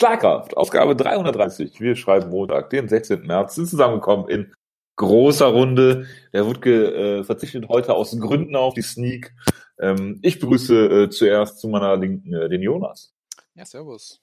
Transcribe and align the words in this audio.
Schlagkraft, 0.00 0.56
Ausgabe 0.56 0.96
330. 0.96 1.78
Wir 1.78 1.94
schreiben 1.94 2.30
Montag, 2.30 2.70
den 2.70 2.88
16. 2.88 3.20
März, 3.26 3.56
sind 3.56 3.66
zusammengekommen 3.66 4.30
in 4.30 4.54
großer 4.96 5.48
Runde. 5.48 6.06
Der 6.32 6.46
Wutke 6.46 7.18
äh, 7.18 7.22
verzichtet 7.22 7.68
heute 7.68 7.92
aus 7.92 8.18
Gründen 8.18 8.56
auf 8.56 8.72
die 8.72 8.80
Sneak. 8.80 9.34
Ähm, 9.78 10.18
ich 10.22 10.38
begrüße 10.38 11.02
äh, 11.02 11.10
zuerst 11.10 11.60
zu 11.60 11.68
meiner 11.68 11.98
Linken 11.98 12.32
äh, 12.32 12.48
den 12.48 12.62
Jonas. 12.62 13.12
Ja, 13.54 13.66
servus. 13.66 14.22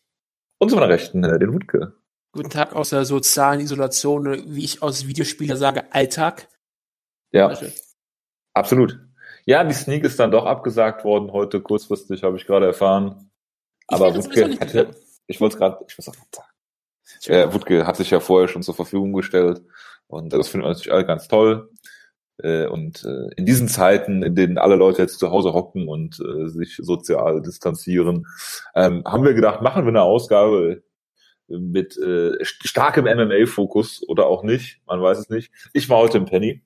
Und 0.58 0.70
zu 0.70 0.76
meiner 0.78 0.90
Rechten 0.90 1.24
äh, 1.24 1.38
den 1.38 1.54
Wutke. 1.54 1.94
Guten 2.32 2.50
Tag 2.50 2.76
aus 2.76 2.90
der 2.90 3.06
sozialen 3.06 3.60
Isolation, 3.60 4.26
wie 4.48 4.64
ich 4.64 4.82
aus 4.82 5.06
Videospieler 5.06 5.58
sage, 5.58 5.94
Alltag. 5.94 6.48
Ja, 7.32 7.56
absolut. 8.56 9.00
Ja, 9.46 9.64
die 9.64 9.76
Sneak 9.76 10.04
ist 10.06 10.20
dann 10.20 10.32
doch 10.32 10.48
abgesagt 10.48 11.04
worden 11.04 11.32
heute, 11.32 11.62
kurzfristig, 11.62 12.24
habe 12.24 12.38
ich 12.38 12.48
gerade 12.48 12.66
erfahren. 12.66 13.30
Aber 13.86 14.16
Wutke 14.16 14.48
hätte, 14.60 14.96
ich 15.28 15.40
wollte 15.40 15.56
es 15.56 15.60
gerade, 15.60 15.78
ich 15.88 15.98
muss 15.98 16.10
auch 16.10 16.16
sagen. 16.32 16.48
Äh, 17.28 17.54
Wutke 17.54 17.86
hat 17.86 17.98
sich 17.98 18.10
ja 18.10 18.20
vorher 18.20 18.48
schon 18.48 18.64
zur 18.64 18.76
Verfügung 18.76 19.14
gestellt 19.14 19.62
und 20.08 20.34
das 20.34 20.50
finden 20.50 20.66
wir 20.66 20.70
natürlich 20.70 20.92
alle 20.92 21.06
ganz 21.06 21.28
toll. 21.28 21.70
Äh, 22.40 22.68
und 22.68 23.04
äh, 23.04 23.34
in 23.36 23.46
diesen 23.46 23.68
Zeiten, 23.68 24.24
in 24.24 24.36
denen 24.36 24.58
alle 24.58 24.76
Leute 24.76 25.02
jetzt 25.02 25.20
zu 25.20 25.32
Hause 25.32 25.54
hocken 25.54 25.88
und 25.88 26.20
äh, 26.20 26.48
sich 26.48 26.78
sozial 26.78 27.42
distanzieren, 27.42 28.28
ähm, 28.76 29.04
haben 29.06 29.24
wir 29.24 29.34
gedacht, 29.34 29.62
machen 29.62 29.84
wir 29.86 29.90
eine 29.90 30.04
Ausgabe 30.04 30.84
mit 31.48 31.98
äh, 31.98 32.34
starkem 32.44 33.06
MMA-Fokus 33.06 34.04
oder 34.08 34.28
auch 34.28 34.44
nicht, 34.44 34.82
man 34.86 35.02
weiß 35.02 35.18
es 35.18 35.30
nicht. 35.30 35.52
Ich 35.74 35.90
war 35.90 35.98
heute 36.00 36.18
im 36.18 36.26
Penny 36.26 36.62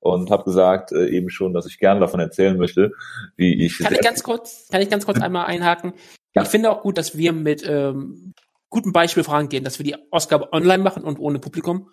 und 0.00 0.30
habe 0.30 0.44
gesagt 0.44 0.92
äh, 0.92 1.08
eben 1.08 1.28
schon, 1.28 1.52
dass 1.52 1.66
ich 1.66 1.78
gerne 1.78 2.00
davon 2.00 2.18
erzählen 2.18 2.56
möchte, 2.56 2.92
wie 3.36 3.64
ich. 3.64 3.78
Kann 3.78 3.92
ich 3.92 4.00
ganz 4.00 4.22
kurz, 4.22 4.68
kann 4.70 4.80
ich 4.80 4.90
ganz 4.90 5.04
kurz 5.04 5.20
einmal 5.20 5.46
einhaken? 5.46 5.92
Ja. 6.34 6.42
Ich 6.42 6.48
finde 6.48 6.70
auch 6.70 6.82
gut, 6.82 6.98
dass 6.98 7.16
wir 7.16 7.32
mit 7.32 7.62
ähm, 7.66 8.34
gutem 8.68 8.92
Beispiel 8.92 9.24
vorangehen, 9.24 9.64
dass 9.64 9.78
wir 9.78 9.84
die 9.84 9.96
Ausgabe 10.12 10.52
online 10.52 10.82
machen 10.82 11.04
und 11.04 11.18
ohne 11.18 11.38
Publikum. 11.38 11.90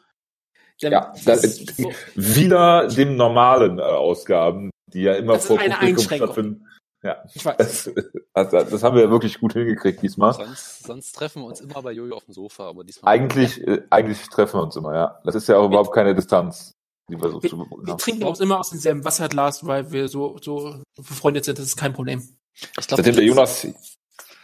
Denn 0.81 0.91
ja, 0.91 1.11
das 1.25 1.43
ist 1.43 1.75
so 1.75 1.91
wieder 2.15 2.87
dem 2.87 3.15
normalen 3.15 3.79
äh, 3.79 3.81
Ausgaben, 3.81 4.69
die 4.93 5.01
ja 5.01 5.15
immer 5.15 5.39
vor 5.39 5.57
Publikum 5.57 6.03
stattfinden. 6.03 6.67
Ja, 7.03 7.23
ich 7.33 7.45
weiß. 7.45 7.57
Das, 7.57 7.91
also, 8.33 8.69
das 8.69 8.83
haben 8.83 8.95
wir 8.95 9.03
ja 9.03 9.09
wirklich 9.09 9.39
gut 9.39 9.53
hingekriegt 9.53 10.01
diesmal. 10.01 10.33
Sonst, 10.33 10.83
sonst 10.83 11.11
treffen 11.13 11.41
wir 11.43 11.47
uns 11.47 11.61
immer 11.61 11.81
bei 11.81 11.91
Jojo 11.91 12.15
auf 12.15 12.25
dem 12.25 12.33
Sofa, 12.33 12.67
aber 12.67 12.83
diesmal. 12.83 13.13
Eigentlich, 13.13 13.65
äh, 13.65 13.83
eigentlich 13.89 14.27
treffen 14.29 14.59
wir 14.59 14.63
uns 14.63 14.75
immer, 14.75 14.93
ja. 14.93 15.19
Das 15.23 15.35
ist 15.35 15.47
ja 15.47 15.57
auch 15.57 15.67
überhaupt 15.67 15.93
keine 15.93 16.15
Distanz. 16.15 16.73
Die 17.09 17.19
wir, 17.21 17.29
so 17.29 17.41
wir, 17.41 17.51
wir 17.51 17.97
trinken 17.97 18.23
auch 18.25 18.39
immer 18.39 18.59
aus 18.59 18.71
demselben 18.71 19.05
Wasserglas, 19.05 19.65
weil 19.65 19.91
wir 19.91 20.09
so, 20.09 20.37
so 20.41 20.81
befreundet 20.95 21.45
sind, 21.45 21.57
das 21.57 21.65
ist 21.65 21.77
kein 21.77 21.93
Problem. 21.93 22.27
Ich 22.79 22.87
glaube, 22.87 23.03
der 23.03 23.23
Jonas, 23.23 23.67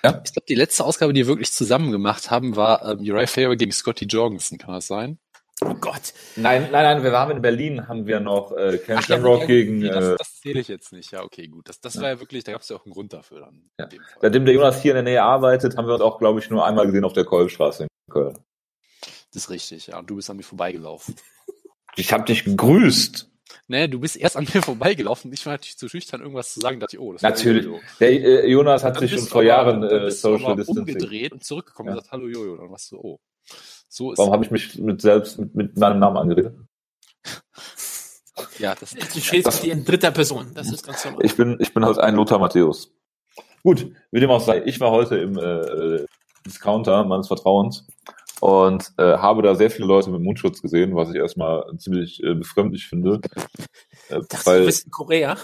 ja? 0.03 0.21
Ich 0.25 0.33
glaube, 0.33 0.45
die 0.47 0.55
letzte 0.55 0.83
Ausgabe, 0.83 1.13
die 1.13 1.21
wir 1.21 1.27
wirklich 1.27 1.51
zusammen 1.51 1.91
gemacht 1.91 2.31
haben, 2.31 2.55
war 2.55 2.83
ähm, 2.85 2.99
Uriah 2.99 3.27
Faber 3.27 3.55
gegen 3.55 3.71
Scotty 3.71 4.05
Jorgensen, 4.05 4.57
kann 4.57 4.73
das 4.73 4.87
sein? 4.87 5.19
Oh 5.61 5.75
Gott. 5.75 6.13
Nein, 6.35 6.63
nein, 6.71 6.83
nein, 6.83 7.03
wir 7.03 7.11
waren 7.11 7.31
in 7.31 7.41
Berlin, 7.41 7.87
haben 7.87 8.05
wir 8.05 8.19
noch 8.19 8.51
äh, 8.51 8.77
Ken 8.79 8.97
Ach, 8.97 9.03
Shamrock 9.03 9.41
ja, 9.41 9.45
gegen. 9.45 9.77
Nee, 9.79 9.89
das, 9.89 10.05
äh, 10.05 10.15
das 10.17 10.41
zähle 10.41 10.59
ich 10.59 10.67
jetzt 10.67 10.91
nicht. 10.91 11.11
Ja, 11.11 11.23
okay, 11.23 11.47
gut. 11.47 11.69
Das, 11.69 11.79
das 11.79 11.93
ja. 11.93 12.01
war 12.01 12.09
ja 12.09 12.19
wirklich, 12.19 12.43
da 12.43 12.51
gab 12.51 12.61
es 12.61 12.69
ja 12.69 12.75
auch 12.75 12.85
einen 12.85 12.93
Grund 12.93 13.13
dafür 13.13 13.41
dann. 13.41 13.69
Ja. 13.79 13.87
Seitdem 14.19 14.45
der 14.45 14.55
Jonas 14.55 14.81
hier 14.81 14.91
in 14.91 14.95
der 14.95 15.03
Nähe 15.03 15.23
arbeitet, 15.23 15.77
haben 15.77 15.87
wir 15.87 15.93
uns 15.93 16.01
auch, 16.01 16.19
glaube 16.19 16.39
ich, 16.39 16.49
nur 16.49 16.65
einmal 16.65 16.85
gesehen 16.85 17.05
auf 17.05 17.13
der 17.13 17.25
Kolbstraße 17.25 17.83
in 17.83 17.89
Köln. 18.11 18.37
Das 19.31 19.43
ist 19.43 19.49
richtig, 19.49 19.87
ja. 19.87 19.99
Und 19.99 20.09
du 20.09 20.15
bist 20.15 20.29
an 20.29 20.37
mir 20.37 20.43
vorbeigelaufen. 20.43 21.15
Ich 21.95 22.11
habe 22.11 22.25
dich 22.25 22.43
gegrüßt. 22.43 23.29
Nee, 23.67 23.87
du 23.87 23.99
bist 23.99 24.17
erst 24.17 24.37
an 24.37 24.47
mir 24.53 24.61
vorbeigelaufen. 24.63 25.31
Ich 25.33 25.45
war 25.45 25.53
natürlich 25.53 25.77
zu 25.77 25.89
schüchtern, 25.89 26.21
irgendwas 26.21 26.53
zu 26.53 26.59
sagen. 26.59 26.79
Dachte 26.79 26.95
ich, 26.95 26.99
oh, 26.99 27.13
das 27.13 27.21
Natürlich. 27.21 27.67
Der 27.99 28.11
äh, 28.11 28.49
Jonas 28.49 28.83
hat 28.83 28.99
sich 28.99 29.11
schon 29.11 29.27
vor 29.27 29.43
Jahren 29.43 29.83
äh, 29.83 30.11
Social 30.11 30.55
Distancing 30.55 30.95
umgedreht 30.95 31.31
und 31.31 31.43
zurückgekommen 31.43 31.89
ja. 31.89 31.93
und 31.93 31.99
gesagt, 31.99 32.11
hallo 32.11 32.27
Jojo. 32.27 32.57
Dann 32.57 32.69
warst 32.69 32.91
du, 32.91 32.97
oh. 32.97 33.19
So 33.89 34.11
ist 34.11 34.17
Warum 34.17 34.33
habe 34.33 34.45
ich 34.45 34.51
mich 34.51 34.77
mit 34.79 35.01
selbst 35.01 35.37
mit, 35.37 35.53
mit 35.53 35.77
meinem 35.77 35.99
Namen 35.99 36.17
angeredet? 36.17 36.55
ja, 38.59 38.73
das 38.75 38.93
ist. 38.93 39.15
Du 39.15 39.19
stehst 39.19 39.47
das, 39.47 39.63
in 39.63 39.85
dritter 39.85 40.11
Person. 40.11 40.51
Das 40.55 40.71
ist 40.71 40.85
ganz 40.85 41.05
normal. 41.05 41.25
Ich 41.25 41.35
bin, 41.35 41.57
ich 41.59 41.73
bin 41.73 41.85
halt 41.85 41.99
ein 41.99 42.15
Lothar 42.15 42.39
Matthäus. 42.39 42.91
Gut, 43.63 43.91
wie 44.11 44.19
dem 44.19 44.29
auch 44.29 44.41
sei. 44.41 44.63
Ich 44.65 44.79
war 44.79 44.91
heute 44.91 45.17
im 45.17 45.37
äh, 45.37 46.05
Discounter 46.45 47.05
meines 47.05 47.27
Vertrauens 47.27 47.85
und 48.43 48.91
äh, 48.97 49.03
habe 49.19 49.41
da 49.41 49.55
sehr 49.55 49.71
viele 49.71 49.87
Leute 49.87 50.09
mit 50.09 50.19
Mundschutz 50.19 50.61
gesehen, 50.61 50.97
was 50.97 51.09
ich 51.09 51.15
erstmal 51.15 51.63
ziemlich 51.77 52.21
äh, 52.21 52.33
befremdlich 52.33 52.87
finde. 52.87 53.21
Äh, 54.09 54.19
das 54.27 54.45
weil, 54.45 54.59
du 54.59 54.65
bist 54.65 54.83
in 54.83 54.91
Korea? 54.91 55.37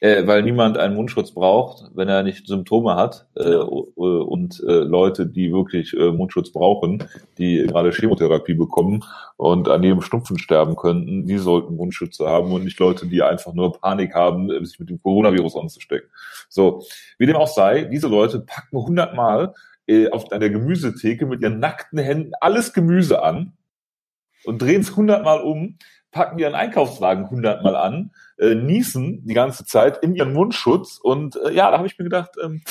Äh, 0.00 0.26
weil 0.26 0.42
niemand 0.42 0.78
einen 0.78 0.96
Mundschutz 0.96 1.30
braucht, 1.30 1.84
wenn 1.94 2.08
er 2.08 2.24
nicht 2.24 2.48
Symptome 2.48 2.96
hat 2.96 3.28
äh, 3.36 3.44
genau. 3.44 3.86
und 3.94 4.60
äh, 4.66 4.80
Leute, 4.80 5.26
die 5.28 5.52
wirklich 5.52 5.94
äh, 5.96 6.10
Mundschutz 6.10 6.50
brauchen, 6.50 7.04
die 7.38 7.64
gerade 7.68 7.92
Chemotherapie 7.92 8.54
bekommen 8.54 9.04
und 9.36 9.68
an 9.68 9.84
jedem 9.84 10.02
Schnupfen 10.02 10.40
sterben 10.40 10.74
könnten, 10.74 11.26
die 11.26 11.38
sollten 11.38 11.76
Mundschütze 11.76 12.26
haben 12.26 12.50
und 12.50 12.64
nicht 12.64 12.80
Leute, 12.80 13.06
die 13.06 13.22
einfach 13.22 13.52
nur 13.52 13.74
Panik 13.74 14.12
haben, 14.12 14.50
äh, 14.50 14.64
sich 14.64 14.80
mit 14.80 14.90
dem 14.90 15.00
Coronavirus 15.00 15.54
anzustecken. 15.54 16.10
So, 16.48 16.82
wie 17.18 17.26
dem 17.26 17.36
auch 17.36 17.46
sei, 17.46 17.84
diese 17.84 18.08
Leute 18.08 18.40
packen 18.40 18.76
hundertmal 18.76 19.54
äh, 19.92 20.10
auf 20.10 20.32
einer 20.32 20.48
Gemüsetheke 20.48 21.26
mit 21.26 21.42
ihren 21.42 21.58
nackten 21.58 21.98
Händen 21.98 22.32
alles 22.40 22.72
Gemüse 22.72 23.22
an 23.22 23.52
und 24.44 24.62
drehen 24.62 24.80
es 24.80 24.96
hundertmal 24.96 25.40
um, 25.40 25.78
packen 26.10 26.38
ihren 26.38 26.54
Einkaufswagen 26.54 27.30
hundertmal 27.30 27.76
an, 27.76 28.12
äh, 28.38 28.54
niesen 28.54 29.26
die 29.26 29.34
ganze 29.34 29.64
Zeit 29.64 30.02
in 30.02 30.14
ihren 30.14 30.32
Mundschutz 30.32 30.98
und 30.98 31.36
äh, 31.36 31.52
ja, 31.52 31.70
da 31.70 31.78
habe 31.78 31.86
ich 31.86 31.98
mir 31.98 32.04
gedacht, 32.04 32.30
ähm, 32.42 32.62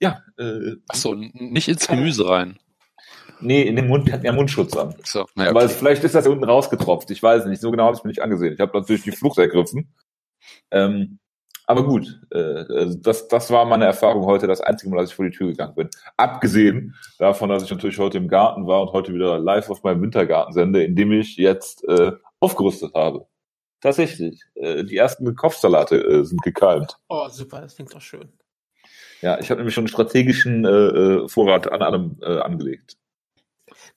ja. 0.00 0.22
Äh, 0.38 0.76
Achso, 0.88 1.14
nicht 1.14 1.68
ins 1.68 1.88
Gemüse 1.88 2.28
rein. 2.28 2.58
Nee, 3.40 3.62
in 3.62 3.76
den 3.76 3.88
Mund, 3.88 4.06
die 4.06 4.12
hatten 4.12 4.24
ja 4.24 4.32
Mundschutz 4.32 4.76
an. 4.76 4.94
So, 5.04 5.26
naja, 5.34 5.50
okay. 5.50 5.64
Es, 5.64 5.74
vielleicht 5.74 6.04
ist 6.04 6.14
das 6.14 6.26
unten 6.26 6.44
rausgetropft, 6.44 7.10
ich 7.10 7.22
weiß 7.22 7.46
nicht, 7.46 7.60
so 7.60 7.70
genau 7.70 7.86
habe 7.86 7.96
ich 7.96 8.04
mir 8.04 8.08
nicht 8.08 8.22
angesehen. 8.22 8.54
Ich 8.54 8.60
habe 8.60 8.78
natürlich 8.78 9.02
die 9.02 9.12
Flucht 9.12 9.38
ergriffen. 9.38 9.92
Ähm, 10.70 11.18
aber 11.72 11.84
gut, 11.84 12.20
äh, 12.30 12.94
das, 12.98 13.28
das 13.28 13.50
war 13.50 13.64
meine 13.64 13.86
Erfahrung 13.86 14.26
heute, 14.26 14.46
das 14.46 14.60
einzige 14.60 14.90
Mal, 14.90 15.00
dass 15.00 15.10
ich 15.10 15.16
vor 15.16 15.24
die 15.24 15.30
Tür 15.30 15.48
gegangen 15.48 15.74
bin. 15.74 15.88
Abgesehen 16.18 16.94
davon, 17.18 17.48
dass 17.48 17.62
ich 17.62 17.70
natürlich 17.70 17.98
heute 17.98 18.18
im 18.18 18.28
Garten 18.28 18.66
war 18.66 18.82
und 18.82 18.92
heute 18.92 19.14
wieder 19.14 19.38
live 19.38 19.70
auf 19.70 19.82
meinem 19.82 20.02
Wintergarten 20.02 20.52
sende, 20.52 20.84
in 20.84 20.94
dem 20.94 21.10
ich 21.12 21.38
jetzt 21.38 21.82
äh, 21.88 22.12
aufgerüstet 22.40 22.92
habe. 22.94 23.26
Tatsächlich. 23.80 24.42
Äh, 24.54 24.84
die 24.84 24.98
ersten 24.98 25.34
Kopfsalate 25.34 25.96
äh, 25.96 26.24
sind 26.24 26.42
gekeimt. 26.42 26.98
Oh, 27.08 27.26
super, 27.30 27.62
das 27.62 27.74
klingt 27.74 27.94
doch 27.94 28.02
schön. 28.02 28.30
Ja, 29.22 29.38
ich 29.40 29.50
habe 29.50 29.60
nämlich 29.60 29.74
schon 29.74 29.82
einen 29.82 29.88
strategischen 29.88 30.66
äh, 30.66 30.68
äh, 30.68 31.28
Vorrat 31.28 31.72
an 31.72 31.80
allem 31.80 32.18
äh, 32.20 32.38
angelegt. 32.38 32.98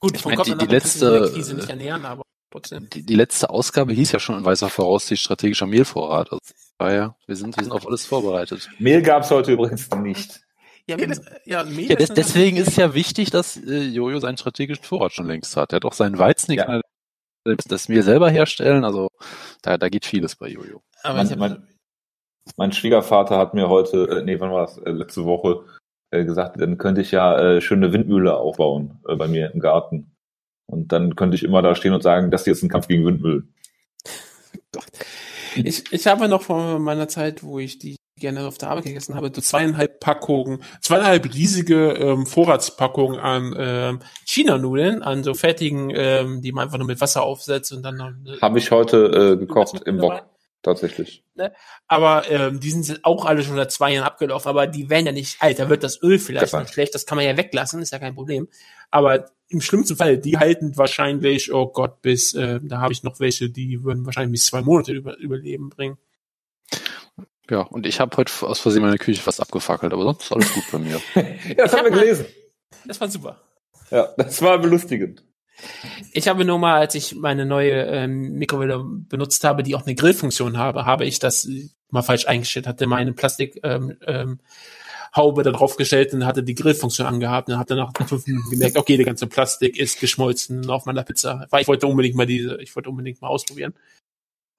Gut, 0.00 0.16
ich 0.16 0.24
meine, 0.24 0.42
die, 0.42 0.56
die 0.56 0.66
letzte, 0.66 1.30
nicht 1.34 1.68
ernähren, 1.68 2.06
aber 2.06 2.22
trotzdem. 2.50 2.88
Die, 2.90 3.04
die 3.04 3.14
letzte 3.14 3.50
Ausgabe 3.50 3.92
hieß 3.92 4.12
ja 4.12 4.18
schon 4.18 4.38
in 4.38 4.44
weißer 4.44 4.70
Voraussicht 4.70 5.22
strategischer 5.22 5.66
Mehlvorrat. 5.66 6.32
Also 6.32 6.40
Ah 6.78 6.92
ja, 6.92 7.16
wir 7.26 7.36
sind, 7.36 7.56
wir 7.56 7.64
sind 7.64 7.72
auf 7.72 7.86
alles 7.86 8.04
vorbereitet. 8.04 8.68
Mehl 8.78 9.02
gab's 9.02 9.30
heute 9.30 9.52
übrigens 9.52 9.90
nicht. 9.90 10.40
Ja, 10.86 10.98
ja, 10.98 11.14
ja, 11.44 11.64
Mehl 11.64 11.90
ja 11.90 11.96
des, 11.96 12.10
deswegen 12.10 12.58
ist 12.58 12.76
ja 12.76 12.94
wichtig, 12.94 13.30
dass 13.30 13.56
äh, 13.56 13.82
Jojo 13.82 14.20
seinen 14.20 14.36
strategischen 14.36 14.84
Vorrat 14.84 15.12
schon 15.12 15.26
längst 15.26 15.56
hat. 15.56 15.72
Er 15.72 15.76
hat 15.76 15.84
auch 15.84 15.94
seinen 15.94 16.18
Weizen, 16.18 16.52
ja. 16.52 16.80
das 17.44 17.88
Mehl 17.88 18.02
selber 18.02 18.30
herstellen. 18.30 18.84
Also 18.84 19.08
da, 19.62 19.78
da 19.78 19.88
geht 19.88 20.06
vieles 20.06 20.36
bei 20.36 20.48
Jojo. 20.48 20.82
Aber 21.02 21.24
mein, 21.24 21.38
mein, 21.38 21.68
mein 22.56 22.72
Schwiegervater 22.72 23.38
hat 23.38 23.54
mir 23.54 23.68
heute, 23.68 24.08
äh, 24.08 24.22
nee, 24.22 24.38
wann 24.38 24.52
war 24.52 24.66
das? 24.66 24.78
Äh, 24.78 24.90
letzte 24.90 25.24
Woche 25.24 25.64
äh, 26.10 26.24
gesagt, 26.24 26.60
dann 26.60 26.78
könnte 26.78 27.00
ich 27.00 27.10
ja 27.10 27.38
äh, 27.38 27.60
schöne 27.60 27.92
Windmühle 27.92 28.36
aufbauen 28.36 29.00
äh, 29.08 29.16
bei 29.16 29.26
mir 29.26 29.50
im 29.52 29.60
Garten. 29.60 30.12
Und 30.66 30.92
dann 30.92 31.16
könnte 31.16 31.36
ich 31.36 31.42
immer 31.42 31.62
da 31.62 31.74
stehen 31.74 31.94
und 31.94 32.02
sagen, 32.02 32.30
das 32.30 32.44
hier 32.44 32.52
ist 32.52 32.62
ein 32.62 32.68
Kampf 32.68 32.86
gegen 32.86 33.04
Windmühlen. 33.04 33.52
Ich, 35.64 35.92
ich 35.92 36.06
habe 36.06 36.28
noch 36.28 36.42
von 36.42 36.82
meiner 36.82 37.08
Zeit, 37.08 37.42
wo 37.42 37.58
ich 37.58 37.78
die 37.78 37.96
gerne 38.18 38.46
auf 38.46 38.56
der 38.56 38.70
Arbeit 38.70 38.84
gegessen 38.84 39.14
habe, 39.14 39.30
so 39.34 39.42
zweieinhalb 39.42 40.00
Packungen, 40.00 40.62
zweieinhalb 40.80 41.34
riesige 41.34 41.92
ähm, 41.92 42.24
Vorratspackungen 42.26 43.20
an 43.20 43.54
ähm, 43.58 44.00
China-Nudeln, 44.24 45.02
an 45.02 45.22
so 45.22 45.34
fertigen, 45.34 45.92
ähm, 45.94 46.40
die 46.40 46.52
man 46.52 46.64
einfach 46.64 46.78
nur 46.78 46.86
mit 46.86 47.00
Wasser 47.00 47.22
aufsetzt 47.22 47.72
und 47.72 47.82
dann 47.82 47.96
noch. 47.96 48.12
Habe 48.40 48.58
ich 48.58 48.70
heute 48.70 49.34
äh, 49.34 49.36
gekocht 49.36 49.82
im 49.84 50.00
Wok 50.00 50.24
tatsächlich. 50.66 51.24
Ne? 51.34 51.52
Aber 51.88 52.30
ähm, 52.30 52.60
die 52.60 52.70
sind 52.70 53.04
auch 53.04 53.24
alle 53.24 53.42
schon 53.42 53.56
seit 53.56 53.72
zwei 53.72 53.94
Jahren 53.94 54.04
abgelaufen, 54.04 54.48
aber 54.48 54.66
die 54.66 54.90
werden 54.90 55.06
ja 55.06 55.12
nicht 55.12 55.40
alt. 55.40 55.58
Da 55.58 55.70
wird 55.70 55.82
das 55.82 56.02
Öl 56.02 56.18
vielleicht 56.18 56.52
noch 56.52 56.68
schlecht, 56.68 56.94
das 56.94 57.06
kann 57.06 57.16
man 57.16 57.24
ja 57.24 57.36
weglassen, 57.36 57.80
ist 57.80 57.92
ja 57.92 57.98
kein 57.98 58.14
Problem. 58.14 58.48
Aber 58.90 59.30
im 59.48 59.60
schlimmsten 59.60 59.96
Fall, 59.96 60.18
die 60.18 60.38
halten 60.38 60.76
wahrscheinlich, 60.76 61.52
oh 61.52 61.68
Gott, 61.68 62.02
bis, 62.02 62.34
äh, 62.34 62.60
da 62.62 62.80
habe 62.80 62.92
ich 62.92 63.02
noch 63.02 63.20
welche, 63.20 63.48
die 63.48 63.82
würden 63.84 64.04
wahrscheinlich 64.04 64.32
bis 64.32 64.46
zwei 64.46 64.60
Monate 64.60 64.92
über, 64.92 65.16
überleben 65.18 65.70
bringen. 65.70 65.98
Ja, 67.48 67.60
und 67.60 67.86
ich 67.86 68.00
habe 68.00 68.16
heute 68.16 68.32
aus 68.42 68.58
Versehen 68.58 68.82
meine 68.82 68.98
Küche 68.98 69.22
fast 69.22 69.40
abgefackelt, 69.40 69.92
aber 69.92 70.02
sonst 70.02 70.24
ist 70.24 70.32
alles 70.32 70.52
gut 70.52 70.64
bei 70.72 70.78
mir. 70.78 71.00
ja, 71.14 71.54
das 71.54 71.72
haben 71.72 71.84
wir 71.84 71.92
gelesen. 71.92 72.26
Das 72.84 73.00
war 73.00 73.08
super. 73.08 73.40
Ja, 73.90 74.08
das 74.16 74.42
war 74.42 74.58
belustigend. 74.58 75.22
Ich 76.12 76.28
habe 76.28 76.44
nur 76.44 76.58
mal, 76.58 76.78
als 76.78 76.94
ich 76.94 77.14
meine 77.14 77.46
neue 77.46 77.84
ähm, 77.86 78.32
Mikrowelle 78.32 78.82
benutzt 78.84 79.44
habe, 79.44 79.62
die 79.62 79.74
auch 79.74 79.86
eine 79.86 79.94
Grillfunktion 79.94 80.58
habe, 80.58 80.86
habe 80.86 81.04
ich 81.04 81.18
das 81.18 81.48
mal 81.90 82.02
falsch 82.02 82.26
eingestellt, 82.26 82.66
hatte 82.66 82.86
meine 82.86 83.12
Plastik 83.12 83.60
ähm, 83.62 83.96
ähm, 84.06 84.40
Haube 85.14 85.42
da 85.42 85.50
drauf 85.50 85.76
gestellt 85.76 86.12
und 86.12 86.26
hatte 86.26 86.42
die 86.42 86.54
Grillfunktion 86.54 87.06
angehabt 87.06 87.48
und 87.48 87.52
dann 87.52 87.60
hat 87.60 87.70
er 87.70 87.76
nach 87.76 87.92
fünf 88.06 88.26
Minuten 88.26 88.50
gemerkt, 88.50 88.76
okay, 88.76 88.96
der 88.96 89.06
ganze 89.06 89.26
Plastik 89.26 89.78
ist 89.78 89.98
geschmolzen 89.98 90.68
auf 90.68 90.84
meiner 90.84 91.04
Pizza. 91.04 91.46
Weil 91.50 91.62
ich 91.62 91.68
wollte 91.68 91.86
unbedingt 91.86 92.16
mal 92.16 92.26
diese, 92.26 92.60
ich 92.60 92.74
wollte 92.76 92.90
unbedingt 92.90 93.22
mal 93.22 93.28
ausprobieren, 93.28 93.74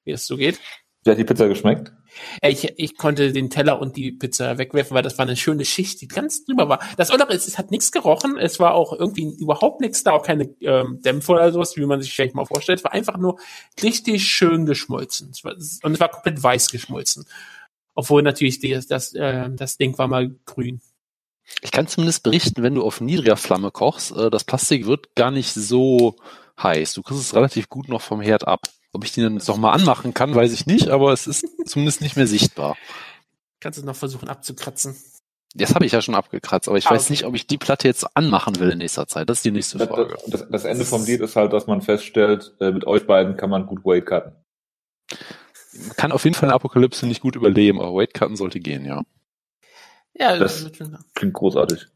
wie 0.04 0.12
es 0.12 0.26
so 0.26 0.36
geht. 0.36 0.60
Wie 1.08 1.12
hat 1.12 1.18
die 1.18 1.24
Pizza 1.24 1.48
geschmeckt? 1.48 1.94
Ich, 2.42 2.74
ich 2.78 2.98
konnte 2.98 3.32
den 3.32 3.50
Teller 3.50 3.80
und 3.80 3.96
die 3.96 4.12
Pizza 4.12 4.58
wegwerfen, 4.58 4.94
weil 4.94 5.04
das 5.04 5.18
war 5.18 5.26
eine 5.26 5.38
schöne 5.38 5.64
Schicht, 5.64 6.02
die 6.02 6.10
ganz 6.10 6.44
drüber 6.44 6.68
war. 6.68 6.80
Das 6.98 7.12
Andere 7.12 7.34
ist, 7.34 7.48
es 7.48 7.58
hat 7.58 7.72
nichts 7.72 7.94
gerochen, 7.94 8.38
es 8.38 8.60
war 8.60 8.74
auch 8.74 8.92
irgendwie 8.92 9.34
überhaupt 9.40 9.80
nichts 9.80 10.04
da, 10.04 10.12
auch 10.12 10.24
keine 10.24 10.54
ähm, 10.60 11.02
Dämpfe 11.02 11.32
oder 11.32 11.54
sowas, 11.54 11.78
wie 11.78 11.86
man 11.86 12.02
sich 12.02 12.14
vielleicht 12.14 12.36
mal 12.36 12.46
vorstellt. 12.46 12.80
Es 12.80 12.84
war 12.84 12.92
einfach 12.92 13.16
nur 13.18 13.40
richtig 13.82 14.28
schön 14.28 14.66
geschmolzen. 14.66 15.30
Es 15.32 15.46
war, 15.46 15.54
und 15.54 15.94
es 15.94 16.00
war 16.02 16.10
komplett 16.10 16.44
weiß 16.44 16.72
geschmolzen. 16.72 17.26
Obwohl 17.96 18.22
natürlich 18.22 18.60
die, 18.60 18.78
das, 18.90 19.14
äh, 19.14 19.50
das 19.52 19.78
Ding 19.78 19.98
war 19.98 20.10
mal 20.10 20.36
grün. 20.46 20.82
Ich 21.62 21.72
kann 21.72 21.88
zumindest 21.88 22.24
berichten, 22.24 22.64
wenn 22.64 22.76
du 22.76 22.84
auf 22.84 23.00
niedriger 23.00 23.38
Flamme 23.38 23.72
kochst, 23.72 24.12
äh, 24.12 24.30
das 24.30 24.44
Plastik 24.44 24.88
wird 24.88 25.16
gar 25.16 25.32
nicht 25.32 25.54
so 25.54 26.18
heiß. 26.62 26.94
Du 26.94 27.02
kriegst 27.02 27.22
es 27.22 27.36
relativ 27.36 27.70
gut 27.70 27.88
noch 27.88 28.02
vom 28.02 28.22
Herd 28.22 28.48
ab. 28.48 28.62
Ob 28.94 29.04
ich 29.04 29.12
den 29.12 29.24
dann 29.24 29.34
jetzt 29.34 29.48
noch 29.48 29.58
mal 29.58 29.72
anmachen 29.72 30.14
kann, 30.14 30.34
weiß 30.34 30.54
ich 30.54 30.66
nicht, 30.66 30.90
aber 30.90 31.12
es 31.12 31.28
ist 31.28 31.46
zumindest 31.66 32.02
nicht 32.02 32.16
mehr 32.16 32.28
sichtbar. 32.28 32.78
Kannst 33.60 33.80
du 33.80 33.86
noch 33.86 33.96
versuchen 33.96 34.30
abzukratzen? 34.30 34.96
Das 35.54 35.74
habe 35.74 35.86
ich 35.86 35.92
ja 35.92 36.02
schon 36.02 36.16
abgekratzt, 36.16 36.68
aber 36.68 36.78
ich 36.78 36.88
ah, 36.88 36.92
weiß 36.92 37.06
okay. 37.06 37.14
nicht, 37.14 37.26
ob 37.26 37.34
ich 37.34 37.48
die 37.48 37.58
Platte 37.58 37.88
jetzt 37.88 38.06
anmachen 38.16 38.60
will 38.60 38.70
in 38.70 38.78
nächster 38.78 39.08
Zeit. 39.08 39.30
Das 39.30 39.40
ist 39.40 39.46
die 39.46 39.52
nächste 39.52 39.80
Frage. 39.80 40.16
Das, 40.28 40.42
das, 40.42 40.50
das 40.50 40.66
Ende 40.66 40.86
vom 40.86 41.06
Lied 41.06 41.22
ist 41.22 41.36
halt, 41.36 41.54
dass 41.54 41.68
man 41.68 41.82
feststellt, 41.82 42.56
äh, 42.60 42.72
mit 42.72 42.86
euch 42.86 43.08
beiden 43.08 43.38
kann 43.38 43.50
man 43.50 43.66
gut 43.66 43.84
Weight 43.84 44.06
cutten. 44.06 44.34
Man 45.74 45.96
kann 45.96 46.12
auf 46.12 46.24
jeden 46.26 46.36
Fall 46.36 46.50
eine 46.50 46.56
Apokalypse 46.56 47.08
nicht 47.08 47.22
gut 47.22 47.36
überleben, 47.36 47.80
aber 47.80 47.96
Weight 47.96 48.14
cutten 48.14 48.36
sollte 48.36 48.60
gehen, 48.60 48.86
ja. 48.86 49.04
Ja, 50.14 50.38
das, 50.38 50.64
das 50.64 51.06
klingt 51.14 51.34
großartig. 51.34 51.88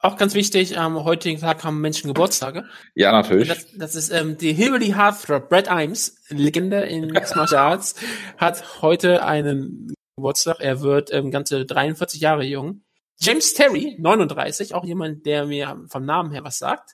Auch 0.00 0.16
ganz 0.16 0.34
wichtig, 0.34 0.78
am 0.78 1.02
heutigen 1.02 1.40
Tag 1.40 1.64
haben 1.64 1.80
Menschen 1.80 2.06
Geburtstage. 2.06 2.64
Ja, 2.94 3.10
natürlich. 3.10 3.48
Das, 3.48 3.66
das, 3.74 3.94
ist 3.96 4.10
ähm, 4.10 4.38
die 4.38 4.52
Hillbilly 4.52 4.92
Heartthrob. 4.92 5.48
Brad 5.48 5.66
Imes, 5.68 6.22
Legende 6.28 6.82
in 6.82 7.06
Mixed 7.08 7.34
Martial 7.36 7.72
Arts, 7.72 7.96
hat 8.36 8.80
heute 8.80 9.24
einen 9.24 9.92
Geburtstag. 10.16 10.60
Er 10.60 10.82
wird 10.82 11.12
ähm, 11.12 11.32
ganze 11.32 11.66
43 11.66 12.20
Jahre 12.20 12.44
jung. 12.44 12.82
James 13.20 13.54
Terry, 13.54 13.96
39, 13.98 14.74
auch 14.74 14.84
jemand, 14.84 15.26
der 15.26 15.46
mir 15.46 15.84
vom 15.88 16.04
Namen 16.04 16.30
her 16.30 16.44
was 16.44 16.58
sagt. 16.58 16.92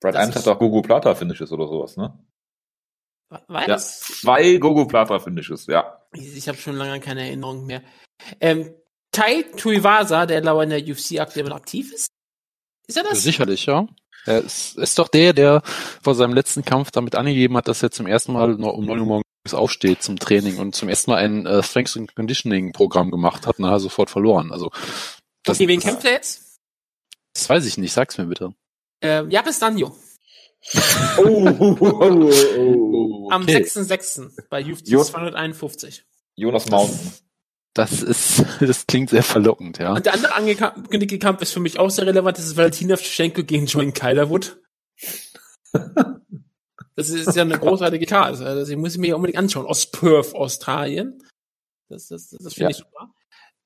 Brad 0.00 0.14
Imes 0.14 0.36
hat 0.36 0.46
auch 0.46 0.58
Gogo 0.58 0.80
Plata 0.80 1.14
Finishes 1.16 1.50
oder 1.50 1.66
sowas, 1.66 1.96
ne? 1.96 2.16
Was? 3.48 3.66
Ja, 3.66 3.78
zwei 3.78 4.56
Gogo 4.58 4.86
Plata 4.86 5.18
Finishes, 5.18 5.66
ja. 5.66 6.00
Ich, 6.12 6.36
ich 6.36 6.46
habe 6.46 6.58
schon 6.58 6.76
lange 6.76 7.00
keine 7.00 7.22
Erinnerung 7.22 7.66
mehr. 7.66 7.82
Ähm, 8.40 8.72
Tai 9.10 9.44
Tuivasa, 9.56 10.26
der 10.26 10.42
lauer 10.42 10.64
in 10.64 10.70
der 10.70 10.82
UFC 10.82 11.20
aktuell 11.20 11.52
aktiv 11.52 11.92
ist, 11.92 12.08
ist 12.86 12.96
er 12.96 13.04
das? 13.04 13.22
Sicherlich, 13.22 13.66
ja. 13.66 13.86
Er 14.26 14.40
ist, 14.40 14.78
ist 14.78 14.98
doch 14.98 15.08
der, 15.08 15.32
der 15.32 15.62
vor 16.02 16.14
seinem 16.14 16.34
letzten 16.34 16.64
Kampf 16.64 16.90
damit 16.90 17.14
angegeben 17.14 17.56
hat, 17.56 17.68
dass 17.68 17.82
er 17.82 17.90
zum 17.90 18.06
ersten 18.06 18.32
Mal 18.32 18.54
noch 18.54 18.72
um 18.72 18.86
9 18.86 19.00
Uhr 19.00 19.06
morgens 19.06 19.24
aufsteht 19.52 20.02
zum 20.02 20.18
Training 20.18 20.58
und 20.58 20.74
zum 20.74 20.88
ersten 20.88 21.10
Mal 21.10 21.18
ein 21.18 21.44
äh, 21.46 21.62
Strength 21.62 21.96
and 21.96 22.14
Conditioning 22.14 22.72
Programm 22.72 23.10
gemacht 23.10 23.46
hat 23.46 23.58
und 23.58 23.66
hat 23.66 23.80
sofort 23.80 24.08
verloren. 24.08 24.50
Also 24.50 24.70
das, 25.42 25.58
okay, 25.58 25.68
wen 25.68 25.80
das, 25.80 25.88
kämpft 25.88 26.06
er 26.06 26.12
jetzt? 26.12 26.58
Das 27.34 27.48
weiß 27.48 27.66
ich 27.66 27.76
nicht, 27.76 27.92
sag's 27.92 28.16
mir 28.16 28.26
bitte. 28.26 28.54
Ähm, 29.02 29.30
Jabes 29.30 29.58
Danjo. 29.58 29.94
oh, 31.18 31.22
oh, 31.22 31.76
oh, 31.80 32.30
oh, 32.56 33.30
Am 33.30 33.42
okay. 33.42 33.58
6.6. 33.58 34.48
bei 34.48 34.64
UFC 34.64 34.86
251. 34.86 36.04
Jonas 36.36 36.70
Mountain. 36.70 37.12
Das 37.74 38.02
ist, 38.02 38.44
das 38.60 38.86
klingt 38.86 39.10
sehr 39.10 39.24
verlockend, 39.24 39.78
ja. 39.78 39.94
Und 39.94 40.06
der 40.06 40.14
andere 40.14 40.34
angekündigte 40.34 41.18
Kampf 41.18 41.42
ist 41.42 41.52
für 41.52 41.60
mich 41.60 41.78
auch 41.78 41.90
sehr 41.90 42.06
relevant. 42.06 42.38
Das 42.38 42.46
ist 42.46 42.56
Valentina 42.56 42.96
Shevchenko 42.96 43.42
gegen 43.42 43.66
Joan 43.66 43.92
Kylerwood. 43.92 44.60
das 46.94 47.08
ist 47.08 47.34
ja 47.34 47.42
eine 47.42 47.58
großartige 47.58 48.06
Karte. 48.06 48.46
Also 48.46 48.72
ich 48.72 48.78
muss 48.78 48.96
mir 48.96 49.16
unbedingt 49.16 49.38
anschauen. 49.38 49.66
Aus 49.66 49.90
Perth, 49.90 50.34
Australien. 50.34 51.20
Das, 51.88 52.06
das, 52.08 52.28
das, 52.28 52.42
das 52.42 52.54
finde 52.54 52.70
ja. 52.70 52.70
ich 52.70 52.76
super. 52.76 53.12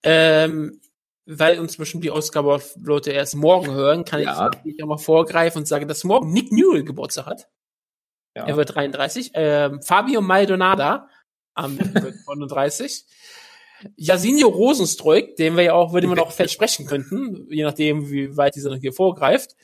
Ähm, 0.02 0.80
weil 1.26 1.58
uns 1.58 1.76
bestimmt 1.76 2.04
die 2.04 2.10
Ausgabe 2.10 2.62
Leute 2.82 3.10
erst 3.10 3.36
morgen 3.36 3.70
hören, 3.70 4.06
kann 4.06 4.22
ja. 4.22 4.50
ich 4.64 4.82
auch 4.82 4.86
mal 4.86 4.96
vorgreifen 4.96 5.60
und 5.60 5.66
sagen, 5.66 5.86
dass 5.86 6.04
morgen 6.04 6.32
Nick 6.32 6.50
Newell 6.50 6.84
Geburtstag 6.84 7.26
hat. 7.26 7.50
Ja. 8.34 8.46
Er 8.46 8.56
wird 8.56 8.74
33. 8.74 9.32
Ähm, 9.34 9.82
Fabio 9.82 10.22
Maldonada 10.22 11.10
am 11.54 11.76
39. 11.76 13.04
Jasinio 13.96 14.48
Rosenstreuk, 14.48 15.36
den 15.36 15.56
wir 15.56 15.64
ja 15.64 15.74
auch, 15.74 15.92
würde 15.92 16.06
man 16.06 16.18
auch 16.18 16.32
versprechen 16.32 16.86
könnten, 16.86 17.46
je 17.50 17.62
nachdem, 17.62 18.10
wie 18.10 18.36
weit 18.36 18.54
dieser 18.54 18.70
noch 18.70 18.78
hier 18.78 18.92
vorgreift. 18.92 19.56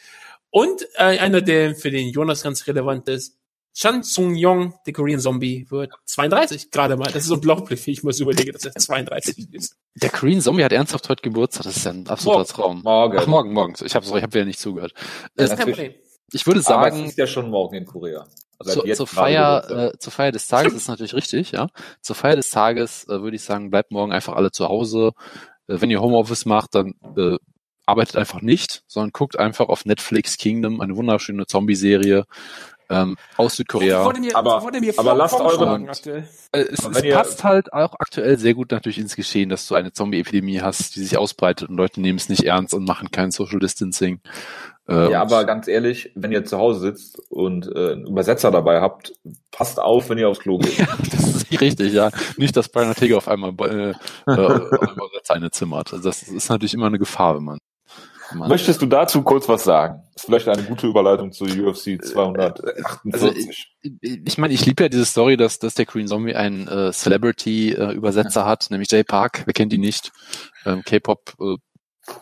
Und 0.51 0.87
äh, 0.95 1.19
einer, 1.19 1.41
der 1.41 1.75
für 1.75 1.91
den 1.91 2.09
Jonas 2.11 2.43
ganz 2.43 2.67
relevant 2.67 3.09
ist, 3.09 3.37
Chan 3.75 4.05
Sung 4.05 4.37
Yong, 4.37 4.75
der 4.87 4.93
Korean 4.93 5.19
Zombie, 5.19 5.67
wird 5.69 5.91
32 6.05 6.71
gerade 6.71 6.97
mal. 6.97 7.11
Das 7.11 7.25
ist 7.25 7.31
unglaublich, 7.31 7.89
ich 7.89 8.05
muss 8.05 8.21
überlegen, 8.21 8.53
dass 8.53 8.65
er 8.65 8.73
32 8.73 9.53
ist. 9.53 9.77
Der 9.97 10.11
Korean 10.11 10.41
Zombie 10.41 10.63
hat 10.63 10.73
ernsthaft 10.73 11.09
heute 11.09 11.23
Geburtstag, 11.23 11.65
das 11.65 11.79
ist 11.79 11.85
ja 11.85 11.91
ein 11.91 12.07
absoluter 12.07 12.39
morgen. 12.39 12.49
Traum. 12.49 12.83
Morgen. 12.83 13.19
Ach, 13.19 13.27
morgen, 13.27 13.53
morgen. 13.53 13.75
Ich 13.85 13.97
habe 13.97 14.07
ich 14.07 14.23
hab 14.23 14.33
wieder 14.33 14.45
nicht 14.45 14.61
zugehört. 14.61 14.95
Das 15.35 15.51
ist 15.51 15.57
kein 15.57 15.67
Problem. 15.67 15.95
Ich 16.33 16.47
würde 16.47 16.61
sagen. 16.61 16.95
Aber 16.95 17.05
es 17.05 17.11
ist 17.11 17.19
ja 17.19 17.27
schon 17.27 17.51
morgen 17.51 17.75
in 17.75 17.85
Korea. 17.85 18.29
Also 18.59 18.83
zu, 18.83 18.93
zur, 18.93 19.07
Feier, 19.07 19.93
äh, 19.95 19.99
zur 19.99 20.13
Feier 20.13 20.33
des 20.33 20.47
Tages 20.47 20.75
ist 20.75 20.89
natürlich 20.89 21.15
richtig, 21.15 21.53
ja. 21.53 21.69
Zur 22.01 22.17
Feier 22.17 22.37
des 22.37 22.51
Tages 22.51 23.05
äh, 23.05 23.21
würde 23.21 23.37
ich 23.37 23.43
sagen, 23.43 23.71
bleibt 23.71 23.91
morgen 23.91 24.13
einfach 24.13 24.35
alle 24.35 24.51
zu 24.51 24.69
Hause. 24.69 25.13
Äh, 25.67 25.81
wenn 25.81 25.91
ihr 25.91 26.01
Homeoffice 26.01 26.47
macht, 26.47 26.75
dann 26.75 26.95
äh, 27.17 27.37
arbeitet 27.87 28.17
einfach 28.17 28.41
nicht, 28.41 28.83
sondern 28.87 29.11
guckt 29.13 29.39
einfach 29.39 29.69
auf 29.69 29.85
Netflix 29.85 30.37
Kingdom, 30.37 30.81
eine 30.81 30.97
wunderschöne 30.97 31.47
Zombie-Serie 31.47 32.25
ähm, 32.91 33.17
aus 33.37 33.57
Südkorea. 33.57 34.13
Mir, 34.13 34.37
aber, 34.37 34.63
aber 34.97 35.15
lasst 35.15 35.41
eure 35.41 35.91
äh, 36.53 36.61
es, 36.61 36.85
es 36.85 37.03
passt 37.15 37.45
halt 37.45 37.73
auch 37.73 37.95
aktuell 37.99 38.39
sehr 38.39 38.55
gut 38.55 38.71
natürlich 38.71 38.99
ins 38.99 39.17
Geschehen, 39.17 39.49
dass 39.49 39.67
du 39.67 39.75
eine 39.75 39.93
Zombie-Epidemie 39.93 40.61
hast, 40.61 40.97
die 40.97 41.01
sich 41.01 41.17
ausbreitet 41.17 41.69
und 41.69 41.77
Leute 41.77 42.01
nehmen 42.01 42.19
es 42.19 42.29
nicht 42.29 42.45
ernst 42.45 42.75
und 42.75 42.85
machen 42.85 43.11
kein 43.11 43.31
Social 43.31 43.59
Distancing. 43.59 44.21
Äh, 44.89 45.13
ja, 45.13 45.23
aber 45.23 45.45
ganz 45.45 45.67
ehrlich, 45.67 46.13
wenn 46.15 46.33
ihr 46.33 46.45
zu 46.45 46.59
Hause 46.59 46.81
sitzt 46.81 47.19
und 47.31 47.67
äh, 47.75 47.93
einen 47.93 48.07
Übersetzer 48.07 48.51
dabei 48.51 48.81
habt, 48.81 49.15
passt 49.51 49.81
auf, 49.81 50.11
wenn 50.11 50.19
ihr 50.19 50.29
aufs 50.29 50.41
Klo 50.41 50.59
geht. 50.59 50.77
ja, 50.79 50.87
das 51.11 51.29
ist 51.29 51.51
nicht 51.51 51.61
richtig, 51.61 51.93
ja. 51.93 52.11
Nicht, 52.37 52.57
dass 52.57 52.69
Brian 52.69 52.89
Ortega 52.89 53.17
auf 53.17 53.29
einmal 53.29 53.55
äh, 53.61 53.95
äh, 54.31 54.61
seine 55.23 55.51
zimmert. 55.51 55.93
Also 55.93 56.09
das 56.09 56.23
ist 56.23 56.51
natürlich 56.51 56.75
immer 56.75 56.87
eine 56.87 56.99
Gefahr, 56.99 57.37
wenn 57.37 57.45
man 57.45 57.59
man 58.33 58.49
Möchtest 58.49 58.81
du 58.81 58.87
dazu 58.87 59.23
kurz 59.23 59.49
was 59.49 59.65
sagen? 59.65 60.03
Das 60.15 60.23
ist 60.23 60.27
vielleicht 60.27 60.49
eine 60.49 60.63
gute 60.63 60.87
Überleitung 60.87 61.33
zu 61.33 61.45
UFC 61.45 62.03
248. 62.03 63.13
Also, 63.13 63.31
ich, 63.33 63.69
ich 64.03 64.39
meine, 64.39 64.55
ich 64.55 64.65
liebe 64.65 64.83
ja 64.83 64.89
diese 64.89 65.05
Story, 65.05 65.37
dass, 65.37 65.59
dass 65.59 65.75
der 65.75 65.87
Green 65.87 66.09
Zombie 66.09 66.35
einen 66.35 66.67
äh, 66.69 66.93
Celebrity-Übersetzer 66.93 68.43
äh, 68.43 68.45
hat, 68.45 68.71
nämlich 68.71 68.91
Jay 68.91 69.05
Park. 69.05 69.43
Wer 69.45 69.53
kennt 69.53 69.73
ihn 69.73 69.81
nicht? 69.81 70.13
Ähm, 70.65 70.83
K-Pop 70.85 71.35
äh, 71.41 71.57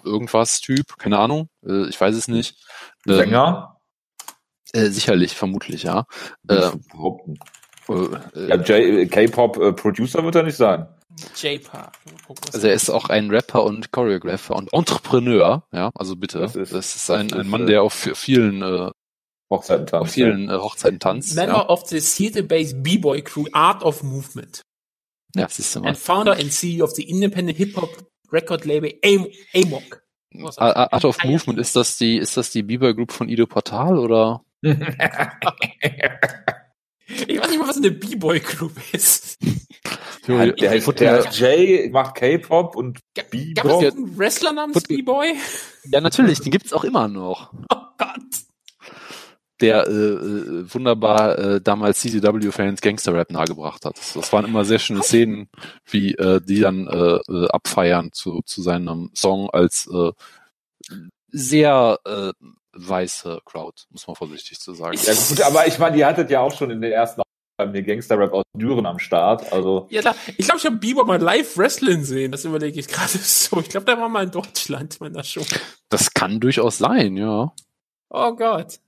irgendwas 0.05 0.61
Typ, 0.61 0.99
keine 0.99 1.19
Ahnung, 1.19 1.49
äh, 1.67 1.89
ich 1.89 2.01
weiß 2.01 2.15
es 2.15 2.29
nicht. 2.29 2.57
Ähm, 3.07 3.17
Sänger? 3.17 3.81
Äh, 4.73 4.89
sicherlich, 4.89 5.35
vermutlich, 5.35 5.83
ja. 5.83 6.07
Äh, 6.49 6.71
äh, 7.89 8.49
ja, 8.49 8.57
K-Pop 9.07 9.59
äh, 9.59 9.73
Producer 9.73 10.25
wird 10.25 10.35
er 10.35 10.45
nicht 10.45 10.57
sein. 10.57 10.87
J-Park. 11.37 11.93
Also 12.53 12.67
er 12.67 12.75
ist 12.75 12.89
auch 12.89 13.11
ein 13.11 13.31
Rapper 13.31 13.65
und 13.65 13.93
Choreographer 13.93 14.57
und 14.57 14.73
Entrepreneur, 14.73 15.67
ja, 15.73 15.91
also 15.95 16.17
bitte. 16.17 16.39
Das 16.39 16.57
ist, 16.57 16.73
das 16.73 16.97
ist 16.97 17.11
ein, 17.11 17.33
ein 17.33 17.49
Mann, 17.49 17.67
der 17.67 17.83
auf 17.83 17.93
vielen 17.93 18.62
äh, 18.62 18.91
Hochzeiten 19.51 19.87
tanzt. 19.87 20.03
Auf 20.03 20.11
vielen 20.11 20.49
äh, 20.49 20.55
Hochzeiten 20.55 20.99
tanzt. 20.99 21.35
Member 21.35 21.53
ja. 21.53 21.69
of 21.69 21.87
the 21.87 22.01
theater-based 22.01 22.83
B-Boy 22.83 23.23
crew 23.23 23.45
Art 23.53 23.83
of 23.83 24.03
Movement. 24.03 24.62
Ja, 25.35 25.49
siehst 25.49 25.75
du 25.77 25.81
mal. 25.81 25.89
And 25.89 25.99
founder 25.99 26.33
and 26.33 26.51
CEO 26.51 26.85
of 26.85 26.93
the 26.93 27.09
independent 27.09 27.59
hip-hop 27.59 27.91
Record 28.33 28.65
Label 28.65 28.93
Amok. 29.55 30.03
Art 30.57 31.05
of 31.05 31.23
Movement, 31.25 31.59
ist 31.59 31.77
das 31.77 31.99
die, 31.99 32.17
ist 32.17 32.37
das 32.37 32.51
die 32.51 32.62
Bieber 32.62 32.95
Group 32.95 33.12
von 33.12 33.29
Ido 33.29 33.47
Portal 33.47 33.99
oder? 33.99 34.43
ich 34.62 34.71
weiß 37.41 37.51
nicht 37.51 37.59
mal, 37.59 37.69
was 37.69 37.77
eine 37.77 37.91
B-Boy 37.91 38.41
Group 38.41 38.73
ist. 38.93 39.39
Ja, 40.29 40.47
der, 40.47 40.79
der 40.79 41.29
Jay 41.33 41.91
macht 41.91 42.15
K-Pop 42.15 42.77
und 42.77 43.01
B-Boy. 43.12 43.55
Gab 43.55 43.67
es 43.67 43.93
einen 43.93 44.17
Wrestler 44.17 44.53
namens 44.53 44.85
B-Boy? 44.85 45.35
Ja, 45.91 46.01
natürlich, 46.01 46.39
den 46.39 46.53
gibt's 46.53 46.73
auch 46.73 46.85
immer 46.85 47.09
noch. 47.09 47.53
Oh 47.75 47.83
Gott 47.99 48.21
der 49.62 49.87
äh, 49.87 49.90
äh, 49.90 50.75
wunderbar 50.75 51.38
äh, 51.38 51.61
damals 51.61 52.00
CCW-Fans 52.00 52.81
Gangster-Rap 52.81 53.31
nahegebracht 53.31 53.85
hat. 53.85 53.97
Das, 53.97 54.12
das 54.14 54.33
waren 54.33 54.45
immer 54.45 54.64
sehr 54.64 54.78
schöne 54.78 55.02
Szenen, 55.02 55.49
wie 55.87 56.14
äh, 56.14 56.40
die 56.40 56.61
dann 56.61 56.87
äh, 56.88 57.19
äh, 57.33 57.49
abfeiern 57.49 58.11
zu, 58.12 58.42
zu 58.45 58.61
seinem 58.61 59.11
Song 59.14 59.49
als 59.50 59.88
äh, 59.92 60.12
sehr 61.28 61.99
äh, 62.04 62.33
weiße 62.75 63.40
Crowd, 63.45 63.83
muss 63.90 64.07
man 64.07 64.16
vorsichtig 64.16 64.61
zu 64.61 64.75
sagen. 64.75 64.99
Ja 65.02 65.14
gut, 65.14 65.40
aber 65.42 65.66
ich 65.66 65.78
meine, 65.78 65.97
die 65.97 66.04
hattet 66.04 66.31
ja 66.31 66.40
auch 66.40 66.54
schon 66.54 66.71
in 66.71 66.81
den 66.81 66.92
ersten 66.92 67.23
haben 67.59 67.73
hier 67.73 67.83
Gangster-Rap 67.83 68.33
aus 68.33 68.45
Düren 68.57 68.87
am 68.87 68.99
Start. 68.99 69.52
Also 69.52 69.87
ja, 69.90 70.02
da, 70.02 70.14
ich 70.37 70.47
glaube, 70.47 70.59
ich 70.59 70.66
habe 70.66 70.76
Bieber 70.76 71.04
mal 71.04 71.21
live 71.21 71.57
Wrestling 71.57 72.02
sehen. 72.02 72.33
Das 72.33 72.45
überlege 72.45 72.81
ich 72.81 72.88
gerade 72.88 73.09
so. 73.19 73.61
Ich 73.61 73.69
glaube, 73.69 73.87
der 73.87 73.99
war 73.99 74.09
mal 74.09 74.25
in 74.25 74.31
Deutschland 74.31 75.00
meiner 75.00 75.23
Show. 75.23 75.42
Das 75.88 76.12
kann 76.12 76.40
durchaus 76.40 76.78
sein, 76.78 77.16
ja. 77.16 77.52
Oh 78.11 78.33
Gott. 78.35 78.78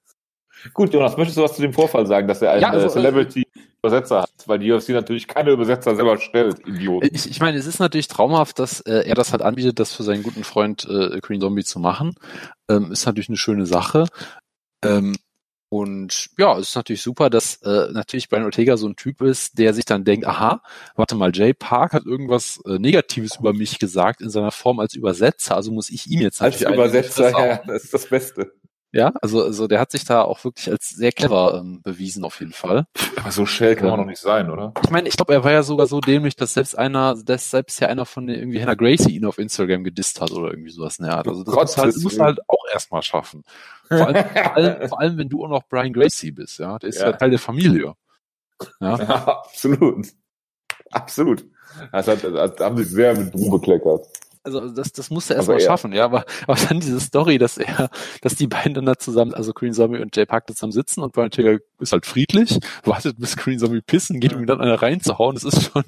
Gut, 0.72 0.92
Jonas, 0.92 1.16
möchtest 1.16 1.36
du 1.36 1.42
was 1.42 1.54
zu 1.54 1.62
dem 1.62 1.72
Vorfall 1.72 2.06
sagen, 2.06 2.26
dass 2.26 2.40
er 2.40 2.52
einen 2.52 2.62
ja, 2.62 2.70
also, 2.70 2.86
äh, 2.86 2.90
Celebrity 2.90 3.46
Übersetzer 3.82 4.22
hat, 4.22 4.30
weil 4.46 4.58
die 4.58 4.72
UFC 4.72 4.90
natürlich 4.90 5.28
keine 5.28 5.50
Übersetzer 5.50 5.94
selber 5.94 6.18
stellt, 6.18 6.66
Idiot. 6.66 7.04
Ich, 7.12 7.30
ich 7.30 7.40
meine, 7.40 7.58
es 7.58 7.66
ist 7.66 7.80
natürlich 7.80 8.08
traumhaft, 8.08 8.58
dass 8.58 8.80
äh, 8.80 9.06
er 9.06 9.14
das 9.14 9.32
halt 9.32 9.42
anbietet, 9.42 9.78
das 9.78 9.92
für 9.92 10.02
seinen 10.02 10.22
guten 10.22 10.42
Freund 10.42 10.86
äh, 10.88 11.20
Green 11.20 11.40
Zombie 11.40 11.64
zu 11.64 11.78
machen. 11.78 12.14
Ähm, 12.68 12.92
ist 12.92 13.04
natürlich 13.04 13.28
eine 13.28 13.36
schöne 13.36 13.66
Sache. 13.66 14.06
Ähm, 14.82 15.14
und 15.68 16.30
ja, 16.38 16.56
es 16.56 16.68
ist 16.68 16.76
natürlich 16.76 17.02
super, 17.02 17.30
dass 17.30 17.56
äh, 17.62 17.88
natürlich 17.90 18.28
Brian 18.28 18.44
Ortega 18.44 18.76
so 18.76 18.86
ein 18.86 18.96
Typ 18.96 19.20
ist, 19.20 19.58
der 19.58 19.74
sich 19.74 19.84
dann 19.84 20.04
denkt, 20.04 20.24
aha, 20.26 20.62
warte 20.94 21.16
mal, 21.16 21.32
Jay 21.34 21.52
Park 21.52 21.94
hat 21.94 22.06
irgendwas 22.06 22.60
äh, 22.64 22.78
Negatives 22.78 23.36
über 23.40 23.52
mich 23.52 23.78
gesagt 23.78 24.20
in 24.20 24.30
seiner 24.30 24.52
Form 24.52 24.78
als 24.78 24.94
Übersetzer, 24.94 25.56
also 25.56 25.72
muss 25.72 25.90
ich 25.90 26.08
ihm 26.08 26.20
jetzt 26.20 26.40
als 26.40 26.62
Übersetzer, 26.62 27.30
ja, 27.30 27.60
das 27.66 27.84
ist 27.84 27.94
das 27.94 28.06
Beste. 28.06 28.52
Ja, 28.94 29.12
also, 29.20 29.42
also 29.42 29.66
der 29.66 29.80
hat 29.80 29.90
sich 29.90 30.04
da 30.04 30.22
auch 30.22 30.44
wirklich 30.44 30.70
als 30.70 30.90
sehr 30.90 31.10
clever 31.10 31.60
ähm, 31.60 31.82
bewiesen 31.82 32.22
auf 32.22 32.38
jeden 32.38 32.52
Fall. 32.52 32.86
Aber 33.16 33.32
so 33.32 33.44
schnell 33.44 33.74
kann 33.74 33.88
man 33.88 33.98
doch 33.98 34.06
nicht 34.06 34.20
sein, 34.20 34.48
oder? 34.48 34.72
Ich 34.84 34.90
meine, 34.90 35.08
ich 35.08 35.16
glaube, 35.16 35.32
er 35.32 35.42
war 35.42 35.50
ja 35.50 35.64
sogar 35.64 35.88
so 35.88 36.00
dämlich, 36.00 36.36
dass 36.36 36.54
selbst 36.54 36.78
einer, 36.78 37.16
dass 37.16 37.50
selbst 37.50 37.80
ja 37.80 37.88
einer 37.88 38.06
von 38.06 38.28
den 38.28 38.38
irgendwie 38.38 38.62
Hannah 38.62 38.76
Gracie 38.76 39.16
ihn 39.16 39.24
auf 39.24 39.38
Instagram 39.38 39.82
gedisst 39.82 40.20
hat 40.20 40.30
oder 40.30 40.50
irgendwie 40.52 40.70
sowas 40.70 41.00
Art. 41.00 41.26
Also 41.26 41.42
das 41.42 41.52
Gott, 41.52 41.76
halt, 41.76 41.96
muss 42.04 42.20
halt 42.20 42.38
auch 42.46 42.64
erstmal 42.72 43.02
schaffen. 43.02 43.42
Vor 43.88 44.06
allem, 44.06 44.24
vor, 44.28 44.56
allem, 44.56 44.88
vor 44.88 45.00
allem, 45.00 45.18
wenn 45.18 45.28
du 45.28 45.44
auch 45.44 45.48
noch 45.48 45.64
Brian 45.68 45.92
Gracie 45.92 46.30
bist, 46.30 46.60
ja. 46.60 46.78
Der 46.78 46.88
ist 46.88 47.00
ja, 47.00 47.06
ja 47.06 47.12
Teil 47.14 47.30
der 47.30 47.40
Familie. 47.40 47.94
Ja, 48.78 48.96
ja 48.96 49.26
absolut. 49.44 50.06
Absolut. 50.92 51.44
Das, 51.90 52.06
hat, 52.06 52.22
das 52.22 52.60
haben 52.60 52.76
sich 52.76 52.90
sehr 52.90 53.18
mit 53.18 53.34
Ruhm 53.34 53.50
bekleckert 53.50 54.06
also 54.44 54.68
das, 54.68 54.92
das 54.92 55.10
musste 55.10 55.34
er 55.34 55.38
erstmal 55.38 55.60
schaffen, 55.60 55.92
ja, 55.92 56.04
aber, 56.04 56.24
aber 56.46 56.58
dann 56.68 56.80
diese 56.80 57.00
Story, 57.00 57.38
dass 57.38 57.58
er, 57.58 57.90
dass 58.20 58.34
die 58.36 58.46
beiden 58.46 58.74
dann 58.74 58.86
da 58.86 58.96
zusammen, 58.96 59.34
also 59.34 59.52
Green 59.52 59.72
Zombie 59.72 60.00
und 60.00 60.14
Jay 60.14 60.26
Park 60.26 60.46
zusammen 60.48 60.72
sitzen 60.72 61.02
und 61.02 61.12
Brian 61.12 61.30
Taylor 61.30 61.58
ist 61.80 61.92
halt 61.92 62.06
friedlich, 62.06 62.58
wartet 62.84 63.18
bis 63.18 63.36
Green 63.36 63.58
Zombie 63.58 63.80
pissen, 63.80 64.20
geht, 64.20 64.34
um 64.34 64.40
ihn 64.40 64.46
dann 64.46 64.60
einer 64.60 64.80
reinzuhauen, 64.80 65.34
das 65.34 65.44
ist 65.44 65.72
schon, 65.72 65.84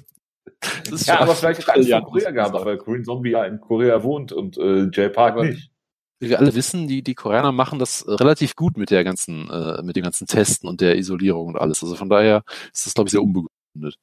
das 0.59 1.01
ist 1.01 1.07
ja, 1.07 1.15
schon 1.15 1.23
aber 1.23 1.35
vielleicht 1.35 1.59
hat 1.59 1.67
er 1.67 1.75
Angst 1.75 1.89
vor 1.89 2.03
Korea 2.03 2.31
gehabt, 2.31 2.65
weil 2.65 2.77
Green 2.77 3.03
Zombie 3.03 3.31
ja 3.31 3.45
in 3.45 3.61
Korea 3.61 4.03
wohnt 4.03 4.31
und 4.31 4.57
äh, 4.57 4.89
Jay 4.91 5.09
Park 5.09 5.33
aber 5.33 5.45
nicht. 5.45 5.71
Wie 6.19 6.29
wir 6.29 6.39
alle 6.39 6.55
wissen, 6.55 6.87
die, 6.87 7.03
die 7.03 7.13
Koreaner 7.13 7.51
machen 7.51 7.77
das 7.77 8.01
äh, 8.01 8.11
relativ 8.11 8.55
gut 8.55 8.75
mit 8.75 8.89
der 8.89 9.03
ganzen, 9.03 9.49
äh, 9.51 9.83
mit 9.83 9.95
den 9.95 10.03
ganzen 10.03 10.25
Testen 10.25 10.67
und 10.67 10.81
der 10.81 10.97
Isolierung 10.97 11.49
und 11.49 11.57
alles. 11.57 11.83
Also 11.83 11.95
von 11.95 12.09
daher 12.09 12.43
ist 12.73 12.87
das, 12.87 12.95
glaube 12.95 13.07
ich, 13.07 13.11
sehr 13.11 13.21
unbegründet. 13.21 13.99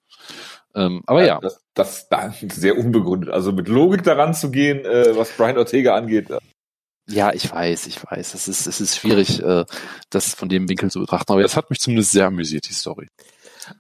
Ähm, 0.75 1.03
aber 1.07 1.21
ja. 1.21 1.27
ja. 1.27 1.41
Das, 1.41 1.61
das, 1.75 2.09
das 2.09 2.39
sehr 2.41 2.77
unbegründet. 2.77 3.31
Also 3.31 3.53
mit 3.53 3.69
Logik 3.69 4.03
daran 4.03 4.35
zu 4.35 4.51
gehen, 4.51 4.85
äh, 4.85 5.17
was 5.17 5.31
Brian 5.31 5.59
Ortega 5.59 5.95
angeht. 5.95 6.31
Äh. 6.31 6.39
Ja, 7.09 7.33
ich 7.33 7.51
weiß, 7.51 7.87
ich 7.87 8.03
weiß. 8.03 8.35
Es 8.35 8.49
ist, 8.49 8.67
es 8.67 8.81
ist 8.81 8.97
schwierig, 8.97 9.43
äh, 9.43 9.65
das 10.11 10.35
von 10.35 10.49
dem 10.49 10.69
Winkel 10.69 10.91
zu 10.91 11.01
betrachten. 11.01 11.33
Aber 11.33 11.43
das 11.43 11.57
hat 11.57 11.71
mich 11.71 11.81
zumindest 11.81 12.13
sehr 12.13 12.27
amüsiert, 12.27 12.69
die 12.69 12.73
Story. 12.73 13.09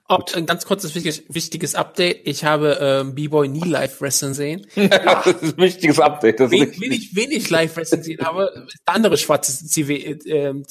Oh, 0.09 0.19
ein 0.35 0.47
ganz 0.47 0.65
kurzes 0.65 0.95
wichtiges 0.95 1.75
Update. 1.75 2.27
Ich 2.27 2.45
habe 2.45 2.79
ähm, 2.81 3.15
B-Boy 3.15 3.49
nie 3.49 3.69
live 3.69 4.01
wrestling 4.01 4.35
sehen. 4.35 4.67
das 4.75 5.27
ist 5.27 5.43
ein 5.43 5.57
wichtiges 5.59 6.01
Update. 6.01 6.41
Das 6.41 6.51
Wen, 6.51 6.81
wenig, 6.81 7.15
wenig 7.15 7.51
live 7.51 7.77
wrestling 7.77 8.03
sehen, 8.03 8.21
aber 8.21 8.51
der 8.51 8.95
andere 8.95 9.17
schwarze 9.17 9.53
CW, 9.53 9.95
äh, 9.95 10.63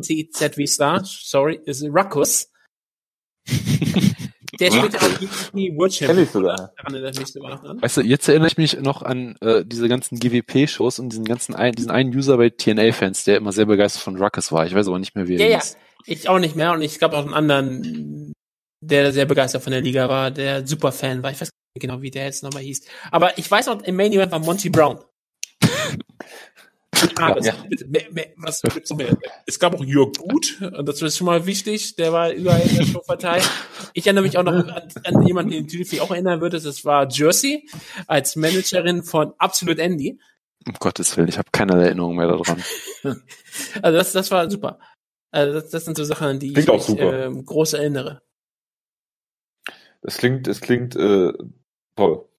CZW-Star, 0.00 1.02
sorry, 1.04 1.60
ist 1.64 1.84
Ruckus. 1.84 2.50
Der 4.60 4.70
spielt 4.70 4.96
auch 4.96 5.08
die 5.54 5.74
World 5.76 5.94
Champion. 5.94 6.22
ich 6.22 6.30
sogar. 6.30 6.72
Weißt 7.80 7.96
du, 7.96 8.00
jetzt 8.02 8.28
erinnere 8.28 8.48
ich 8.48 8.58
mich 8.58 8.78
noch 8.80 9.02
an 9.02 9.36
äh, 9.40 9.64
diese 9.64 9.88
ganzen 9.88 10.18
GWP-Shows 10.18 10.98
und 10.98 11.10
diesen 11.10 11.24
ganzen 11.24 11.54
ein, 11.54 11.72
diesen 11.72 11.90
einen 11.90 12.14
User 12.14 12.36
bei 12.36 12.50
TNA-Fans, 12.50 13.24
der 13.24 13.38
immer 13.38 13.52
sehr 13.52 13.66
begeistert 13.66 14.02
von 14.02 14.16
Ruckus 14.16 14.52
war. 14.52 14.66
Ich 14.66 14.74
weiß 14.74 14.86
aber 14.88 14.98
nicht 14.98 15.16
mehr, 15.16 15.28
wie 15.28 15.36
er 15.36 15.48
ja, 15.48 15.58
ist. 15.58 15.74
Ja, 15.74 15.80
ich 16.06 16.28
auch 16.28 16.38
nicht 16.38 16.56
mehr 16.56 16.72
und 16.72 16.82
ich 16.82 16.98
gab 16.98 17.14
auch 17.14 17.24
einen 17.24 17.34
anderen, 17.34 18.32
der 18.80 19.12
sehr 19.12 19.26
begeistert 19.26 19.62
von 19.62 19.72
der 19.72 19.80
Liga 19.80 20.08
war, 20.08 20.30
der 20.30 20.66
Superfan 20.66 21.22
war. 21.22 21.30
Ich 21.30 21.40
weiß 21.40 21.50
nicht 21.74 21.82
genau, 21.82 22.02
wie 22.02 22.10
der 22.10 22.24
jetzt 22.24 22.42
nochmal 22.42 22.62
hieß. 22.62 22.82
Aber 23.10 23.38
ich 23.38 23.50
weiß 23.50 23.68
auch, 23.68 23.82
im 23.82 23.96
Main 23.96 24.12
Event 24.12 24.32
war 24.32 24.40
Monty 24.40 24.68
Brown. 24.68 24.98
Ah, 27.18 27.36
ja. 27.40 27.54
was, 28.36 28.62
es 29.46 29.58
gab 29.58 29.74
auch 29.74 29.84
Jörg 29.84 30.12
Gut, 30.18 30.60
und 30.60 30.88
das 30.88 31.00
ist 31.02 31.16
schon 31.16 31.26
mal 31.26 31.46
wichtig, 31.46 31.96
der 31.96 32.12
war 32.12 32.30
überall 32.32 32.60
in 32.60 32.76
der 32.76 32.84
Show 32.84 33.02
verteilt. 33.02 33.48
Ich 33.94 34.06
erinnere 34.06 34.24
mich 34.24 34.38
auch 34.38 34.42
noch 34.42 34.52
an, 34.52 34.88
an 35.04 35.26
jemanden, 35.26 35.50
den 35.50 35.66
du 35.66 36.02
auch 36.02 36.10
erinnern 36.10 36.40
würdest, 36.40 36.66
das 36.66 36.84
war 36.84 37.08
Jersey 37.08 37.66
als 38.06 38.36
Managerin 38.36 39.02
von 39.02 39.32
Absolute 39.38 39.82
Andy. 39.82 40.18
Um 40.66 40.74
Gottes 40.78 41.16
Willen, 41.16 41.28
ich 41.28 41.38
habe 41.38 41.48
keine 41.52 41.82
Erinnerung 41.82 42.16
mehr 42.16 42.28
daran. 42.28 42.62
also 43.82 43.98
das, 43.98 44.12
das 44.12 44.30
war 44.30 44.50
super. 44.50 44.78
Also 45.30 45.54
das, 45.54 45.70
das 45.70 45.84
sind 45.84 45.96
so 45.96 46.04
Sachen, 46.04 46.38
die 46.38 46.52
klingt 46.52 46.68
ich 46.68 46.88
mich, 46.88 46.98
äh, 46.98 47.30
groß 47.30 47.74
erinnere. 47.74 48.22
Das 50.02 50.16
klingt, 50.16 50.48
es 50.48 50.60
klingt 50.60 50.96
äh, 50.96 51.32
toll. 51.96 52.29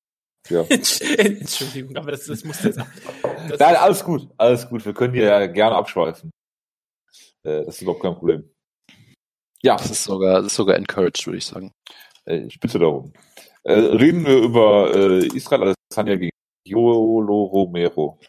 Ja. 0.49 0.61
Entschuldigung, 0.69 1.95
aber 1.95 2.11
das, 2.11 2.25
das 2.25 2.43
muss 2.43 2.63
jetzt. 2.63 2.77
Das 2.77 3.59
Nein, 3.59 3.75
alles 3.75 4.03
gut, 4.03 4.27
alles 4.37 4.67
gut. 4.67 4.85
Wir 4.85 4.93
können 4.93 5.13
hier 5.13 5.25
ja 5.25 5.47
gerne 5.47 5.75
abschweifen. 5.75 6.31
Äh, 7.43 7.65
das 7.65 7.75
ist 7.75 7.81
überhaupt 7.81 8.01
kein 8.01 8.15
Problem. 8.15 8.49
Ja. 9.63 9.77
Das 9.77 9.91
ist 9.91 10.03
sogar, 10.03 10.37
das 10.37 10.47
ist 10.47 10.55
sogar 10.55 10.75
encouraged, 10.75 11.25
würde 11.25 11.37
ich 11.37 11.45
sagen. 11.45 11.73
Äh, 12.25 12.45
ich 12.47 12.59
bitte 12.59 12.79
darum. 12.79 13.13
Äh, 13.63 13.73
reden 13.73 14.25
wir 14.25 14.37
über 14.37 14.95
äh, 14.95 15.27
Israel 15.27 15.75
Adesanya 15.89 16.15
gegen 16.15 16.31
Yolo 16.65 17.43
Romero. 17.43 18.19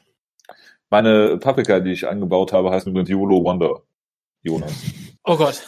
Meine 0.91 1.39
Paprika, 1.39 1.81
die 1.81 1.93
ich 1.93 2.07
angebaut 2.07 2.53
habe, 2.53 2.71
heißt 2.71 2.87
übrigens 2.87 3.09
Yolo 3.09 3.43
Wonder. 3.43 3.83
Jonas. 4.43 4.73
Oh 5.25 5.37
Gott. 5.37 5.63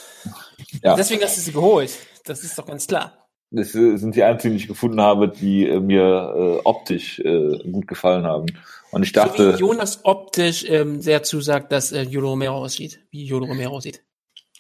Ja. 0.82 0.96
Deswegen 0.96 1.22
hast 1.22 1.36
du 1.36 1.40
sie 1.40 1.52
geholt. 1.52 1.96
Das 2.24 2.42
ist 2.42 2.58
doch 2.58 2.66
ganz 2.66 2.86
klar. 2.86 3.23
Das 3.54 3.72
sind 3.72 4.16
die 4.16 4.22
einzigen, 4.24 4.54
die 4.54 4.62
ich 4.62 4.68
gefunden 4.68 5.00
habe, 5.00 5.28
die 5.28 5.68
äh, 5.68 5.78
mir 5.78 6.34
äh, 6.36 6.60
optisch 6.64 7.20
äh, 7.20 7.58
gut 7.70 7.86
gefallen 7.86 8.24
haben. 8.24 8.46
Und 8.90 9.02
ich 9.02 9.12
dachte. 9.12 9.52
So 9.52 9.58
wie 9.58 9.60
Jonas 9.60 10.00
optisch 10.04 10.64
ähm, 10.68 11.00
sehr 11.00 11.22
zusagt, 11.22 11.70
dass 11.70 11.92
äh, 11.92 12.02
Yolo 12.02 12.30
Romero 12.30 12.56
aussieht, 12.56 13.00
wie 13.10 13.24
Yolo 13.24 13.46
Romero 13.46 13.76
aussieht. 13.76 14.02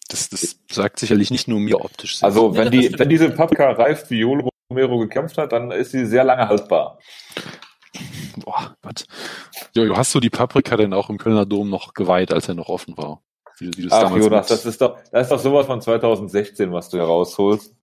Das, 0.08 0.28
das 0.28 0.58
sagt 0.70 1.00
sicherlich 1.00 1.30
nicht 1.30 1.48
nur 1.48 1.58
mir 1.58 1.80
optisch. 1.80 2.22
Also 2.22 2.56
wenn 2.56 2.70
die, 2.70 2.96
wenn 2.98 3.08
diese 3.08 3.30
Paprika 3.30 3.70
reift, 3.72 4.10
wie 4.10 4.20
Yolo 4.20 4.48
Romero 4.70 4.98
gekämpft 4.98 5.38
hat, 5.38 5.52
dann 5.52 5.70
ist 5.70 5.90
sie 5.90 6.06
sehr 6.06 6.24
lange 6.24 6.48
haltbar. 6.48 6.98
Boah, 8.36 8.76
Gott. 8.82 9.06
Jojo, 9.74 9.96
hast 9.96 10.14
du 10.14 10.20
die 10.20 10.30
Paprika 10.30 10.76
denn 10.76 10.92
auch 10.92 11.10
im 11.10 11.18
Kölner 11.18 11.46
Dom 11.46 11.70
noch 11.70 11.94
geweiht, 11.94 12.32
als 12.32 12.48
er 12.48 12.54
noch 12.54 12.68
offen 12.68 12.96
war? 12.96 13.22
Wie, 13.58 13.70
wie 13.76 13.88
Ach, 13.90 14.14
Jonas, 14.16 14.48
das 14.48 14.66
ist 14.66 14.80
doch, 14.80 14.98
das 15.12 15.26
ist 15.26 15.30
doch 15.30 15.38
sowas 15.38 15.66
von 15.66 15.80
2016, 15.80 16.72
was 16.72 16.90
du 16.90 16.98
herausholst. 16.98 17.73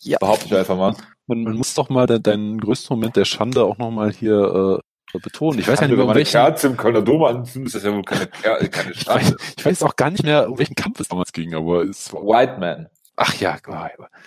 Ja. 0.00 0.18
Behaupte 0.18 0.46
ich 0.46 0.54
einfach 0.54 0.76
mal. 0.76 0.94
Man, 1.26 1.42
man 1.42 1.54
muss 1.54 1.74
doch 1.74 1.88
mal 1.88 2.06
de, 2.06 2.20
deinen 2.20 2.58
größten 2.58 2.96
Moment 2.96 3.16
der 3.16 3.24
Schande 3.24 3.64
auch 3.64 3.78
nochmal 3.78 4.12
hier 4.12 4.80
äh, 5.12 5.18
betonen. 5.18 5.58
Ich 5.58 5.68
weiß 5.68 5.80
ja 5.80 5.88
nicht, 5.88 5.98
um 5.98 6.14
welchen... 6.14 6.30
Kerze 6.30 6.68
im 6.68 6.76
Kölner 6.76 7.02
Dom 7.02 7.24
anzünden, 7.24 7.66
ist 7.66 7.74
das 7.74 7.82
ja 7.82 7.92
wohl 7.92 8.02
keine, 8.02 8.26
keine 8.26 8.94
Schande. 8.94 9.36
Ich 9.36 9.36
weiß, 9.36 9.54
ich 9.56 9.66
weiß 9.66 9.82
auch 9.82 9.96
gar 9.96 10.10
nicht 10.10 10.22
mehr, 10.22 10.48
um 10.50 10.58
welchen 10.58 10.74
Kampf 10.74 11.00
es 11.00 11.08
damals 11.08 11.32
ging, 11.32 11.54
aber 11.54 11.82
es 11.84 12.12
war... 12.12 12.22
White 12.22 12.58
Man. 12.58 12.88
Ach 13.16 13.34
ja, 13.40 13.58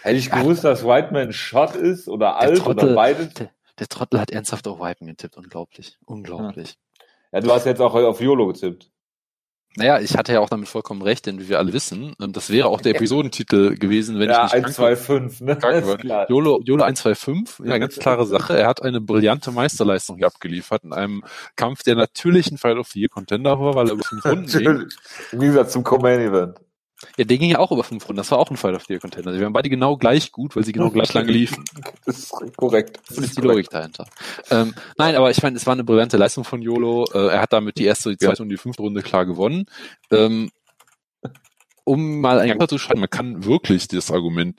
Hätte 0.01 0.17
ich 0.17 0.29
gewusst, 0.29 0.65
dass 0.65 0.85
White 0.85 1.13
Man 1.13 1.31
Shot 1.31 1.75
ist 1.75 2.09
oder 2.09 2.37
alt 2.37 2.57
Trottel, 2.57 2.89
oder 2.89 2.95
beides. 2.95 3.33
Der, 3.35 3.49
der, 3.79 3.87
Trottel 3.87 4.19
hat 4.19 4.31
ernsthaft 4.31 4.67
auf 4.67 4.81
White 4.81 4.97
Man 4.99 5.11
getippt. 5.11 5.37
Unglaublich. 5.37 5.97
Unglaublich. 6.05 6.75
Ja. 7.31 7.39
ja, 7.39 7.41
du 7.41 7.53
hast 7.53 7.65
jetzt 7.65 7.79
auch 7.79 7.95
auf 7.95 8.19
YOLO 8.19 8.47
getippt. 8.47 8.91
Naja, 9.77 9.99
ich 9.99 10.17
hatte 10.17 10.33
ja 10.33 10.41
auch 10.41 10.49
damit 10.49 10.67
vollkommen 10.67 11.01
recht, 11.01 11.25
denn 11.25 11.39
wie 11.39 11.47
wir 11.47 11.57
alle 11.57 11.71
wissen, 11.71 12.13
ähm, 12.21 12.33
das 12.33 12.49
wäre 12.49 12.67
auch 12.67 12.81
der 12.81 12.95
Episodentitel 12.95 13.75
gewesen, 13.75 14.19
wenn 14.19 14.29
ja, 14.29 14.45
ich 14.47 14.53
nicht 14.53 14.79
125, 14.79 15.41
ne? 15.41 16.25
Jolo, 16.27 16.61
Jolo 16.63 16.83
125, 16.83 17.65
ja, 17.65 17.77
ganz 17.77 17.97
klare 17.97 18.25
Sache. 18.25 18.57
Er 18.57 18.67
hat 18.67 18.81
eine 18.81 18.99
brillante 18.99 19.51
Meisterleistung 19.51 20.17
hier 20.17 20.27
abgeliefert 20.27 20.83
in 20.83 20.91
einem 20.91 21.23
Kampf, 21.55 21.83
der 21.83 21.95
natürlich 21.95 22.51
ein 22.51 22.57
Fight 22.57 22.77
of 22.77 22.89
the 22.89 22.99
Year 22.99 23.09
Contender 23.09 23.59
war, 23.59 23.75
weil 23.75 23.87
er 23.87 23.93
über 23.93 24.03
fünf 24.03 24.25
Runden 24.25 24.47
ging. 24.47 24.89
Im 25.31 25.39
Gegensatz 25.39 25.71
zum 25.71 25.83
Command 25.83 26.19
Event. 26.19 26.59
Ja, 27.17 27.25
der 27.25 27.37
ging 27.37 27.49
ja 27.49 27.59
auch 27.59 27.71
über 27.71 27.83
fünf 27.83 28.07
Runden. 28.07 28.17
Das 28.17 28.31
war 28.31 28.37
auch 28.37 28.49
ein 28.49 28.57
Fight 28.57 28.75
of 28.75 28.83
the 28.85 28.93
Year 28.93 28.99
Contender. 28.99 29.33
Die 29.33 29.41
waren 29.41 29.53
beide 29.53 29.69
genau 29.69 29.97
gleich 29.97 30.31
gut, 30.31 30.55
weil 30.55 30.63
sie 30.63 30.71
genau 30.71 30.89
gleich 30.89 31.13
lange 31.13 31.31
liefen. 31.31 31.63
Das 32.05 32.17
ist 32.17 32.31
korrekt. 32.57 32.99
Das, 33.07 33.17
das 33.17 33.25
ist 33.25 33.37
die 33.37 33.41
Logik 33.41 33.69
dahinter. 33.69 34.05
Ähm, 34.49 34.73
nein, 34.97 35.15
aber 35.15 35.29
ich 35.29 35.41
meine, 35.43 35.55
es 35.55 35.65
war 35.65 35.73
eine 35.73 35.83
brillante 35.83 36.17
Leistung 36.17 36.43
von 36.43 36.61
Yolo. 36.61 37.05
Äh, 37.13 37.27
er 37.27 37.41
hat 37.41 37.53
damit 37.53 37.77
die 37.77 37.85
erste, 37.85 38.09
die 38.09 38.17
zweite 38.17 38.39
ja. 38.39 38.43
und 38.43 38.49
die 38.49 38.57
fünfte 38.57 38.81
Runde 38.81 39.01
klar 39.01 39.25
gewonnen. 39.25 39.65
Ähm, 40.09 40.49
um 41.83 42.21
mal 42.21 42.39
ein 42.39 42.57
Kampf 42.57 42.69
zu 42.69 42.77
schreiben, 42.77 43.01
man 43.01 43.09
kann 43.09 43.45
wirklich 43.45 43.87
das 43.87 44.11
Argument 44.11 44.57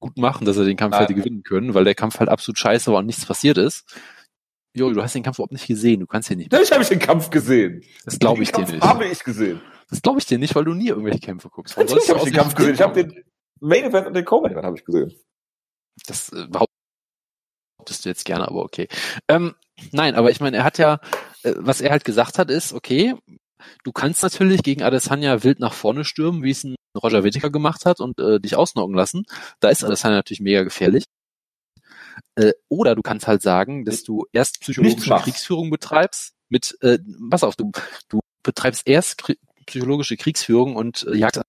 gut 0.00 0.18
machen, 0.18 0.44
dass 0.44 0.56
er 0.56 0.64
den 0.64 0.76
Kampf 0.76 0.98
hätte 0.98 1.14
gewinnen 1.14 1.42
können, 1.42 1.74
weil 1.74 1.84
der 1.84 1.94
Kampf 1.94 2.18
halt 2.18 2.28
absolut 2.28 2.58
scheiße 2.58 2.92
war 2.92 2.98
und 2.98 3.06
nichts 3.06 3.24
passiert 3.24 3.58
ist. 3.58 3.84
Jo, 4.76 4.92
du 4.92 5.02
hast 5.02 5.14
den 5.14 5.22
Kampf 5.22 5.38
überhaupt 5.38 5.52
nicht 5.52 5.68
gesehen. 5.68 6.00
Du 6.00 6.06
kannst 6.06 6.28
ja 6.30 6.36
nicht. 6.36 6.50
Natürlich 6.50 6.72
habe 6.72 6.82
ich 6.82 6.88
den 6.88 6.98
Kampf 6.98 7.30
gesehen. 7.30 7.82
Das 8.04 8.18
glaube 8.18 8.42
ich 8.42 8.50
dir 8.50 8.66
nicht. 8.66 8.82
Habe 8.82 9.06
ich 9.06 9.22
gesehen. 9.22 9.60
Das 9.90 10.02
glaube 10.02 10.18
ich 10.18 10.26
dir 10.26 10.38
nicht, 10.38 10.54
weil 10.54 10.64
du 10.64 10.74
nie 10.74 10.88
irgendwelche 10.88 11.20
Kämpfe 11.20 11.48
guckst. 11.48 11.76
Natürlich 11.76 12.08
habe 12.08 12.18
ich 12.20 12.24
den 12.24 12.34
Kampf 12.34 12.54
gesehen. 12.54 12.74
Ich 12.74 12.80
habe 12.80 13.04
den 13.04 13.24
Main 13.60 13.84
Event 13.84 14.06
und 14.06 14.14
den 14.14 14.24
Co-Main 14.24 14.52
Event 14.52 14.66
habe 14.66 14.76
ich 14.76 14.84
gesehen. 14.84 15.14
Das 16.06 16.30
äh, 16.32 16.46
behauptest 16.48 18.04
du 18.04 18.08
jetzt 18.08 18.24
gerne, 18.24 18.48
aber 18.48 18.62
okay. 18.62 18.88
Ähm, 19.28 19.54
nein, 19.92 20.14
aber 20.14 20.30
ich 20.30 20.40
meine, 20.40 20.56
er 20.58 20.64
hat 20.64 20.78
ja, 20.78 21.00
äh, 21.42 21.54
was 21.56 21.80
er 21.80 21.90
halt 21.90 22.04
gesagt 22.04 22.38
hat, 22.38 22.50
ist, 22.50 22.72
okay, 22.72 23.14
du 23.84 23.92
kannst 23.92 24.22
natürlich 24.22 24.62
gegen 24.62 24.82
Adesanya 24.82 25.42
wild 25.44 25.60
nach 25.60 25.72
vorne 25.72 26.04
stürmen, 26.04 26.42
wie 26.42 26.50
es 26.50 26.64
ein 26.64 26.74
Roger 27.00 27.24
Whittaker 27.24 27.50
gemacht 27.50 27.86
hat 27.86 28.00
und 28.00 28.18
äh, 28.20 28.40
dich 28.40 28.56
ausnocken 28.56 28.94
lassen. 28.94 29.24
Da 29.60 29.68
ist 29.68 29.84
Adesanya 29.84 30.16
natürlich 30.16 30.40
mega 30.40 30.62
gefährlich. 30.62 31.04
Äh, 32.36 32.52
oder 32.68 32.94
du 32.94 33.02
kannst 33.02 33.26
halt 33.26 33.42
sagen, 33.42 33.84
dass 33.84 34.02
du 34.02 34.26
erst 34.32 34.60
psychologische 34.60 35.14
Kriegsführung 35.16 35.70
betreibst 35.70 36.34
mit, 36.48 36.76
äh, 36.82 36.98
pass 37.30 37.44
auf, 37.44 37.56
du, 37.56 37.70
du 38.08 38.20
betreibst 38.42 38.86
erst 38.86 39.22
psychologische 39.64 40.16
Kriegsführung 40.16 40.76
und 40.76 41.06
äh, 41.08 41.16
jagst 41.16 41.40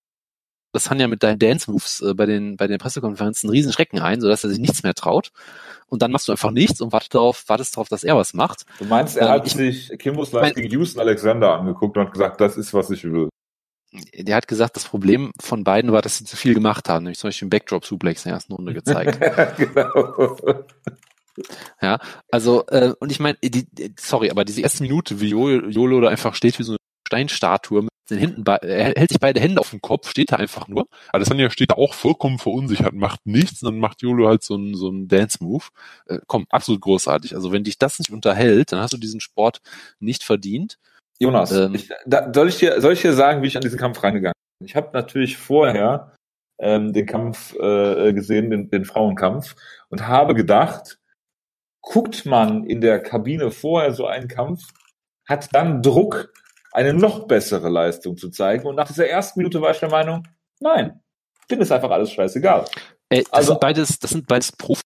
das 0.75 0.89
ja 0.89 1.07
mit 1.07 1.23
deinen 1.23 1.39
Dance-Moves 1.39 2.01
äh, 2.01 2.13
bei 2.13 2.25
den, 2.25 2.57
bei 2.57 2.67
den 2.67 2.77
Pressekonferenzen 2.77 3.49
einen 3.49 3.55
riesen 3.55 3.71
Schrecken 3.71 3.99
ein, 3.99 4.21
sodass 4.21 4.43
er 4.43 4.49
sich 4.49 4.59
nichts 4.59 4.83
mehr 4.83 4.93
traut. 4.93 5.31
Und 5.87 6.01
dann 6.01 6.11
machst 6.11 6.27
du 6.27 6.31
einfach 6.31 6.51
nichts 6.51 6.81
und 6.81 6.91
wartest 6.91 7.15
darauf, 7.15 7.45
wartest 7.47 7.75
darauf, 7.75 7.87
dass 7.87 8.03
er 8.03 8.17
was 8.17 8.33
macht. 8.33 8.65
Du 8.79 8.85
meinst, 8.85 9.17
er 9.17 9.27
ähm, 9.27 9.31
hat 9.33 9.47
ich, 9.47 9.53
sich 9.53 9.97
Kimbos 9.97 10.31
Live 10.33 10.53
gegen 10.53 10.69
Houston 10.71 10.99
Alexander 10.99 11.57
angeguckt 11.57 11.97
und 11.97 12.05
hat 12.05 12.13
gesagt, 12.13 12.41
das 12.41 12.57
ist, 12.57 12.73
was 12.73 12.89
ich 12.89 13.03
will. 13.05 13.29
Der 14.13 14.35
hat 14.35 14.49
gesagt, 14.49 14.75
das 14.75 14.83
Problem 14.83 15.31
von 15.39 15.63
beiden 15.63 15.93
war, 15.93 16.01
dass 16.01 16.17
sie 16.17 16.25
zu 16.25 16.35
viel 16.35 16.53
gemacht 16.53 16.89
haben, 16.89 17.03
nämlich 17.03 17.19
zum 17.19 17.29
Beispiel 17.29 17.45
den 17.45 17.51
Backdrop-Suplex 17.51 18.25
in 18.25 18.29
der 18.29 18.35
ersten 18.35 18.53
Runde 18.53 18.73
gezeigt. 18.73 19.19
genau. 19.57 20.37
Ja, 21.81 21.99
also, 22.29 22.65
äh, 22.67 22.93
und 22.99 23.11
ich 23.11 23.19
meine, 23.19 23.37
die, 23.41 23.67
sorry, 23.97 24.29
aber 24.29 24.43
diese 24.43 24.61
erste 24.61 24.83
Minute, 24.83 25.21
wie 25.21 25.29
Jolo 25.29 26.01
da 26.01 26.09
einfach 26.09 26.35
steht 26.35 26.59
wie 26.59 26.63
so 26.63 26.73
eine 26.73 26.77
Steinstatue 27.07 27.87
mit 28.09 28.19
den 28.19 28.19
Händen, 28.19 28.43
er 28.45 28.93
hält 28.95 29.09
sich 29.09 29.19
beide 29.19 29.39
Hände 29.39 29.59
auf 29.59 29.71
dem 29.71 29.81
Kopf, 29.81 30.09
steht 30.09 30.31
da 30.31 30.37
einfach 30.37 30.67
nur. 30.67 30.87
Adesanya 31.11 31.49
steht 31.49 31.71
da 31.71 31.75
auch 31.75 31.93
vollkommen 31.93 32.37
verunsichert, 32.37 32.93
macht 32.93 33.25
nichts, 33.25 33.63
und 33.63 33.71
dann 33.71 33.79
macht 33.79 34.01
Jolo 34.01 34.27
halt 34.27 34.43
so 34.43 34.55
einen 34.55 34.75
so 34.75 34.89
einen 34.89 35.07
Dance-Move. 35.07 35.65
Äh, 36.07 36.19
komm, 36.27 36.45
absolut 36.49 36.81
großartig. 36.81 37.35
Also 37.35 37.51
wenn 37.51 37.63
dich 37.63 37.77
das 37.77 37.99
nicht 37.99 38.11
unterhält, 38.11 38.71
dann 38.71 38.79
hast 38.79 38.93
du 38.93 38.97
diesen 38.97 39.21
Sport 39.21 39.61
nicht 39.99 40.23
verdient. 40.23 40.77
Jonas, 41.19 41.51
ähm, 41.51 41.75
ich, 41.75 41.89
da, 42.05 42.31
soll, 42.33 42.49
ich 42.49 42.57
dir, 42.57 42.81
soll 42.81 42.93
ich 42.93 43.01
dir 43.01 43.13
sagen, 43.13 43.41
wie 43.41 43.47
ich 43.47 43.55
an 43.55 43.63
diesen 43.63 43.79
Kampf 43.79 44.03
reingegangen 44.03 44.33
bin? 44.59 44.67
Ich 44.67 44.75
habe 44.75 44.89
natürlich 44.93 45.37
vorher 45.37 46.13
ähm, 46.59 46.93
den 46.93 47.05
Kampf 47.05 47.55
äh, 47.55 48.13
gesehen, 48.13 48.49
den, 48.49 48.69
den 48.69 48.85
Frauenkampf, 48.85 49.55
und 49.89 50.07
habe 50.07 50.35
gedacht, 50.35 50.99
guckt 51.81 52.25
man 52.25 52.65
in 52.65 52.81
der 52.81 52.99
Kabine 52.99 53.51
vorher 53.51 53.93
so 53.93 54.05
einen 54.05 54.27
Kampf, 54.27 54.73
hat 55.27 55.53
dann 55.53 55.81
Druck, 55.81 56.33
eine 56.75 56.93
noch 56.93 57.25
bessere 57.27 57.69
Leistung 57.69 58.17
zu 58.17 58.29
zeigen. 58.29 58.67
Und 58.67 58.75
nach 58.75 58.87
dieser 58.87 59.07
ersten 59.07 59.39
Minute 59.39 59.61
war 59.61 59.71
ich 59.71 59.79
der 59.79 59.89
Meinung, 59.89 60.27
nein, 60.59 60.99
bin 61.47 61.61
es 61.61 61.71
einfach 61.71 61.89
alles 61.89 62.11
scheißegal. 62.11 62.65
Ey, 63.09 63.23
das 63.23 63.31
also, 63.31 63.53
sind 63.53 63.61
beides, 63.61 63.99
das 63.99 64.11
sind 64.11 64.27
beides 64.27 64.51
Profis, 64.51 64.83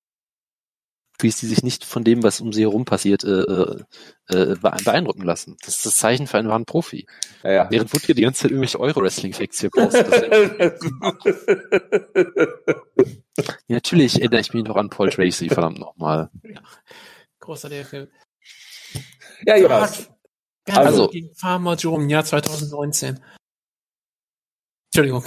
die 1.20 1.48
sich 1.48 1.64
nicht 1.64 1.84
von 1.84 2.04
dem, 2.04 2.22
was 2.22 2.42
um 2.42 2.54
sie 2.54 2.62
herum 2.62 2.86
passiert, 2.86 3.24
äh, 3.24 3.42
äh, 3.42 3.84
äh 4.28 4.56
beeindrucken 4.56 5.24
lassen. 5.24 5.58
Das 5.66 5.78
ist 5.78 5.86
das 5.86 5.98
Zeichen 5.98 6.28
für 6.28 6.38
einen 6.38 6.50
wahren 6.50 6.66
Profi. 6.66 7.08
Ja, 7.44 7.52
ja. 7.52 7.68
Während 7.72 7.92
Woodke 7.92 8.14
die 8.14 8.22
ganze 8.22 8.44
Zeit 8.44 8.52
irgendwelche 8.52 8.80
Euro-Wrestling-Facts 8.80 9.62
hier 9.62 9.72
postet. 9.72 10.08
ja, 13.68 13.76
natürlich 13.76 14.20
erinnere 14.20 14.42
ich 14.42 14.54
mich 14.54 14.64
noch 14.64 14.76
an 14.76 14.92
Paul 14.92 15.10
Tracy, 15.10 15.50
verdammt 15.50 15.80
nochmal. 15.80 16.30
Ja. 16.44 16.62
Großartiger 17.40 17.86
Film. 17.86 18.10
Ja, 19.46 19.56
Jonas. 19.58 20.10
Ganz 20.70 20.88
also, 20.88 21.08
gegen 21.08 21.34
Farmer 21.36 21.76
Joe 21.76 22.02
im 22.02 22.10
Jahr 22.10 22.24
2019. 22.24 23.20
Entschuldigung. 24.92 25.24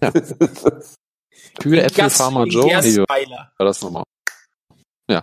Ja. 0.00 0.12
Kühe 1.60 1.82
Äpfel 1.82 2.10
Farmer 2.10 2.46
Joe. 2.46 2.66
Nee, 2.66 2.96
war 2.98 3.66
das 3.66 3.82
nochmal. 3.82 4.04
Ja, 5.08 5.22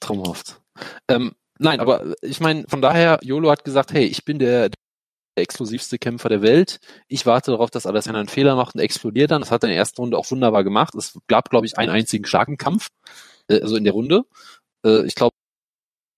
traumhaft. 0.00 0.60
Ähm, 1.08 1.32
nein, 1.58 1.80
aber 1.80 2.14
ich 2.22 2.40
meine, 2.40 2.64
von 2.68 2.82
daher, 2.82 3.18
Jolo 3.22 3.50
hat 3.50 3.64
gesagt, 3.64 3.92
hey, 3.92 4.04
ich 4.04 4.24
bin 4.24 4.38
der, 4.38 4.68
der 4.68 4.76
exklusivste 5.36 5.98
Kämpfer 5.98 6.28
der 6.28 6.42
Welt. 6.42 6.78
Ich 7.08 7.26
warte 7.26 7.52
darauf, 7.52 7.70
dass 7.70 7.86
Adesanya 7.86 8.20
einen 8.20 8.28
Fehler 8.28 8.56
macht 8.56 8.74
und 8.74 8.80
explodiert 8.80 9.30
dann. 9.30 9.40
Das 9.40 9.50
hat 9.50 9.62
er 9.64 9.68
in 9.68 9.72
der 9.72 9.78
ersten 9.78 10.00
Runde 10.00 10.18
auch 10.18 10.30
wunderbar 10.30 10.64
gemacht. 10.64 10.94
Es 10.94 11.18
gab, 11.26 11.50
glaube 11.50 11.66
ich, 11.66 11.78
einen 11.78 11.90
einzigen 11.90 12.26
starken 12.26 12.58
Kampf, 12.58 12.88
äh, 13.48 13.60
also 13.60 13.76
in 13.76 13.84
der 13.84 13.92
Runde. 13.94 14.24
Äh, 14.84 15.06
ich 15.06 15.14
glaube, 15.14 15.34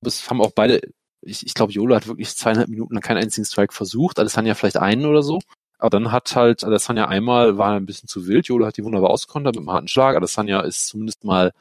es 0.04 0.28
haben 0.28 0.42
auch 0.42 0.52
beide, 0.52 0.80
ich, 1.24 1.46
ich 1.46 1.54
glaube, 1.54 1.72
Jolo 1.72 1.94
hat 1.94 2.06
wirklich 2.06 2.34
zweieinhalb 2.36 2.68
Minuten 2.68 3.00
keinen 3.00 3.18
einzigen 3.18 3.44
Strike 3.44 3.74
versucht. 3.74 4.18
Adesanya 4.18 4.54
vielleicht 4.54 4.76
einen 4.76 5.06
oder 5.06 5.22
so. 5.22 5.40
Aber 5.78 5.90
dann 5.90 6.12
hat 6.12 6.34
halt 6.36 6.64
Adesanya 6.64 7.08
einmal, 7.08 7.58
war 7.58 7.74
ein 7.74 7.86
bisschen 7.86 8.08
zu 8.08 8.26
wild. 8.26 8.46
Jolo 8.46 8.66
hat 8.66 8.76
die 8.76 8.84
wunderbar 8.84 9.10
ausgekontert 9.10 9.54
mit 9.54 9.62
einem 9.62 9.72
harten 9.72 9.88
Schlag. 9.88 10.16
Adesanya 10.16 10.60
ist 10.60 10.86
zumindest 10.86 11.24
mal 11.24 11.52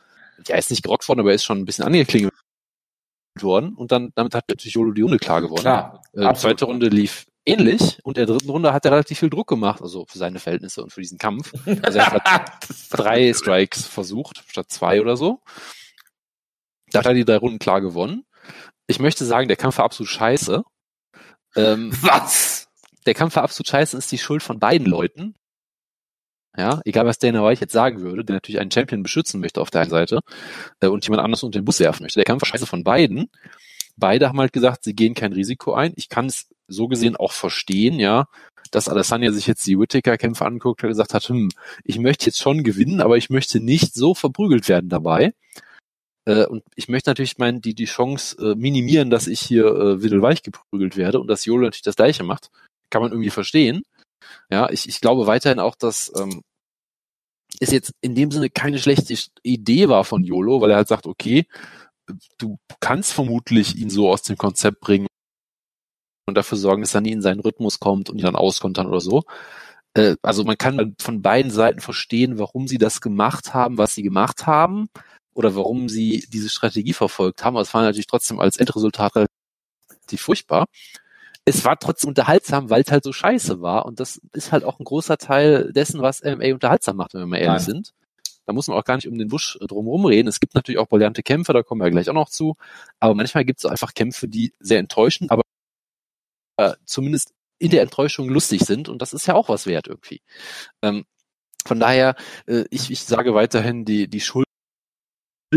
ja, 0.48 0.56
ist 0.56 0.72
nicht 0.72 0.84
gerockt 0.84 1.08
worden, 1.08 1.22
aber 1.22 1.30
er 1.30 1.36
ist 1.36 1.44
schon 1.44 1.60
ein 1.60 1.66
bisschen 1.66 1.86
angeklingelt 1.86 2.34
worden 3.40 3.74
und 3.74 3.92
dann 3.92 4.12
damit 4.16 4.36
hat 4.36 4.48
natürlich 4.48 4.76
Jolo 4.76 4.92
die 4.92 5.02
Runde 5.02 5.18
klar 5.18 5.42
gewonnen. 5.42 5.62
Klar, 5.62 6.04
äh, 6.14 6.28
die 6.28 6.40
zweite 6.40 6.66
Runde 6.66 6.88
lief 6.88 7.26
ähnlich 7.46 8.00
und 8.04 8.18
der 8.18 8.26
dritten 8.26 8.50
Runde 8.50 8.74
hat 8.74 8.86
er 8.86 8.92
relativ 8.92 9.20
viel 9.20 9.30
Druck 9.30 9.48
gemacht, 9.48 9.82
also 9.82 10.06
für 10.06 10.18
seine 10.18 10.40
Verhältnisse 10.40 10.84
und 10.84 10.94
für 10.94 11.02
diesen 11.02 11.18
Kampf. 11.18 11.54
Also 11.82 12.00
er 12.00 12.12
hat 12.12 12.52
drei 12.92 13.34
Strikes 13.34 13.88
versucht, 13.88 14.44
statt 14.48 14.68
zwei 14.70 15.02
oder 15.02 15.18
so. 15.18 15.42
Da 16.92 17.00
hat 17.00 17.08
er 17.08 17.14
die 17.14 17.26
drei 17.26 17.38
Runden 17.38 17.60
klar 17.60 17.82
gewonnen. 17.82 18.26
Ich 18.88 19.00
möchte 19.00 19.26
sagen, 19.26 19.48
der 19.48 19.58
Kampf 19.58 19.78
war 19.78 19.86
absolut 19.86 20.10
scheiße. 20.10 20.64
Ähm, 21.56 21.92
Was? 22.02 22.70
Der 23.06 23.14
Kampf 23.14 23.36
war 23.36 23.44
absolut 23.44 23.68
scheiße, 23.68 23.98
ist 23.98 24.12
die 24.12 24.18
Schuld 24.18 24.44
von 24.44 24.60
beiden 24.60 24.88
Leuten 24.88 25.36
ja, 26.58 26.82
egal 26.86 27.06
was 27.06 27.18
Dana 27.18 27.44
White 27.44 27.62
jetzt 27.62 27.74
sagen 27.74 28.02
würde, 28.02 28.24
der 28.24 28.36
natürlich 28.36 28.60
einen 28.60 28.72
Champion 28.72 29.02
beschützen 29.02 29.40
möchte 29.40 29.60
auf 29.60 29.72
der 29.72 29.82
einen 29.82 29.90
Seite 29.90 30.20
äh, 30.82 30.88
und 30.88 31.04
jemand 31.06 31.24
anders 31.24 31.44
unter 31.44 31.60
den 31.60 31.66
Bus 31.66 31.80
werfen 31.80 32.04
möchte. 32.04 32.20
Der 32.20 32.26
Kampf 32.26 32.42
war 32.42 32.48
scheiße 32.48 32.68
von 32.68 32.84
beiden. 32.84 33.30
Beide 33.96 34.28
haben 34.28 34.40
halt 34.40 34.54
gesagt, 34.54 34.84
sie 34.84 34.94
gehen 34.94 35.16
kein 35.16 35.34
Risiko 35.34 35.74
ein. 35.74 35.94
Ich 35.96 36.10
kann 36.10 36.28
es 36.28 36.48
so 36.68 36.88
gesehen 36.88 37.16
auch 37.16 37.32
verstehen, 37.32 38.00
ja, 38.00 38.28
dass 38.72 38.90
Adesanya 38.90 39.32
sich 39.32 39.48
jetzt 39.48 39.66
die 39.68 39.78
Whittaker-Kämpfe 39.80 40.46
anguckt 40.46 40.84
und 40.84 40.90
gesagt 40.90 41.14
hat, 41.14 41.24
hm, 41.24 41.50
ich 41.84 42.00
möchte 42.00 42.26
jetzt 42.28 42.40
schon 42.40 42.64
gewinnen, 42.64 43.02
aber 43.02 43.18
ich 43.18 43.30
möchte 43.30 43.60
nicht 43.60 43.94
so 43.94 44.14
verprügelt 44.14 44.70
werden 44.70 44.90
dabei. 44.90 45.34
Äh, 46.26 46.46
und 46.46 46.64
ich 46.76 46.88
möchte 46.88 47.10
natürlich 47.10 47.38
mein, 47.38 47.62
die, 47.62 47.76
die 47.76 47.86
Chance 47.86 48.38
äh, 48.38 48.56
minimieren, 48.56 49.10
dass 49.10 49.28
ich 49.28 49.40
hier 49.40 49.66
äh, 49.66 50.02
widdelweich 50.02 50.42
geprügelt 50.44 50.98
werde 50.98 51.20
und 51.20 51.28
dass 51.28 51.46
Jolo 51.46 51.64
natürlich 51.66 51.84
das 51.84 51.96
gleiche 51.96 52.24
macht. 52.24 52.50
Kann 52.90 53.02
man 53.02 53.12
irgendwie 53.12 53.30
verstehen. 53.30 53.84
Ja, 54.50 54.70
ich, 54.70 54.88
ich 54.88 55.02
glaube 55.02 55.28
weiterhin 55.28 55.60
auch, 55.60 55.76
dass 55.76 56.12
ähm, 56.18 56.42
es 57.60 57.72
jetzt 57.72 57.92
in 58.02 58.16
dem 58.16 58.32
Sinne 58.32 58.50
keine 58.50 58.80
schlechte 58.80 59.16
Idee 59.44 59.90
war 59.90 60.06
von 60.06 60.24
YOLO, 60.24 60.62
weil 60.62 60.72
er 60.72 60.78
halt 60.78 60.88
sagt, 60.88 61.08
okay, 61.08 61.46
du 62.38 62.58
kannst 62.80 63.14
vermutlich 63.14 63.76
ihn 63.78 63.90
so 63.90 64.10
aus 64.10 64.24
dem 64.24 64.38
Konzept 64.38 64.80
bringen 64.80 65.08
und 66.28 66.36
dafür 66.36 66.58
sorgen, 66.58 66.82
dass 66.82 66.96
er 66.96 67.02
nie 67.02 67.12
in 67.12 67.22
seinen 67.22 67.42
Rhythmus 67.42 67.80
kommt 67.80 68.10
und 68.10 68.18
ihn 68.18 68.26
dann 68.26 68.36
auskontern 68.36 68.88
oder 68.88 69.02
so. 69.02 69.24
Äh, 69.94 70.16
also 70.22 70.44
man 70.46 70.58
kann 70.58 70.96
von 71.00 71.22
beiden 71.22 71.52
Seiten 71.52 71.82
verstehen, 71.82 72.40
warum 72.40 72.68
sie 72.68 72.78
das 72.78 73.02
gemacht 73.02 73.54
haben, 73.54 73.78
was 73.78 73.96
sie 73.96 74.04
gemacht 74.04 74.48
haben 74.48 74.90
oder 75.34 75.56
warum 75.56 75.90
sie 75.90 76.26
diese 76.30 76.50
Strategie 76.50 76.94
verfolgt 76.94 77.44
haben. 77.44 77.56
Aber 77.56 77.62
es 77.62 77.74
war 77.74 77.82
natürlich 77.82 78.08
trotzdem 78.08 78.40
als 78.40 78.58
Endresultat 78.58 79.14
relativ 79.16 80.22
furchtbar 80.22 80.68
es 81.46 81.66
war 81.66 81.78
trotzdem 81.78 82.10
unterhaltsam, 82.10 82.70
weil 82.70 82.84
es 82.84 82.92
halt 82.92 83.04
so 83.04 83.12
scheiße 83.12 83.62
war. 83.62 83.86
Und 83.86 84.00
das 84.00 84.22
ist 84.34 84.52
halt 84.52 84.64
auch 84.64 84.80
ein 84.80 84.86
großer 84.86 85.18
Teil 85.18 85.72
dessen, 85.74 86.02
was 86.02 86.24
MMA 86.24 86.54
unterhaltsam 86.54 86.98
macht, 86.98 87.14
wenn 87.14 87.22
wir 87.22 87.28
mal 87.28 87.38
ehrlich 87.38 87.68
Nein. 87.68 87.76
sind. 87.76 87.94
Da 88.46 88.54
muss 88.54 88.68
man 88.68 88.78
auch 88.78 88.84
gar 88.84 88.96
nicht 88.96 89.08
um 89.08 89.18
den 89.18 89.30
Busch 89.30 89.58
drumherum 89.62 90.06
reden. 90.06 90.28
Es 90.28 90.40
gibt 90.40 90.56
natürlich 90.56 90.80
auch 90.80 90.88
brillante 90.88 91.24
Kämpfe, 91.24 91.54
da 91.54 91.64
kommen 91.64 91.82
wir 91.82 91.92
gleich 91.92 92.10
auch 92.10 92.14
noch 92.14 92.30
zu. 92.30 92.56
Aber 93.00 93.16
manchmal 93.16 93.46
gibt 93.46 93.60
es 93.60 93.66
einfach 93.66 93.94
Kämpfe, 93.94 94.28
die 94.28 94.54
sehr 94.60 94.80
enttäuschen, 94.80 95.30
aber 95.30 95.44
äh, 96.58 96.74
zumindest 96.86 97.34
in 97.60 97.72
der 97.72 97.82
Enttäuschung 97.82 98.30
lustig 98.30 98.62
sind. 98.62 98.90
Und 98.90 99.02
das 99.02 99.14
ist 99.14 99.28
ja 99.28 99.34
auch 99.36 99.50
was 99.50 99.66
wert 99.66 99.88
irgendwie. 99.88 100.22
Ähm, 100.82 101.06
von 101.66 101.80
daher, 101.80 102.16
äh, 102.48 102.66
ich, 102.70 102.92
ich 102.92 103.04
sage 103.04 103.34
weiterhin, 103.34 103.86
die, 103.86 104.08
die 104.10 104.22
Schuld 104.22 104.48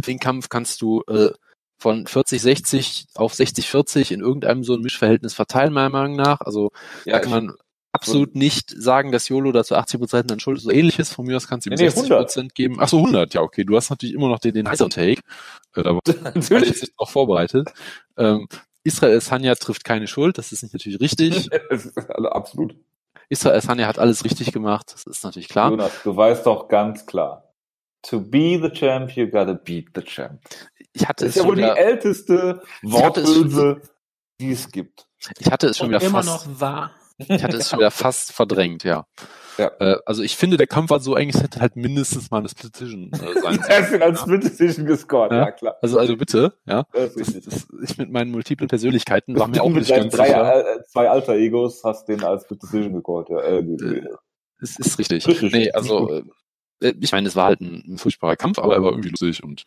den 0.01 0.19
Kampf 0.19 0.49
kannst 0.49 0.83
du 0.83 1.03
äh, 1.09 1.31
von 1.79 2.07
40, 2.07 2.41
60 2.41 3.07
auf 3.15 3.35
60, 3.35 3.69
40 3.69 4.13
in 4.13 4.21
irgendeinem 4.21 4.65
so 4.65 4.75
ein 4.75 4.81
Mischverhältnis 4.81 5.35
verteilen, 5.35 5.73
meiner 5.73 5.91
Meinung 5.91 6.17
nach. 6.17 6.41
Also 6.41 6.73
ja, 7.05 7.15
da 7.15 7.19
kann 7.21 7.31
man 7.31 7.55
absolut 7.93 8.35
nicht 8.35 8.71
sagen, 8.71 9.11
dass 9.11 9.29
YOLO 9.29 9.53
dazu 9.53 9.75
80 9.75 10.01
Prozent 10.01 10.33
an 10.33 10.41
Schuld 10.41 10.59
ist. 10.59 10.65
So 10.65 10.71
ähnliches 10.71 11.13
von 11.13 11.27
mir 11.27 11.37
aus 11.37 11.49
kannst 11.49 11.67
du 11.67 11.71
ihm 11.71 11.77
nee, 11.77 11.89
60 11.89 12.09
Prozent 12.11 12.55
geben. 12.55 12.77
Ach 12.79 12.89
so, 12.89 12.99
100, 12.99 13.35
ja, 13.35 13.41
okay. 13.41 13.65
Du 13.65 13.77
hast 13.77 13.91
natürlich 13.91 14.15
immer 14.15 14.29
noch 14.29 14.39
den, 14.39 14.55
den 14.55 14.69
heißer 14.69 14.89
Take. 14.89 15.23
Äh, 15.75 15.83
da 15.83 15.91
war 15.95 16.01
natürlich. 16.35 16.71
ich 16.71 16.83
jetzt 16.83 17.01
noch 17.01 17.11
vorbereitet. 17.11 17.73
Ähm, 18.17 18.49
Israel 18.85 19.21
Sanya 19.21 19.55
trifft 19.55 19.85
keine 19.85 20.07
Schuld. 20.07 20.39
Das 20.39 20.53
ist 20.53 20.63
nicht 20.63 20.73
natürlich 20.73 21.01
richtig. 21.01 21.51
also 21.71 22.29
absolut. 22.29 22.77
Israel 23.29 23.61
Sanya 23.61 23.87
hat 23.87 23.99
alles 23.99 24.25
richtig 24.25 24.53
gemacht. 24.53 24.93
Das 24.93 25.05
ist 25.05 25.25
natürlich 25.25 25.49
klar. 25.49 25.71
Jonas, 25.71 25.93
du 26.05 26.17
weißt 26.17 26.47
doch 26.47 26.69
ganz 26.69 27.07
klar. 27.07 27.46
To 28.03 28.21
be 28.21 28.59
the 28.63 28.71
champ, 28.71 29.11
you 29.17 29.27
gotta 29.27 29.55
beat 29.55 29.89
the 29.95 30.03
champ. 30.03 30.41
Ich 30.93 31.07
hatte 31.07 31.25
das 31.25 31.37
ist 31.37 31.43
ja 31.43 31.49
wohl 31.49 31.57
die 31.57 31.63
älteste 31.63 32.63
Worthülse, 32.83 33.81
die 34.41 34.53
es 34.53 34.71
gibt. 34.71 35.07
Ich 35.39 35.51
hatte 35.51 35.69
es 35.69 35.79
schon 35.79 35.89
wieder 35.89 36.03
immer 36.03 36.23
fast, 36.23 36.47
noch 36.47 36.61
wahr. 36.61 36.93
Ich 37.19 37.43
hatte 37.43 37.57
es 37.57 37.71
schon 37.71 37.79
wieder 37.79 37.91
fast 37.91 38.33
verdrängt, 38.33 38.85
ja. 38.85 39.07
Ja. 39.59 39.71
Äh, 39.81 39.97
also 40.05 40.23
ich 40.23 40.37
finde, 40.37 40.59
der 40.59 40.67
Kampf 40.67 40.91
war 40.91 41.01
so 41.01 41.15
eigentlich, 41.15 41.43
hätte 41.43 41.61
halt 41.61 41.77
mindestens 41.77 42.31
mal 42.31 42.39
eine 42.39 42.49
Split 42.49 42.75
Decision 42.75 43.11
äh, 43.13 43.17
sein 43.17 43.35
sollen. 43.43 43.61
Er 43.69 43.79
ist 43.79 44.03
als 44.03 44.21
Split 44.21 44.45
Decision 44.45 44.87
gescored, 44.87 45.33
ja, 45.33 45.39
ja 45.39 45.51
klar. 45.51 45.77
Also, 45.81 45.99
also 45.99 46.17
bitte, 46.17 46.55
ja. 46.67 46.85
Das 46.93 47.15
das, 47.15 47.41
das, 47.41 47.67
ich 47.83 47.97
mit 47.97 48.11
meinen 48.11 48.31
multiplen 48.31 48.69
Persönlichkeiten 48.69 49.39
war 49.39 49.49
mir 49.49 49.63
auch 49.63 49.71
nicht 49.71 49.89
ganz 49.89 50.15
drei, 50.15 50.27
sicher. 50.27 50.77
Äh, 50.77 50.83
zwei 50.85 51.09
alter 51.09 51.35
Egos 51.35 51.83
hast 51.85 52.07
den 52.09 52.23
als 52.23 52.45
Split 52.45 52.63
Decision 52.63 52.93
gescored, 52.93 53.31
ja. 53.31 53.41
Äh, 53.41 53.59
äh, 53.61 54.03
es 54.61 54.79
ist 54.79 54.99
richtig. 54.99 55.27
richtig. 55.27 55.53
Nee, 55.53 55.71
also, 55.73 56.23
ich 56.81 57.13
meine, 57.13 57.29
es 57.29 57.37
war 57.37 57.47
halt 57.47 57.61
ein, 57.61 57.83
ein 57.87 57.99
furchtbarer 57.99 58.37
Kampf, 58.37 58.59
aber 58.59 58.75
er 58.75 58.83
war 58.83 58.91
irgendwie 58.91 59.11
lustig 59.11 59.43
und 59.43 59.65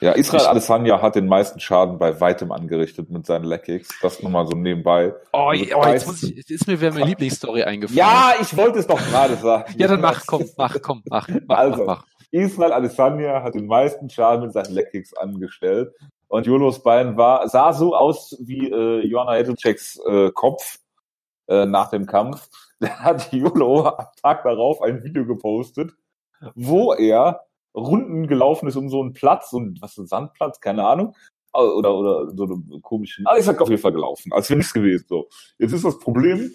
ja, 0.00 0.12
Israel 0.12 0.46
Adesanya 0.46 1.02
hat 1.02 1.14
den 1.14 1.26
meisten 1.26 1.60
Schaden 1.60 1.98
bei 1.98 2.18
weitem 2.20 2.52
angerichtet 2.52 3.10
mit 3.10 3.26
seinen 3.26 3.44
Leckkicks. 3.44 3.88
Das 4.00 4.22
nochmal 4.22 4.46
so 4.46 4.56
nebenbei. 4.56 5.14
Oh, 5.32 5.48
also 5.48 5.64
oh 5.74 5.84
jetzt 5.86 6.06
muss 6.06 6.22
ich, 6.22 6.36
jetzt 6.36 6.50
ist 6.50 6.66
mir 6.66 6.80
wieder 6.80 6.92
meine 6.92 7.04
Lieblingsstory 7.10 7.64
eingefallen. 7.64 7.98
Ja, 7.98 8.32
ich 8.40 8.56
wollte 8.56 8.78
es 8.78 8.86
doch 8.86 8.98
gerade 8.98 9.36
sagen. 9.36 9.74
ja, 9.76 9.88
dann 9.88 10.00
mach, 10.00 10.22
komm, 10.26 10.44
mach, 10.56 10.80
komm, 10.80 11.02
mach, 11.06 11.28
mach, 11.46 11.58
also, 11.58 11.84
mach. 11.84 12.04
Israel 12.30 12.72
Adesanya 12.72 13.42
hat 13.42 13.54
den 13.54 13.66
meisten 13.66 14.08
Schaden 14.08 14.44
mit 14.44 14.52
seinen 14.52 14.72
Leckkicks 14.72 15.12
angestellt. 15.14 15.92
Und 16.28 16.46
Jolos 16.46 16.82
Bein 16.82 17.16
war, 17.16 17.48
sah 17.48 17.72
so 17.72 17.94
aus 17.94 18.36
wie 18.40 18.70
äh, 18.70 19.04
Joanna 19.04 19.36
Jedrzejczyks 19.36 20.00
äh, 20.06 20.30
Kopf 20.30 20.78
äh, 21.48 21.66
nach 21.66 21.90
dem 21.90 22.06
Kampf. 22.06 22.48
Da 22.82 22.98
hat 23.00 23.30
Jolo 23.30 23.86
am 23.88 24.06
Tag 24.22 24.42
darauf 24.42 24.80
ein 24.80 25.04
Video 25.04 25.26
gepostet, 25.26 25.92
wo 26.54 26.92
er 26.92 27.40
Runden 27.74 28.26
gelaufen 28.26 28.68
ist 28.68 28.76
um 28.76 28.88
so 28.88 29.00
einen 29.00 29.12
Platz, 29.12 29.52
und 29.52 29.80
was 29.80 29.92
ist 29.92 29.98
ein 29.98 30.06
Sandplatz, 30.06 30.60
keine 30.60 30.86
Ahnung, 30.86 31.14
oder, 31.52 31.94
oder 31.94 32.30
so 32.30 32.44
eine 32.44 32.80
komische, 32.80 33.22
aber 33.24 33.38
ich 33.38 33.44
sag 33.44 33.60
auf 33.60 33.68
jeden 33.68 33.82
Fall 33.82 33.92
gelaufen, 33.92 34.32
als 34.32 34.48
wäre 34.48 34.58
nichts 34.58 34.72
gewesen, 34.72 35.06
so. 35.08 35.28
Jetzt 35.58 35.72
ist 35.72 35.84
das 35.84 35.98
Problem, 35.98 36.54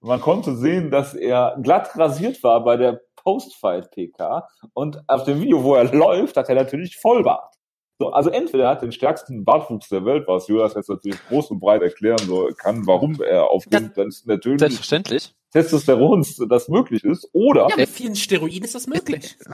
man 0.00 0.20
konnte 0.20 0.56
sehen, 0.56 0.90
dass 0.90 1.14
er 1.14 1.56
glatt 1.62 1.96
rasiert 1.96 2.42
war 2.42 2.62
bei 2.64 2.76
der 2.76 3.00
Postfight-PK 3.16 4.46
und 4.74 5.02
auf 5.08 5.24
dem 5.24 5.40
Video, 5.40 5.62
wo 5.62 5.74
er 5.74 5.84
läuft, 5.94 6.36
hat 6.36 6.48
er 6.48 6.56
natürlich 6.56 6.96
Vollbart. 6.98 7.54
So, 7.98 8.10
also 8.10 8.28
entweder 8.30 8.64
er 8.64 8.70
hat 8.70 8.82
den 8.82 8.90
stärksten 8.90 9.44
Bartwuchs 9.44 9.88
der 9.88 10.04
Welt, 10.04 10.24
was 10.26 10.48
Jonas 10.48 10.74
jetzt 10.74 10.90
natürlich 10.90 11.18
groß 11.28 11.52
und 11.52 11.60
breit 11.60 11.80
erklären 11.80 12.18
so 12.18 12.50
kann, 12.56 12.86
warum 12.86 13.22
er 13.22 13.50
aufgrund 13.50 13.96
natürlich 14.26 14.58
selbstverständlich 14.58 15.32
Testosterons 15.54 16.42
das 16.48 16.68
möglich 16.68 17.04
ist, 17.04 17.28
oder 17.32 17.68
ja, 17.70 17.76
mit 17.76 17.88
vielen 17.88 18.14
Steroiden 18.16 18.64
ist 18.64 18.74
das 18.74 18.86
möglich. 18.86 19.36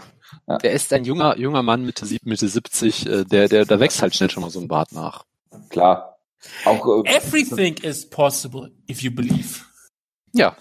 Ja. 0.47 0.59
Der 0.59 0.73
ist 0.73 0.93
ein 0.93 1.05
junger 1.05 1.37
junger 1.39 1.63
Mann 1.63 1.85
Mitte, 1.85 2.07
Mitte 2.23 2.49
70, 2.49 3.07
äh, 3.07 3.25
der 3.25 3.49
der 3.49 3.65
da 3.65 3.81
wächst 3.81 4.01
halt 4.01 4.15
schnell 4.15 4.31
schon 4.31 4.43
mal 4.43 4.51
so 4.51 4.61
ein 4.61 4.69
Bart 4.69 4.93
nach. 4.93 5.25
Klar. 5.71 6.19
Auch 6.65 7.05
äh, 7.05 7.17
Everything 7.17 7.77
is 7.83 8.09
possible 8.09 8.71
if 8.89 9.03
you 9.03 9.11
believe. 9.13 9.65
Ja. 10.33 10.57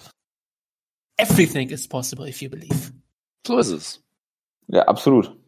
Everything 1.17 1.69
is 1.69 1.87
possible 1.87 2.27
if 2.27 2.41
you 2.41 2.49
believe. 2.49 2.91
So 3.45 3.57
ist 3.57 3.69
es. 3.69 4.03
Ja, 4.67 4.83
absolut 4.87 5.39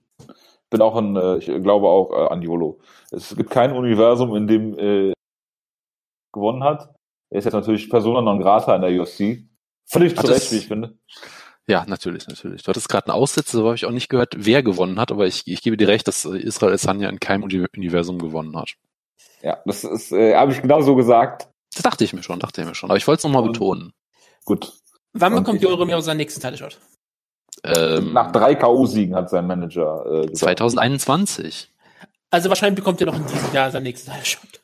bin 0.71 0.81
auch 0.81 0.95
ein, 0.95 1.15
äh, 1.15 1.37
ich 1.37 1.45
glaube 1.45 1.87
auch 1.87 2.11
äh, 2.11 2.33
an 2.33 2.41
YOLO. 2.41 2.79
Es 3.11 3.35
gibt 3.35 3.51
kein 3.51 3.73
Universum, 3.73 4.35
in 4.35 4.47
dem 4.47 4.79
äh, 4.79 5.13
gewonnen 6.33 6.63
hat. 6.63 6.95
Er 7.29 7.39
ist 7.39 7.45
jetzt 7.45 7.53
natürlich 7.53 7.89
Persona 7.89 8.21
non 8.21 8.39
grata 8.39 8.75
in 8.75 8.81
der 8.81 8.99
UFC. 8.99 9.50
Völlig 9.91 10.15
zu 10.15 10.25
Recht, 10.25 10.51
wie 10.51 10.57
ich 10.57 10.67
finde. 10.67 10.97
Ja, 11.67 11.85
natürlich, 11.85 12.27
natürlich. 12.27 12.63
Du 12.63 12.69
hattest 12.69 12.89
gerade 12.89 13.07
einen 13.07 13.19
Aussetzer, 13.19 13.57
so 13.57 13.65
habe 13.65 13.75
ich 13.75 13.85
auch 13.85 13.91
nicht 13.91 14.09
gehört, 14.09 14.33
wer 14.37 14.63
gewonnen 14.63 14.99
hat, 14.99 15.11
aber 15.11 15.27
ich, 15.27 15.43
ich 15.47 15.61
gebe 15.61 15.77
dir 15.77 15.87
recht, 15.89 16.07
dass 16.07 16.23
Israel 16.25 16.77
Sanya 16.77 17.09
in 17.09 17.19
keinem 17.19 17.43
Universum 17.43 18.17
gewonnen 18.17 18.57
hat. 18.57 18.71
Ja, 19.41 19.59
das 19.65 19.83
ist, 19.83 20.11
äh, 20.11 20.35
habe 20.35 20.53
ich 20.53 20.61
genau 20.61 20.81
so 20.81 20.95
gesagt. 20.95 21.49
Das 21.73 21.83
dachte 21.83 22.03
ich 22.03 22.13
mir 22.13 22.23
schon, 22.23 22.39
dachte 22.39 22.61
ich 22.61 22.67
mir 22.67 22.75
schon. 22.75 22.89
Aber 22.89 22.97
ich 22.97 23.07
wollte 23.07 23.19
es 23.19 23.23
nochmal 23.25 23.43
betonen. 23.43 23.93
Gut. 24.45 24.73
Wann 25.13 25.35
bekommt 25.35 25.61
Joe 25.61 25.73
Romero 25.73 25.99
seinen 26.01 26.17
nächsten 26.17 26.41
Title-Shot? 26.41 26.79
Ähm, 27.63 28.13
Nach 28.13 28.31
drei 28.31 28.55
K.O.-Siegen 28.55 29.13
hat 29.13 29.29
sein 29.29 29.45
Manager 29.45 30.05
äh, 30.05 30.27
gesagt. 30.27 30.37
2021. 30.37 31.69
Also 32.31 32.49
wahrscheinlich 32.49 32.77
bekommt 32.77 33.01
er 33.01 33.07
noch 33.07 33.15
in 33.15 33.25
diesem 33.27 33.53
Jahr 33.53 33.69
seinen 33.71 33.83
nächsten 33.83 34.11
Shot. 34.23 34.60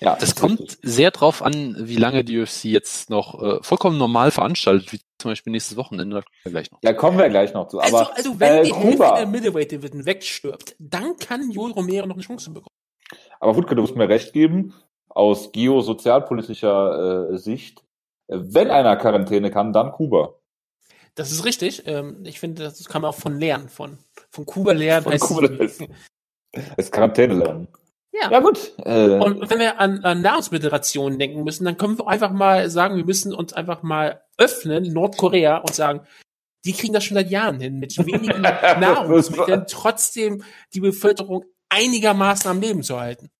Ja, 0.00 0.16
das 0.16 0.34
kommt 0.34 0.78
sehr 0.82 1.10
drauf 1.10 1.42
an, 1.42 1.76
wie 1.78 1.96
lange 1.96 2.24
die 2.24 2.38
UFC 2.40 2.64
jetzt 2.64 3.10
noch 3.10 3.42
äh, 3.42 3.62
vollkommen 3.62 3.98
normal 3.98 4.30
veranstaltet, 4.30 4.92
wie 4.92 5.00
zum 5.18 5.30
Beispiel 5.30 5.50
nächstes 5.50 5.76
Wochenende. 5.76 6.16
Da 6.16 6.22
kommen 6.22 6.44
wir 6.44 6.50
gleich 6.52 6.70
noch. 6.70 6.78
Ja, 6.82 6.92
kommen 6.92 7.18
wir 7.18 7.28
gleich 7.28 7.54
noch 7.54 7.68
zu. 7.68 7.78
Also, 7.78 7.96
aber, 7.96 8.10
also, 8.10 8.30
also 8.30 8.40
wenn 8.40 8.52
äh, 8.52 8.62
die 8.64 8.74
Hälfte 8.74 9.12
der 9.16 9.26
Middleweight 9.26 9.72
Division 9.72 10.04
wegstirbt, 10.04 10.76
dann 10.78 11.16
kann 11.16 11.50
Joel 11.50 11.72
Romero 11.72 12.06
noch 12.06 12.16
eine 12.16 12.24
Chance 12.24 12.50
bekommen. 12.50 12.74
Aber 13.40 13.56
Wutke, 13.56 13.74
du 13.74 13.82
musst 13.82 13.96
mir 13.96 14.08
recht 14.08 14.32
geben, 14.32 14.74
aus 15.08 15.52
geosozialpolitischer 15.52 17.30
äh, 17.32 17.38
Sicht, 17.38 17.84
äh, 18.28 18.38
wenn 18.40 18.70
einer 18.70 18.96
Quarantäne 18.96 19.50
kann, 19.50 19.72
dann 19.72 19.92
Kuba. 19.92 20.34
Das 21.14 21.32
ist 21.32 21.44
richtig. 21.44 21.84
Ähm, 21.86 22.20
ich 22.24 22.38
finde, 22.38 22.64
das 22.64 22.84
kann 22.84 23.02
man 23.02 23.10
auch 23.10 23.16
von 23.16 23.38
lernen, 23.38 23.68
von, 23.68 23.98
von 24.30 24.44
Kuba 24.44 24.72
lernen. 24.72 25.04
Von 25.04 25.18
Kuba 25.18 25.46
lernen. 25.46 25.94
Das 26.76 26.90
Quarantäne 26.90 27.34
lernen. 27.34 27.68
Ja. 28.20 28.30
ja 28.30 28.40
gut. 28.40 28.72
Äh, 28.84 29.18
und 29.18 29.50
wenn 29.50 29.58
wir 29.58 29.80
an, 29.80 30.04
an 30.04 30.22
Nahrungsmittelrationen 30.22 31.18
denken 31.18 31.44
müssen, 31.44 31.64
dann 31.64 31.76
können 31.76 31.98
wir 31.98 32.08
einfach 32.08 32.30
mal 32.30 32.70
sagen, 32.70 32.96
wir 32.96 33.04
müssen 33.04 33.34
uns 33.34 33.52
einfach 33.52 33.82
mal 33.82 34.22
öffnen, 34.38 34.92
Nordkorea, 34.92 35.58
und 35.58 35.74
sagen, 35.74 36.06
die 36.64 36.72
kriegen 36.72 36.92
das 36.92 37.04
schon 37.04 37.16
seit 37.16 37.30
Jahren 37.30 37.60
hin, 37.60 37.78
mit 37.78 37.96
wenigen 37.98 38.40
Nahrungsmitteln 38.80 39.66
trotzdem 39.68 40.42
die 40.74 40.80
Bevölkerung 40.80 41.44
einigermaßen 41.68 42.50
am 42.50 42.60
Leben 42.60 42.82
zu 42.82 42.98
halten. 42.98 43.30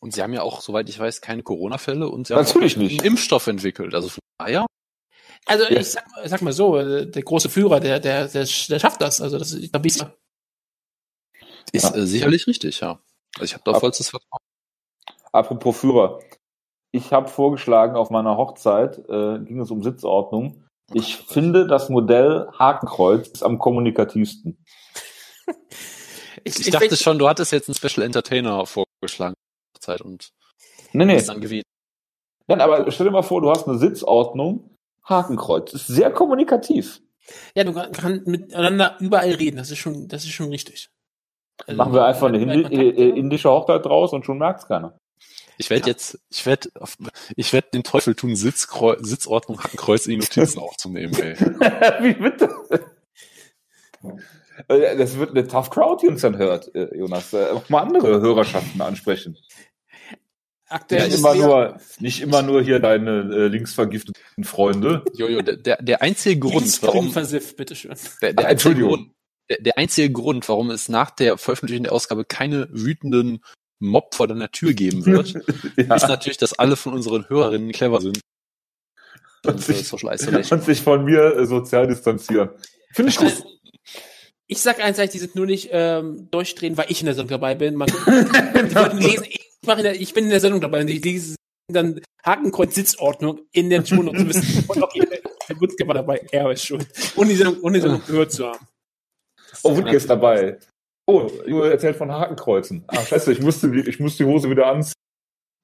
Und 0.00 0.14
sie 0.14 0.22
haben 0.22 0.32
ja 0.32 0.42
auch, 0.42 0.60
soweit 0.60 0.88
ich 0.88 0.98
weiß, 0.98 1.20
keine 1.20 1.42
Corona-Fälle 1.42 2.08
und 2.08 2.26
sie 2.26 2.34
haben 2.34 2.42
Natürlich 2.42 2.76
einen 2.76 2.90
Impfstoff 2.90 3.46
entwickelt. 3.46 3.94
Also 3.94 4.08
von 4.08 4.20
daher 4.38 4.66
also 5.46 5.64
ja. 5.64 5.80
ich 5.80 5.90
sag, 5.90 6.04
sag, 6.24 6.42
mal 6.42 6.52
so, 6.52 7.04
der 7.04 7.22
große 7.22 7.48
Führer, 7.48 7.80
der, 7.80 7.98
der, 7.98 8.28
der, 8.28 8.44
der 8.44 8.78
schafft 8.78 9.00
das. 9.00 9.20
Also 9.20 9.38
das 9.38 9.56
da 9.72 9.78
bist 9.78 10.00
du. 10.00 10.04
Ist 11.72 11.84
ja. 11.84 11.96
äh, 11.96 12.06
sicherlich 12.06 12.46
richtig, 12.46 12.80
ja. 12.80 13.00
Also 13.34 13.44
ich 13.44 13.54
habe 13.54 13.62
da 13.64 13.78
vollstes 13.78 14.10
Vertrauen. 14.10 14.40
Apropos 15.32 15.78
Führer. 15.78 16.20
Ich 16.90 17.12
habe 17.12 17.28
vorgeschlagen, 17.28 17.96
auf 17.96 18.10
meiner 18.10 18.36
Hochzeit 18.36 18.98
äh, 19.08 19.38
ging 19.38 19.60
es 19.60 19.70
um 19.70 19.82
Sitzordnung. 19.82 20.68
Ich 20.92 21.16
finde, 21.16 21.66
das 21.66 21.88
Modell 21.88 22.48
Hakenkreuz 22.58 23.28
ist 23.28 23.42
am 23.42 23.58
kommunikativsten. 23.58 24.62
ich, 26.44 26.60
ich, 26.60 26.70
dachte 26.70 26.96
schon, 26.96 27.18
du 27.18 27.28
hattest 27.28 27.52
jetzt 27.52 27.68
einen 27.68 27.74
Special 27.74 28.04
Entertainer 28.04 28.66
vorgeschlagen. 28.66 29.34
Hochzeit 29.74 30.02
und 30.02 30.32
nee, 30.92 31.06
nee. 31.06 31.22
dann 31.22 31.40
gewählt. 31.40 31.64
Nein, 32.46 32.60
aber 32.60 32.90
stell 32.90 33.06
dir 33.06 33.12
mal 33.12 33.22
vor, 33.22 33.40
du 33.40 33.50
hast 33.50 33.66
eine 33.66 33.78
Sitzordnung 33.78 34.76
Hakenkreuz. 35.04 35.72
Ist 35.72 35.86
sehr 35.86 36.10
kommunikativ. 36.10 37.00
Ja, 37.54 37.64
du 37.64 37.72
kannst 37.72 38.26
miteinander 38.26 38.96
überall 39.00 39.30
reden. 39.32 39.56
Das 39.56 39.70
ist 39.70 39.78
schon, 39.78 40.08
das 40.08 40.24
ist 40.24 40.32
schon 40.32 40.50
richtig. 40.50 40.90
Also, 41.66 41.76
Machen 41.76 41.94
wir 41.94 42.04
einfach 42.04 42.28
eine 42.28 42.38
Hindi 42.38 42.74
äh, 42.74 43.10
indische 43.10 43.50
Hochzeit 43.50 43.84
draus 43.84 44.12
und 44.12 44.24
schon 44.24 44.38
merkt's 44.38 44.66
keiner. 44.66 44.98
Ich 45.58 45.70
werde 45.70 45.82
ja. 45.82 45.88
jetzt, 45.88 46.18
ich 46.30 46.44
werde, 46.46 46.70
ich 47.36 47.52
werde 47.52 47.68
den 47.72 47.84
Teufel 47.84 48.14
tun, 48.14 48.34
Sitzkreu 48.34 48.96
Sitzordnung 49.00 49.62
Hakenkreuz 49.62 50.06
in 50.06 50.12
die 50.12 50.18
Notizen 50.18 50.58
aufzunehmen. 50.58 51.14
Ey. 51.14 51.36
Wie 52.00 52.14
bitte? 52.14 52.50
Äh, 54.68 54.96
das 54.96 55.16
wird 55.18 55.30
eine 55.30 55.46
Tough 55.46 55.70
Crowd, 55.70 56.02
die 56.02 56.08
uns 56.08 56.22
dann 56.22 56.36
hört, 56.36 56.74
äh, 56.74 56.96
Jonas. 56.96 57.34
Auch 57.34 57.68
mal 57.68 57.82
andere 57.82 58.20
Hörerschaften 58.20 58.80
ansprechen. 58.80 59.36
Aktuell 60.72 61.08
nicht 61.08 61.18
immer 61.18 61.34
nur, 61.34 61.76
nicht 62.00 62.22
immer 62.22 62.42
nur 62.42 62.62
hier 62.62 62.80
deine 62.80 63.20
äh, 63.20 63.48
linksvergifteten 63.48 64.44
Freunde. 64.44 65.04
Jojo, 65.14 65.42
der, 65.42 65.82
der 65.82 66.00
einzige 66.00 66.40
Grund, 66.40 66.82
warum, 66.82 67.10
versifft, 67.12 67.56
bitteschön. 67.58 67.94
Der, 68.22 68.32
der, 68.32 68.48
Entschuldigung. 68.48 68.90
Grund, 68.90 69.10
der, 69.52 69.62
der 69.62 69.78
einzige 69.78 70.10
Grund, 70.10 70.48
warum 70.48 70.70
es 70.70 70.88
nach 70.88 71.10
der 71.10 71.36
Veröffentlichung 71.36 71.84
der 71.84 71.92
Ausgabe 71.92 72.24
keine 72.24 72.68
wütenden 72.70 73.42
Mob 73.78 74.14
vor 74.14 74.28
deiner 74.28 74.50
Tür 74.50 74.72
geben 74.72 75.04
wird, 75.04 75.34
ja. 75.76 75.94
ist 75.94 76.08
natürlich, 76.08 76.38
dass 76.38 76.58
alle 76.58 76.76
von 76.76 76.94
unseren 76.94 77.28
Hörerinnen 77.28 77.72
clever 77.72 78.00
sind. 78.00 78.20
Und, 79.44 79.54
und 79.54 79.60
sich, 79.60 79.92
und 80.52 80.64
sich 80.64 80.82
von 80.82 81.04
mir 81.04 81.36
äh, 81.36 81.46
sozial 81.46 81.88
distanzieren. 81.88 82.50
Finde 82.92 83.10
ich 83.10 83.16
gut. 83.16 83.44
Ich 84.46 84.60
sag 84.60 84.82
einseitig, 84.82 85.12
die 85.12 85.18
sind 85.18 85.34
nur 85.34 85.46
nicht 85.46 85.70
ähm, 85.72 86.28
durchdrehen, 86.30 86.76
weil 86.76 86.86
ich 86.90 87.00
in 87.00 87.06
der 87.06 87.14
Sendung 87.14 87.30
dabei 87.30 87.54
bin. 87.56 87.74
Man, 87.74 87.88
die 87.88 88.74
wollten 88.74 88.98
lesen, 88.98 89.24
ich, 89.28 89.50
mach 89.66 89.78
in 89.78 89.84
der, 89.84 90.00
ich 90.00 90.14
bin 90.14 90.24
in 90.24 90.30
der 90.30 90.40
Sendung 90.40 90.60
dabei 90.60 90.82
und 90.82 90.88
ich 90.88 91.04
lese 91.04 91.36
dann 91.68 92.00
Hakenkreuz 92.24 92.74
Sitzordnung 92.74 93.40
in 93.50 93.70
der 93.70 93.84
Show 93.84 94.00
und 94.00 94.28
wissen, 94.28 94.64
okay, 94.80 95.02
der 95.48 95.60
Wutzke 95.60 95.86
war 95.88 95.94
dabei, 95.94 96.24
er 96.30 96.50
ist 96.52 96.64
schuld. 96.64 96.86
Und 97.16 97.28
die 97.28 97.34
Sendung, 97.34 97.60
ohne 97.62 97.78
die 97.78 97.80
Sendung 97.80 98.02
gehört 98.06 98.30
zu 98.30 98.46
haben. 98.46 98.66
Oh, 99.62 99.76
Wutzke 99.76 99.96
ist 99.96 100.10
dabei. 100.10 100.58
Oh, 101.06 101.28
du 101.46 101.62
erzählt 101.62 101.96
von 101.96 102.12
Hakenkreuzen. 102.12 102.84
Ah, 102.86 103.00
scheiße, 103.00 103.32
ich 103.32 103.40
musste 103.40 103.70
die, 103.70 103.88
ich 103.88 103.98
musste 104.00 104.24
die 104.24 104.30
Hose 104.30 104.48
wieder 104.50 104.66
anziehen. 104.66 104.94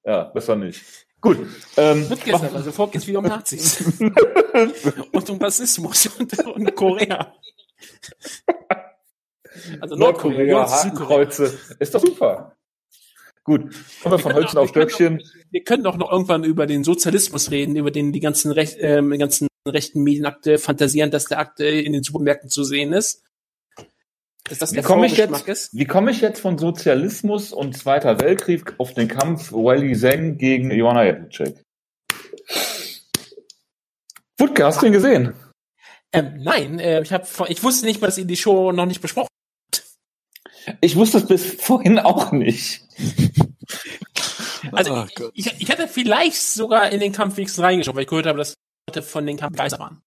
Ja, 0.05 0.23
besser 0.25 0.55
nicht. 0.55 0.83
Gut. 1.21 1.37
Ähm, 1.75 2.09
Wird 2.09 2.23
gestern, 2.23 2.55
also 2.55 2.71
vor 2.71 2.89
geht's 2.91 3.07
wieder 3.07 3.19
um 3.19 3.25
Nazis. 3.25 3.83
und 5.11 5.29
um 5.29 5.37
Rassismus 5.37 6.07
und, 6.17 6.37
und 6.45 6.75
Korea. 6.75 7.33
also 9.81 9.95
Nordkorea, 9.95 10.53
Nordkorea 10.53 10.69
Hakenkreuze. 10.69 11.57
Ist 11.79 11.93
doch 11.93 12.01
super. 12.01 12.55
Gut, 13.43 13.61
kommen 14.03 14.13
wir 14.13 14.19
von 14.19 14.33
Hölzchen 14.33 14.59
auf 14.59 14.69
Stöckchen. 14.69 15.23
Wir 15.49 15.63
können 15.63 15.83
doch 15.83 15.97
noch 15.97 16.11
irgendwann 16.11 16.43
über 16.43 16.67
den 16.67 16.83
Sozialismus 16.83 17.51
reden, 17.51 17.75
über 17.75 17.91
den 17.91 18.13
die 18.13 18.19
ganzen, 18.19 18.51
Rech 18.51 18.77
äh, 18.77 19.01
ganzen 19.17 19.47
rechten 19.67 20.03
Medienakte 20.03 20.57
fantasieren, 20.57 21.11
dass 21.11 21.25
der 21.25 21.39
Akte 21.39 21.65
in 21.65 21.93
den 21.93 22.03
Supermärkten 22.03 22.49
zu 22.49 22.63
sehen 22.63 22.93
ist. 22.93 23.23
Ist 24.49 24.61
das 24.61 24.73
wie 24.73 24.81
komme 24.81 25.05
ich 25.05 25.17
jetzt, 25.17 25.47
ist? 25.47 25.73
Wie 25.73 25.85
komme 25.85 26.11
ich 26.11 26.21
jetzt 26.21 26.41
von 26.41 26.57
Sozialismus 26.57 27.53
und 27.53 27.77
Zweiter 27.77 28.19
Weltkrieg 28.19 28.73
auf 28.79 28.93
den 28.93 29.07
Kampf 29.07 29.51
Wally 29.51 29.95
Zeng 29.95 30.37
gegen 30.37 30.71
Joanna 30.71 31.03
Jedrzejczyk? 31.03 31.63
Wutke, 34.37 34.65
hast 34.65 34.81
du 34.81 34.87
ihn 34.87 34.93
gesehen? 34.93 35.33
Ähm, 36.11 36.39
nein, 36.39 36.79
äh, 36.79 37.01
ich, 37.01 37.13
hab, 37.13 37.27
ich 37.49 37.63
wusste 37.63 37.85
nicht 37.85 38.01
mal, 38.01 38.07
dass 38.07 38.17
ihr 38.17 38.25
die 38.25 38.37
Show 38.37 38.71
noch 38.71 38.85
nicht 38.85 39.01
besprochen 39.01 39.27
habt. 39.27 39.83
Ich 40.81 40.95
wusste 40.95 41.19
es 41.19 41.27
bis 41.27 41.45
vorhin 41.61 41.99
auch 41.99 42.31
nicht. 42.31 42.83
Also 44.73 44.93
oh, 44.93 45.29
ich, 45.33 45.47
ich, 45.61 45.71
hatte 45.71 45.87
vielleicht 45.87 46.35
sogar 46.35 46.91
in 46.91 46.99
den 46.99 47.13
Kampf 47.13 47.37
wenigstens 47.37 47.63
reingeschaut, 47.63 47.95
weil 47.95 48.03
ich 48.03 48.09
gehört 48.09 48.25
habe, 48.25 48.37
dass 48.37 48.55
Leute 48.87 49.01
von 49.01 49.25
den 49.25 49.37
Kampf 49.37 49.57
waren. 49.57 50.01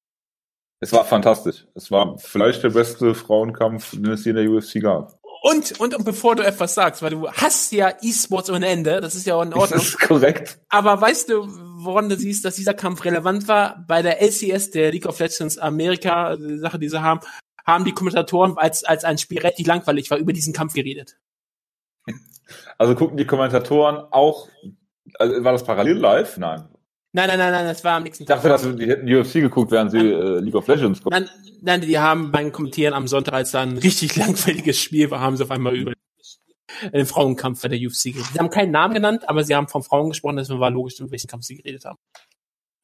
Es 0.83 0.93
war 0.93 1.05
fantastisch. 1.05 1.65
Es 1.77 1.93
war 1.93 2.19
vielleicht 2.19 2.65
der 2.65 2.71
beste 2.71 3.15
Frauenkampf, 3.15 3.93
den 3.93 4.11
es 4.11 4.25
hier 4.25 4.37
in 4.37 4.45
der 4.45 4.51
UFC 4.51 4.81
gab. 4.83 5.17
Und, 5.43 5.79
und, 5.79 5.95
und 5.95 6.05
bevor 6.05 6.35
du 6.35 6.45
etwas 6.45 6.75
sagst, 6.75 7.03
weil 7.03 7.11
du 7.11 7.31
hast 7.31 7.71
ja 7.71 7.95
E-Sports 8.03 8.51
ohne 8.51 8.67
Ende, 8.67 9.01
das 9.01 9.15
ist 9.15 9.25
ja 9.25 9.37
auch 9.37 9.43
in 9.43 9.55
Ordnung. 9.55 9.79
Das 9.79 9.91
ist 9.91 10.01
korrekt. 10.01 10.59
Aber 10.71 11.01
weißt 11.01 11.31
du, 11.31 11.47
woran 11.77 12.09
du 12.09 12.17
siehst, 12.17 12.45
dass 12.45 12.57
dieser 12.57 12.75
Kampf 12.75 13.05
relevant 13.05 13.47
war? 13.47 13.85
Bei 13.87 14.03
der 14.03 14.21
LCS, 14.21 14.73
der 14.73 14.91
League 14.91 15.07
of 15.07 15.21
Legends 15.21 15.57
Amerika, 15.57 16.35
die 16.37 16.59
Sache, 16.59 16.81
die 16.81 16.89
sie 16.89 17.01
haben, 17.01 17.21
haben 17.65 17.85
die 17.85 17.93
Kommentatoren 17.93 18.59
als, 18.59 18.83
als 18.83 19.05
ein 19.05 19.19
Spiel 19.19 19.39
relativ 19.39 19.69
langweilig 19.69 20.11
war, 20.11 20.19
über 20.19 20.33
diesen 20.33 20.53
Kampf 20.53 20.75
geredet. 20.75 21.17
Also 22.77 22.97
gucken 22.97 23.17
die 23.17 23.27
Kommentatoren 23.27 23.99
auch, 24.11 24.49
also 25.17 25.45
war 25.45 25.53
das 25.53 25.63
parallel 25.63 25.99
live? 25.99 26.39
Nein. 26.39 26.69
Nein, 27.15 27.29
nein, 27.29 27.39
nein, 27.39 27.53
nein, 27.53 27.67
das 27.67 27.85
war 27.85 27.97
am 27.97 28.05
nächsten 28.05 28.25
Tag. 28.25 28.39
Ich 28.39 28.43
dachte, 28.43 28.67
dass 28.67 28.77
die 28.77 28.87
hätten 28.87 29.15
UFC 29.15 29.35
geguckt, 29.35 29.71
während 29.71 29.91
sie 29.91 29.99
äh, 29.99 30.41
League 30.41 30.55
of 30.55 30.67
Legends 30.67 31.03
gucken. 31.03 31.25
Nein, 31.25 31.31
nein, 31.61 31.81
die 31.83 31.99
haben 31.99 32.33
beim 32.33 32.53
Kommentieren 32.53 32.95
am 32.95 33.07
Sonntag, 33.07 33.35
als 33.35 33.51
da 33.51 33.61
ein 33.61 33.77
richtig 33.77 34.17
langweiliges 34.17 34.79
Spiel 34.79 35.11
war, 35.11 35.21
haben 35.21 35.37
sie 35.37 35.45
auf 35.45 35.51
einmal 35.51 35.77
über 35.77 35.93
den 36.93 37.05
Frauenkampf 37.05 37.61
bei 37.63 37.69
der 37.69 37.79
UFC 37.79 38.05
geredet. 38.05 38.27
Sie 38.33 38.39
haben 38.39 38.49
keinen 38.49 38.71
Namen 38.71 38.95
genannt, 38.95 39.29
aber 39.29 39.45
sie 39.45 39.55
haben 39.55 39.69
von 39.69 39.83
Frauen 39.83 40.09
gesprochen, 40.09 40.37
deswegen 40.37 40.59
war 40.59 40.71
logisch, 40.71 40.99
über 41.01 41.11
welchen 41.11 41.29
Kampf 41.29 41.45
sie 41.45 41.57
geredet 41.57 41.85
haben. 41.85 41.99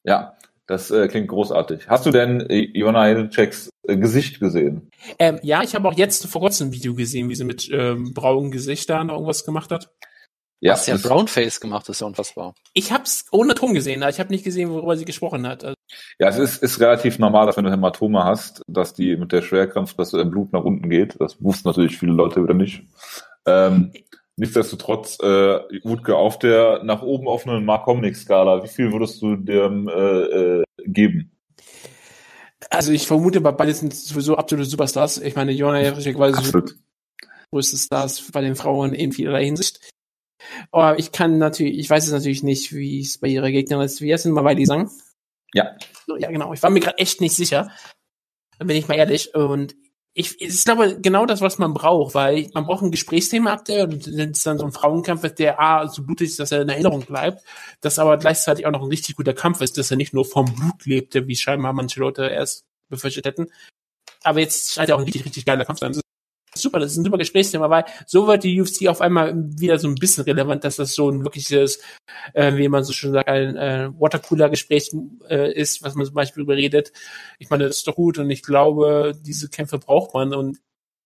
Ja, 0.05 0.37
das 0.67 0.91
äh, 0.91 1.09
klingt 1.09 1.29
großartig. 1.29 1.89
Hast 1.89 2.05
du 2.05 2.11
denn 2.11 2.41
äh, 2.41 2.59
Iona 2.75 3.07
Hedeceks 3.07 3.71
äh, 3.89 3.97
Gesicht 3.97 4.41
gesehen? 4.41 4.91
Ähm, 5.19 5.41
ja, 5.43 5.63
ich 5.63 5.75
habe 5.75 5.89
auch 5.89 5.97
jetzt 5.97 6.27
vor 6.27 6.43
kurzem 6.43 6.69
ein 6.69 6.73
Video 6.73 6.95
gesehen, 6.95 7.31
wie 7.31 7.35
sie 7.35 7.45
mit 7.45 7.71
ähm, 7.73 8.13
braunen 8.13 8.51
Gesichtern 8.51 9.09
irgendwas 9.09 9.47
gemacht 9.47 9.71
hat. 9.71 9.91
Ja, 10.61 10.73
Was 10.73 10.87
ja 10.87 10.97
Brownface 10.97 11.61
gemacht 11.61 11.89
ist 11.89 12.01
ja 12.01 12.07
unfassbar. 12.07 12.55
Ich 12.73 12.91
habe 12.93 13.05
es 13.05 13.27
ohne 13.31 13.55
Ton 13.55 13.75
gesehen, 13.75 14.05
ich 14.09 14.19
habe 14.19 14.31
nicht 14.31 14.45
gesehen, 14.45 14.71
worüber 14.71 14.97
sie 14.97 15.05
gesprochen 15.05 15.47
hat. 15.47 15.63
Also 15.63 15.75
ja, 16.19 16.29
es 16.29 16.39
ist, 16.39 16.63
ist 16.63 16.81
relativ 16.81 17.19
normal, 17.19 17.47
dass 17.47 17.57
wenn 17.57 17.65
du 17.65 17.71
Hämatome 17.71 18.25
hast, 18.25 18.63
dass 18.67 18.93
die 18.93 19.17
mit 19.17 19.33
der 19.33 19.43
Schwerkraft, 19.43 19.99
dass 19.99 20.11
das 20.11 20.29
Blut 20.29 20.53
nach 20.53 20.65
unten 20.65 20.91
geht. 20.91 21.17
Das 21.21 21.43
wussten 21.43 21.69
natürlich 21.69 21.97
viele 21.97 22.13
Leute 22.13 22.43
wieder 22.43 22.55
nicht. 22.55 22.83
Ähm, 23.47 23.93
nichtsdestotrotz, 24.37 25.19
äh, 25.21 25.61
Wutke, 25.85 26.17
auf 26.17 26.39
der 26.39 26.83
nach 26.83 27.03
oben 27.03 27.29
offenen 27.29 27.65
Mark-Hominick-Skala, 27.65 28.65
wie 28.65 28.69
viel 28.69 28.93
würdest 28.93 29.23
du 29.23 29.37
dem 29.37 29.89
äh, 29.89 29.93
äh, 29.93 30.65
geben? 30.87 31.31
Also 32.71 32.93
ich 32.93 33.07
vermute, 33.07 33.41
bei 33.41 33.53
beiden 33.53 33.75
sind 33.75 33.95
sowieso 33.95 34.37
absolute 34.37 34.69
Superstars. 34.69 35.19
Ich 35.19 35.37
meine, 35.37 35.53
Jona 35.53 35.81
Jacek 35.81 36.19
war 36.19 36.35
so 36.35 36.63
größte 37.51 37.79
Stars 37.79 38.31
bei 38.31 38.41
den 38.41 38.57
Frauen 38.57 38.93
in 38.93 39.13
vielerlei 39.13 39.45
Hinsicht. 39.45 39.81
Aber 40.71 40.99
ich 40.99 41.13
kann 41.13 41.39
natürlich, 41.39 41.79
ich 41.79 41.91
weiß 41.91 42.07
es 42.07 42.13
natürlich 42.13 42.43
nicht, 42.43 42.73
wie 42.73 43.01
es 43.01 43.19
bei 43.19 43.29
ihrer 43.29 43.51
Gegnerin 43.51 43.85
ist. 43.85 44.01
Wie 44.01 44.13
heißt 44.13 44.25
denn 44.25 44.33
mal 44.33 44.43
bei 44.43 44.65
Sang? 44.65 44.91
Ja. 45.55 45.77
Ja, 46.19 46.31
genau. 46.31 46.53
Ich 46.53 46.63
war 46.63 46.71
mir 46.71 46.81
gerade 46.81 46.99
echt 46.99 47.21
nicht 47.21 47.35
sicher. 47.35 47.71
Bin 48.59 48.77
ich 48.77 48.89
mal 48.89 48.97
ehrlich. 48.97 49.35
Und 49.35 49.77
ich, 50.15 50.41
ich 50.41 50.65
glaube, 50.65 50.99
genau 51.01 51.27
das, 51.27 51.41
was 51.41 51.59
man 51.59 51.75
braucht, 51.75 52.15
weil 52.15 52.51
man 52.53 52.67
braucht 52.67 52.83
ein 52.83 52.91
Gesprächsthema 52.91 53.53
ab 53.53 53.65
der, 53.65 53.85
und 53.85 54.17
wenn 54.17 54.31
es 54.31 54.43
dann 54.43 54.59
so 54.59 54.65
ein 54.65 54.73
Frauenkampf 54.73 55.23
ist, 55.23 55.39
der 55.39 55.61
A, 55.61 55.87
so 55.87 56.03
blutig 56.03 56.31
ist, 56.31 56.41
dass 56.41 56.51
er 56.51 56.63
in 56.63 56.69
Erinnerung 56.69 57.05
bleibt, 57.05 57.45
das 57.81 57.99
aber 57.99 58.17
gleichzeitig 58.17 58.67
auch 58.67 58.73
noch 58.73 58.83
ein 58.83 58.89
richtig 58.89 59.15
guter 59.15 59.33
Kampf 59.33 59.61
ist, 59.61 59.79
dass 59.79 59.91
er 59.91 59.97
nicht 59.97 60.15
nur 60.15 60.25
vom 60.25 60.53
Blut 60.53 60.87
lebte, 60.87 61.29
wie 61.29 61.37
scheinbar 61.37 61.73
manche 61.73 62.01
Leute 62.01 62.27
erst 62.27 62.65
befürchtet 62.89 63.27
hätten. 63.27 63.47
Aber 64.25 64.41
jetzt 64.41 64.73
scheint 64.73 64.89
er 64.89 64.97
auch 64.97 65.01
ein 65.01 65.05
richtig, 65.05 65.25
richtig 65.25 65.45
geiler 65.45 65.65
Kampf 65.65 65.79
sein 65.79 65.93
super, 66.55 66.79
das 66.79 66.93
ist 66.93 66.99
ein 66.99 67.05
super 67.05 67.19
Gesprächsthema, 67.19 67.71
weil 67.71 67.85
so 68.07 68.27
wird 68.27 68.45
die 68.45 68.61
UFC 68.61 68.89
auf 68.89 69.01
einmal 69.01 69.35
wieder 69.37 69.79
so 69.79 69.89
ein 69.89 69.95
bisschen 69.95 70.25
relevant, 70.25 70.65
dass 70.65 70.77
das 70.77 70.95
so 70.95 71.11
ein 71.11 71.25
wirkliches, 71.25 71.81
äh, 72.35 72.57
wie 72.57 72.69
man 72.69 72.85
so 72.85 72.93
schon 72.93 73.13
sagt, 73.13 73.29
ein 73.29 73.57
äh, 73.57 73.91
Watercooler-Gespräch 73.99 74.93
äh, 75.29 75.53
ist, 75.53 75.83
was 75.83 75.95
man 75.95 76.07
zum 76.07 76.15
Beispiel 76.15 76.43
überredet. 76.43 76.93
Ich 77.39 77.51
meine, 77.51 77.67
das 77.67 77.79
ist 77.79 77.87
doch 77.87 77.97
gut 77.97 78.19
und 78.19 78.31
ich 78.31 78.43
glaube, 78.43 79.13
diese 79.21 79.49
Kämpfe 79.49 79.79
braucht 79.79 80.15
man 80.15 80.35
und 80.35 80.59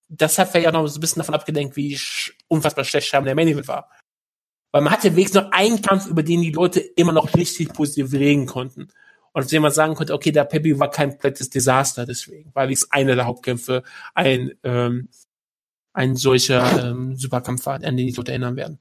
das 0.09 0.38
hat 0.38 0.50
vielleicht 0.50 0.68
auch 0.68 0.72
noch 0.72 0.87
so 0.87 0.98
ein 0.98 1.00
bisschen 1.00 1.20
davon 1.20 1.35
abgelenkt, 1.35 1.76
wie 1.76 1.98
unfassbar 2.48 2.85
schlecht 2.85 3.09
Scham 3.09 3.24
der 3.24 3.35
Main 3.35 3.48
Event 3.48 3.68
war. 3.68 3.90
Weil 4.70 4.83
man 4.83 4.92
hatte 4.92 5.14
wenigstens 5.16 5.42
noch 5.42 5.52
einen 5.52 5.81
Kampf, 5.81 6.07
über 6.07 6.22
den 6.22 6.42
die 6.42 6.50
Leute 6.50 6.81
immer 6.81 7.12
noch 7.12 7.35
richtig 7.35 7.72
positiv 7.72 8.12
reden 8.12 8.46
konnten. 8.46 8.88
Und 9.33 9.50
wenn 9.50 9.62
man 9.62 9.72
sagen 9.72 9.94
konnte, 9.94 10.12
okay, 10.12 10.31
der 10.31 10.44
Pepe 10.44 10.78
war 10.78 10.90
kein 10.90 11.11
komplettes 11.11 11.48
Desaster 11.50 12.05
deswegen, 12.05 12.50
weil 12.55 12.70
es 12.70 12.90
einer 12.90 13.14
der 13.14 13.24
Hauptkämpfe 13.24 13.83
ein 14.14 14.52
ähm, 14.62 15.09
ein 15.92 16.16
solcher 16.16 16.90
ähm, 16.90 17.16
Superkampf 17.16 17.66
war, 17.66 17.74
an 17.74 17.96
den 17.96 18.07
die 18.07 18.12
dort 18.12 18.28
erinnern 18.28 18.57
werden. 18.57 18.78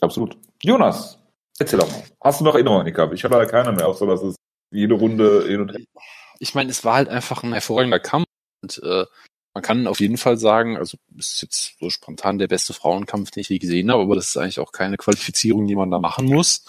Absolut. 0.00 0.36
Jonas, 0.62 1.18
erzähl 1.58 1.78
doch 1.78 1.90
mal. 1.90 2.02
Hast 2.20 2.40
du 2.40 2.44
noch 2.44 2.54
Erinnerungen 2.54 2.92
gehabt? 2.92 3.14
Ich 3.14 3.24
habe 3.24 3.34
leider 3.34 3.50
keine 3.50 3.72
mehr, 3.72 3.88
außer 3.88 4.06
dass 4.06 4.22
es 4.22 4.36
jede 4.70 4.94
Runde 4.94 5.44
hin 5.46 5.60
und 5.60 5.72
her. 5.72 5.80
Ich 6.38 6.54
meine, 6.54 6.70
es 6.70 6.84
war 6.84 6.94
halt 6.94 7.08
einfach 7.08 7.42
ein 7.42 7.52
hervorragender 7.52 8.00
Kampf 8.00 8.26
und 8.62 8.80
äh, 8.82 9.04
man 9.54 9.62
kann 9.62 9.86
auf 9.86 10.00
jeden 10.00 10.16
Fall 10.16 10.38
sagen, 10.38 10.78
also 10.78 10.96
ist 11.18 11.42
jetzt 11.42 11.74
so 11.78 11.90
spontan 11.90 12.38
der 12.38 12.48
beste 12.48 12.72
Frauenkampf, 12.72 13.30
den 13.30 13.42
ich 13.42 13.50
je 13.50 13.58
gesehen 13.58 13.90
habe, 13.90 14.02
aber 14.02 14.16
das 14.16 14.28
ist 14.28 14.36
eigentlich 14.38 14.60
auch 14.60 14.72
keine 14.72 14.96
Qualifizierung, 14.96 15.66
die 15.66 15.76
man 15.76 15.90
da 15.90 15.98
machen 15.98 16.26
muss. 16.26 16.64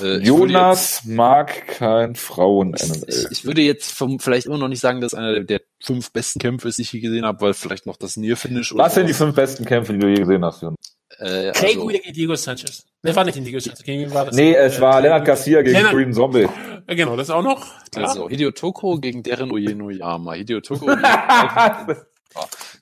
Äh, 0.00 0.18
Jonas 0.18 1.00
jetzt, 1.02 1.06
mag 1.06 1.66
kein 1.66 2.14
frauen 2.14 2.76
-NML. 2.76 3.08
Ich, 3.08 3.38
ich, 3.38 3.44
würde 3.44 3.62
jetzt 3.62 3.92
vom, 3.92 4.20
vielleicht 4.20 4.46
immer 4.46 4.58
noch 4.58 4.68
nicht 4.68 4.80
sagen, 4.80 5.00
dass 5.00 5.14
einer 5.14 5.32
der, 5.32 5.44
der, 5.44 5.60
fünf 5.82 6.12
besten 6.12 6.38
Kämpfe 6.38 6.70
die 6.70 6.82
ich 6.82 6.92
je 6.92 7.00
gesehen 7.00 7.24
habe, 7.24 7.40
weil 7.40 7.54
vielleicht 7.54 7.86
noch 7.86 7.96
das 7.96 8.16
Near 8.16 8.36
Finish. 8.36 8.74
Was 8.74 8.94
sind 8.94 9.08
die 9.08 9.14
fünf 9.14 9.34
besten 9.34 9.64
Kämpfe, 9.64 9.92
die 9.92 9.98
du 9.98 10.08
je 10.08 10.16
gesehen 10.16 10.44
hast, 10.44 10.62
Jonas? 10.62 10.76
Äh, 11.18 11.52
Clay 11.52 11.74
also, 11.74 11.86
gegen 11.86 12.12
Diego 12.12 12.34
Sanchez. 12.34 12.86
Ne, 13.02 13.14
war 13.14 13.24
nicht 13.24 13.36
in 13.36 13.44
Diego 13.44 13.58
Sanchez. 13.58 13.82
Gegen, 13.82 14.12
war 14.14 14.26
das 14.26 14.36
nee, 14.36 14.54
es 14.54 14.80
war 14.80 14.98
äh, 14.98 15.02
Leonard 15.02 15.24
Garcia 15.24 15.62
gegen 15.62 15.76
Lennart, 15.76 15.94
Green 15.94 16.12
Zombie. 16.12 16.48
Genau, 16.86 17.16
das 17.16 17.30
auch 17.30 17.42
noch. 17.42 17.66
Klar. 17.90 18.08
Also 18.08 18.28
Hideo 18.28 18.50
Toko 18.52 18.98
gegen 18.98 19.22
Darren 19.22 19.52
Oyenoyama. 19.52 20.34
Hideo 20.34 20.60
Toko 20.60 20.86
gegen 20.86 21.96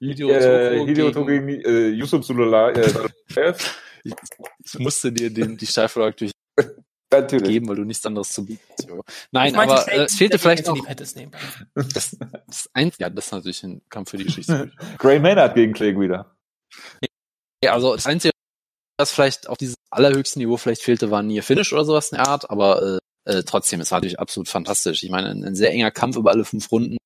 Hideo 0.01 0.31
äh, 0.31 0.87
Hideo 0.87 1.11
Toko 1.11 1.27
gegen 1.27 1.49
äh, 1.49 1.89
Yusuf 1.89 2.25
Sulala. 2.25 2.71
Äh, 2.71 2.93
ich, 4.05 4.15
ich 4.65 4.79
musste 4.79 5.13
dir 5.13 5.31
den, 5.31 5.57
die 5.57 5.67
Steilvorlage 5.67 6.17
durch 6.17 6.33
Natürlich. 7.13 7.49
geben, 7.49 7.69
weil 7.69 7.77
du 7.77 7.85
nichts 7.85 8.07
anderes 8.07 8.31
zu 8.31 8.47
bieten 8.47 8.63
hast. 8.71 8.89
Nein, 9.33 9.57
aber 9.57 9.89
äh, 9.89 10.05
es 10.05 10.15
fehlte 10.15 10.39
vielleicht 10.39 10.67
noch 10.67 10.79
das, 11.75 12.17
das 12.47 12.71
eins, 12.73 12.97
ja, 12.99 13.11
das 13.11 13.27
ist 13.27 13.33
natürlich 13.33 13.63
ein 13.65 13.83
Kampf 13.89 14.11
für 14.11 14.19
die 14.19 14.25
Geschichte. 14.25 14.71
Gray 14.99 15.19
Maynard 15.19 15.55
gegen 15.55 15.73
Clay 15.73 15.99
wieder. 15.99 16.37
Ja, 17.63 17.73
also 17.73 17.95
das 17.95 18.07
Einzige, 18.07 18.33
was 18.99 19.11
vielleicht 19.11 19.49
auf 19.49 19.59
diesem 19.59 19.75
allerhöchsten 19.91 20.41
Niveau 20.41 20.57
vielleicht 20.57 20.83
fehlte, 20.83 21.11
war 21.11 21.23
Near 21.23 21.43
Finish 21.43 21.73
oder 21.73 21.85
sowas 21.85 22.13
in 22.13 22.19
der 22.19 22.29
Art, 22.29 22.49
aber 22.51 23.01
äh, 23.27 23.39
äh, 23.39 23.43
trotzdem, 23.43 23.81
es 23.81 23.91
war 23.91 23.99
natürlich 23.99 24.19
absolut 24.19 24.49
fantastisch. 24.49 25.03
Ich 25.03 25.11
meine, 25.11 25.31
ein, 25.31 25.45
ein 25.45 25.55
sehr 25.55 25.73
enger 25.73 25.91
Kampf 25.91 26.17
über 26.17 26.31
alle 26.31 26.45
fünf 26.45 26.71
Runden 26.71 26.97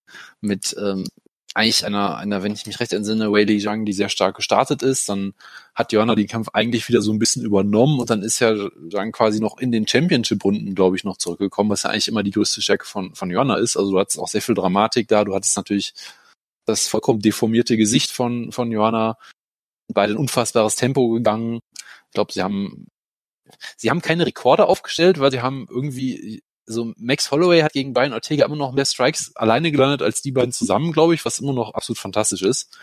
mit 0.41 0.77
ähm, 0.79 1.07
eigentlich 1.55 1.87
einer, 1.87 2.17
einer, 2.17 2.43
wenn 2.43 2.53
ich 2.53 2.67
mich 2.67 2.81
recht 2.81 2.93
entsinne, 2.93 3.33
Wei 3.33 3.45
Zhang, 3.61 3.85
die 3.85 3.93
sehr 3.93 4.09
stark 4.09 4.37
gestartet 4.37 4.83
ist. 4.83 5.09
Dann 5.09 5.35
hat 5.75 5.93
Joanna 5.93 6.17
den 6.17 6.27
Kampf 6.27 6.49
eigentlich 6.53 6.89
wieder 6.89 7.01
so 7.01 7.13
ein 7.13 7.21
bisschen 7.21 7.45
übernommen 7.45 8.01
und 8.01 8.11
dann 8.11 8.23
ist 8.23 8.41
ja 8.41 8.55
Zhang 8.91 9.13
quasi 9.13 9.41
noch 9.41 9.59
in 9.59 9.71
den 9.71 9.87
Championship-Runden, 9.87 10.75
glaube 10.75 10.97
ich, 10.97 11.05
noch 11.05 11.17
zurückgekommen, 11.17 11.71
was 11.71 11.85
ja 11.85 11.91
eigentlich 11.91 12.09
immer 12.09 12.25
die 12.25 12.33
größte 12.33 12.61
Stärke 12.61 12.87
von, 12.87 13.15
von 13.15 13.31
Joanna 13.31 13.57
ist. 13.57 13.77
Also 13.77 13.93
du 13.93 13.99
hattest 14.01 14.19
auch 14.19 14.29
sehr 14.29 14.43
viel 14.43 14.55
Dramatik 14.55 15.09
da. 15.09 15.25
Du 15.25 15.35
hattest 15.35 15.57
natürlich 15.57 15.95
das 16.67 16.89
vollkommen 16.89 17.21
deformierte 17.21 17.77
Gesicht 17.77 18.11
von, 18.11 18.51
von 18.53 18.73
Joanna, 18.73 19.17
beide 19.93 20.15
ein 20.15 20.19
unfassbares 20.19 20.77
Tempo 20.77 21.09
gegangen. 21.11 21.61
Ich 21.77 22.15
glaube, 22.15 22.33
sie 22.33 22.43
haben 22.43 22.89
sie 23.77 23.91
haben 23.91 24.03
keine 24.03 24.27
Rekorde 24.27 24.67
aufgestellt, 24.67 25.21
weil 25.21 25.31
sie 25.31 25.43
haben 25.43 25.67
irgendwie 25.71 26.43
also 26.67 26.93
Max 26.97 27.31
Holloway 27.31 27.63
hat 27.63 27.73
gegen 27.73 27.93
Brian 27.93 28.13
Ortega 28.13 28.45
immer 28.47 28.57
noch 28.57 28.73
mehr 28.73 28.85
Strikes 28.85 29.33
alleine 29.35 29.71
gelandet 29.71 30.03
als 30.03 30.23
die 30.23 30.33
beiden 30.33 30.53
zusammen, 30.53 30.93
glaube 30.93 31.15
ich, 31.15 31.25
was 31.25 31.39
immer 31.39 31.53
noch 31.53 31.75
absolut 31.75 31.99
fantastisch 31.99 32.43
ist. 32.43 32.77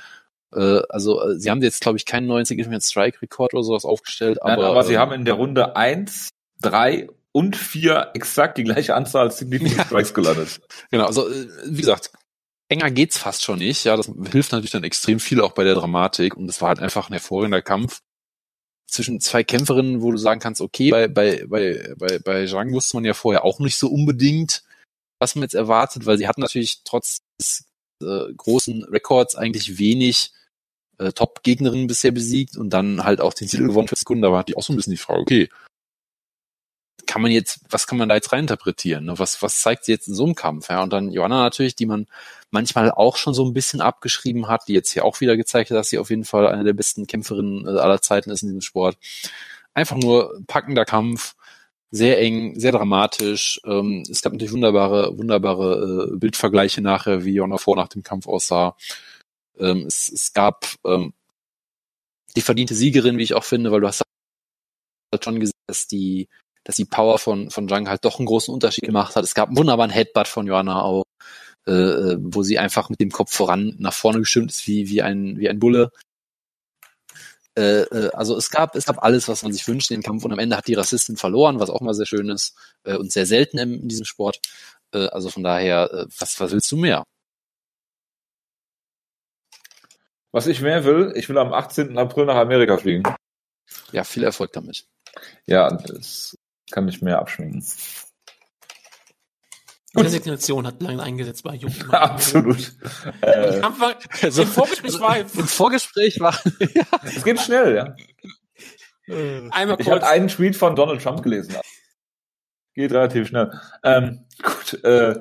Äh, 0.53 0.81
also 0.89 1.21
äh, 1.21 1.39
sie 1.39 1.49
haben 1.49 1.61
jetzt, 1.61 1.81
glaube 1.81 1.97
ich, 1.97 2.05
keinen 2.05 2.27
neuen 2.27 2.45
Significant 2.45 2.83
Strike 2.83 3.21
Rekord 3.21 3.53
oder 3.53 3.63
sowas 3.63 3.85
aufgestellt. 3.85 4.39
Nein, 4.43 4.53
aber, 4.53 4.67
aber 4.67 4.83
sie 4.83 4.93
äh, 4.93 4.97
haben 4.97 5.13
in 5.13 5.25
der 5.25 5.35
Runde 5.35 5.75
eins, 5.75 6.29
drei 6.61 7.07
und 7.31 7.55
vier 7.55 8.11
exakt 8.13 8.57
die 8.57 8.63
gleiche 8.63 8.95
Anzahl 8.95 9.27
als 9.27 9.37
Significant 9.37 9.81
Strikes 9.87 10.13
gelandet. 10.13 10.61
Genau, 10.91 11.05
also 11.05 11.29
äh, 11.29 11.47
wie 11.65 11.81
gesagt, 11.81 12.11
enger 12.67 12.91
geht's 12.91 13.17
fast 13.17 13.43
schon 13.43 13.59
nicht. 13.59 13.83
Ja, 13.83 13.95
das 13.95 14.11
hilft 14.31 14.51
natürlich 14.51 14.71
dann 14.71 14.83
extrem 14.83 15.19
viel 15.19 15.41
auch 15.41 15.53
bei 15.53 15.63
der 15.63 15.75
Dramatik 15.75 16.35
und 16.35 16.49
es 16.49 16.61
war 16.61 16.69
halt 16.69 16.79
einfach 16.79 17.09
ein 17.09 17.13
hervorragender 17.13 17.61
Kampf. 17.61 18.01
Zwischen 18.91 19.19
zwei 19.21 19.43
Kämpferinnen, 19.43 20.01
wo 20.01 20.11
du 20.11 20.17
sagen 20.17 20.41
kannst, 20.41 20.61
okay, 20.61 20.91
bei, 20.91 21.07
bei, 21.07 21.45
bei, 21.47 21.93
bei, 21.97 22.19
bei 22.19 22.45
Zhang 22.45 22.73
wusste 22.73 22.97
man 22.97 23.05
ja 23.05 23.13
vorher 23.13 23.45
auch 23.45 23.59
nicht 23.59 23.77
so 23.77 23.87
unbedingt, 23.87 24.63
was 25.19 25.35
man 25.35 25.43
jetzt 25.43 25.55
erwartet, 25.55 26.05
weil 26.05 26.17
sie 26.17 26.27
hat 26.27 26.37
natürlich 26.37 26.81
trotz 26.83 27.21
des 27.39 27.65
äh, 28.01 28.33
großen 28.35 28.83
Records 28.85 29.35
eigentlich 29.35 29.77
wenig 29.77 30.33
äh, 30.97 31.11
Top-Gegnerinnen 31.13 31.87
bisher 31.87 32.11
besiegt 32.11 32.57
und 32.57 32.71
dann 32.71 33.03
halt 33.03 33.21
auch 33.21 33.33
den 33.33 33.47
Titel 33.47 33.67
gewonnen 33.67 33.87
für 33.87 33.95
Sekunden. 33.95 34.23
Da 34.23 34.31
war 34.31 34.43
die 34.43 34.57
auch 34.57 34.63
so 34.63 34.73
ein 34.73 34.75
bisschen 34.75 34.91
die 34.91 34.97
Frage, 34.97 35.21
okay, 35.21 35.49
kann 37.07 37.21
man 37.21 37.31
jetzt, 37.31 37.61
was 37.69 37.87
kann 37.87 37.97
man 37.97 38.09
da 38.09 38.15
jetzt 38.15 38.31
reininterpretieren? 38.31 39.05
Ne? 39.05 39.19
Was, 39.19 39.41
was 39.41 39.61
zeigt 39.61 39.85
sie 39.85 39.91
jetzt 39.91 40.07
in 40.07 40.13
so 40.13 40.25
einem 40.25 40.35
Kampf? 40.35 40.69
Ja? 40.69 40.83
Und 40.83 40.93
dann 40.93 41.11
Joanna 41.11 41.41
natürlich, 41.41 41.75
die 41.75 41.85
man 41.85 42.07
manchmal 42.49 42.91
auch 42.91 43.17
schon 43.17 43.33
so 43.33 43.45
ein 43.45 43.53
bisschen 43.53 43.81
abgeschrieben 43.81 44.47
hat, 44.47 44.67
die 44.67 44.73
jetzt 44.73 44.91
hier 44.91 45.05
auch 45.05 45.21
wieder 45.21 45.37
gezeigt 45.37 45.71
hat, 45.71 45.77
dass 45.77 45.89
sie 45.89 45.97
auf 45.97 46.09
jeden 46.09 46.25
Fall 46.25 46.47
eine 46.47 46.63
der 46.63 46.73
besten 46.73 47.07
Kämpferinnen 47.07 47.67
äh, 47.67 47.79
aller 47.79 48.01
Zeiten 48.01 48.29
ist 48.29 48.43
in 48.43 48.49
diesem 48.49 48.61
Sport. 48.61 48.97
Einfach 49.73 49.97
nur 49.97 50.41
packender 50.47 50.85
Kampf, 50.85 51.35
sehr 51.91 52.19
eng, 52.19 52.59
sehr 52.59 52.71
dramatisch. 52.71 53.61
Ähm, 53.65 54.03
es 54.09 54.21
gab 54.21 54.33
natürlich 54.33 54.53
wunderbare, 54.53 55.17
wunderbare 55.17 56.09
äh, 56.13 56.17
Bildvergleiche 56.17 56.81
nachher, 56.81 57.25
wie 57.25 57.33
Joanna 57.35 57.57
vor 57.57 57.75
nach 57.75 57.89
dem 57.89 58.03
Kampf 58.03 58.27
aussah. 58.27 58.75
Ähm, 59.59 59.85
es, 59.87 60.09
es 60.09 60.33
gab 60.33 60.65
ähm, 60.85 61.13
die 62.35 62.41
verdiente 62.41 62.75
Siegerin, 62.75 63.17
wie 63.17 63.23
ich 63.23 63.33
auch 63.33 63.43
finde, 63.43 63.71
weil 63.71 63.81
du 63.81 63.87
hast 63.87 64.03
halt 65.13 65.23
schon 65.23 65.39
gesehen, 65.39 65.53
dass 65.67 65.87
die 65.87 66.29
dass 66.63 66.75
die 66.75 66.85
Power 66.85 67.17
von, 67.17 67.49
von 67.49 67.67
Jung 67.67 67.89
halt 67.89 68.05
doch 68.05 68.19
einen 68.19 68.27
großen 68.27 68.53
Unterschied 68.53 68.85
gemacht 68.85 69.15
hat. 69.15 69.23
Es 69.23 69.33
gab 69.33 69.49
einen 69.49 69.57
wunderbaren 69.57 69.91
Headbutt 69.91 70.27
von 70.27 70.47
Joanna 70.47 70.81
auch, 70.81 71.03
äh, 71.67 71.71
äh, 71.71 72.17
wo 72.19 72.43
sie 72.43 72.59
einfach 72.59 72.89
mit 72.89 72.99
dem 72.99 73.11
Kopf 73.11 73.33
voran 73.33 73.75
nach 73.79 73.93
vorne 73.93 74.19
gestimmt 74.19 74.51
ist, 74.51 74.67
wie, 74.67 74.89
wie 74.89 75.01
ein, 75.01 75.37
wie 75.37 75.49
ein 75.49 75.59
Bulle. 75.59 75.91
Äh, 77.57 77.81
äh, 77.81 78.11
also 78.13 78.37
es 78.37 78.49
gab, 78.49 78.75
es 78.75 78.85
gab 78.85 79.03
alles, 79.03 79.27
was 79.27 79.43
man 79.43 79.51
sich 79.51 79.67
wünscht 79.67 79.91
in 79.91 79.99
dem 79.99 80.03
Kampf 80.03 80.23
und 80.23 80.31
am 80.31 80.39
Ende 80.39 80.55
hat 80.55 80.67
die 80.67 80.73
Rassistin 80.73 81.17
verloren, 81.17 81.59
was 81.59 81.69
auch 81.69 81.81
mal 81.81 81.93
sehr 81.93 82.05
schön 82.05 82.29
ist 82.29 82.55
äh, 82.83 82.95
und 82.95 83.11
sehr 83.11 83.25
selten 83.25 83.57
in, 83.57 83.81
in 83.81 83.87
diesem 83.89 84.05
Sport. 84.05 84.39
Äh, 84.93 85.07
also 85.07 85.29
von 85.29 85.43
daher, 85.43 85.91
äh, 85.91 86.05
was, 86.17 86.39
was 86.39 86.51
willst 86.51 86.71
du 86.71 86.77
mehr? 86.77 87.03
Was 90.31 90.47
ich 90.47 90.61
mehr 90.61 90.85
will, 90.85 91.11
ich 91.15 91.27
will 91.27 91.37
am 91.37 91.53
18. 91.53 91.97
April 91.97 92.25
nach 92.25 92.37
Amerika 92.37 92.77
fliegen. 92.77 93.03
Ja, 93.91 94.05
viel 94.05 94.23
Erfolg 94.23 94.53
damit. 94.53 94.85
Ja, 95.45 95.69
das 95.71 96.37
kann 96.71 96.85
nicht 96.85 97.01
mehr 97.01 97.19
abschminken. 97.19 97.63
Die 99.93 100.01
Resignation 100.01 100.65
hat 100.65 100.81
lange 100.81 101.03
eingesetzt 101.03 101.43
bei 101.43 101.55
Jungen. 101.55 101.75
Absolut. 101.91 102.73
Äh, 103.21 103.61
war, 103.61 103.95
also, 104.21 104.43
Im 104.43 104.47
Vorgespräch 104.47 104.99
war 104.99 105.17
Im 105.19 105.27
Vorgespräch 105.27 106.19
war 106.19 106.39
ja. 106.59 106.83
Es 107.03 107.23
geht 107.23 107.39
schnell, 107.39 107.75
ja. 107.75 107.95
Einmal 109.51 109.75
kurz. 109.75 109.87
Ich 109.87 109.91
habe 109.91 110.07
einen 110.07 110.29
Tweet 110.29 110.55
von 110.55 110.75
Donald 110.75 111.01
Trump 111.01 111.21
gelesen. 111.21 111.55
Geht 112.73 112.93
relativ 112.93 113.27
schnell. 113.27 113.51
Ähm, 113.83 114.25
gut, 114.41 114.81
äh, 114.85 115.15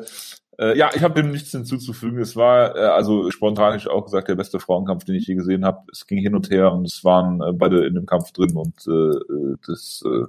äh, 0.60 0.78
ja, 0.78 0.90
ich 0.94 1.02
habe 1.02 1.20
dem 1.20 1.32
nichts 1.32 1.50
hinzuzufügen. 1.50 2.20
Es 2.20 2.36
war, 2.36 2.76
äh, 2.76 2.80
also 2.80 3.30
spontan 3.32 3.76
ich 3.76 3.88
auch 3.88 4.04
gesagt, 4.04 4.28
der 4.28 4.36
beste 4.36 4.60
Frauenkampf, 4.60 5.04
den 5.04 5.16
ich 5.16 5.26
je 5.26 5.34
gesehen 5.34 5.64
habe. 5.64 5.82
Es 5.90 6.06
ging 6.06 6.18
hin 6.18 6.36
und 6.36 6.50
her 6.50 6.72
und 6.72 6.84
es 6.84 7.02
waren 7.02 7.40
äh, 7.40 7.52
beide 7.52 7.84
in 7.86 7.94
dem 7.94 8.06
Kampf 8.06 8.30
drin 8.32 8.54
und 8.54 8.86
äh, 8.86 8.90
äh 8.90 9.56
das 9.66 10.04
äh, 10.06 10.26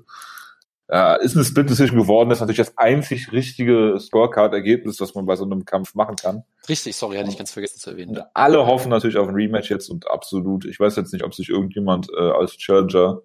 ja, 0.91 1.15
ist 1.15 1.35
eine 1.35 1.45
Split 1.45 1.69
Decision 1.69 1.97
geworden. 1.97 2.29
Das 2.29 2.39
ist 2.39 2.41
natürlich 2.41 2.57
das 2.57 2.77
einzig 2.77 3.31
richtige 3.31 3.97
Scorecard-Ergebnis, 3.97 4.99
was 4.99 5.15
man 5.15 5.25
bei 5.25 5.37
so 5.37 5.45
einem 5.45 5.63
Kampf 5.63 5.95
machen 5.95 6.17
kann. 6.17 6.43
Richtig, 6.67 6.97
sorry, 6.97 7.17
hatte 7.17 7.29
ich 7.29 7.37
ganz 7.37 7.51
vergessen 7.51 7.79
zu 7.79 7.91
erwähnen. 7.91 8.17
Und 8.17 8.25
alle 8.33 8.65
hoffen 8.65 8.89
natürlich 8.89 9.17
auf 9.17 9.29
ein 9.29 9.33
Rematch 9.33 9.69
jetzt 9.69 9.89
und 9.89 10.11
absolut. 10.11 10.65
Ich 10.65 10.79
weiß 10.79 10.97
jetzt 10.97 11.13
nicht, 11.13 11.23
ob 11.23 11.33
sich 11.33 11.47
irgendjemand 11.47 12.09
äh, 12.09 12.31
als 12.31 12.57
Challenger 12.57 13.21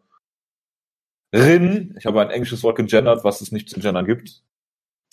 Rin, 1.35 1.95
ich 1.99 2.07
habe 2.07 2.21
ein 2.21 2.31
englisches 2.31 2.63
Wort 2.63 2.77
gegendert, 2.77 3.25
was 3.25 3.41
es 3.41 3.51
nicht 3.51 3.69
zu 3.69 3.81
gendern 3.81 4.07
gibt. 4.07 4.43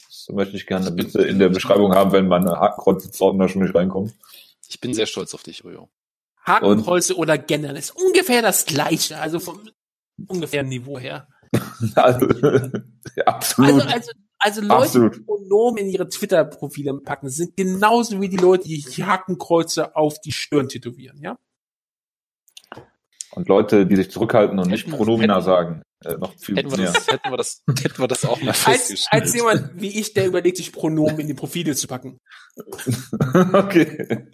Das 0.06 0.28
möchte 0.32 0.56
ich 0.56 0.68
gerne 0.68 0.92
bitte 0.92 1.24
in 1.24 1.40
der 1.40 1.50
Beschreibung 1.50 1.94
haben, 1.96 2.12
wenn 2.12 2.28
meine 2.28 2.52
Hakenkreuze 2.52 3.10
da 3.10 3.50
schon 3.50 3.64
nicht 3.64 3.76
reinkommen. 3.76 4.14
Ich 4.70 4.80
bin 4.80 4.94
sehr 4.94 5.08
stolz 5.08 5.34
auf 5.34 5.44
dich, 5.44 5.66
Rio. 5.66 5.90
Hakenkreuze 6.46 7.18
oder 7.18 7.38
gendern 7.38 7.76
ist 7.76 7.92
ungefähr 7.92 8.42
das 8.42 8.66
gleiche, 8.66 9.18
also 9.18 9.40
vom 9.40 9.60
ungefähren 10.28 10.70
Niveau 10.70 11.00
her. 11.00 11.28
also, 11.96 12.28
ja, 13.16 13.24
absolut. 13.26 13.82
Also, 13.82 13.90
also, 13.90 14.12
also 14.40 14.62
Leute, 14.62 14.74
absolut. 14.74 15.16
die 15.16 15.20
Pronomen 15.22 15.78
in 15.86 15.90
ihre 15.90 16.10
Twitter-Profile 16.10 17.00
packen, 17.04 17.30
sind 17.30 17.56
genauso 17.56 18.20
wie 18.22 18.30
die 18.30 18.38
Leute, 18.38 18.66
die 18.68 19.04
Hakenkreuze 19.04 19.96
auf 19.96 20.20
die 20.20 20.32
Stirn 20.32 20.68
tätowieren, 20.68 21.20
ja? 21.22 21.38
Und 23.36 23.48
Leute, 23.48 23.88
die 23.88 23.96
sich 23.96 24.12
zurückhalten 24.12 24.60
und 24.60 24.66
hätten, 24.66 24.72
nicht 24.72 24.90
Pronomina 24.90 25.36
hätten, 25.36 25.46
sagen, 25.46 25.82
äh, 26.06 26.18
noch 26.18 26.34
viel 26.38 26.56
hätten 26.56 26.70
mehr. 26.70 26.78
Wir 26.80 26.86
das, 26.92 27.08
hätten, 27.08 27.32
wir 27.32 27.38
das, 27.38 27.64
hätten 27.82 28.00
wir 28.00 28.08
das 28.08 28.26
auch 28.26 28.42
mal 28.42 28.54
festgestellt. 28.54 29.10
Als, 29.12 29.24
als 29.24 29.36
jemand 29.36 29.82
wie 29.82 30.00
ich, 30.00 30.14
der 30.14 30.28
überlegt, 30.28 30.58
sich 30.58 30.72
Pronomen 30.72 31.20
in 31.20 31.28
die 31.28 31.34
Profile 31.34 31.76
zu 31.76 31.88
packen. 31.88 32.20
okay. 33.54 34.28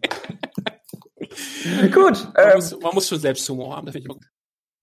Gut. 1.93 2.27
Man, 2.33 2.33
ähm, 2.35 2.55
muss, 2.55 2.79
man 2.79 2.93
muss 2.93 3.07
schon 3.07 3.19
selbst 3.19 3.47
Humor 3.47 3.75
haben, 3.75 3.85
das 3.85 3.93
finde 3.93 4.09
ich 4.11 4.28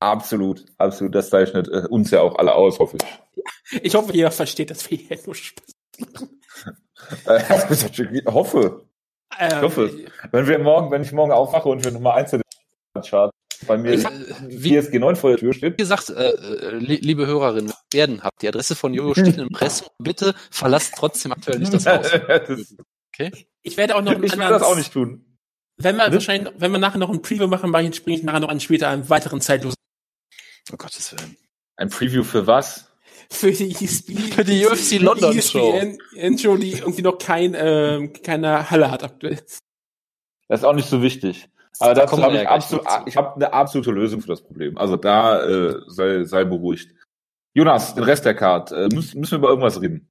Absolut, 0.00 0.64
absolut. 0.78 1.14
Das 1.14 1.30
zeichnet 1.30 1.68
äh, 1.68 1.86
uns 1.88 2.10
ja 2.10 2.20
auch 2.20 2.36
alle 2.36 2.54
aus, 2.54 2.78
hoffe 2.78 2.98
ich. 2.98 3.82
Ich 3.82 3.94
hoffe, 3.94 4.12
ihr 4.12 4.30
versteht, 4.30 4.70
dass 4.70 4.90
wir 4.90 4.98
hier 4.98 5.18
nur 5.24 5.34
Spaß 5.34 5.64
machen. 6.12 6.40
ich 7.66 8.26
hoffe. 8.26 8.86
Ähm, 9.38 9.48
ich 9.48 9.62
hoffe. 9.62 10.06
Wenn 10.30 10.46
wir 10.46 10.58
morgen, 10.58 10.90
wenn 10.90 11.02
ich 11.02 11.12
morgen 11.12 11.32
aufwache 11.32 11.68
und 11.68 11.84
wir 11.84 11.92
Nummer 11.92 12.14
eins 12.14 12.32
in 12.32 12.42
den 12.94 13.02
Chart 13.02 13.30
bei 13.66 13.78
mir 13.78 14.02
hab, 14.02 14.12
wie, 14.46 14.70
GSG 14.70 14.98
9 14.98 15.16
vor 15.16 15.30
der 15.30 15.38
Tür 15.38 15.54
steht. 15.54 15.74
Wie 15.74 15.82
gesagt, 15.82 16.10
äh, 16.10 16.30
äh 16.30 16.76
liebe 16.78 17.26
Hörerinnen, 17.26 17.72
werden 17.92 18.22
habt 18.22 18.42
die 18.42 18.48
Adresse 18.48 18.74
von 18.74 18.92
Jojo 18.92 19.14
steht 19.14 19.38
im 19.38 19.48
Press. 19.48 19.90
Bitte 19.98 20.34
verlasst 20.50 20.94
trotzdem 20.96 21.32
aktuell 21.32 21.58
nicht 21.58 21.72
das 21.72 21.86
Haus. 21.86 22.10
okay? 23.08 23.32
Ich 23.62 23.76
werde 23.76 23.96
auch 23.96 24.02
noch 24.02 24.12
Ich 24.12 24.36
will 24.36 24.48
das 24.48 24.62
auch 24.62 24.76
nicht 24.76 24.92
tun. 24.92 25.24
Wenn 25.78 25.96
wir 25.96 26.12
wahrscheinlich, 26.12 26.52
wenn 26.58 26.72
wir 26.72 26.78
nachher 26.78 26.98
noch 26.98 27.10
ein 27.10 27.22
Preview 27.22 27.46
machen, 27.46 27.70
springe 27.92 28.18
ich 28.18 28.22
nachher 28.22 28.40
noch 28.40 28.48
an 28.48 28.60
später 28.60 28.88
einen 28.88 29.08
weiteren 29.08 29.40
zeitlosen 29.40 29.76
Oh 30.72 30.76
Gottes 30.76 31.12
Willen. 31.12 31.36
Ein 31.76 31.90
Preview 31.90 32.24
für 32.24 32.46
was? 32.46 32.90
Für 33.30 33.50
die, 33.50 33.70
ESP, 33.70 34.18
für 34.34 34.44
die 34.44 34.66
UFC 34.66 34.98
London 35.00 35.40
Show. 35.40 35.80
Show, 36.38 36.56
die 36.56 36.72
irgendwie 36.72 37.02
noch 37.02 37.18
kein, 37.18 37.54
äh, 37.54 38.08
keine 38.22 38.70
Halle 38.70 38.90
hat 38.90 39.04
aktuell. 39.04 39.38
Das 40.48 40.60
ist 40.60 40.64
auch 40.64 40.74
nicht 40.74 40.88
so 40.88 41.02
wichtig. 41.02 41.48
Aber 41.78 41.94
da 41.94 42.02
dazu 42.02 42.22
habe 42.22 42.40
ich 42.40 42.48
absolut, 42.48 42.86
ich 43.06 43.16
habe 43.16 43.34
eine 43.34 43.52
absolute 43.52 43.90
Lösung 43.90 44.20
für 44.22 44.28
das 44.28 44.42
Problem. 44.42 44.78
Also 44.78 44.96
da 44.96 45.44
äh, 45.44 45.80
sei, 45.88 46.24
sei 46.24 46.44
beruhigt. 46.44 46.94
Jonas, 47.52 47.94
den 47.94 48.04
Rest 48.04 48.24
der 48.24 48.34
Card, 48.34 48.72
äh, 48.72 48.88
müssen, 48.88 49.20
müssen 49.20 49.32
wir 49.32 49.38
über 49.38 49.48
irgendwas 49.48 49.80
reden? 49.80 50.08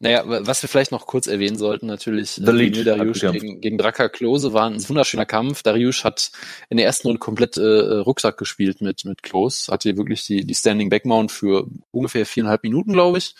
Naja, 0.00 0.24
was 0.26 0.62
wir 0.62 0.68
vielleicht 0.68 0.92
noch 0.92 1.06
kurz 1.06 1.26
erwähnen 1.26 1.56
sollten, 1.56 1.86
natürlich, 1.86 2.32
The 2.32 2.50
Lead, 2.50 2.86
Dariush 2.86 3.20
gegen, 3.20 3.60
gegen 3.60 3.78
Draka 3.78 4.08
Klose 4.08 4.52
war 4.52 4.68
ein 4.68 4.88
wunderschöner 4.88 5.26
Kampf. 5.26 5.62
Dariush 5.62 6.04
hat 6.04 6.30
in 6.68 6.76
der 6.76 6.86
ersten 6.86 7.08
Runde 7.08 7.18
komplett 7.18 7.56
äh, 7.56 7.62
Rucksack 7.62 8.36
gespielt 8.38 8.80
mit, 8.80 9.04
mit 9.04 9.22
Klose, 9.22 9.72
hatte 9.72 9.96
wirklich 9.96 10.26
die, 10.26 10.44
die 10.44 10.54
Standing 10.54 10.90
Backmount 10.90 11.32
für 11.32 11.66
ungefähr 11.90 12.26
viereinhalb 12.26 12.62
Minuten, 12.62 12.92
glaube 12.92 13.18
ich. 13.18 13.34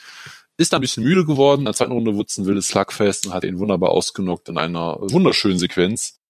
Ist 0.58 0.72
da 0.72 0.78
ein 0.78 0.82
bisschen 0.82 1.02
müde 1.02 1.24
geworden. 1.24 1.62
In 1.62 1.64
der 1.64 1.74
zweiten 1.74 1.92
Runde 1.92 2.14
wurde 2.14 2.26
es 2.28 2.38
ein 2.38 2.46
wildes 2.46 2.68
Slugfest 2.68 3.26
und 3.26 3.34
hat 3.34 3.44
ihn 3.44 3.58
wunderbar 3.58 3.90
ausgenockt 3.90 4.48
in 4.48 4.58
einer 4.58 4.98
wunderschönen 5.00 5.58
Sequenz, 5.58 6.20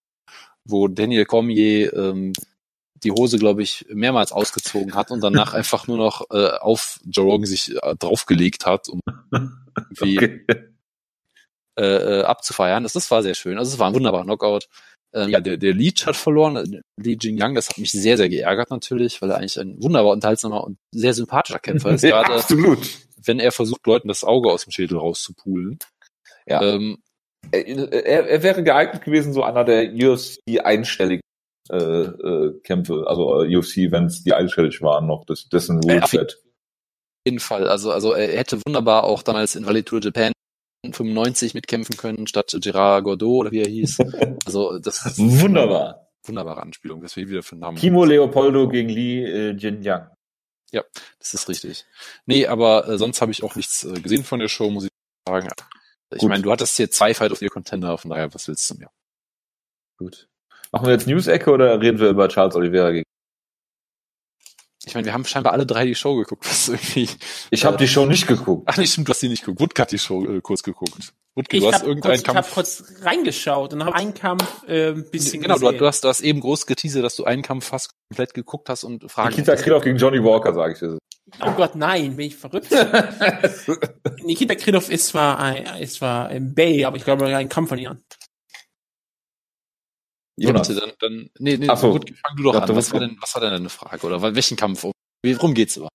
wo 0.65 0.89
Daniel 0.89 1.25
Cormier 1.25 1.93
ähm, 1.93 2.33
die 3.05 3.11
Hose, 3.11 3.39
glaube 3.39 3.63
ich, 3.63 3.87
mehrmals 3.89 4.33
ausgezogen 4.33 4.95
hat 4.95 5.11
und 5.11 5.23
danach 5.23 5.55
einfach 5.55 5.87
nur 5.87 5.97
noch 5.97 6.31
äh, 6.31 6.51
auf 6.61 7.01
Joe 7.05 7.25
Rogan 7.25 7.47
sich 7.47 7.75
äh, 7.83 7.97
draufgelegt 7.97 8.67
hat, 8.67 8.89
um 8.89 9.01
irgendwie 9.33 10.19
okay. 10.19 10.45
äh, 11.79 12.21
äh, 12.21 12.23
abzufeiern. 12.23 12.83
Das, 12.83 12.93
das 12.93 13.11
war 13.11 13.23
sehr 13.23 13.35
schön. 13.35 13.59
Also 13.59 13.73
es 13.73 13.79
war 13.79 13.89
ein 13.89 13.95
wunderbarer 13.95 14.25
Knockout. 14.25 14.69
Ähm, 15.15 15.29
ja, 15.29 15.41
der, 15.41 15.59
der 15.59 15.75
Leech 15.75 16.07
hat 16.07 16.17
verloren, 16.17 16.81
Li 16.97 17.19
Jingyang, 17.21 17.55
das 17.55 17.69
hat 17.69 17.77
mich 17.77 17.91
sehr, 17.91 18.17
sehr 18.17 18.31
geärgert 18.31 18.71
natürlich, 18.71 19.21
weil 19.21 19.31
er 19.31 19.39
eigentlich 19.39 19.61
ein 19.61 19.77
wunderbar 19.83 20.13
unterhaltsamer 20.13 20.65
und 20.65 20.79
sehr 20.91 21.13
sympathischer 21.13 21.59
Kämpfer 21.59 21.91
ist. 21.91 22.03
ja, 22.03 22.23
gerade, 22.23 22.35
absolut. 22.35 22.79
Wenn 23.23 23.39
er 23.39 23.53
versucht, 23.53 23.87
Leuten 23.87 24.09
das 24.09 24.25
Auge 24.25 24.51
aus 24.51 24.65
dem 24.65 24.73
Schädel 24.73 24.97
rauszupulen. 24.97 25.79
Ja. 26.47 26.63
Ähm, 26.63 27.03
er, 27.51 27.93
er, 27.93 28.27
er 28.27 28.43
wäre 28.43 28.63
geeignet 28.63 29.05
gewesen, 29.05 29.35
so 29.35 29.43
einer 29.43 29.65
der 29.65 29.93
UFC 29.93 30.65
einstelligen 30.65 31.23
äh, 31.71 31.77
äh, 31.77 32.61
Kämpfe, 32.63 33.05
also 33.07 33.43
äh, 33.43 33.57
UFC, 33.57 33.91
wenn 33.91 34.07
es 34.07 34.23
die 34.23 34.33
einstellig 34.33 34.81
waren 34.83 35.07
noch, 35.07 35.25
das, 35.27 35.49
dessen 35.49 35.81
Ruleset. 35.81 36.35
Auf 36.35 37.27
jeden 37.27 37.39
Fall, 37.39 37.69
also, 37.69 37.93
also 37.93 38.13
er 38.13 38.37
hätte 38.37 38.61
wunderbar 38.67 39.05
auch 39.05 39.23
damals 39.23 39.55
in 39.55 39.67
Valley 39.67 39.85
Tour 39.85 40.01
Japan 40.01 40.33
95 40.85 41.55
mitkämpfen 41.55 41.97
können, 41.97 42.27
statt 42.27 42.57
Gerard 42.61 43.05
Gordeau 43.05 43.37
oder 43.37 43.53
wie 43.53 43.61
er 43.61 43.69
hieß. 43.69 43.99
Also 44.45 44.79
das 44.79 45.07
ist 45.07 45.19
wunderbar. 45.19 46.09
Wunderbare 46.25 46.63
Anspielung, 46.63 47.01
das 47.01 47.17
wir 47.17 47.29
wieder 47.29 47.43
für 47.43 47.53
einen 47.53 47.61
Namen. 47.61 47.77
Kimo 47.79 48.05
Leopoldo 48.05 48.69
gegen 48.69 48.89
Li 48.89 49.25
äh, 49.25 49.51
Jinjiang. 49.53 50.09
Ja, 50.73 50.85
das 51.19 51.35
ist 51.35 51.49
richtig. 51.49 51.85
Nee, 52.27 52.47
aber 52.47 52.89
äh, 52.89 52.99
sonst 52.99 53.21
habe 53.21 53.31
ich 53.31 53.43
auch 53.43 53.57
nichts 53.57 53.85
äh, 53.85 54.01
gesehen 54.01 54.25
von 54.25 54.41
der 54.41 54.49
Show, 54.49 54.71
muss 54.71 54.85
ich 54.85 54.91
sagen. 55.29 55.49
Ich 56.15 56.23
meine, 56.23 56.43
du 56.43 56.51
hattest 56.51 56.77
hier 56.77 56.91
zwei 56.91 57.15
Fight 57.15 57.33
of 57.33 57.39
the 57.39 57.49
Contender, 57.49 57.97
von 57.99 58.11
daher, 58.11 58.33
was 58.35 58.49
willst 58.49 58.69
du 58.71 58.75
mir? 58.77 58.91
Gut. 59.99 60.29
Machen 60.73 60.87
wir 60.87 60.93
jetzt 60.93 61.07
News-Ecke 61.07 61.51
oder 61.51 61.81
reden 61.81 61.99
wir 61.99 62.09
über 62.09 62.29
Charles 62.29 62.57
Oliveira 62.57 62.91
gegen? 62.91 63.05
Ich 64.85 64.95
meine, 64.95 65.05
wir 65.05 65.13
haben 65.13 65.25
scheinbar 65.25 65.53
alle 65.53 65.65
drei 65.65 65.85
die 65.85 65.95
Show 65.95 66.17
geguckt, 66.17 66.45
was 66.49 66.69
irgendwie. 66.69 67.09
Ich 67.51 67.65
habe 67.65 67.77
äh, 67.77 67.79
die 67.79 67.89
Show 67.89 68.05
nicht 68.07 68.27
geguckt. 68.27 68.65
Ach, 68.67 68.77
nicht 68.79 68.93
stimmt, 68.93 69.07
du 69.07 69.11
hast 69.11 69.23
die 69.23 69.29
nicht 69.29 69.45
geguckt. 69.45 69.61
Woodke 69.61 69.83
hat 69.83 69.93
die 69.93 69.99
Show 69.99 70.25
äh, 70.25 70.41
kurz 70.41 70.63
geguckt. 70.63 71.13
Woodke, 71.35 71.61
du 71.61 71.71
hast 71.71 71.85
irgendeinen 71.85 72.17
kurz, 72.17 72.25
Kampf. 72.25 72.39
Ich 72.39 72.45
habe 72.45 72.55
kurz 72.55 72.85
reingeschaut 73.03 73.73
und 73.75 73.85
habe 73.85 73.95
einen 73.95 74.15
Kampf 74.15 74.65
äh, 74.67 74.89
ein 74.89 75.11
bisschen 75.11 75.43
Genau, 75.43 75.57
du, 75.57 75.71
du, 75.73 75.87
hast, 75.87 76.03
du 76.03 76.09
hast 76.09 76.21
eben 76.21 76.41
groß 76.41 76.67
geteasert, 76.67 77.05
dass 77.05 77.17
du 77.17 77.25
einen 77.25 77.43
Kampf 77.43 77.67
fast 77.67 77.93
komplett 78.09 78.35
geguckt 78.35 78.69
hast 78.69 78.83
und 78.85 79.09
Fragen. 79.11 79.31
Nikita 79.31 79.55
Krylov 79.57 79.85
gegen 79.85 79.99
Johnny 79.99 80.23
Walker, 80.23 80.53
sage 80.53 80.73
ich 80.73 80.79
dir. 80.81 80.99
Oh 81.41 81.53
Gott, 81.53 81.77
nein, 81.77 82.17
bin 82.17 82.27
ich 82.27 82.37
verrückt. 82.37 82.69
Nikita 84.25 84.55
Krylov 84.57 84.91
ist 84.91 85.07
zwar 85.07 85.39
ein, 85.39 85.65
ist 85.81 85.95
zwar 85.95 86.31
im 86.31 86.55
Bay, 86.55 86.85
aber 86.85 86.97
ich 86.97 87.05
glaube, 87.05 87.25
er 87.25 87.31
hat 87.31 87.41
einen 87.41 87.49
Kampf 87.49 87.69
von 87.69 87.79
ihr. 90.37 90.49
Ja, 90.49 90.53
bitte, 90.53 90.75
dann, 90.75 90.93
dann 91.01 91.31
nee, 91.39 91.57
nee, 91.57 91.67
so. 91.77 91.93
gut, 91.93 92.11
fang 92.11 92.37
du 92.37 92.43
doch 92.45 92.55
ja, 92.55 92.61
an. 92.61 92.77
Was 92.77 92.93
war, 92.93 93.01
denn, 93.01 93.17
was 93.21 93.35
war 93.35 93.43
denn 93.43 93.51
deine 93.53 93.69
Frage? 93.69 94.07
Oder 94.07 94.35
welchen 94.35 94.57
Kampf? 94.57 94.87
Worum 95.25 95.55
geht's 95.55 95.77
überhaupt? 95.77 95.93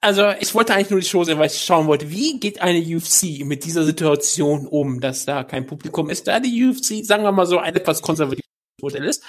Also, 0.00 0.30
ich 0.38 0.54
wollte 0.54 0.74
eigentlich 0.74 0.90
nur 0.90 1.00
die 1.00 1.06
Show 1.06 1.24
sehen, 1.24 1.38
weil 1.38 1.46
ich 1.46 1.64
schauen 1.64 1.86
wollte, 1.86 2.10
wie 2.10 2.38
geht 2.38 2.60
eine 2.60 2.78
UFC 2.78 3.44
mit 3.44 3.64
dieser 3.64 3.84
Situation 3.84 4.66
um, 4.66 5.00
dass 5.00 5.24
da 5.24 5.42
kein 5.42 5.66
Publikum 5.66 6.10
ist, 6.10 6.28
da 6.28 6.38
die 6.38 6.64
UFC, 6.64 7.04
sagen 7.04 7.24
wir 7.24 7.32
mal 7.32 7.46
so, 7.46 7.58
ein 7.58 7.74
etwas 7.74 8.02
konservatives 8.02 8.44
Modell 8.80 9.04
ist. 9.04 9.24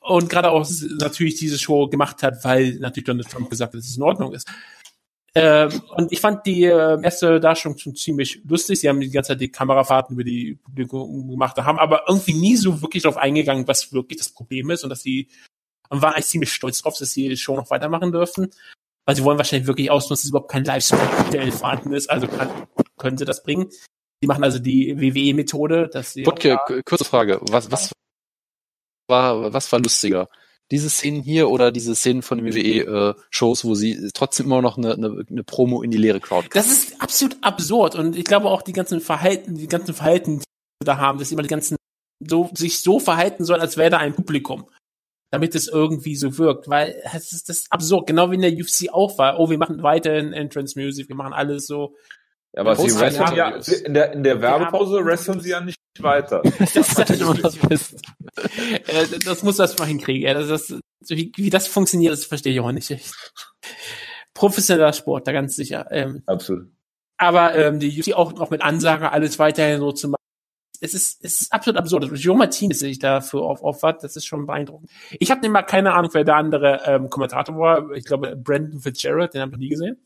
Und 0.00 0.28
gerade 0.28 0.50
auch 0.50 0.66
natürlich 0.98 1.36
diese 1.36 1.58
Show 1.58 1.88
gemacht 1.88 2.22
hat, 2.22 2.44
weil 2.44 2.74
natürlich 2.74 3.04
Donald 3.04 3.30
Trump 3.30 3.50
gesagt 3.50 3.72
hat, 3.72 3.78
dass 3.78 3.88
es 3.88 3.96
in 3.96 4.02
Ordnung 4.02 4.32
ist. 4.32 4.48
Ähm, 5.34 5.70
und 5.96 6.12
ich 6.12 6.20
fand 6.20 6.44
die 6.44 6.64
äh, 6.64 7.02
erste 7.02 7.40
Darstellung 7.40 7.78
schon 7.78 7.96
ziemlich 7.96 8.42
lustig. 8.46 8.80
Sie 8.80 8.88
haben 8.88 9.00
die 9.00 9.10
ganze 9.10 9.28
Zeit 9.28 9.40
die 9.40 9.50
Kamerafahrten 9.50 10.14
über 10.14 10.24
die 10.24 10.56
Publikum 10.56 11.30
gemacht, 11.30 11.56
haben 11.56 11.78
aber 11.78 12.02
irgendwie 12.06 12.34
nie 12.34 12.56
so 12.56 12.82
wirklich 12.82 13.02
darauf 13.02 13.16
eingegangen, 13.16 13.66
was 13.66 13.92
wirklich 13.92 14.18
das 14.18 14.28
Problem 14.30 14.70
ist 14.70 14.84
und 14.84 14.90
dass 14.90 15.02
sie 15.02 15.28
und 15.88 16.00
waren 16.00 16.14
eigentlich 16.14 16.26
ziemlich 16.26 16.52
stolz 16.52 16.82
drauf, 16.82 16.96
dass 16.98 17.12
sie 17.12 17.28
die 17.28 17.36
Show 17.36 17.54
noch 17.56 17.70
weitermachen 17.70 18.12
dürfen. 18.12 18.50
Weil 19.04 19.16
sie 19.16 19.24
wollen 19.24 19.36
wahrscheinlich 19.36 19.66
wirklich 19.66 19.90
ausnutzen, 19.90 20.24
dass 20.24 20.30
überhaupt 20.30 20.50
kein 20.50 20.64
Livestream 20.64 21.52
vorhanden 21.52 21.92
ist. 21.92 22.08
Also 22.08 22.28
kann, 22.28 22.48
können 22.96 23.18
sie 23.18 23.24
das 23.24 23.42
bringen. 23.42 23.68
Die 24.22 24.26
machen 24.26 24.44
also 24.44 24.58
die 24.58 24.96
WWE-Methode, 24.98 25.88
dass 25.88 26.12
sie. 26.12 26.24
Wutke, 26.24 26.58
kurze 26.86 27.04
Frage. 27.04 27.40
Was, 27.42 27.70
was 27.70 27.90
war, 29.08 29.52
was 29.52 29.70
war 29.72 29.80
lustiger? 29.80 30.28
Diese 30.72 30.88
Szenen 30.88 31.22
hier 31.22 31.50
oder 31.50 31.70
diese 31.70 31.94
Szenen 31.94 32.22
von 32.22 32.38
den 32.38 32.46
WWE-Shows, 32.46 33.62
äh, 33.62 33.68
wo 33.68 33.74
sie 33.74 34.10
trotzdem 34.14 34.46
immer 34.46 34.62
noch 34.62 34.78
eine, 34.78 34.94
eine, 34.94 35.22
eine 35.28 35.44
Promo 35.44 35.82
in 35.82 35.90
die 35.90 35.98
leere 35.98 36.18
Crowd 36.18 36.48
Das 36.54 36.66
ist 36.66 37.00
absolut 37.00 37.36
absurd 37.42 37.94
und 37.94 38.16
ich 38.16 38.24
glaube 38.24 38.48
auch 38.48 38.62
die 38.62 38.72
ganzen 38.72 39.02
Verhalten, 39.02 39.54
die 39.54 39.68
ganzen 39.68 39.94
Verhalten, 39.94 40.38
die 40.38 40.44
wir 40.80 40.86
da 40.86 40.96
haben, 40.96 41.18
dass 41.18 41.30
immer 41.30 41.42
die 41.42 41.48
ganzen 41.48 41.76
so, 42.26 42.50
sich 42.54 42.80
so 42.80 42.98
verhalten 42.98 43.44
sollen, 43.44 43.60
als 43.60 43.76
wäre 43.76 43.90
da 43.90 43.98
ein 43.98 44.14
Publikum. 44.14 44.66
Damit 45.30 45.54
es 45.54 45.68
irgendwie 45.68 46.16
so 46.16 46.38
wirkt, 46.38 46.68
weil 46.68 46.94
es 47.04 47.32
ist 47.32 47.50
das 47.50 47.58
ist 47.60 47.72
absurd, 47.72 48.06
genau 48.06 48.30
wie 48.30 48.36
in 48.36 48.42
der 48.42 48.52
UFC 48.52 48.90
auch 48.90 49.18
war. 49.18 49.38
Oh, 49.38 49.50
wir 49.50 49.58
machen 49.58 49.82
weiterhin 49.82 50.32
Entrance 50.32 50.78
Music, 50.78 51.08
wir 51.08 51.16
machen 51.16 51.34
alles 51.34 51.66
so. 51.66 51.96
Ja, 52.54 52.62
aber 52.62 52.76
sie 52.76 52.98
wresteln 52.98 53.34
ja, 53.34 53.50
in 53.84 53.94
der, 53.94 54.12
in 54.12 54.22
der 54.22 54.40
Werbepause 54.40 55.04
wresteln 55.04 55.40
sie 55.40 55.50
ja 55.50 55.60
nicht 55.60 55.81
weiter. 56.00 56.42
das 56.58 56.76
ist 56.76 56.96
halt 56.96 57.20
immer 57.20 57.34
das 57.34 57.56
Beste. 57.56 57.96
das 59.24 59.42
muss 59.42 59.56
das 59.56 59.78
mal 59.78 59.86
hinkriegen. 59.86 60.22
Ja, 60.22 60.34
das, 60.34 60.48
das, 60.48 60.80
wie, 61.08 61.32
wie 61.36 61.50
das 61.50 61.66
funktioniert, 61.66 62.12
das 62.12 62.24
verstehe 62.24 62.52
ich 62.52 62.60
auch 62.60 62.72
nicht. 62.72 62.94
Professioneller 64.34 64.92
Sport, 64.92 65.26
da 65.26 65.32
ganz 65.32 65.56
sicher. 65.56 65.86
Ähm, 65.90 66.22
Absolut. 66.26 66.70
Aber 67.18 67.54
ähm, 67.54 67.78
die 67.78 68.00
UFC 68.00 68.14
auch 68.14 68.32
noch 68.32 68.50
mit 68.50 68.62
Ansage 68.62 69.12
alles 69.12 69.38
weiterhin 69.38 69.80
so 69.80 69.92
zu 69.92 70.08
machen. 70.08 70.16
Es 70.80 70.94
ist, 70.94 71.24
es 71.24 71.42
ist 71.42 71.52
absolut 71.52 71.78
absurd. 71.78 72.10
Joe 72.14 72.36
Martinez 72.36 72.80
sich 72.80 72.98
dafür 72.98 73.42
auf, 73.42 73.62
aufwart, 73.62 74.02
das 74.02 74.16
ist 74.16 74.26
schon 74.26 74.46
beeindruckend. 74.46 74.90
Ich 75.20 75.30
habe 75.30 75.40
nicht 75.40 75.50
mal 75.50 75.62
keine 75.62 75.94
Ahnung, 75.94 76.10
wer 76.14 76.24
der 76.24 76.34
andere 76.34 76.82
ähm, 76.86 77.08
Kommentator 77.08 77.56
war. 77.56 77.92
Ich 77.92 78.04
glaube, 78.04 78.34
Brandon 78.34 78.80
Fitzgerald, 78.80 79.34
den 79.34 79.42
habe 79.42 79.50
ich 79.50 79.52
noch 79.52 79.60
nie 79.60 79.68
gesehen. 79.68 80.04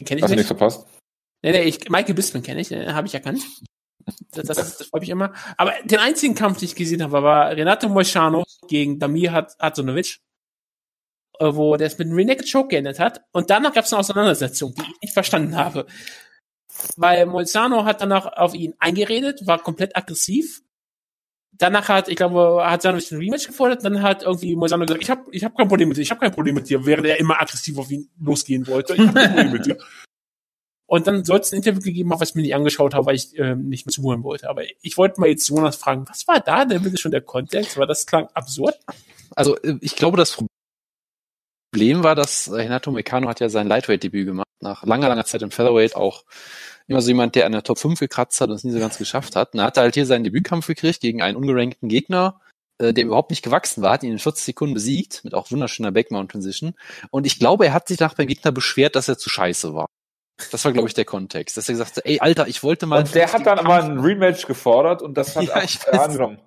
Den 0.00 0.06
kenne 0.06 0.20
ich 0.20 0.22
Hast 0.22 0.30
nicht. 0.30 0.38
Hast 0.38 0.50
du 0.50 0.54
nichts 0.54 0.78
verpasst? 0.78 1.00
Nee, 1.42 1.52
nee, 1.52 1.62
ich, 1.64 1.90
Michael 1.90 2.14
Bisping 2.14 2.42
kenne 2.42 2.60
ich, 2.60 2.68
den 2.68 2.94
habe 2.94 3.06
ich 3.06 3.14
erkannt. 3.14 3.42
Das, 4.32 4.46
das, 4.46 4.78
das 4.78 4.86
freut 4.88 5.02
mich 5.02 5.10
immer. 5.10 5.32
Aber 5.56 5.72
den 5.84 5.98
einzigen 5.98 6.34
Kampf, 6.34 6.58
den 6.58 6.66
ich 6.66 6.74
gesehen 6.74 7.02
habe, 7.02 7.22
war 7.22 7.50
Renato 7.50 7.88
Moicano 7.88 8.44
gegen 8.68 8.98
Damir 8.98 9.32
Hadzonovic, 9.32 10.20
äh, 11.38 11.54
wo 11.54 11.76
der 11.76 11.86
es 11.86 11.98
mit 11.98 12.08
einem 12.08 12.16
Renegade 12.16 12.48
Choke 12.50 12.68
geendet 12.68 12.98
hat. 12.98 13.22
Und 13.32 13.50
danach 13.50 13.72
gab 13.72 13.84
es 13.84 13.92
eine 13.92 14.00
Auseinandersetzung, 14.00 14.74
die 14.74 14.82
ich 14.82 15.02
nicht 15.02 15.12
verstanden 15.14 15.56
habe. 15.56 15.86
Weil 16.96 17.26
Moicano 17.26 17.84
hat 17.84 18.00
danach 18.00 18.26
auf 18.36 18.54
ihn 18.54 18.74
eingeredet, 18.78 19.46
war 19.46 19.58
komplett 19.58 19.96
aggressiv. 19.96 20.62
Danach 21.52 21.88
hat, 21.88 22.08
ich 22.08 22.14
glaube, 22.14 22.64
hat 22.64 22.82
Sanovic 22.82 23.10
ein 23.10 23.18
Rematch 23.18 23.48
gefordert, 23.48 23.84
dann 23.84 24.00
hat 24.02 24.22
irgendwie 24.22 24.54
Moisano 24.54 24.86
gesagt, 24.86 25.02
ich 25.02 25.10
habe 25.10 25.24
ich 25.32 25.42
hab 25.42 25.56
kein 25.56 25.66
Problem 25.66 25.88
mit 25.88 25.96
dir, 25.96 26.02
ich 26.02 26.10
habe 26.10 26.20
kein 26.20 26.30
Problem 26.30 26.54
mit 26.54 26.68
dir, 26.68 26.86
während 26.86 27.06
er 27.06 27.18
immer 27.18 27.40
aggressiv 27.40 27.78
auf 27.78 27.90
ihn 27.90 28.08
losgehen 28.20 28.64
wollte. 28.68 28.94
Ich 28.94 29.00
habe 29.00 29.12
kein 29.12 29.30
Problem 29.30 29.52
mit 29.52 29.66
dir. 29.66 29.78
Und 30.88 31.06
dann 31.06 31.22
soll 31.22 31.40
es 31.40 31.52
ein 31.52 31.56
Interview 31.56 31.82
gegeben 31.82 32.10
haben, 32.10 32.20
was 32.20 32.30
ich 32.30 32.34
mir 32.34 32.40
nicht 32.40 32.54
angeschaut 32.54 32.94
habe, 32.94 33.04
weil 33.04 33.14
ich 33.14 33.38
äh, 33.38 33.54
nicht 33.54 33.84
mehr 33.84 33.92
zuhören 33.92 34.22
wollte. 34.22 34.48
Aber 34.48 34.62
ich 34.80 34.96
wollte 34.96 35.20
mal 35.20 35.28
jetzt 35.28 35.46
Jonas 35.46 35.76
fragen, 35.76 36.08
was 36.08 36.26
war 36.26 36.40
da 36.40 36.64
denn 36.64 36.82
bitte 36.82 36.96
schon 36.96 37.10
der 37.10 37.20
Kontext? 37.20 37.76
War 37.76 37.86
das 37.86 38.06
klang 38.06 38.26
absurd? 38.32 38.74
Also 39.36 39.58
äh, 39.58 39.76
ich 39.82 39.96
glaube, 39.96 40.16
das 40.16 40.38
Problem 41.70 42.02
war, 42.02 42.14
dass 42.14 42.50
Renato 42.50 42.90
Meccano 42.90 43.28
hat 43.28 43.40
ja 43.40 43.50
sein 43.50 43.68
Lightweight-Debüt 43.68 44.24
gemacht, 44.24 44.48
nach 44.60 44.82
langer, 44.84 45.10
langer 45.10 45.26
Zeit 45.26 45.42
im 45.42 45.50
Featherweight 45.50 45.94
auch 45.94 46.24
immer 46.86 47.02
so 47.02 47.08
jemand, 47.08 47.34
der 47.34 47.44
an 47.44 47.52
der 47.52 47.62
Top 47.62 47.78
5 47.78 48.00
gekratzt 48.00 48.40
hat 48.40 48.48
und 48.48 48.56
es 48.56 48.64
nie 48.64 48.72
so 48.72 48.78
ganz 48.78 48.96
geschafft 48.96 49.36
hat. 49.36 49.52
Und 49.52 49.60
er 49.60 49.66
hatte 49.66 49.82
halt 49.82 49.92
hier 49.92 50.06
seinen 50.06 50.24
Debütkampf 50.24 50.66
gekriegt 50.68 51.00
gegen 51.00 51.20
einen 51.20 51.36
ungerankten 51.36 51.90
Gegner, 51.90 52.40
äh, 52.78 52.94
der 52.94 53.04
überhaupt 53.04 53.28
nicht 53.30 53.42
gewachsen 53.42 53.82
war, 53.82 53.92
hat 53.92 54.04
ihn 54.04 54.12
in 54.12 54.18
40 54.18 54.42
Sekunden 54.42 54.72
besiegt, 54.72 55.22
mit 55.22 55.34
auch 55.34 55.50
wunderschöner 55.50 55.92
Backmount-Transition. 55.92 56.72
Und 57.10 57.26
ich 57.26 57.38
glaube, 57.38 57.66
er 57.66 57.74
hat 57.74 57.88
sich 57.88 58.00
nach 58.00 58.14
beim 58.14 58.26
Gegner 58.26 58.52
beschwert, 58.52 58.96
dass 58.96 59.08
er 59.08 59.18
zu 59.18 59.28
scheiße 59.28 59.74
war. 59.74 59.86
Das 60.50 60.64
war, 60.64 60.72
glaube 60.72 60.88
ich, 60.88 60.94
der 60.94 61.04
Kontext. 61.04 61.56
Dass 61.56 61.68
er 61.68 61.74
gesagt 61.74 61.96
hat, 61.96 62.06
ey, 62.06 62.20
Alter, 62.20 62.46
ich 62.46 62.62
wollte 62.62 62.86
mal. 62.86 63.00
Und 63.00 63.14
der 63.14 63.32
hat 63.32 63.44
dann 63.44 63.58
aber 63.58 63.82
ein 63.82 63.98
Rematch 63.98 64.46
gefordert 64.46 65.02
und 65.02 65.14
das 65.14 65.36
hat 65.36 65.44
ja, 65.44 65.56
auch 65.56 65.98
angenommen. 65.98 66.38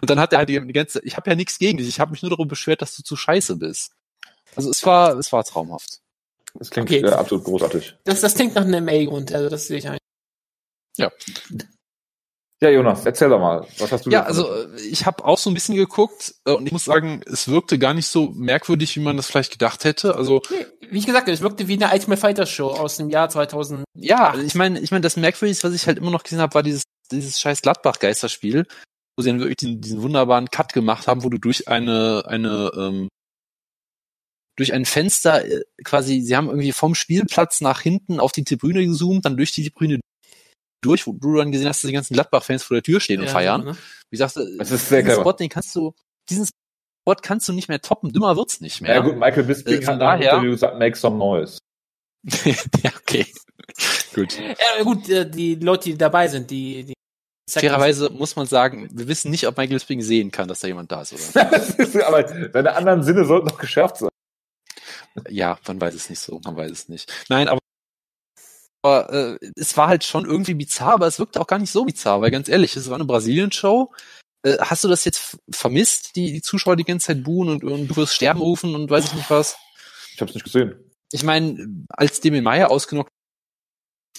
Und 0.00 0.10
dann 0.10 0.18
hat 0.18 0.32
er 0.32 0.38
halt 0.38 0.48
die, 0.48 0.60
ganze, 0.72 1.00
ich 1.04 1.16
habe 1.16 1.30
ja 1.30 1.36
nichts 1.36 1.58
gegen 1.58 1.78
dich, 1.78 1.88
ich 1.88 2.00
habe 2.00 2.10
mich 2.10 2.22
nur 2.22 2.30
darüber 2.30 2.48
beschwert, 2.48 2.82
dass 2.82 2.96
du 2.96 3.02
zu 3.02 3.16
scheiße 3.16 3.56
bist. 3.56 3.92
Also 4.56 4.70
es 4.70 4.84
war, 4.84 5.16
es 5.18 5.32
war 5.32 5.44
traumhaft. 5.44 6.00
Das 6.54 6.70
klingt 6.70 6.90
okay. 6.90 7.00
äh, 7.00 7.10
absolut 7.10 7.44
großartig. 7.44 7.96
Das, 8.04 8.20
das 8.20 8.34
klingt 8.34 8.54
nach 8.54 8.64
einem 8.64 8.88
A-Grund, 8.88 9.32
also 9.32 9.48
das 9.48 9.66
sehe 9.66 9.78
ich 9.78 9.88
ein. 9.88 9.98
Ja. 10.96 11.10
Ja, 12.62 12.70
Jonas, 12.70 13.04
erzähl 13.04 13.28
doch 13.28 13.40
mal, 13.40 13.66
was 13.78 13.90
hast 13.90 14.06
du 14.06 14.10
Ja, 14.10 14.22
also 14.22 14.48
ich 14.88 15.04
habe 15.04 15.24
auch 15.24 15.36
so 15.36 15.50
ein 15.50 15.54
bisschen 15.54 15.74
geguckt 15.74 16.36
äh, 16.44 16.52
und 16.52 16.66
ich 16.66 16.72
muss 16.72 16.84
sagen, 16.84 17.20
es 17.26 17.48
wirkte 17.48 17.76
gar 17.76 17.92
nicht 17.92 18.06
so 18.06 18.30
merkwürdig, 18.36 18.94
wie 18.94 19.00
man 19.00 19.16
das 19.16 19.26
vielleicht 19.26 19.50
gedacht 19.50 19.82
hätte. 19.82 20.14
Also 20.14 20.42
wie 20.88 20.98
ich 20.98 21.06
gesagt 21.06 21.24
habe, 21.24 21.32
es 21.32 21.40
wirkte 21.40 21.66
wie 21.66 21.74
eine 21.74 21.92
Ultimate 21.92 22.20
Fighter 22.20 22.46
Show 22.46 22.68
aus 22.68 22.98
dem 22.98 23.10
Jahr 23.10 23.28
2000. 23.28 23.82
Ja, 23.98 24.36
ich 24.36 24.54
meine, 24.54 24.78
ich 24.78 24.92
meine, 24.92 25.00
das 25.00 25.16
Merkwürdigste, 25.16 25.66
was 25.66 25.74
ich 25.74 25.88
halt 25.88 25.98
immer 25.98 26.12
noch 26.12 26.22
gesehen 26.22 26.38
habe, 26.38 26.54
war 26.54 26.62
dieses 26.62 26.84
dieses 27.10 27.40
scheiß 27.40 27.62
Gladbach 27.62 27.98
Geisterspiel, 27.98 28.64
wo 29.16 29.22
sie 29.24 29.30
dann 29.30 29.40
wirklich 29.40 29.56
diesen, 29.56 29.80
diesen 29.80 30.02
wunderbaren 30.02 30.48
Cut 30.48 30.72
gemacht 30.72 31.08
haben, 31.08 31.24
wo 31.24 31.30
du 31.30 31.38
durch 31.38 31.66
eine 31.66 32.22
eine 32.28 32.70
ähm, 32.76 33.08
durch 34.56 34.72
ein 34.72 34.84
Fenster 34.84 35.44
äh, 35.44 35.62
quasi, 35.82 36.20
sie 36.20 36.36
haben 36.36 36.46
irgendwie 36.46 36.70
vom 36.70 36.94
Spielplatz 36.94 37.60
nach 37.60 37.80
hinten 37.80 38.20
auf 38.20 38.30
die 38.30 38.44
Tribüne 38.44 38.86
gezoomt, 38.86 39.24
dann 39.24 39.36
durch 39.36 39.50
die 39.50 39.68
Tribüne 39.68 39.98
durch, 40.82 41.06
wo 41.06 41.12
du 41.12 41.36
dann 41.36 41.52
gesehen 41.52 41.68
hast, 41.68 41.82
dass 41.82 41.88
die 41.88 41.94
ganzen 41.94 42.14
Gladbach-Fans 42.14 42.62
vor 42.62 42.74
der 42.74 42.82
Tür 42.82 43.00
stehen 43.00 43.20
und 43.20 43.26
ja, 43.26 43.32
feiern. 43.32 43.64
Ne? 43.64 43.76
Wie 44.10 44.16
sagst 44.16 44.36
du, 44.36 44.58
das 44.58 44.70
ist 44.70 44.88
sehr 44.88 45.02
diesen 45.02 45.20
Spot, 45.20 45.32
den 45.32 45.48
kannst 45.48 45.74
du, 45.74 45.94
diesen 46.28 46.46
Spot 46.46 47.14
kannst 47.22 47.48
du 47.48 47.52
nicht 47.52 47.68
mehr 47.68 47.80
toppen, 47.80 48.12
dümmer 48.12 48.36
wird's 48.36 48.60
nicht 48.60 48.80
mehr. 48.82 48.94
Ja 48.96 49.00
gut, 49.00 49.16
Michael 49.16 49.44
Bisping 49.44 49.80
äh, 49.80 49.86
hat 49.86 49.98
nach 49.98 50.20
Interview 50.20 50.50
gesagt, 50.50 50.78
make 50.78 50.96
some 50.96 51.16
noise. 51.16 51.58
ja, 52.82 52.90
okay. 53.00 53.26
gut. 54.14 54.38
Ja, 54.38 54.82
gut, 54.82 55.08
äh, 55.08 55.28
die 55.28 55.54
Leute, 55.54 55.90
die 55.90 55.96
dabei 55.96 56.28
sind, 56.28 56.50
die, 56.50 56.84
die 56.84 56.94
Fairerweise 57.50 58.10
muss 58.10 58.36
man 58.36 58.46
sagen, 58.46 58.88
wir 58.92 59.08
wissen 59.08 59.30
nicht, 59.30 59.46
ob 59.46 59.56
Michael 59.56 59.76
Bisping 59.76 60.00
sehen 60.00 60.30
kann, 60.30 60.48
dass 60.48 60.60
da 60.60 60.68
jemand 60.68 60.92
da 60.92 61.02
ist, 61.02 61.12
oder? 61.12 61.50
aber 62.06 62.28
seine 62.52 62.74
anderen 62.74 63.02
Sinne 63.02 63.24
sollten 63.24 63.48
noch 63.48 63.58
geschärft 63.58 63.98
sein. 63.98 64.08
Ja, 65.28 65.58
man 65.66 65.80
weiß 65.80 65.94
es 65.94 66.08
nicht 66.08 66.20
so, 66.20 66.40
man 66.44 66.56
weiß 66.56 66.70
es 66.70 66.88
nicht. 66.88 67.12
Nein, 67.28 67.48
aber 67.48 67.60
aber 68.82 69.12
äh, 69.12 69.50
es 69.56 69.76
war 69.76 69.88
halt 69.88 70.04
schon 70.04 70.24
irgendwie 70.24 70.54
bizarr, 70.54 70.94
aber 70.94 71.06
es 71.06 71.18
wirkte 71.18 71.40
auch 71.40 71.46
gar 71.46 71.58
nicht 71.58 71.70
so 71.70 71.84
bizarr, 71.84 72.20
weil 72.20 72.30
ganz 72.30 72.48
ehrlich, 72.48 72.76
es 72.76 72.88
war 72.88 72.96
eine 72.96 73.04
Brasilien-Show. 73.04 73.92
Äh, 74.44 74.58
hast 74.58 74.82
du 74.82 74.88
das 74.88 75.04
jetzt 75.04 75.38
vermisst, 75.50 76.16
die, 76.16 76.32
die 76.32 76.42
Zuschauer 76.42 76.76
die 76.76 76.84
ganze 76.84 77.06
Zeit 77.08 77.22
buhen 77.22 77.48
und, 77.48 77.62
und 77.62 77.86
du 77.86 77.96
wirst 77.96 78.14
sterben 78.14 78.40
rufen 78.40 78.74
und 78.74 78.90
weiß 78.90 79.06
ich 79.06 79.14
nicht 79.14 79.30
was? 79.30 79.56
Ich 80.14 80.20
hab's 80.20 80.34
nicht 80.34 80.44
gesehen. 80.44 80.74
Ich 81.12 81.22
meine, 81.22 81.84
als 81.90 82.20
Demi 82.20 82.40
Meyer 82.40 82.70
ausgenockt 82.70 83.10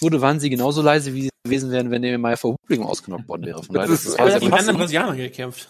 wurde, 0.00 0.22
waren 0.22 0.40
sie 0.40 0.48
genauso 0.48 0.80
leise, 0.80 1.12
wie 1.14 1.22
sie 1.22 1.30
gewesen 1.44 1.70
wären, 1.70 1.90
wenn 1.90 2.00
Demi 2.00 2.18
Meyer 2.18 2.38
vor 2.38 2.56
Publikum 2.56 2.86
ausgenockt 2.86 3.28
worden 3.28 3.44
wäre. 3.44 3.62
Von 3.62 3.74
das, 3.74 3.90
das, 3.90 4.04
das 4.04 4.18
war 4.18 4.40
gegen 4.40 4.52
andere 4.52 4.78
Brasilianer 4.78 5.14
gekämpft. 5.14 5.68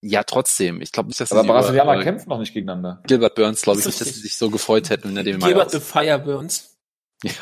Ja, 0.00 0.22
trotzdem. 0.22 0.80
Ich 0.80 0.92
glaube 0.92 1.08
nicht, 1.08 1.18
dass 1.18 1.32
Aber 1.32 1.44
Brasilianer 1.44 1.94
über, 1.94 2.00
äh, 2.02 2.04
kämpfen 2.04 2.28
noch 2.28 2.38
nicht 2.38 2.52
gegeneinander. 2.52 3.02
Gilbert 3.06 3.34
Burns, 3.34 3.62
glaube 3.62 3.80
ich 3.80 3.86
nicht, 3.86 4.00
dass 4.00 4.08
sie 4.08 4.20
sich 4.20 4.36
so 4.36 4.50
gefreut 4.50 4.90
hätten, 4.90 5.08
wenn 5.08 5.14
der 5.14 5.24
Demi 5.24 5.38
Meyer 5.38 5.48
Gilbert 5.48 5.70
the 5.70 5.80
Fire 5.80 6.18
Burns. 6.18 6.76
Ja. 7.24 7.32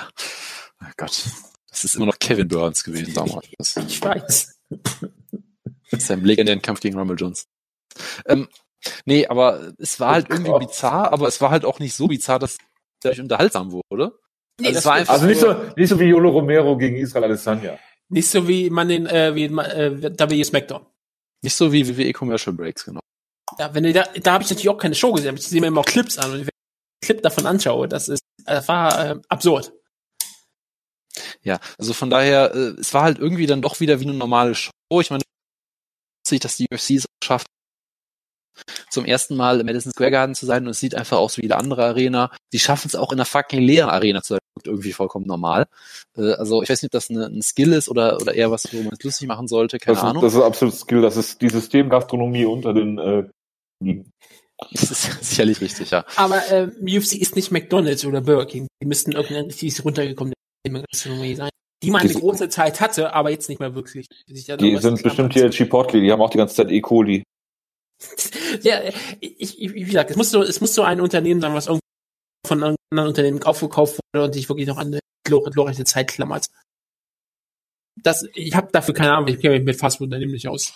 Oh 0.83 0.91
Gott. 0.97 1.25
Das 1.71 1.85
ist 1.85 1.95
immer 1.95 2.07
noch 2.07 2.19
Kevin 2.19 2.49
Burns 2.49 2.85
gewesen 2.85 3.13
damals. 3.15 3.77
Ich 3.87 4.01
weiß. 4.03 4.59
Sein 5.99 6.25
legendären 6.25 6.63
Kampf 6.63 6.81
gegen 6.81 6.99
Rumble 6.99 7.17
Jones. 7.17 7.47
Ähm, 8.27 8.49
Nee, 9.05 9.27
aber 9.27 9.73
es 9.79 10.01
war 10.01 10.15
halt 10.15 10.31
irgendwie 10.31 10.67
bizarr, 10.67 11.13
aber 11.13 11.29
es 11.29 11.41
war 11.41 11.51
halt 11.51 11.65
auch 11.65 11.79
nicht 11.79 11.95
so 11.95 12.09
bizarr, 12.09 12.39
dass 12.39 12.59
es 13.03 13.11
euch 13.11 13.21
unterhaltsam 13.21 13.73
wurde. 13.73 14.19
Nee, 14.61 14.69
also, 14.69 14.79
es 14.79 14.85
war 14.85 14.95
einfach 14.95 15.15
also 15.15 15.27
nicht 15.27 15.41
so, 15.41 15.55
nicht 15.77 15.89
so 15.89 16.01
wie 16.01 16.05
Yolo 16.05 16.31
Romero 16.31 16.77
gegen 16.77 16.97
Israel 16.97 17.25
Adesanya. 17.25 17.79
Nicht 18.09 18.29
so 18.29 18.47
wie 18.49 18.71
man 18.71 18.89
den, 18.89 19.07
äh, 19.07 19.35
wie 19.35 19.45
äh, 19.45 20.03
WWE 20.19 20.45
SmackDown. 20.45 20.87
Nicht 21.43 21.55
so 21.55 21.73
wie 21.73 21.87
WWE 21.87 22.13
Commercial 22.13 22.55
Breaks, 22.55 22.85
genau. 22.85 23.01
Ja, 23.59 23.75
wenn 23.75 23.85
du 23.85 23.93
da, 23.93 24.05
da 24.23 24.33
habe 24.33 24.45
ich 24.45 24.51
natürlich 24.51 24.69
auch 24.69 24.79
keine 24.79 24.95
Show 24.95 25.13
gesehen, 25.13 25.37
ich 25.37 25.47
sehe 25.47 25.61
mir 25.61 25.69
immer 25.69 25.81
auch 25.81 25.87
Clips 25.87 26.19
an 26.19 26.31
und 26.31 26.39
wenn 26.39 26.41
ich 26.43 26.49
einen 26.49 27.07
Clip 27.07 27.23
davon 27.23 27.47
anschaue, 27.47 27.89
das 27.89 28.09
ist, 28.09 28.23
das 28.45 28.67
war 28.69 29.11
äh, 29.11 29.17
absurd. 29.29 29.73
Ja, 31.43 31.61
also 31.79 31.93
von 31.93 32.11
daher, 32.11 32.55
äh, 32.55 32.81
es 32.81 32.93
war 32.95 33.03
halt 33.03 33.19
irgendwie 33.19 33.47
dann 33.47 33.63
doch 33.63 33.81
wieder 33.81 34.01
wie 34.01 34.05
eine 34.05 34.15
normale 34.15 34.55
Show. 34.55 34.71
Ich 35.01 35.11
meine, 35.11 35.23
dass 36.41 36.57
die 36.57 36.67
UFC 36.73 36.91
es 36.91 37.05
schafft, 37.23 37.47
zum 38.91 39.05
ersten 39.05 39.37
Mal 39.37 39.61
im 39.61 39.67
Madison 39.67 39.93
Square 39.93 40.11
Garden 40.11 40.35
zu 40.35 40.47
sein 40.47 40.65
und 40.65 40.71
es 40.71 40.81
sieht 40.81 40.95
einfach 40.95 41.19
aus 41.19 41.37
wie 41.37 41.45
eine 41.45 41.57
andere 41.57 41.85
Arena. 41.85 42.35
Die 42.53 42.59
schaffen 42.59 42.89
es 42.89 42.97
auch 42.97 43.13
in 43.13 43.19
einer 43.19 43.27
fucking 43.27 43.61
leeren 43.61 43.91
Arena 43.91 44.23
zu 44.23 44.35
sein. 44.35 44.41
Irgendwie 44.65 44.93
vollkommen 44.93 45.27
normal. 45.27 45.67
Äh, 46.17 46.33
also 46.33 46.63
ich 46.63 46.71
weiß 46.71 46.83
nicht, 46.83 46.89
ob 46.89 46.93
das 46.93 47.11
eine, 47.11 47.27
ein 47.27 47.43
Skill 47.43 47.73
ist 47.73 47.89
oder, 47.89 48.21
oder 48.21 48.35
eher 48.35 48.51
was, 48.51 48.73
wo 48.73 48.83
man 48.83 48.95
es 48.99 49.05
lustig 49.05 49.29
machen 49.29 49.49
sollte. 49.49 49.79
Keine 49.79 49.97
das 49.97 50.05
Ahnung. 50.05 50.25
Ist, 50.25 50.35
das 50.35 50.41
ist 50.41 50.47
absolut 50.47 50.75
Skill. 50.75 51.03
Das 51.03 51.17
ist 51.17 51.41
die 51.43 51.51
Systemgastronomie 51.51 52.47
unter 52.47 52.73
den 52.73 52.99
äh, 52.99 53.25
das 54.73 54.91
ist 54.91 55.23
sicherlich 55.23 55.61
richtig, 55.61 55.91
ja. 55.91 56.07
Aber 56.17 56.51
äh, 56.51 56.69
UFC 56.81 57.15
ist 57.15 57.37
nicht 57.37 57.53
McDonalds 57.53 58.07
oder 58.07 58.23
Burger 58.23 58.47
King. 58.47 58.67
Die 58.83 58.87
müssten 58.87 59.13
irgendwie 59.13 59.73
runtergekommen 59.83 60.33
Gastronomie 60.73 61.35
sein 61.35 61.51
die 61.83 61.95
eine 61.95 62.09
die 62.09 62.15
große 62.15 62.49
Zeit 62.49 62.81
hatte, 62.81 63.13
aber 63.13 63.31
jetzt 63.31 63.49
nicht 63.49 63.61
mehr 63.61 63.75
wirklich. 63.75 64.07
Die 64.29 64.77
sind 64.77 65.03
bestimmt 65.03 65.35
hier 65.35 65.51
Chipotle, 65.51 66.01
die 66.01 66.11
haben 66.11 66.23
auch 66.23 66.31
die 66.31 66.39
ganze 66.39 66.55
Zeit 66.55 66.71
E. 66.71 66.81
coli. 66.81 67.23
ja, 68.63 68.81
ich, 69.21 69.61
ich, 69.61 69.75
wie 69.75 69.85
gesagt, 69.85 70.11
es 70.11 70.17
muss 70.17 70.31
so, 70.31 70.43
es 70.43 70.61
muss 70.61 70.75
so 70.75 70.83
ein 70.83 71.01
Unternehmen 71.01 71.41
sein, 71.41 71.55
was 71.55 71.67
irgendwie 71.67 71.81
von 72.47 72.63
anderen 72.63 73.09
Unternehmen 73.09 73.43
aufgekauft 73.43 73.99
wurde 74.13 74.25
und 74.25 74.33
sich 74.33 74.49
wirklich 74.49 74.67
noch 74.67 74.79
an 74.79 74.89
eine 74.89 75.01
glorreiche 75.25 75.85
Zeit 75.85 76.09
klammert. 76.09 76.47
Das, 78.03 78.29
ich 78.35 78.55
habe 78.55 78.69
dafür 78.73 78.95
keine 78.95 79.13
Ahnung, 79.13 79.29
ich 79.29 79.41
kenne 79.41 79.57
mich 79.57 79.65
mit 79.65 79.79
Fastfood-Unternehmen 79.79 80.33
nicht 80.33 80.49
aus. 80.49 80.75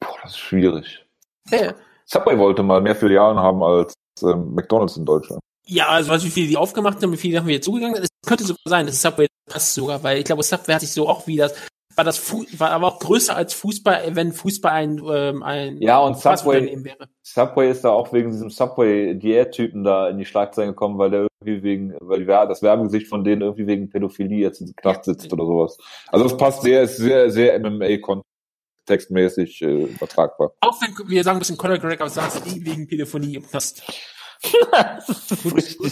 Boah, 0.00 0.16
das 0.22 0.32
ist 0.32 0.38
schwierig. 0.38 1.06
Ja. 1.50 1.74
Subway 2.06 2.38
wollte 2.38 2.62
mal 2.62 2.80
mehr 2.80 2.96
Filialen 2.96 3.38
haben 3.38 3.62
als 3.62 3.94
ähm, 4.22 4.54
McDonalds 4.54 4.96
in 4.96 5.04
Deutschland. 5.04 5.40
Ja, 5.66 5.88
also 5.88 6.10
was 6.10 6.24
wie 6.24 6.30
viele 6.30 6.48
die 6.48 6.56
aufgemacht 6.56 7.02
haben, 7.02 7.12
wie 7.12 7.16
viele 7.16 7.38
haben 7.38 7.46
wir 7.46 7.54
jetzt 7.54 7.64
zugegangen 7.64 7.94
sind, 7.94 8.04
es 8.04 8.28
könnte 8.28 8.44
sogar 8.44 8.58
sein, 8.66 8.86
dass 8.86 9.00
Subway 9.00 9.28
passt 9.46 9.74
sogar, 9.74 10.02
weil 10.02 10.18
ich 10.18 10.24
glaube, 10.24 10.42
Subway 10.42 10.74
hat 10.74 10.80
sich 10.80 10.92
so 10.92 11.08
auch 11.08 11.26
wieder 11.26 11.50
war 11.96 12.04
das 12.04 12.18
Fu 12.18 12.44
war 12.56 12.70
aber 12.70 12.88
auch 12.88 12.98
größer 12.98 13.36
als 13.36 13.54
Fußball, 13.54 14.14
wenn 14.16 14.32
Fußball 14.32 14.72
ein 14.72 15.02
ähm, 15.10 15.42
ein 15.42 15.80
ja 15.80 15.98
und 15.98 16.16
Subway 16.18 16.84
wäre. 16.84 17.08
Subway 17.22 17.70
ist 17.70 17.84
da 17.84 17.90
auch 17.90 18.12
wegen 18.12 18.30
diesem 18.30 18.50
Subway 18.50 19.14
Diät-Typen 19.14 19.84
da 19.84 20.08
in 20.08 20.18
die 20.18 20.24
Schlagzeilen 20.24 20.70
gekommen, 20.70 20.98
weil 20.98 21.10
der 21.10 21.26
irgendwie 21.40 21.62
wegen 21.62 21.94
weil 22.00 22.24
das 22.24 22.62
Werbegesicht 22.62 23.08
von 23.08 23.24
denen 23.24 23.42
irgendwie 23.42 23.66
wegen 23.66 23.90
Pädophilie 23.90 24.38
jetzt 24.38 24.60
in 24.60 24.74
Knast 24.74 25.04
sitzt 25.04 25.26
ja. 25.26 25.32
oder 25.32 25.44
sowas. 25.44 25.78
Also 26.08 26.24
das 26.24 26.36
passt 26.36 26.62
sehr 26.62 26.82
ist 26.82 26.96
sehr 26.96 27.30
sehr 27.30 27.58
MMA 27.58 27.98
kontextmäßig 27.98 29.62
äh, 29.62 29.84
übertragbar. 29.84 30.52
Auch 30.60 30.80
wenn 30.80 31.08
wir 31.08 31.24
sagen 31.24 31.38
müssen 31.38 31.56
Conor 31.56 31.76
McGregor 31.76 32.08
saß 32.08 32.44
nie 32.46 32.64
wegen 32.64 32.86
Pädophilie 32.86 33.38
im 33.38 33.46
Knast. 33.46 33.82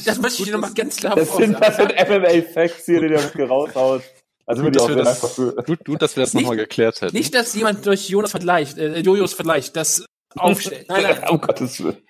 Das, 0.04 0.18
möchte 0.20 0.42
ich 0.42 0.50
nochmal 0.50 0.74
ganz 0.74 0.96
klar 0.96 1.14
Das 1.14 1.36
sind, 1.36 1.60
das 1.60 1.76
sind 1.76 1.92
MMA-Facts 1.92 2.84
hier, 2.84 3.00
die 3.00 3.08
der 3.08 3.48
raushaut. 3.48 4.02
Also 4.46 4.64
gut, 4.64 4.74
dass 4.74 4.88
wir 4.88 4.96
das, 4.96 5.36
gut, 5.66 5.84
gut, 5.84 6.02
dass 6.02 6.16
wir 6.16 6.24
das 6.24 6.34
nochmal 6.34 6.56
geklärt 6.56 7.00
hätten. 7.00 7.16
Nicht, 7.16 7.34
dass 7.34 7.54
jemand 7.54 7.86
durch 7.86 8.08
Jonas 8.08 8.32
vergleicht, 8.32 8.78
äh, 8.78 8.98
Jojos 8.98 9.32
vergleicht, 9.32 9.76
das 9.76 10.04
aufstellt. 10.36 10.88
Nein, 10.88 11.02
nein. 11.04 11.28
um 11.30 11.40
Gottes 11.40 11.82
Willen. 11.82 12.02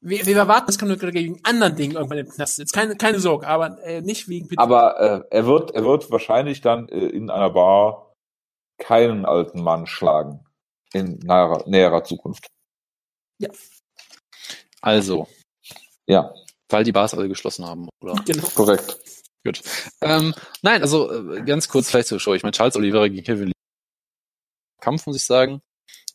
Wir, 0.00 0.26
wir 0.26 0.36
erwarten, 0.36 0.66
das 0.66 0.78
kann 0.78 0.88
nur 0.88 0.96
gegen 0.96 1.40
anderen 1.42 1.74
Dingen 1.76 1.96
irgendwann 1.96 2.18
im 2.18 2.28
Knast. 2.28 2.58
Jetzt 2.58 2.72
keine, 2.72 2.96
keine 2.96 3.18
Sorge, 3.18 3.48
aber 3.48 3.82
äh, 3.82 4.00
nicht 4.00 4.28
wegen 4.28 4.46
Peter. 4.46 4.62
Aber 4.62 5.00
äh, 5.00 5.24
er 5.30 5.46
wird, 5.46 5.72
er 5.72 5.84
wird 5.84 6.10
wahrscheinlich 6.10 6.60
dann 6.60 6.88
äh, 6.88 7.06
in 7.06 7.30
einer 7.30 7.50
Bar 7.50 8.14
keinen 8.78 9.24
alten 9.24 9.60
Mann 9.62 9.86
schlagen 9.86 10.44
in 10.92 11.18
näherer, 11.18 11.64
näherer 11.66 12.04
Zukunft. 12.04 12.46
Ja. 13.38 13.48
Also. 14.80 15.26
Ja. 16.08 16.34
Weil 16.68 16.84
die 16.84 16.92
Bars 16.92 17.14
alle 17.14 17.28
geschlossen 17.28 17.64
haben, 17.64 17.88
oder? 18.02 18.14
Genau. 18.26 18.46
Korrekt. 18.54 18.98
Gut. 19.44 19.62
Ähm, 20.00 20.34
nein, 20.62 20.82
also 20.82 21.10
äh, 21.10 21.42
ganz 21.42 21.68
kurz 21.68 21.90
vielleicht 21.90 22.08
zur 22.08 22.20
Show. 22.20 22.34
Ich 22.34 22.42
meine, 22.42 22.52
Charles 22.52 22.76
Oliveira 22.76 23.08
gegen 23.08 23.24
Kevin 23.24 23.46
Lee. 23.46 23.52
Kampf, 24.80 25.06
muss 25.06 25.16
ich 25.16 25.24
sagen. 25.24 25.60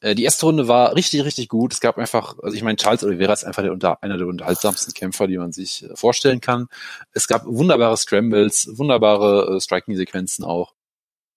Äh, 0.02 0.16
die 0.16 0.24
erste 0.24 0.46
Runde 0.46 0.68
war 0.68 0.96
richtig, 0.96 1.24
richtig 1.24 1.48
gut. 1.48 1.74
Es 1.74 1.80
gab 1.80 1.98
einfach, 1.98 2.38
also 2.44 2.56
ich 2.56 2.64
meine, 2.64 2.76
Charles 2.76 3.04
Oliveira 3.04 3.34
ist 3.34 3.46
einfach 3.46 3.64
der 3.64 3.72
unter, 3.72 4.04
einer 4.04 4.18
der 4.18 4.28
unterhaltsamsten 4.28 4.94
Kämpfer, 4.94 5.28
die 5.28 5.38
man 5.38 5.52
sich 5.52 5.84
äh, 5.84 5.96
vorstellen 5.96 6.42
kann. 6.42 6.68
Es 7.14 7.28
gab 7.28 7.46
wunderbare 7.46 7.98
Scrambles, 7.98 8.70
wunderbare 8.78 9.56
äh, 9.56 9.62
Striking-Sequenzen 9.62 10.44
auch. 10.44 10.74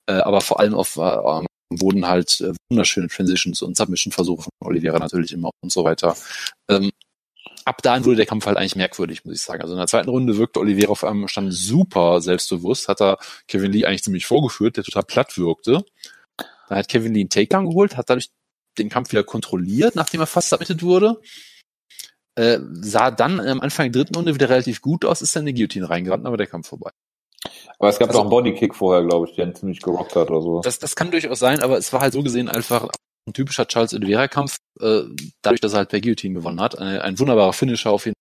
Äh, 0.09 0.15
aber 0.15 0.41
vor 0.41 0.61
allem 0.61 0.75
auf 0.75 0.97
äh, 0.97 1.47
Boden 1.71 2.07
halt 2.07 2.41
äh, 2.41 2.53
wunderschöne 2.71 3.09
Transitions 3.09 3.63
und 3.63 3.77
Submission-Versuche 3.77 4.43
von 4.43 4.69
Oliveira 4.69 4.99
natürlich 4.99 5.33
immer 5.33 5.51
und 5.63 5.73
so 5.73 5.85
weiter. 5.85 6.17
Ähm, 6.69 6.91
ab 7.67 7.83
dahin 7.83 8.05
wurde 8.05 8.17
der 8.17 8.27
Kampf 8.27 8.47
halt 8.47 8.57
eigentlich 8.57 8.77
merkwürdig, 8.77 9.25
muss 9.25 9.35
ich 9.35 9.43
sagen. 9.43 9.61
Also 9.61 9.75
in 9.75 9.79
der 9.79 9.89
zweiten 9.89 10.09
Runde 10.09 10.39
wirkte 10.39 10.61
Oliveira 10.61 10.93
auf 10.93 11.05
einem 11.05 11.27
Stand 11.29 11.53
super 11.53 12.21
selbstbewusst, 12.21 12.89
hat 12.89 13.03
er 13.03 13.19
Kevin 13.49 13.73
Lee 13.73 13.85
eigentlich 13.85 14.05
ziemlich 14.05 14.25
vorgeführt, 14.25 14.77
der 14.77 14.85
total 14.85 15.03
platt 15.03 15.37
wirkte. 15.37 15.85
Dann 16.69 16.79
hat 16.79 16.89
Kevin 16.89 17.13
Lee 17.13 17.21
einen 17.21 17.29
Takedown 17.29 17.67
geholt, 17.67 17.97
hat 17.97 18.09
dadurch 18.09 18.31
den 18.79 18.89
Kampf 18.89 19.11
wieder 19.11 19.25
kontrolliert, 19.25 19.97
nachdem 19.97 20.21
er 20.21 20.27
fast 20.27 20.49
submitted 20.49 20.83
wurde. 20.83 21.21
Äh, 22.37 22.61
sah 22.73 23.11
dann 23.11 23.41
am 23.41 23.61
Anfang 23.61 23.91
der 23.91 24.03
dritten 24.03 24.15
Runde 24.15 24.35
wieder 24.35 24.49
relativ 24.49 24.81
gut 24.81 25.05
aus, 25.05 25.23
ist 25.23 25.35
dann 25.35 25.43
in 25.43 25.47
die 25.47 25.55
Guillotine 25.55 25.91
reingerannt, 25.91 26.27
aber 26.27 26.37
der 26.37 26.47
Kampf 26.47 26.69
vorbei. 26.69 26.91
Aber 27.79 27.89
es 27.89 27.99
gab 27.99 28.09
also, 28.09 28.19
doch 28.19 28.25
einen 28.25 28.31
Bodykick 28.31 28.75
vorher, 28.75 29.05
glaube 29.05 29.29
ich, 29.29 29.35
der 29.35 29.47
ihn 29.47 29.55
ziemlich 29.55 29.81
gerockt 29.81 30.15
hat 30.15 30.31
oder 30.31 30.41
so. 30.41 30.61
Das, 30.61 30.79
das 30.79 30.95
kann 30.95 31.11
durchaus 31.11 31.39
sein, 31.39 31.61
aber 31.61 31.79
es 31.79 31.93
war 31.93 32.01
halt 32.01 32.13
so 32.13 32.23
gesehen 32.23 32.49
einfach 32.49 32.89
ein 33.27 33.33
typischer 33.33 33.67
Charles 33.67 33.95
Oliveira-Kampf, 33.95 34.57
äh, 34.81 35.03
dadurch, 35.43 35.61
dass 35.61 35.73
er 35.73 35.79
halt 35.79 35.89
per 35.89 36.01
Guillotine 36.01 36.35
gewonnen 36.35 36.61
hat. 36.61 36.79
Ein, 36.79 37.01
ein 37.01 37.19
wunderbarer 37.19 37.53
Finisher 37.53 37.91
auf 37.91 38.07
jeden 38.07 38.15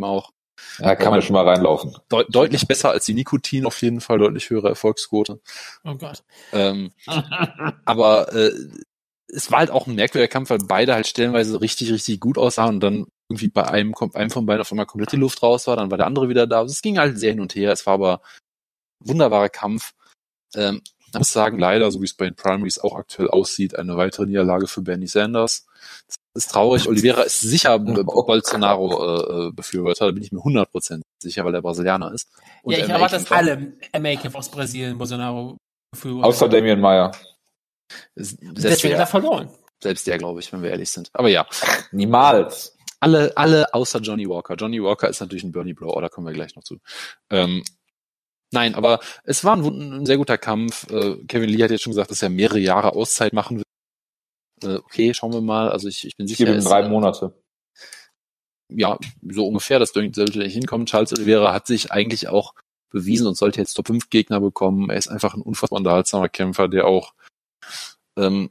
Fall 0.00 0.10
auch. 0.10 0.30
Ja, 0.78 0.96
kann 0.96 1.10
man 1.10 1.22
schon 1.22 1.34
mal 1.34 1.48
reinlaufen. 1.48 1.96
Deut 2.08 2.26
deutlich 2.34 2.66
besser 2.66 2.90
als 2.90 3.04
die 3.04 3.14
Nikotin, 3.14 3.66
auf 3.66 3.80
jeden 3.82 4.00
Fall 4.00 4.18
deutlich 4.18 4.50
höhere 4.50 4.68
Erfolgsquote. 4.68 5.40
Oh 5.84 5.94
Gott. 5.94 6.24
Ähm, 6.52 6.92
aber 7.84 8.32
äh, 8.32 8.52
es 9.28 9.50
war 9.50 9.60
halt 9.60 9.70
auch 9.70 9.86
ein 9.86 9.94
merkwürdiger 9.94 10.30
Kampf, 10.30 10.50
weil 10.50 10.58
beide 10.58 10.94
halt 10.94 11.06
stellenweise 11.06 11.60
richtig, 11.60 11.92
richtig 11.92 12.20
gut 12.20 12.38
aussahen 12.38 12.76
und 12.76 12.80
dann 12.80 13.06
irgendwie 13.28 13.48
bei 13.48 13.68
einem, 13.68 13.94
einem 14.14 14.30
von 14.30 14.46
beiden 14.46 14.62
auf 14.62 14.72
einmal 14.72 14.86
komplett 14.86 15.12
die 15.12 15.16
Luft 15.16 15.42
raus 15.42 15.66
war, 15.66 15.76
dann 15.76 15.90
war 15.90 15.98
der 15.98 16.06
andere 16.06 16.28
wieder 16.28 16.46
da. 16.46 16.60
Also 16.60 16.72
es 16.72 16.82
ging 16.82 16.98
halt 16.98 17.18
sehr 17.18 17.32
hin 17.32 17.40
und 17.40 17.54
her. 17.54 17.72
Es 17.72 17.86
war 17.86 17.94
aber 17.94 18.20
ein 19.02 19.08
wunderbarer 19.10 19.50
Kampf. 19.50 19.92
Ähm, 20.54 20.80
ich 21.12 21.18
muss 21.18 21.32
sagen, 21.32 21.58
leider, 21.58 21.90
so 21.90 22.00
wie 22.00 22.04
es 22.04 22.14
bei 22.14 22.26
den 22.26 22.34
Primaries 22.34 22.78
auch 22.78 22.94
aktuell 22.94 23.28
aussieht, 23.28 23.78
eine 23.78 23.96
weitere 23.96 24.26
Niederlage 24.26 24.66
für 24.66 24.82
Bernie 24.82 25.06
Sanders. 25.06 25.66
Das 26.34 26.44
ist 26.44 26.52
traurig. 26.52 26.86
Oliveira 26.86 27.22
ist 27.22 27.40
sicher 27.40 27.78
Bolsonaro-Befürworter, 27.78 30.04
äh, 30.04 30.08
da 30.08 30.12
bin 30.12 30.22
ich 30.22 30.32
mir 30.32 30.40
100% 30.40 31.00
sicher, 31.22 31.42
weil 31.44 31.54
er 31.54 31.62
Brasilianer 31.62 32.12
ist. 32.12 32.28
Und 32.62 32.74
ja, 32.74 32.84
ich 32.84 32.90
erwarte, 32.90 33.16
dass 33.16 33.32
alle 33.32 33.72
MA-Kämpfer 33.98 34.38
aus 34.38 34.50
Brasilien 34.50 34.98
Bolsonaro 34.98 35.56
befürworten. 35.90 36.24
Außer 36.24 36.48
Damian 36.48 36.80
Meyer. 36.80 37.12
Deswegen 38.14 38.94
hat 38.94 39.00
er 39.00 39.06
verloren. 39.06 39.48
Selbst 39.82 40.06
der, 40.06 40.18
glaube 40.18 40.40
ich, 40.40 40.52
wenn 40.52 40.62
wir 40.62 40.70
ehrlich 40.70 40.90
sind. 40.90 41.08
Aber 41.12 41.28
ja. 41.28 41.46
Niemals. 41.92 42.76
Alle, 43.00 43.36
alle 43.36 43.72
außer 43.72 44.00
Johnny 44.00 44.28
Walker. 44.28 44.56
Johnny 44.56 44.82
Walker 44.82 45.08
ist 45.08 45.20
natürlich 45.20 45.44
ein 45.44 45.52
Bernie 45.52 45.72
Blow, 45.72 46.00
da 46.00 46.08
kommen 46.08 46.26
wir 46.26 46.34
gleich 46.34 46.56
noch 46.56 46.64
zu. 46.64 46.80
Ähm, 47.30 47.62
Nein, 48.50 48.74
aber 48.74 49.00
es 49.24 49.44
war 49.44 49.56
ein, 49.56 49.64
ein, 49.64 50.06
sehr 50.06 50.16
guter 50.16 50.38
Kampf. 50.38 50.90
Äh, 50.90 51.16
Kevin 51.26 51.50
Lee 51.50 51.62
hat 51.62 51.70
jetzt 51.70 51.82
schon 51.82 51.92
gesagt, 51.92 52.10
dass 52.10 52.22
er 52.22 52.30
mehrere 52.30 52.58
Jahre 52.58 52.92
Auszeit 52.94 53.32
machen 53.32 53.58
will. 53.58 53.64
Äh, 54.62 54.76
okay, 54.76 55.12
schauen 55.12 55.32
wir 55.32 55.40
mal. 55.40 55.70
Also 55.70 55.88
ich, 55.88 56.06
ich 56.06 56.16
bin 56.16 56.26
sicher. 56.26 56.56
Ich 56.56 56.64
drei 56.64 56.88
Monate. 56.88 57.34
Ja, 58.70 58.98
so 59.22 59.46
ungefähr. 59.46 59.78
Das 59.78 59.90
sollte 59.90 60.38
nicht 60.38 60.54
hinkommen. 60.54 60.86
Charles 60.86 61.12
Oliveira 61.12 61.52
hat 61.52 61.66
sich 61.66 61.92
eigentlich 61.92 62.28
auch 62.28 62.54
bewiesen 62.90 63.26
und 63.26 63.36
sollte 63.36 63.60
jetzt 63.60 63.74
Top 63.74 63.86
5 63.86 64.08
Gegner 64.10 64.40
bekommen. 64.40 64.88
Er 64.90 64.96
ist 64.96 65.08
einfach 65.08 65.34
ein 65.34 65.42
unfassbar 65.42 65.78
unterhaltsamer 65.78 66.28
Kämpfer, 66.28 66.68
der 66.68 66.86
auch 66.86 67.12
ähm, 68.16 68.50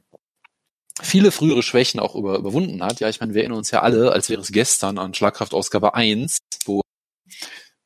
viele 1.00 1.30
frühere 1.30 1.62
Schwächen 1.62 2.00
auch 2.00 2.14
über, 2.14 2.38
überwunden 2.38 2.82
hat. 2.82 3.00
Ja, 3.00 3.08
ich 3.08 3.20
meine, 3.20 3.34
wir 3.34 3.42
erinnern 3.42 3.58
uns 3.58 3.70
ja 3.70 3.82
alle, 3.82 4.12
als 4.12 4.28
wäre 4.28 4.40
es 4.40 4.52
gestern 4.52 4.98
an 4.98 5.14
Schlagkraft 5.14 5.54
Ausgabe 5.54 5.94
1, 5.94 6.38
wo 6.64 6.82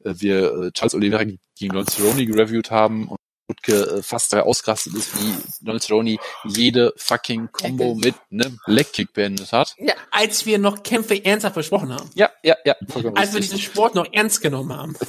äh, 0.04 0.14
wir 0.16 0.52
äh, 0.54 0.72
Charles 0.72 0.94
Oliveira 0.94 1.24
gegen 1.62 1.74
Don 1.74 1.86
Cerrone 1.86 2.26
gereviewt 2.26 2.70
haben 2.70 3.08
und 3.08 3.18
Rutke 3.48 3.98
äh, 3.98 4.02
fast 4.02 4.32
dabei 4.32 4.44
ausgerastet 4.44 4.94
ist, 4.94 5.14
wie 5.16 5.64
Don 5.64 5.80
Cerrone 5.80 6.16
jede 6.44 6.92
fucking 6.96 7.50
Combo 7.52 7.94
mit 7.94 8.14
einem 8.30 8.58
Legkick 8.66 9.12
beendet 9.12 9.52
hat. 9.52 9.74
Ja, 9.78 9.94
als 10.10 10.44
wir 10.46 10.58
noch 10.58 10.82
Kämpfe 10.82 11.24
ernsthaft 11.24 11.54
versprochen 11.54 11.92
haben. 11.92 12.10
Ja, 12.14 12.30
ja, 12.42 12.56
ja. 12.64 12.74
Als 13.14 13.32
wir 13.32 13.40
diesen 13.40 13.58
Sport 13.58 13.94
noch 13.94 14.06
ernst 14.12 14.40
genommen 14.40 14.72
haben. 14.72 14.96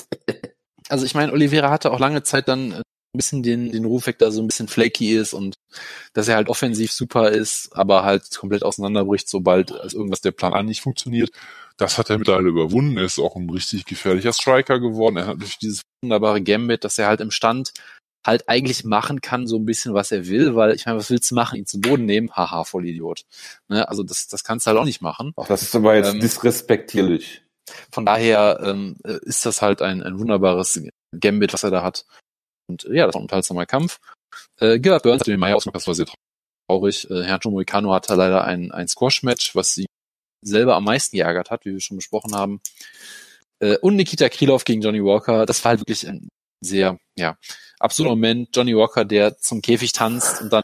Also 0.90 1.06
ich 1.06 1.16
meine, 1.16 1.32
Oliveira 1.32 1.72
hatte 1.72 1.92
auch 1.92 2.00
lange 2.00 2.24
Zeit 2.24 2.50
dann 2.50 2.74
ein 2.74 2.84
bisschen 3.14 3.42
den, 3.42 3.72
den 3.72 3.86
Ruf 3.86 4.06
weg, 4.06 4.20
dass 4.20 4.30
er 4.30 4.32
so 4.34 4.42
ein 4.42 4.48
bisschen 4.48 4.68
flaky 4.68 5.16
ist 5.16 5.34
und 5.34 5.56
dass 6.14 6.28
er 6.28 6.36
halt 6.36 6.50
offensiv 6.50 6.92
super 6.92 7.32
ist, 7.32 7.70
aber 7.74 8.04
halt 8.04 8.36
komplett 8.36 8.64
auseinanderbricht, 8.64 9.30
sobald 9.30 9.72
irgendwas 9.72 10.22
der 10.22 10.32
Plan 10.32 10.54
A 10.54 10.62
nicht 10.62 10.82
funktioniert. 10.82 11.32
Das 11.78 11.98
hat 11.98 12.10
er 12.10 12.18
mittlerweile 12.18 12.50
überwunden. 12.50 12.98
Er 12.98 13.06
ist 13.06 13.20
auch 13.20 13.36
ein 13.36 13.50
richtig 13.50 13.86
gefährlicher 13.86 14.34
Striker 14.34 14.80
geworden. 14.80 15.18
Er 15.18 15.28
hat 15.28 15.42
durch 15.42 15.58
dieses 15.58 15.82
wunderbare 16.02 16.42
Gambit, 16.42 16.84
dass 16.84 16.98
er 16.98 17.08
halt 17.08 17.22
im 17.22 17.32
Stand 17.32 17.74
halt 18.26 18.48
eigentlich 18.48 18.86
machen 18.86 19.22
kann, 19.22 19.48
so 19.48 19.58
ein 19.58 19.66
bisschen, 19.66 19.94
was 19.94 20.12
er 20.12 20.28
will, 20.28 20.56
weil 20.56 20.74
ich 20.76 20.86
meine, 20.86 20.98
was 20.98 21.10
willst 21.10 21.30
du 21.32 21.36
machen? 21.36 21.58
Ihn 21.58 21.66
zu 21.66 21.82
Boden 21.82 22.06
nehmen? 22.06 22.32
Haha, 22.32 22.64
voll 22.64 22.86
Idiot. 22.86 23.26
Ne? 23.68 23.88
Also 23.88 24.04
das, 24.04 24.28
das 24.28 24.44
kannst 24.44 24.66
du 24.66 24.70
halt 24.70 24.80
auch 24.80 24.86
nicht 24.86 25.02
machen. 25.02 25.34
Ach, 25.36 25.48
das 25.48 25.62
ist 25.62 25.76
aber 25.76 25.96
jetzt 25.96 26.14
ähm, 26.14 26.20
disrespektierlich. 26.22 27.44
Von 27.92 28.06
daher 28.06 28.60
ähm, 28.64 28.96
ist 29.04 29.46
das 29.46 29.62
halt 29.62 29.82
ein, 29.82 30.04
ein 30.04 30.20
wunderbares 30.20 30.82
Gambit, 31.20 31.54
was 31.54 31.64
er 31.64 31.72
da 31.72 31.84
hat. 31.84 32.06
Und 32.68 32.84
ja, 32.84 33.06
das 33.06 33.16
war 33.16 33.22
ein 33.22 33.26
unterhaltsamer 33.26 33.66
Kampf. 33.66 34.00
Äh, 34.60 34.80
Gilbert 34.80 35.04
Burns 35.04 35.22
hat 35.22 35.28
den 35.28 35.40
Mai 35.40 35.54
ausgemacht, 35.54 35.76
das 35.76 35.88
war 35.88 35.96
sehr 35.96 36.08
traurig. 36.70 37.10
Äh, 37.10 37.24
Herr 37.24 37.40
Moicano 37.46 37.94
hatte 37.94 38.16
leider 38.16 38.46
ein, 38.46 38.72
ein 38.72 38.88
Squash-Match, 38.88 39.56
was 39.56 39.74
sie 39.74 39.86
selber 40.44 40.76
am 40.76 40.86
meisten 40.86 41.16
geärgert 41.16 41.52
hat, 41.52 41.66
wie 41.66 41.74
wir 41.74 41.82
schon 41.82 41.98
besprochen 41.98 42.36
haben. 42.36 42.62
Äh, 43.60 43.78
und 43.78 43.96
Nikita 43.96 44.30
Krylov 44.30 44.66
gegen 44.66 44.82
Johnny 44.82 45.04
Walker, 45.04 45.46
das 45.46 45.64
war 45.64 45.70
halt 45.70 45.82
wirklich 45.82 46.08
ein 46.08 46.30
sehr, 46.62 46.98
ja, 47.18 47.38
absurder 47.80 48.12
Moment. 48.12 48.56
Johnny 48.56 48.76
Walker, 48.76 49.06
der 49.06 49.38
zum 49.38 49.62
Käfig 49.62 49.92
tanzt 49.92 50.42
und 50.42 50.52
dann 50.52 50.64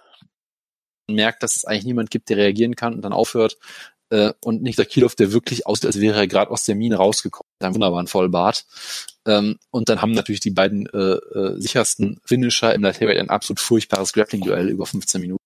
merkt, 1.07 1.43
dass 1.43 1.55
es 1.55 1.65
eigentlich 1.65 1.85
niemand 1.85 2.11
gibt, 2.11 2.29
der 2.29 2.37
reagieren 2.37 2.75
kann 2.75 2.93
und 2.93 3.01
dann 3.01 3.13
aufhört. 3.13 3.57
Äh, 4.11 4.33
und 4.43 4.63
Nikita 4.63 4.85
Krylov, 4.85 5.15
der 5.15 5.31
wirklich 5.31 5.67
aussieht, 5.67 5.85
als 5.85 5.99
wäre 5.99 6.17
er 6.17 6.27
gerade 6.27 6.51
aus 6.51 6.65
der 6.65 6.75
Mine 6.75 6.95
rausgekommen. 6.95 7.49
Ein 7.59 7.73
wunderbaren 7.73 8.07
Vollbart. 8.07 8.65
Ähm, 9.25 9.59
und 9.71 9.89
dann 9.89 10.01
haben 10.01 10.11
natürlich 10.11 10.39
die 10.39 10.51
beiden 10.51 10.87
äh, 10.87 10.97
äh, 10.97 11.59
sichersten 11.59 12.19
Finisher 12.25 12.73
im 12.73 12.81
Light 12.81 13.01
ein 13.01 13.29
absolut 13.29 13.59
furchtbares 13.59 14.13
Grappling-Duell 14.13 14.69
über 14.69 14.85
15 14.85 15.21
Minuten. 15.21 15.43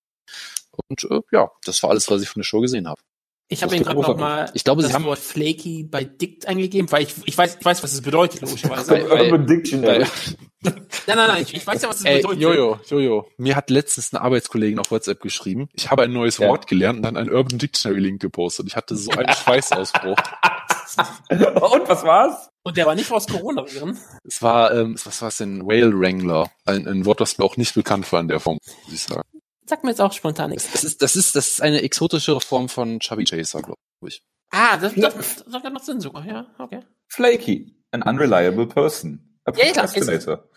Und 0.88 1.04
äh, 1.10 1.20
ja, 1.32 1.50
das 1.64 1.82
war 1.82 1.90
alles, 1.90 2.10
was 2.10 2.22
ich 2.22 2.28
von 2.28 2.40
der 2.40 2.44
Show 2.44 2.60
gesehen 2.60 2.88
habe. 2.88 3.00
Ich 3.48 3.62
habe 3.62 3.76
ihn 3.76 3.82
gerade 3.82 4.00
noch 4.00 4.16
mal 4.16 4.50
ich 4.54 4.64
glaube, 4.64 4.80
das 4.80 4.90
Sie 4.90 4.94
haben 4.94 5.04
Wort 5.04 5.18
flaky 5.18 5.84
bei 5.84 6.02
Dict 6.04 6.46
eingegeben, 6.46 6.90
weil 6.90 7.02
ich, 7.02 7.14
ich 7.26 7.36
weiß, 7.36 7.58
ich 7.60 7.64
weiß, 7.64 7.82
was 7.82 7.92
es 7.92 8.00
bedeutet, 8.00 8.40
logischerweise. 8.40 9.06
Urban 9.06 9.46
Dictionary. 9.46 10.06
nein, 10.62 10.74
nein, 11.06 11.16
nein, 11.16 11.42
ich, 11.42 11.54
ich 11.54 11.66
weiß 11.66 11.82
ja, 11.82 11.88
was 11.90 11.98
es 11.98 12.04
bedeutet. 12.04 12.40
Jojo, 12.40 12.80
Jojo, 12.88 13.28
mir 13.36 13.54
hat 13.54 13.68
letztens 13.68 14.14
eine 14.14 14.22
Arbeitskollegin 14.22 14.78
auf 14.78 14.90
WhatsApp 14.90 15.20
geschrieben, 15.20 15.68
ich 15.74 15.90
habe 15.90 16.04
ein 16.04 16.12
neues 16.12 16.38
ja. 16.38 16.48
Wort 16.48 16.66
gelernt 16.66 16.98
und 16.98 17.02
dann 17.02 17.18
einen 17.18 17.30
Urban 17.30 17.58
Dictionary 17.58 18.00
Link 18.00 18.22
gepostet. 18.22 18.66
Ich 18.66 18.76
hatte 18.76 18.96
so 18.96 19.10
einen 19.10 19.32
Schweißausbruch. 19.34 20.16
und 21.30 21.88
was 21.88 22.02
war's? 22.04 22.50
Und 22.62 22.78
der 22.78 22.86
war 22.86 22.94
nicht 22.94 23.12
aus 23.12 23.26
Corona-Viren? 23.26 23.98
Es 24.24 24.40
war, 24.40 24.72
ähm, 24.72 24.96
was 25.04 25.20
war 25.20 25.28
es 25.28 25.36
denn? 25.36 25.66
Whale 25.66 25.92
Wrangler. 25.92 26.50
Ein, 26.64 26.88
ein 26.88 27.04
Wort, 27.04 27.20
das 27.20 27.36
mir 27.36 27.44
auch 27.44 27.58
nicht 27.58 27.74
bekannt 27.74 28.10
war 28.10 28.20
in 28.20 28.28
der 28.28 28.40
Form, 28.40 28.58
muss 28.84 28.94
ich 28.94 29.02
sagen. 29.02 29.28
Sagt 29.66 29.84
mir 29.84 29.90
jetzt 29.90 30.00
auch 30.00 30.12
spontan 30.12 30.50
nichts. 30.50 30.70
Das 30.72 30.84
ist, 30.84 31.00
das 31.00 31.16
ist, 31.16 31.36
das 31.36 31.52
ist 31.52 31.62
eine 31.62 31.82
exotischere 31.82 32.40
Form 32.40 32.68
von 32.68 33.00
Chubby 33.00 33.24
Chaser, 33.24 33.62
glaube 33.62 33.78
ich. 34.06 34.22
Ah, 34.50 34.76
das, 34.76 34.94
das, 34.94 35.44
das 35.44 35.62
ja 35.62 35.70
noch 35.70 35.82
Sinn 35.82 36.00
sogar, 36.00 36.24
ja, 36.26 36.46
okay. 36.58 36.80
Flaky, 37.08 37.74
an 37.90 38.02
unreliable 38.02 38.66
person. 38.66 39.38
A 39.44 39.52
procrastinator. 39.52 40.48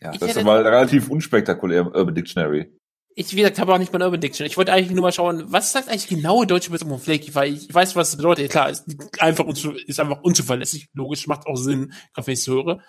Ja, 0.00 0.12
das 0.12 0.36
ist 0.36 0.44
mal 0.44 0.66
relativ 0.66 1.08
unspektakulär 1.08 1.80
im 1.80 1.88
Urban 1.88 2.14
Dictionary. 2.14 2.72
Ich, 3.14 3.32
wie 3.32 3.38
gesagt, 3.38 3.58
habe 3.58 3.74
auch 3.74 3.78
nicht 3.78 3.92
mein 3.92 4.02
Urban 4.02 4.20
Dictionary. 4.20 4.50
Ich 4.50 4.56
wollte 4.56 4.72
eigentlich 4.72 4.92
nur 4.92 5.02
mal 5.02 5.12
schauen, 5.12 5.44
was 5.46 5.72
sagt 5.72 5.88
eigentlich 5.88 6.06
genaue 6.06 6.46
deutsche 6.46 6.70
von 6.70 6.98
Flaky, 7.00 7.34
weil 7.34 7.54
ich 7.54 7.72
weiß, 7.74 7.96
was 7.96 8.10
es 8.10 8.16
bedeutet. 8.16 8.50
Klar, 8.50 8.70
ist 8.70 8.86
einfach, 9.18 9.44
ist 9.46 9.98
einfach 9.98 10.22
unzuverlässig. 10.22 10.88
Logisch, 10.94 11.26
macht 11.26 11.46
auch 11.46 11.56
Sinn, 11.56 11.92
gerade 12.14 12.26
wenn 12.26 12.34
ich 12.34 12.40
es 12.40 12.46
höre. 12.46 12.80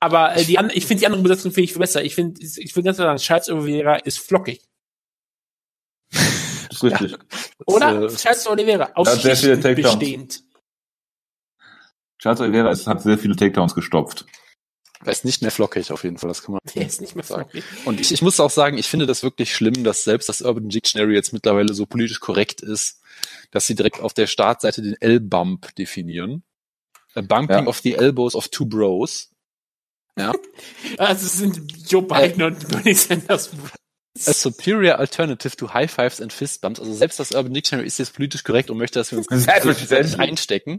Aber 0.00 0.36
äh, 0.36 0.44
die 0.44 0.58
an, 0.58 0.70
ich 0.72 0.86
finde 0.86 1.00
die 1.00 1.06
andere 1.06 1.22
Besetzung 1.22 1.52
finde 1.52 1.70
ich 1.70 1.78
besser. 1.78 2.04
Ich 2.04 2.14
finde, 2.14 2.40
ich 2.40 2.76
will 2.76 2.82
ganz 2.82 2.96
klar 2.96 3.08
sagen, 3.08 3.18
Charles 3.18 3.48
Oliveira 3.48 3.96
ist 3.96 4.18
flockig. 4.18 4.62
Das 6.10 6.22
ist 6.70 6.84
richtig. 6.84 7.12
Ja. 7.12 7.18
Oder? 7.66 8.00
Das, 8.00 8.14
äh, 8.14 8.18
Charles 8.18 8.46
Oliveira, 8.46 8.90
aus 8.94 9.22
sehr 9.22 9.36
viele 9.36 9.56
bestehend. 9.74 10.42
Charles 12.18 12.40
Oliveira 12.40 12.70
ist, 12.70 12.86
hat 12.86 13.02
sehr 13.02 13.18
viele 13.18 13.36
Takedowns 13.36 13.74
gestopft. 13.74 14.26
Er 15.04 15.12
ist 15.12 15.24
nicht 15.24 15.42
mehr 15.42 15.50
flockig 15.50 15.92
auf 15.92 16.04
jeden 16.04 16.16
Fall, 16.16 16.28
das 16.28 16.42
kann 16.42 16.52
man 16.52 16.60
Er 16.74 16.86
ist 16.86 17.00
nicht 17.00 17.14
mehr 17.14 17.24
flockig. 17.24 17.62
Und 17.84 18.00
ich, 18.00 18.12
ich 18.12 18.22
muss 18.22 18.40
auch 18.40 18.50
sagen, 18.50 18.78
ich 18.78 18.88
finde 18.88 19.06
das 19.06 19.22
wirklich 19.22 19.54
schlimm, 19.54 19.84
dass 19.84 20.04
selbst 20.04 20.30
das 20.30 20.40
Urban 20.40 20.70
Dictionary 20.70 21.14
jetzt 21.14 21.34
mittlerweile 21.34 21.74
so 21.74 21.84
politisch 21.84 22.20
korrekt 22.20 22.62
ist, 22.62 23.02
dass 23.50 23.66
sie 23.66 23.74
direkt 23.74 24.00
auf 24.00 24.14
der 24.14 24.26
Startseite 24.26 24.80
den 24.80 24.96
L-Bump 25.00 25.74
definieren. 25.74 26.42
A 27.14 27.20
bumping 27.20 27.64
ja. 27.64 27.66
of 27.66 27.78
the 27.80 27.94
elbows 27.94 28.34
of 28.34 28.48
two 28.48 28.64
bros. 28.64 29.30
Ja. 30.18 30.32
Also 30.98 31.26
es 31.26 31.38
sind 31.38 31.90
Joe 31.90 32.02
Biden 32.02 32.40
äh, 32.40 32.44
und 32.44 32.68
Bernie 32.68 32.94
Sanders. 32.94 33.50
A 34.26 34.32
superior 34.32 34.98
alternative 34.98 35.56
to 35.56 35.74
High 35.74 35.90
Fives 35.90 36.20
and 36.20 36.32
Fist 36.32 36.60
Bumps. 36.60 36.78
Also 36.78 36.92
selbst 36.94 37.18
das 37.18 37.32
Urban 37.32 37.52
Dictionary 37.52 37.86
ist 37.86 37.98
jetzt 37.98 38.14
politisch 38.14 38.44
korrekt 38.44 38.70
und 38.70 38.78
möchte, 38.78 39.00
dass 39.00 39.10
wir 39.10 39.18
uns 39.18 39.26
selbstverständlich 39.28 40.18
einstecken. 40.20 40.78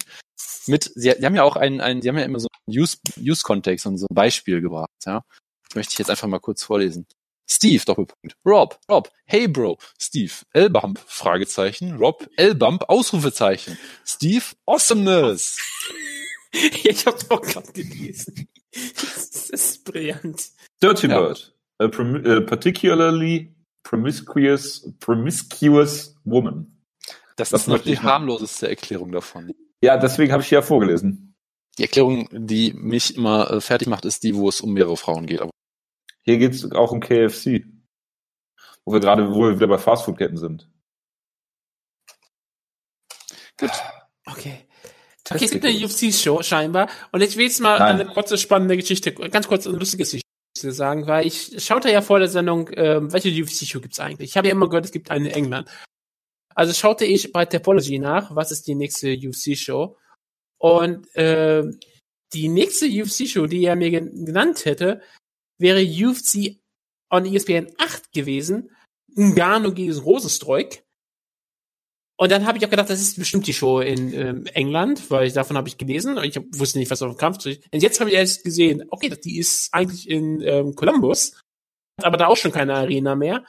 Mit, 0.67 0.89
sie, 0.95 1.13
sie 1.17 1.25
haben 1.25 1.35
ja 1.35 1.43
auch 1.43 1.57
einen, 1.57 1.81
einen, 1.81 2.01
sie 2.01 2.07
haben 2.07 2.17
ja 2.17 2.23
immer 2.23 2.39
so 2.39 2.47
einen 2.65 2.77
Use-Kontext 2.77 3.85
Use 3.85 3.89
und 3.89 3.97
so 3.97 4.07
ein 4.09 4.15
Beispiel 4.15 4.61
gebracht, 4.61 4.89
ja. 5.05 5.23
Das 5.67 5.75
möchte 5.75 5.93
ich 5.93 5.99
jetzt 5.99 6.09
einfach 6.09 6.27
mal 6.27 6.39
kurz 6.39 6.63
vorlesen. 6.63 7.07
Steve, 7.47 7.83
Doppelpunkt. 7.85 8.37
Rob, 8.45 8.79
Rob, 8.89 9.11
hey 9.25 9.47
Bro. 9.47 9.77
Steve, 9.99 10.31
L-Bump, 10.53 10.99
Fragezeichen. 11.05 11.97
Rob, 11.97 12.27
L-Bump, 12.37 12.85
Ausrufezeichen. 12.87 13.77
Steve, 14.05 14.45
Awesomeness. 14.65 15.57
ich 16.83 17.05
hab's 17.05 17.29
auch 17.29 17.41
gerade 17.41 17.71
gelesen. 17.73 18.47
das 18.71 19.49
ist 19.49 19.83
brillant. 19.83 20.51
Dirty 20.81 21.07
ja. 21.07 21.19
Bird. 21.19 21.55
A, 21.79 21.85
a 21.85 22.41
particularly 22.41 23.53
promiscuous, 23.83 24.93
promiscuous 24.99 26.15
woman. 26.23 26.81
Das, 27.35 27.49
das 27.49 27.61
ist 27.61 27.67
noch 27.67 27.79
die 27.79 27.99
harmloseste 27.99 28.69
Erklärung 28.69 29.11
davon. 29.11 29.51
Ja, 29.83 29.97
deswegen 29.97 30.31
habe 30.31 30.41
ich 30.41 30.49
hier 30.49 30.63
vorgelesen. 30.63 31.35
Die 31.77 31.83
Erklärung, 31.83 32.29
die 32.31 32.73
mich 32.73 33.17
immer 33.17 33.51
äh, 33.51 33.61
fertig 33.61 33.89
macht, 33.89 34.05
ist 34.05 34.23
die, 34.23 34.35
wo 34.35 34.47
es 34.47 34.61
um 34.61 34.73
mehrere 34.73 34.95
Frauen 34.95 35.25
geht. 35.25 35.41
Aber 35.41 35.51
hier 36.23 36.37
geht 36.37 36.53
es 36.53 36.71
auch 36.71 36.91
um 36.91 37.01
KFC. 37.01 37.65
Wo 38.85 38.93
wir 38.93 39.01
gerade, 39.01 39.29
wo 39.29 39.41
wir 39.41 39.55
wieder 39.55 39.67
bei 39.67 39.77
Fastfood-Ketten 39.77 40.37
sind. 40.37 40.69
Gut. 43.57 43.71
Okay. 44.25 44.65
Okay, 45.29 45.45
es 45.45 45.51
gibt 45.51 45.65
eine 45.65 45.85
UFC-Show 45.85 46.43
scheinbar. 46.43 46.89
Und 47.11 47.21
ich 47.21 47.35
will 47.35 47.45
jetzt 47.45 47.59
mal 47.59 47.79
Nein. 47.79 48.01
eine 48.01 48.05
kurze 48.05 48.37
spannende 48.37 48.77
Geschichte, 48.77 49.11
ganz 49.13 49.47
kurz 49.47 49.65
eine 49.65 49.77
lustige 49.77 50.03
Geschichte 50.03 50.25
sagen, 50.55 51.07
weil 51.07 51.25
ich 51.25 51.55
schaute 51.63 51.91
ja 51.91 52.01
vor 52.01 52.19
der 52.19 52.27
Sendung, 52.27 52.69
ähm, 52.73 53.11
welche 53.11 53.29
UFC-Show 53.29 53.81
gibt's 53.81 53.99
eigentlich? 53.99 54.31
Ich 54.31 54.37
habe 54.37 54.47
ja 54.47 54.53
immer 54.53 54.69
gehört, 54.69 54.85
es 54.85 54.91
gibt 54.91 55.11
eine 55.11 55.29
in 55.29 55.35
England. 55.35 55.69
Also 56.53 56.73
schaute 56.73 57.05
ich 57.05 57.31
bei 57.33 57.45
Topology 57.45 57.99
nach, 57.99 58.33
was 58.35 58.51
ist 58.51 58.67
die 58.67 58.75
nächste 58.75 59.13
UFC-Show. 59.13 59.97
Und 60.57 61.13
äh, 61.15 61.63
die 62.33 62.47
nächste 62.47 62.85
UFC-Show, 62.85 63.47
die 63.47 63.65
er 63.65 63.75
mir 63.75 63.91
genannt 63.91 64.65
hätte, 64.65 65.01
wäre 65.57 65.81
UFC 65.81 66.57
on 67.09 67.25
ESPN 67.25 67.73
8 67.77 68.11
gewesen. 68.13 68.71
Ngannou 69.15 69.73
gegen 69.73 69.97
Rosenstreuk. 69.97 70.84
Und 72.17 72.31
dann 72.31 72.45
habe 72.45 72.57
ich 72.57 72.65
auch 72.65 72.69
gedacht, 72.69 72.89
das 72.89 73.01
ist 73.01 73.19
bestimmt 73.19 73.45
die 73.45 73.53
Show 73.53 73.81
in 73.81 74.13
ähm, 74.13 74.45
England, 74.47 75.11
weil 75.11 75.27
ich, 75.27 75.33
davon 75.33 75.57
habe 75.57 75.67
ich 75.67 75.77
gelesen. 75.77 76.17
Ich 76.23 76.37
hab, 76.37 76.43
wusste 76.51 76.79
nicht, 76.79 76.89
was 76.89 77.01
auf 77.01 77.13
dem 77.13 77.17
Kampf 77.17 77.39
zu 77.39 77.49
Und 77.49 77.83
jetzt 77.83 77.99
habe 77.99 78.09
ich 78.09 78.15
erst 78.15 78.43
gesehen, 78.43 78.85
okay, 78.89 79.09
die 79.09 79.37
ist 79.37 79.73
eigentlich 79.73 80.09
in 80.09 80.41
ähm, 80.41 80.75
Columbus, 80.75 81.33
hat 81.99 82.05
aber 82.05 82.17
da 82.17 82.27
auch 82.27 82.37
schon 82.37 82.53
keine 82.53 82.75
Arena 82.75 83.15
mehr. 83.15 83.43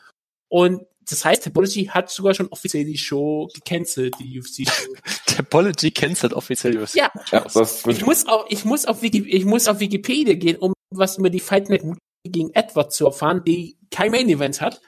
Und 0.49 0.83
das 1.09 1.25
heißt, 1.25 1.45
Topology 1.45 1.87
hat 1.87 2.11
sogar 2.11 2.35
schon 2.35 2.49
offiziell 2.49 2.85
die 2.85 2.99
Show 2.99 3.49
gecancelt, 3.55 4.15
die 4.19 4.41
UFC-Show. 4.41 4.95
Topology 5.37 5.93
cancelt 5.93 6.33
offiziell 6.33 6.73
die 6.73 6.79
UFC. 6.79 6.97
Ja, 6.97 7.13
ja 7.31 7.47
das 7.53 7.87
ich 7.87 8.05
muss 8.05 8.27
auf, 8.27 8.47
ich 8.49 8.65
muss 8.65 8.87
auf 8.87 9.03
Wiki, 9.03 9.29
ich 9.29 9.45
muss 9.45 9.69
auf 9.69 9.79
Wikipedia 9.79 10.35
gehen, 10.35 10.57
um 10.57 10.73
was 10.93 11.19
über 11.19 11.31
die 11.31 11.39
Fight 11.39 11.69
Night 11.69 11.85
gegen 12.25 12.53
Edward 12.55 12.93
zu 12.93 13.07
erfahren, 13.07 13.43
die 13.47 13.79
kein 13.93 14.11
Main 14.11 14.29
Event 14.29 14.61
hat 14.61 14.81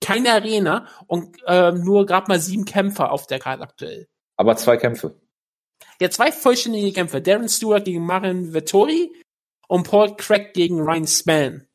keine 0.00 0.32
Arena 0.32 0.86
und 1.06 1.36
äh, 1.46 1.72
nur 1.72 2.06
gerade 2.06 2.28
mal 2.28 2.40
sieben 2.40 2.64
Kämpfer 2.64 3.10
auf 3.12 3.26
der 3.26 3.38
Karte 3.38 3.62
aktuell. 3.62 4.06
Aber 4.36 4.56
zwei 4.56 4.76
Kämpfe. 4.76 5.20
Ja, 6.00 6.10
zwei 6.10 6.30
vollständige 6.32 6.92
Kämpfe. 6.92 7.20
Darren 7.20 7.48
Stewart 7.48 7.84
gegen 7.84 8.04
Marin 8.06 8.54
Vettori 8.54 9.10
und 9.66 9.88
Paul 9.88 10.16
Craig 10.16 10.54
gegen 10.54 10.80
Ryan 10.80 11.06
Spann. 11.06 11.66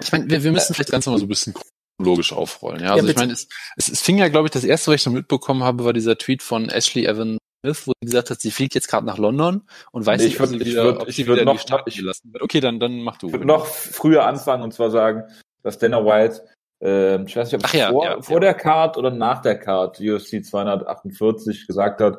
Ich 0.00 0.10
meine, 0.10 0.28
wir, 0.28 0.42
wir 0.42 0.52
müssen 0.52 0.74
vielleicht 0.74 0.90
ganz 0.90 1.06
nochmal 1.06 1.20
so 1.20 1.26
ein 1.26 1.28
bisschen 1.28 1.54
logisch 2.02 2.32
aufrollen. 2.32 2.82
Ja, 2.82 2.92
also 2.92 3.04
ja, 3.04 3.10
ich 3.12 3.16
meine, 3.16 3.32
es, 3.32 3.48
es, 3.76 3.88
es 3.88 4.00
fing 4.00 4.18
ja, 4.18 4.28
glaube 4.28 4.48
ich, 4.48 4.50
das 4.50 4.64
erste, 4.64 4.90
was 4.90 5.00
ich 5.00 5.06
noch 5.06 5.12
mitbekommen 5.12 5.62
habe, 5.62 5.84
war 5.84 5.92
dieser 5.92 6.18
Tweet 6.18 6.42
von 6.42 6.68
Ashley 6.68 7.06
Evan 7.06 7.38
Smith, 7.64 7.86
wo 7.86 7.92
sie 8.00 8.06
gesagt 8.06 8.30
hat, 8.30 8.40
sie 8.40 8.50
fliegt 8.50 8.74
jetzt 8.74 8.88
gerade 8.88 9.06
nach 9.06 9.18
London 9.18 9.62
und 9.92 10.04
weiß 10.04 10.20
nee, 10.20 10.28
nicht, 10.28 10.38
würd, 10.40 10.52
ob 10.52 10.58
sie 10.58 10.66
wieder, 10.66 10.84
würd, 10.84 11.00
ob 11.00 11.12
sie 11.12 11.26
wieder 11.26 11.44
noch, 11.44 11.52
die 11.54 11.60
Stadt 11.60 11.86
gelassen 11.86 12.32
wird. 12.32 12.42
Okay, 12.42 12.60
dann, 12.60 12.80
dann 12.80 13.02
mach 13.02 13.18
du. 13.18 13.28
Ich 13.28 13.32
würde 13.32 13.46
noch 13.46 13.66
früher 13.66 14.26
anfangen 14.26 14.64
und 14.64 14.74
zwar 14.74 14.90
sagen, 14.90 15.22
dass 15.62 15.78
Dana 15.78 16.04
White 16.04 16.44
ähm, 16.84 17.26
ich 17.26 17.34
weiß 17.34 17.50
nicht, 17.50 17.62
ob 17.62 17.66
es 17.66 17.72
ja, 17.72 17.90
vor, 17.90 18.04
ja, 18.04 18.20
vor 18.20 18.36
ja. 18.36 18.40
der 18.40 18.54
Card 18.54 18.98
oder 18.98 19.10
nach 19.10 19.40
der 19.40 19.58
Card 19.58 20.00
UFC 20.00 20.44
248 20.44 21.66
gesagt 21.66 22.02
hat, 22.02 22.18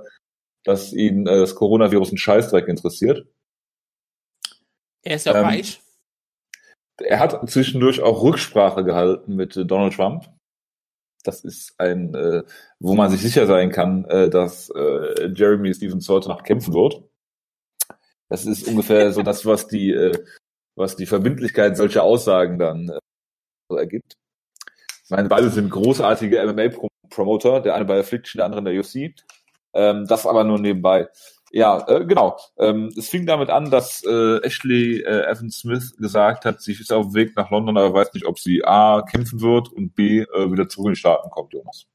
dass 0.63 0.91
ihn 0.91 1.27
äh, 1.27 1.37
das 1.37 1.53
Coronavirus 1.53 2.11
ein 2.11 2.17
Scheißdreck 2.17 2.67
interessiert. 2.67 3.27
Er 5.03 5.17
ist 5.17 5.27
ja 5.27 5.35
ähm, 5.35 5.45
reich. 5.45 5.81
er 6.97 7.19
hat 7.19 7.47
zwischendurch 7.47 8.01
auch 8.01 8.23
Rücksprache 8.23 8.83
gehalten 8.83 9.35
mit 9.35 9.55
äh, 9.55 9.65
Donald 9.65 9.93
Trump. 9.93 10.25
Das 11.23 11.43
ist 11.43 11.79
ein, 11.79 12.15
äh, 12.15 12.43
wo 12.79 12.95
man 12.95 13.11
sich 13.11 13.21
sicher 13.21 13.45
sein 13.45 13.71
kann, 13.71 14.05
äh, 14.05 14.31
dass 14.31 14.71
äh, 14.71 15.27
Jeremy 15.31 15.75
Stevens 15.75 16.09
heute 16.09 16.29
noch 16.29 16.41
kämpfen 16.43 16.73
wird. 16.73 17.03
Das 18.29 18.47
ist 18.47 18.67
ungefähr 18.67 19.11
so 19.11 19.21
das, 19.23 19.45
was 19.45 19.67
die, 19.67 19.91
äh, 19.91 20.17
was 20.75 20.95
die 20.95 21.05
Verbindlichkeit 21.05 21.77
solcher 21.77 22.01
Aussagen 22.01 22.57
dann 22.57 22.89
äh, 22.89 23.75
ergibt. 23.75 24.17
Ich 25.05 25.11
meine, 25.11 25.29
beide 25.29 25.51
sind 25.51 25.69
großartige 25.69 26.43
MMA-Promoter, 26.47 27.61
der 27.61 27.75
eine 27.75 27.85
bei 27.85 27.99
Affliction, 27.99 28.39
der 28.39 28.45
andere 28.45 28.59
in 28.59 28.65
der 28.65 28.79
UFC. 28.79 29.13
Ähm, 29.73 30.07
das 30.07 30.25
aber 30.25 30.43
nur 30.43 30.57
nebenbei. 30.57 31.07
Ja, 31.51 31.87
äh, 31.87 32.05
genau. 32.05 32.37
Ähm, 32.57 32.91
es 32.97 33.09
fing 33.09 33.27
damit 33.27 33.51
an, 33.51 33.69
dass 33.69 34.03
äh, 34.03 34.37
Ashley 34.41 35.01
äh, 35.01 35.29
Evans 35.29 35.59
Smith 35.59 35.95
gesagt 35.97 36.43
hat, 36.43 36.61
sie 36.61 36.71
ist 36.71 36.91
auf 36.91 37.05
dem 37.05 37.13
Weg 37.13 37.35
nach 37.35 37.51
London, 37.51 37.77
aber 37.77 37.93
weiß 37.93 38.13
nicht, 38.13 38.25
ob 38.25 38.39
sie 38.39 38.65
A 38.65 39.03
kämpfen 39.03 39.41
wird 39.41 39.71
und 39.71 39.93
B 39.93 40.21
äh, 40.21 40.51
wieder 40.51 40.67
zurück 40.67 40.87
in 40.87 40.93
die 40.93 40.99
Staaten 40.99 41.29
kommt, 41.29 41.53
Jonas. 41.53 41.85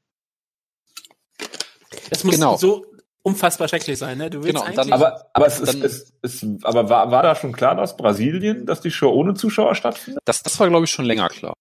Das 2.10 2.22
muss 2.22 2.36
genau. 2.36 2.56
so 2.56 2.86
unfassbar 3.22 3.66
schrecklich 3.66 3.98
sein, 3.98 4.18
ne? 4.18 4.30
Du 4.30 4.44
willst 4.44 4.64
genau, 4.64 4.74
dann, 4.74 4.92
aber 4.92 5.30
aber 5.32 5.46
es 5.46 5.58
ist, 5.58 5.82
es, 5.82 6.12
es, 6.22 6.46
aber 6.62 6.88
war, 6.88 7.10
war 7.10 7.22
da 7.24 7.34
schon 7.34 7.52
klar, 7.52 7.74
dass 7.74 7.96
Brasilien, 7.96 8.66
dass 8.66 8.80
die 8.80 8.92
Show 8.92 9.10
ohne 9.10 9.34
Zuschauer 9.34 9.74
stattfindet? 9.74 10.22
Das, 10.24 10.42
das 10.42 10.58
war, 10.60 10.68
glaube 10.68 10.84
ich, 10.84 10.90
schon 10.90 11.04
länger 11.04 11.28
klar. 11.28 11.54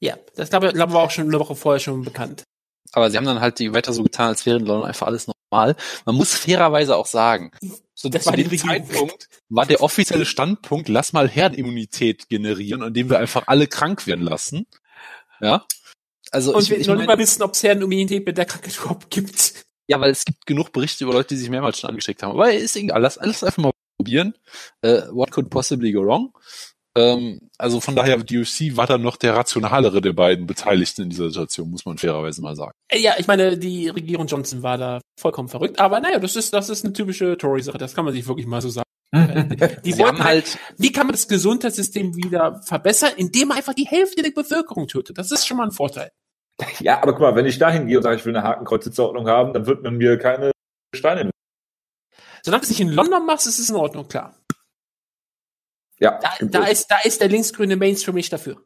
Ja, 0.00 0.16
das 0.34 0.50
glaube 0.50 0.68
ich, 0.68 0.72
glaub, 0.72 0.92
war 0.92 1.02
auch 1.02 1.10
schon 1.10 1.28
eine 1.28 1.38
Woche 1.38 1.54
vorher 1.54 1.78
schon 1.78 2.02
bekannt. 2.02 2.44
Aber 2.92 3.10
sie 3.10 3.16
haben 3.16 3.26
dann 3.26 3.40
halt 3.40 3.58
die 3.58 3.72
weiter 3.72 3.92
so 3.92 4.02
getan, 4.02 4.28
als 4.28 4.46
wäre 4.46 4.58
in 4.58 4.66
London 4.66 4.88
einfach 4.88 5.06
alles 5.06 5.28
normal. 5.28 5.76
Man 6.06 6.16
muss 6.16 6.34
fairerweise 6.34 6.96
auch 6.96 7.06
sagen, 7.06 7.52
so 7.94 8.08
das 8.08 8.24
zu 8.24 8.32
dem 8.32 8.58
Zeitpunkt 8.58 9.28
war 9.48 9.66
der 9.66 9.82
offizielle 9.82 10.24
Standpunkt, 10.24 10.88
lass 10.88 11.12
mal 11.12 11.28
Herdenimmunität 11.28 12.28
generieren, 12.28 12.82
indem 12.82 13.10
wir 13.10 13.18
einfach 13.18 13.44
alle 13.46 13.66
krank 13.66 14.06
werden 14.06 14.24
lassen. 14.24 14.66
Ja. 15.40 15.66
Also 16.32 16.54
und 16.54 16.62
ich, 16.62 16.70
wir 16.70 16.78
ich 16.78 16.86
noch 16.86 16.96
nicht 16.96 17.06
mal 17.06 17.18
wissen, 17.18 17.42
ob 17.42 17.52
es 17.52 17.62
Herdenimmunität 17.62 18.26
mit 18.26 18.38
der 18.38 18.46
Krankheit 18.46 18.76
überhaupt 18.76 19.10
gibt. 19.10 19.66
Ja, 19.86 20.00
weil 20.00 20.10
es 20.10 20.24
gibt 20.24 20.46
genug 20.46 20.72
Berichte 20.72 21.04
über 21.04 21.12
Leute, 21.12 21.34
die 21.34 21.40
sich 21.40 21.50
mehrmals 21.50 21.78
schon 21.78 21.90
angesteckt 21.90 22.22
haben. 22.22 22.32
Aber 22.32 22.52
ist 22.52 22.76
egal, 22.76 23.02
lass 23.02 23.18
alles 23.18 23.42
einfach 23.42 23.62
mal 23.62 23.72
probieren. 23.98 24.34
Uh, 24.84 25.02
what 25.12 25.30
could 25.30 25.50
possibly 25.50 25.92
go 25.92 26.02
wrong? 26.02 26.32
Ähm, 26.96 27.50
also 27.56 27.80
von 27.80 27.94
daher, 27.94 28.16
die 28.18 28.38
UFC 28.38 28.76
war 28.76 28.86
dann 28.86 29.02
noch 29.02 29.16
der 29.16 29.36
rationalere 29.36 30.00
der 30.00 30.12
beiden 30.12 30.46
Beteiligten 30.46 31.02
in 31.02 31.10
dieser 31.10 31.28
Situation, 31.28 31.70
muss 31.70 31.84
man 31.84 31.98
fairerweise 31.98 32.42
mal 32.42 32.56
sagen. 32.56 32.72
Äh, 32.88 32.98
ja, 32.98 33.14
ich 33.18 33.26
meine, 33.26 33.56
die 33.56 33.88
Regierung 33.88 34.26
Johnson 34.26 34.62
war 34.62 34.76
da 34.76 35.00
vollkommen 35.18 35.48
verrückt, 35.48 35.78
aber 35.78 36.00
naja, 36.00 36.18
das 36.18 36.34
ist, 36.34 36.52
das 36.52 36.68
ist 36.68 36.84
eine 36.84 36.92
typische 36.92 37.36
Tory-Sache, 37.36 37.78
das 37.78 37.94
kann 37.94 38.04
man 38.04 38.14
sich 38.14 38.26
wirklich 38.26 38.46
mal 38.46 38.60
so 38.60 38.70
sagen. 38.70 38.84
die 39.84 39.98
wollten 39.98 40.22
halt, 40.22 40.58
wie 40.78 40.92
kann 40.92 41.06
man 41.06 41.14
das 41.14 41.26
Gesundheitssystem 41.26 42.16
wieder 42.16 42.60
verbessern, 42.62 43.12
indem 43.16 43.48
man 43.48 43.56
einfach 43.56 43.74
die 43.74 43.86
Hälfte 43.86 44.22
der 44.22 44.30
Bevölkerung 44.30 44.86
tötet? 44.86 45.18
Das 45.18 45.32
ist 45.32 45.46
schon 45.46 45.56
mal 45.56 45.64
ein 45.64 45.72
Vorteil. 45.72 46.10
Ja, 46.80 47.02
aber 47.02 47.12
guck 47.12 47.22
mal, 47.22 47.34
wenn 47.34 47.46
ich 47.46 47.58
dahin 47.58 47.86
gehe 47.86 47.96
und 47.96 48.02
sage, 48.02 48.16
ich 48.16 48.26
will 48.26 48.36
eine 48.36 48.46
Hakenkreuzsitzordnung 48.46 49.26
haben, 49.26 49.54
dann 49.54 49.66
wird 49.66 49.82
man 49.82 49.96
mir 49.96 50.18
keine 50.18 50.50
Steine. 50.94 51.30
Solange 52.42 52.60
du 52.60 52.64
es 52.64 52.70
nicht 52.70 52.80
in 52.80 52.90
London 52.90 53.24
machst, 53.24 53.46
ist 53.46 53.58
es 53.58 53.70
in 53.70 53.76
Ordnung, 53.76 54.08
klar. 54.08 54.34
Ja. 56.00 56.18
Da, 56.20 56.46
da 56.46 56.64
ist, 56.64 56.90
da 56.90 57.00
ist 57.04 57.20
der 57.20 57.28
linksgrüne 57.28 57.76
Mainstream 57.76 58.14
nicht 58.14 58.32
dafür. 58.32 58.56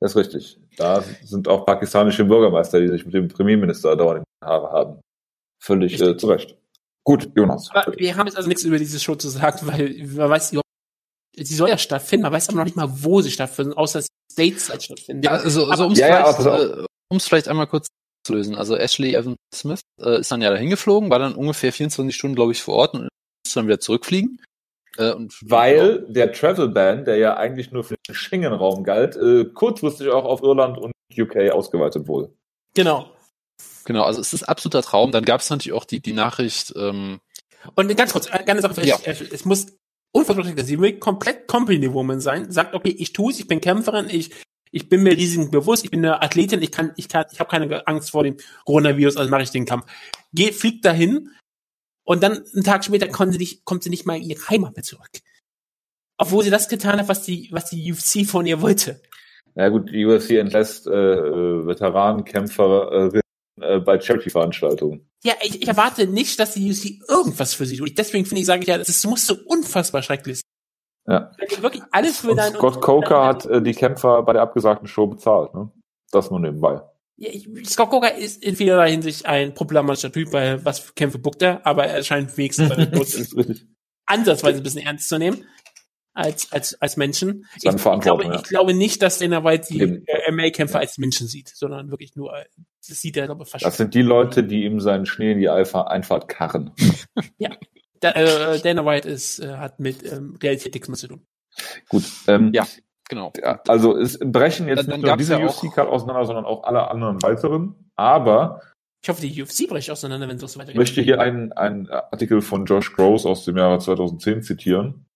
Das 0.00 0.12
ist 0.12 0.16
richtig. 0.16 0.60
Da 0.76 1.02
sind 1.24 1.48
auch 1.48 1.66
pakistanische 1.66 2.24
Bürgermeister, 2.24 2.80
die 2.80 2.88
sich 2.88 3.04
mit 3.04 3.14
dem 3.14 3.28
Premierminister 3.28 3.96
dauernd 3.96 4.18
in 4.18 4.24
die 4.24 4.46
Haare 4.46 4.70
haben. 4.70 5.00
Völlig 5.62 6.00
äh, 6.00 6.16
zu 6.16 6.28
Recht. 6.28 6.56
Gut, 7.04 7.30
Jonas. 7.34 7.70
Aber 7.72 7.96
wir 7.96 8.16
haben 8.16 8.26
jetzt 8.26 8.36
also 8.36 8.48
nichts 8.48 8.64
über 8.64 8.78
diese 8.78 9.00
Show 9.00 9.16
zu 9.16 9.28
sagen, 9.28 9.66
weil 9.66 10.06
man 10.14 10.30
weiß 10.30 10.52
sie 11.36 11.54
soll 11.54 11.68
ja 11.68 11.78
stattfinden, 11.78 12.22
man 12.22 12.32
weiß 12.32 12.48
aber 12.48 12.58
noch 12.58 12.64
nicht 12.64 12.76
mal, 12.76 12.90
wo 13.02 13.20
sie 13.20 13.30
stattfinden, 13.30 13.72
außer 13.72 14.00
dass 14.00 14.08
Stateside 14.32 14.80
stattfinden. 14.80 15.22
Ja, 15.22 15.32
also, 15.32 15.66
also 15.66 15.86
um 15.86 15.92
es 15.92 15.98
ja, 15.98 16.32
vielleicht, 16.32 16.44
ja, 16.44 16.84
äh, 16.84 17.18
vielleicht 17.20 17.48
einmal 17.48 17.66
kurz 17.66 17.88
zu 18.26 18.34
lösen. 18.34 18.54
Also 18.54 18.76
Ashley 18.76 19.14
Evans 19.14 19.36
Smith 19.54 19.80
äh, 20.00 20.20
ist 20.20 20.30
dann 20.30 20.42
ja 20.42 20.50
dahin 20.50 20.70
geflogen, 20.70 21.10
war 21.10 21.18
dann 21.18 21.34
ungefähr 21.34 21.72
24 21.72 22.14
Stunden, 22.14 22.36
glaube 22.36 22.52
ich, 22.52 22.62
vor 22.62 22.74
Ort 22.74 22.94
und 22.94 23.08
ist 23.46 23.56
dann 23.56 23.66
wieder 23.66 23.80
zurückfliegen. 23.80 24.40
Äh, 24.98 25.14
Weil 25.42 26.04
der 26.08 26.32
Travel 26.32 26.68
Ban, 26.68 27.04
der 27.04 27.16
ja 27.16 27.36
eigentlich 27.36 27.70
nur 27.70 27.84
für 27.84 27.94
den 28.06 28.14
Schengen-Raum 28.14 28.84
galt, 28.84 29.16
äh, 29.16 29.44
kurzfristig 29.46 30.08
auch 30.08 30.24
auf 30.24 30.42
Irland 30.42 30.76
und 30.76 30.92
UK 31.16 31.50
ausgeweitet 31.52 32.08
wurde. 32.08 32.32
Genau. 32.74 33.10
Genau, 33.84 34.02
also 34.02 34.20
es 34.20 34.32
ist 34.32 34.42
absoluter 34.42 34.82
Traum. 34.82 35.12
Dann 35.12 35.24
gab 35.24 35.40
es 35.40 35.48
natürlich 35.48 35.72
auch 35.72 35.84
die, 35.84 36.00
die 36.00 36.12
Nachricht. 36.12 36.74
Ähm, 36.76 37.20
und 37.74 37.96
ganz 37.96 38.12
kurz, 38.12 38.26
eine 38.28 38.60
Sache, 38.60 38.84
ja. 38.84 38.98
es, 39.04 39.20
es 39.20 39.44
muss 39.44 39.66
unfassbar 40.12 40.64
sie 40.64 40.78
will 40.78 40.98
komplett 40.98 41.46
Company 41.46 41.92
Woman 41.92 42.20
sein, 42.20 42.50
sagt, 42.50 42.74
okay, 42.74 42.90
ich 42.90 43.12
tue 43.12 43.32
es, 43.32 43.38
ich 43.38 43.46
bin 43.46 43.60
Kämpferin, 43.60 44.08
ich, 44.10 44.30
ich 44.70 44.88
bin 44.88 45.02
mir 45.02 45.16
Risiken 45.16 45.50
bewusst, 45.50 45.84
ich 45.84 45.90
bin 45.90 46.04
eine 46.04 46.22
Athletin, 46.22 46.62
ich 46.62 46.72
kann, 46.72 46.92
ich 46.96 47.08
kann, 47.08 47.26
ich 47.32 47.40
habe 47.40 47.50
keine 47.50 47.86
Angst 47.86 48.10
vor 48.10 48.24
dem 48.24 48.36
Coronavirus, 48.64 49.16
also 49.16 49.30
mache 49.30 49.42
ich 49.42 49.50
den 49.50 49.64
Kampf. 49.64 49.86
Geh, 50.32 50.52
fliegt 50.52 50.84
dahin, 50.84 51.30
und 52.08 52.22
dann 52.22 52.42
einen 52.54 52.64
Tag 52.64 52.86
später 52.86 53.06
kommt 53.06 53.32
sie 53.32 53.38
nicht, 53.38 53.66
kommt 53.66 53.82
sie 53.82 53.90
nicht 53.90 54.06
mal 54.06 54.16
in 54.16 54.30
ihre 54.30 54.48
Heimat 54.48 54.74
mehr 54.74 54.82
zurück. 54.82 55.10
Obwohl 56.16 56.42
sie 56.42 56.48
das 56.48 56.68
getan 56.68 56.98
hat, 56.98 57.06
was 57.06 57.22
die, 57.22 57.50
was 57.52 57.68
die 57.68 57.92
UFC 57.92 58.26
von 58.26 58.46
ihr 58.46 58.62
wollte. 58.62 59.02
Ja 59.54 59.68
gut, 59.68 59.90
die 59.90 60.06
UFC 60.06 60.30
entlässt 60.30 60.86
äh, 60.86 60.90
äh 60.90 61.66
Veteranenkämpfer 61.66 63.12
äh, 63.60 63.80
bei 63.80 64.00
Charity-Veranstaltungen. 64.00 65.06
Ja, 65.22 65.34
ich, 65.42 65.60
ich 65.60 65.68
erwarte 65.68 66.06
nicht, 66.06 66.40
dass 66.40 66.54
die 66.54 66.70
UFC 66.70 67.06
irgendwas 67.10 67.52
für 67.52 67.66
sie 67.66 67.76
tut. 67.76 67.98
Deswegen 67.98 68.24
finde 68.24 68.40
ich, 68.40 68.46
sage 68.46 68.62
ich 68.62 68.68
ja, 68.68 68.78
das 68.78 69.04
muss 69.04 69.26
so 69.26 69.36
unfassbar 69.44 70.00
schrecklich 70.02 70.38
sein. 70.38 71.14
Ja. 71.14 71.32
Wenn 71.36 71.62
wirklich 71.62 71.82
alles 71.92 72.20
für 72.20 72.34
deinen 72.34 72.54
Scott 72.54 72.80
Coker 72.80 73.26
hat 73.26 73.44
äh, 73.44 73.60
die 73.60 73.74
Kämpfer 73.74 74.22
bei 74.22 74.32
der 74.32 74.40
abgesagten 74.40 74.88
Show 74.88 75.08
bezahlt, 75.08 75.52
ne? 75.52 75.70
Das 76.10 76.30
nur 76.30 76.40
nebenbei. 76.40 76.80
Ja, 77.20 77.30
Scott 77.64 77.90
Coker 77.90 78.14
ist 78.14 78.42
in 78.44 78.54
vielerlei 78.54 78.92
Hinsicht 78.92 79.26
ein 79.26 79.52
problematischer 79.52 80.12
Typ, 80.12 80.32
weil 80.32 80.64
was 80.64 80.78
für 80.78 80.92
Kämpfe 80.94 81.18
buckt 81.18 81.42
er, 81.42 81.66
aber 81.66 81.84
er 81.84 82.02
scheint 82.04 82.36
wenigstens 82.36 82.70
ansatzweise 84.06 84.58
ein 84.58 84.62
bisschen 84.62 84.86
ernst 84.86 85.08
zu 85.08 85.18
nehmen 85.18 85.44
als 86.14 86.52
als 86.52 86.80
als 86.80 86.96
Menschen. 86.96 87.46
Ich, 87.56 87.64
ich, 87.64 88.00
glaube, 88.00 88.24
ja. 88.24 88.36
ich 88.36 88.42
glaube 88.44 88.72
nicht, 88.72 89.02
dass 89.02 89.18
Dana 89.18 89.44
White 89.44 89.66
die 89.68 89.80
äh, 89.80 90.30
MMA-Kämpfer 90.32 90.78
als 90.78 90.98
Menschen 90.98 91.26
sieht, 91.26 91.48
sondern 91.48 91.90
wirklich 91.90 92.16
nur 92.16 92.32
das 92.88 93.00
sieht 93.00 93.16
er 93.16 93.26
glaube 93.26 93.44
ich. 93.44 93.62
Das 93.62 93.76
sind 93.76 93.94
die 93.94 94.02
Leute, 94.02 94.44
die 94.44 94.64
ihm 94.64 94.80
seinen 94.80 95.06
Schnee 95.06 95.32
in 95.32 95.38
die 95.38 95.48
Einfahrt 95.48 96.28
karren. 96.28 96.72
ja, 97.38 97.50
da, 98.00 98.12
äh, 98.12 98.60
Dana 98.60 98.84
White 98.84 99.08
ist 99.08 99.40
äh, 99.40 99.56
hat 99.56 99.80
mit 99.80 100.04
ähm, 100.04 100.36
Realität 100.42 100.74
nichts 100.74 100.88
mehr 100.88 100.98
zu 100.98 101.08
tun. 101.08 101.26
Gut, 101.88 102.04
ähm, 102.28 102.52
ja. 102.52 102.66
Genau. 103.08 103.32
Ja, 103.42 103.60
also 103.66 103.96
es 103.96 104.18
brechen 104.18 104.68
jetzt 104.68 104.88
dann, 104.88 105.00
nicht 105.00 105.06
nur 105.06 105.16
diese 105.16 105.38
ja 105.38 105.46
UFC-Card 105.46 105.88
auseinander, 105.88 106.26
sondern 106.26 106.44
auch 106.44 106.64
alle 106.64 106.90
anderen 106.90 107.22
weiteren. 107.22 107.90
Aber 107.96 108.60
ich 109.02 109.08
hoffe, 109.08 109.22
die 109.22 109.42
UFC 109.42 109.68
bricht 109.68 109.90
auseinander, 109.90 110.28
wenn 110.28 110.36
es 110.36 110.52
so 110.52 110.58
weitergeht. 110.58 110.74
Ich 110.74 110.78
möchte 110.78 111.02
hier 111.02 111.20
einen, 111.20 111.52
einen 111.52 111.88
Artikel 111.88 112.40
von 112.42 112.66
Josh 112.66 112.92
Gross 112.94 113.26
aus 113.26 113.44
dem 113.44 113.56
Jahre 113.56 113.78
2010 113.78 114.42
zitieren. 114.42 115.06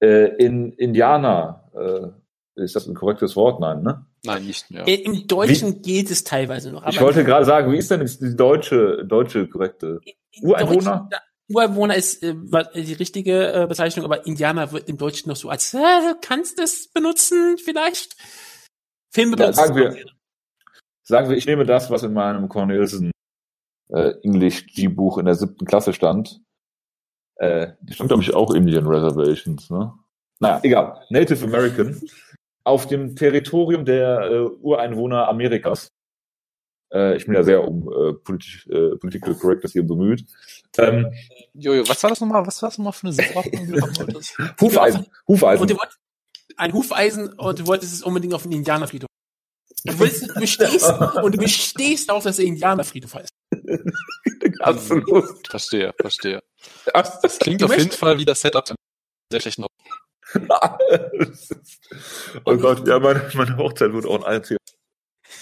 Äh, 0.00 0.36
in 0.36 0.72
Indiana, 0.72 1.70
äh, 1.74 2.62
ist 2.62 2.76
das 2.76 2.86
ein 2.86 2.94
korrektes 2.94 3.34
Wort? 3.34 3.60
Nein, 3.60 3.82
ne? 3.82 4.06
Nein, 4.24 4.46
nicht 4.46 4.70
mehr. 4.70 4.86
Im 4.86 5.26
Deutschen 5.26 5.76
wie? 5.76 5.82
geht 5.82 6.10
es 6.10 6.24
teilweise 6.24 6.70
noch. 6.70 6.86
ich 6.86 7.00
wollte 7.00 7.24
gerade 7.24 7.44
sagen, 7.44 7.72
wie 7.72 7.78
ist 7.78 7.90
denn 7.90 8.06
die 8.06 8.36
deutsche, 8.36 9.04
deutsche 9.04 9.48
korrekte 9.48 10.00
Ureinwohner? 10.40 11.08
Ureinwohner 11.48 11.94
ist 11.94 12.22
äh, 12.22 12.34
die 12.74 12.94
richtige 12.94 13.52
äh, 13.52 13.66
Bezeichnung, 13.66 14.04
aber 14.04 14.26
Indianer 14.26 14.72
wird 14.72 14.88
im 14.88 14.96
Deutschen 14.96 15.28
noch 15.28 15.36
so 15.36 15.50
als, 15.50 15.74
äh, 15.74 15.78
du 15.78 16.18
kannst 16.20 16.58
es 16.58 16.88
benutzen, 16.88 17.58
vielleicht. 17.58 18.16
Filme 19.12 19.36
ja, 19.38 19.52
sagen 19.52 19.76
wir, 19.76 19.96
sagen 21.02 21.28
wir, 21.28 21.36
ich 21.36 21.46
nehme 21.46 21.64
das, 21.64 21.90
was 21.90 22.02
in 22.02 22.14
meinem 22.14 22.48
Cornelsen 22.48 23.12
äh, 23.90 24.14
English 24.22 24.66
G-Buch 24.66 25.18
in 25.18 25.26
der 25.26 25.34
siebten 25.34 25.66
Klasse 25.66 25.92
stand. 25.92 26.40
Äh, 27.36 27.72
das 27.82 27.96
stand, 27.96 28.08
glaube 28.08 28.22
ich, 28.22 28.34
auch 28.34 28.52
Indian 28.54 28.86
Reservations, 28.86 29.70
ne? 29.70 29.92
Naja, 30.40 30.60
egal. 30.62 31.04
Native 31.10 31.44
American. 31.44 32.00
Auf 32.64 32.86
dem 32.86 33.14
Territorium 33.14 33.84
der 33.84 34.20
äh, 34.30 34.40
Ureinwohner 34.40 35.28
Amerikas 35.28 35.88
äh, 36.94 37.16
ich 37.16 37.26
bin 37.26 37.34
ja 37.34 37.42
sehr 37.42 37.66
um 37.66 37.88
äh, 37.88 38.12
politisch, 38.14 38.66
äh, 38.68 38.96
Political 38.96 39.34
Correctness 39.34 39.72
hier 39.72 39.82
bemüht. 39.82 40.24
Ähm, 40.78 41.12
Jojo, 41.52 41.86
was 41.88 42.00
war 42.02 42.10
das 42.10 42.20
nochmal? 42.20 42.46
Was 42.46 42.62
war 42.62 42.70
das 42.70 42.78
nochmal 42.78 42.92
für 42.92 43.08
eine 43.08 43.14
Sitzordnung? 43.14 43.68
Hufeisen. 44.60 45.06
Hufeisen. 45.26 45.62
Und 45.62 45.70
du 45.70 45.76
wolltest, 45.76 45.98
ein 46.56 46.72
Hufeisen 46.72 47.32
und 47.32 47.58
du 47.58 47.66
wolltest 47.66 47.92
es 47.92 48.02
unbedingt 48.02 48.34
auf 48.34 48.44
den 48.44 48.52
Indianerfriedhof. 48.52 49.08
Du, 49.84 49.98
willst, 49.98 50.28
du 50.28 50.40
bestehst 50.40 50.88
und 51.22 51.34
du 51.34 51.38
bestehst 51.38 52.10
auf, 52.10 52.22
dass 52.24 52.36
der 52.36 52.46
Indianerfriedhof 52.46 53.14
heißt. 53.14 53.30
Absolut. 54.60 55.46
Verstehe, 55.46 55.92
verstehe. 56.00 56.42
Das, 56.92 57.20
das 57.20 57.38
klingt 57.38 57.60
du 57.60 57.66
auf 57.66 57.76
jeden 57.76 57.90
Fall 57.90 58.18
wie 58.18 58.24
das 58.24 58.40
Setup 58.40 58.66
sehr 59.30 59.40
schlechten 59.40 59.66
Oh 62.44 62.56
Gott, 62.56 62.88
ja, 62.88 62.98
meine, 62.98 63.30
meine 63.34 63.56
Hochzeit 63.56 63.92
wird 63.92 64.04
auch 64.06 64.16
ein 64.16 64.24
einziger 64.24 64.58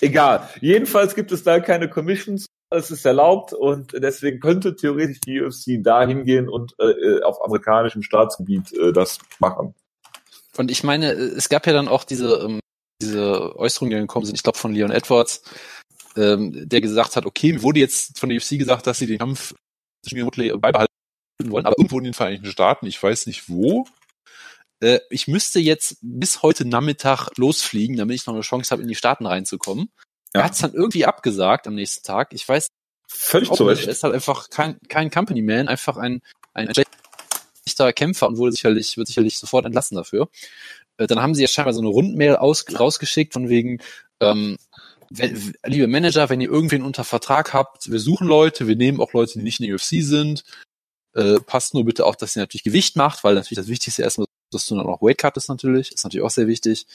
Egal. 0.03 0.48
Jedenfalls 0.61 1.14
gibt 1.14 1.30
es 1.30 1.44
da 1.44 1.61
keine 1.61 1.88
Commissions. 1.88 2.46
Es 2.70 2.90
ist 2.90 3.05
erlaubt 3.05 3.53
und 3.53 3.92
deswegen 3.92 4.40
könnte 4.40 4.74
theoretisch 4.74 5.20
die 5.20 5.40
UFC 5.40 5.80
da 5.80 6.05
hingehen 6.05 6.48
und 6.48 6.74
äh, 6.80 7.22
auf 7.22 7.44
amerikanischem 7.44 8.03
Staatsgebiet 8.03 8.72
äh, 8.72 8.92
das 8.92 9.18
machen. 9.38 9.74
Und 10.57 10.70
ich 10.72 10.82
meine, 10.82 11.12
es 11.12 11.48
gab 11.48 11.66
ja 11.68 11.72
dann 11.72 11.86
auch 11.86 12.03
diese, 12.03 12.34
ähm, 12.44 12.61
diese 13.00 13.57
Äußerungen, 13.57 13.96
die 13.96 14.00
gekommen 14.00 14.26
sind, 14.26 14.34
ich 14.34 14.42
glaube 14.42 14.59
von 14.59 14.74
Leon 14.74 14.90
Edwards, 14.90 15.44
ähm, 16.16 16.68
der 16.68 16.80
gesagt 16.80 17.14
hat, 17.14 17.24
okay, 17.24 17.53
mir 17.53 17.62
wurde 17.62 17.78
jetzt 17.78 18.18
von 18.18 18.28
der 18.28 18.38
UFC 18.38 18.59
gesagt, 18.59 18.88
dass 18.88 18.98
sie 18.98 19.07
den 19.07 19.18
Kampf 19.18 19.55
zwischen 20.05 20.24
Woodley 20.24 20.57
beibehalten 20.59 20.88
wollen, 21.44 21.66
aber 21.66 21.78
irgendwo 21.78 21.98
in 21.98 22.05
den 22.05 22.14
Vereinigten 22.14 22.46
Staaten, 22.46 22.86
ich 22.86 23.00
weiß 23.00 23.26
nicht 23.26 23.48
wo. 23.48 23.86
Äh, 24.83 25.01
ich 25.11 25.28
müsste 25.28 25.61
jetzt 25.61 25.99
bis 26.03 26.43
heute 26.43 26.64
Nachmittag 26.66 27.30
losfliegen, 27.37 27.97
damit 27.97 28.16
ich 28.16 28.26
noch 28.26 28.35
eine 28.35 28.43
Chance 28.43 28.70
habe, 28.72 28.83
in 28.83 28.89
die 28.89 28.95
Staaten 28.95 29.24
reinzukommen. 29.24 29.91
Ja. 30.35 30.41
Er 30.41 30.45
hat 30.45 30.53
es 30.53 30.59
dann 30.59 30.74
irgendwie 30.74 31.07
abgesagt 31.07 31.66
am 31.66 31.74
nächsten 31.74 32.05
Tag. 32.05 32.33
Ich 32.35 32.47
weiß 32.47 32.68
Völlig 33.07 33.51
zu 33.53 33.64
Recht. 33.64 33.87
Er 33.87 33.93
ist 33.93 34.03
halt 34.03 34.14
einfach 34.14 34.49
kein, 34.49 34.78
kein 34.89 35.11
Company 35.11 35.43
Man, 35.43 35.68
einfach 35.68 35.99
ein, 35.99 36.22
ein 36.55 36.72
schlechter 36.72 37.93
Kämpfer 37.93 38.26
und 38.26 38.39
wurde 38.39 38.53
sicherlich, 38.53 38.97
wird 38.97 39.07
sicherlich 39.07 39.39
sofort 39.39 39.66
entlassen 39.66 39.97
dafür. 39.97 40.28
Äh, 40.97 41.07
dann 41.07 41.20
haben 41.20 41.35
sie 41.35 41.43
ja 41.43 41.49
scheinbar 41.49 41.74
so 41.74 41.80
eine 41.80 41.91
Rundmail 41.91 42.37
aus, 42.37 42.64
rausgeschickt 42.78 43.35
von 43.35 43.49
wegen, 43.49 43.80
ähm, 44.20 44.57
wenn, 45.11 45.55
liebe 45.66 45.89
Manager, 45.89 46.30
wenn 46.30 46.41
ihr 46.41 46.49
irgendwen 46.49 46.83
unter 46.83 47.05
Vertrag 47.05 47.53
habt, 47.53 47.91
wir 47.93 48.01
suchen 48.01 48.26
Leute, 48.26 48.66
wir 48.66 48.76
nehmen 48.76 48.99
auch 48.99 49.12
Leute, 49.12 49.35
die 49.35 49.45
nicht 49.45 49.61
in 49.61 49.66
der 49.66 49.74
UFC 49.74 50.03
sind. 50.03 50.43
Äh, 51.14 51.39
passt 51.41 51.74
nur 51.74 51.85
bitte 51.85 52.07
auf, 52.07 52.16
dass 52.16 52.35
ihr 52.35 52.41
natürlich 52.41 52.64
Gewicht 52.64 52.97
macht, 52.97 53.22
weil 53.22 53.35
natürlich 53.35 53.59
das 53.59 53.68
Wichtigste 53.68 54.03
erstmal, 54.03 54.26
dass 54.55 54.66
du 54.66 54.76
dann 54.76 54.86
auch 54.86 55.03
Weight 55.03 55.18
Cut 55.18 55.36
ist 55.36 55.48
natürlich, 55.48 55.92
ist 55.92 56.05
natürlich 56.05 56.24
auch 56.24 56.30
sehr 56.30 56.46
wichtig. 56.46 56.86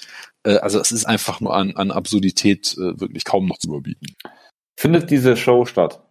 Äh, 0.44 0.58
also 0.58 0.80
es 0.80 0.92
ist 0.92 1.06
einfach 1.06 1.40
nur 1.42 1.56
an, 1.56 1.76
an 1.76 1.92
Absurdität 1.92 2.74
äh, 2.74 3.00
wirklich 3.00 3.26
kaum 3.26 3.46
noch 3.48 3.58
zu 3.58 3.68
überbieten. 3.68 4.16
Findet 4.80 5.10
diese 5.10 5.36
Show 5.36 5.66
statt? 5.66 6.04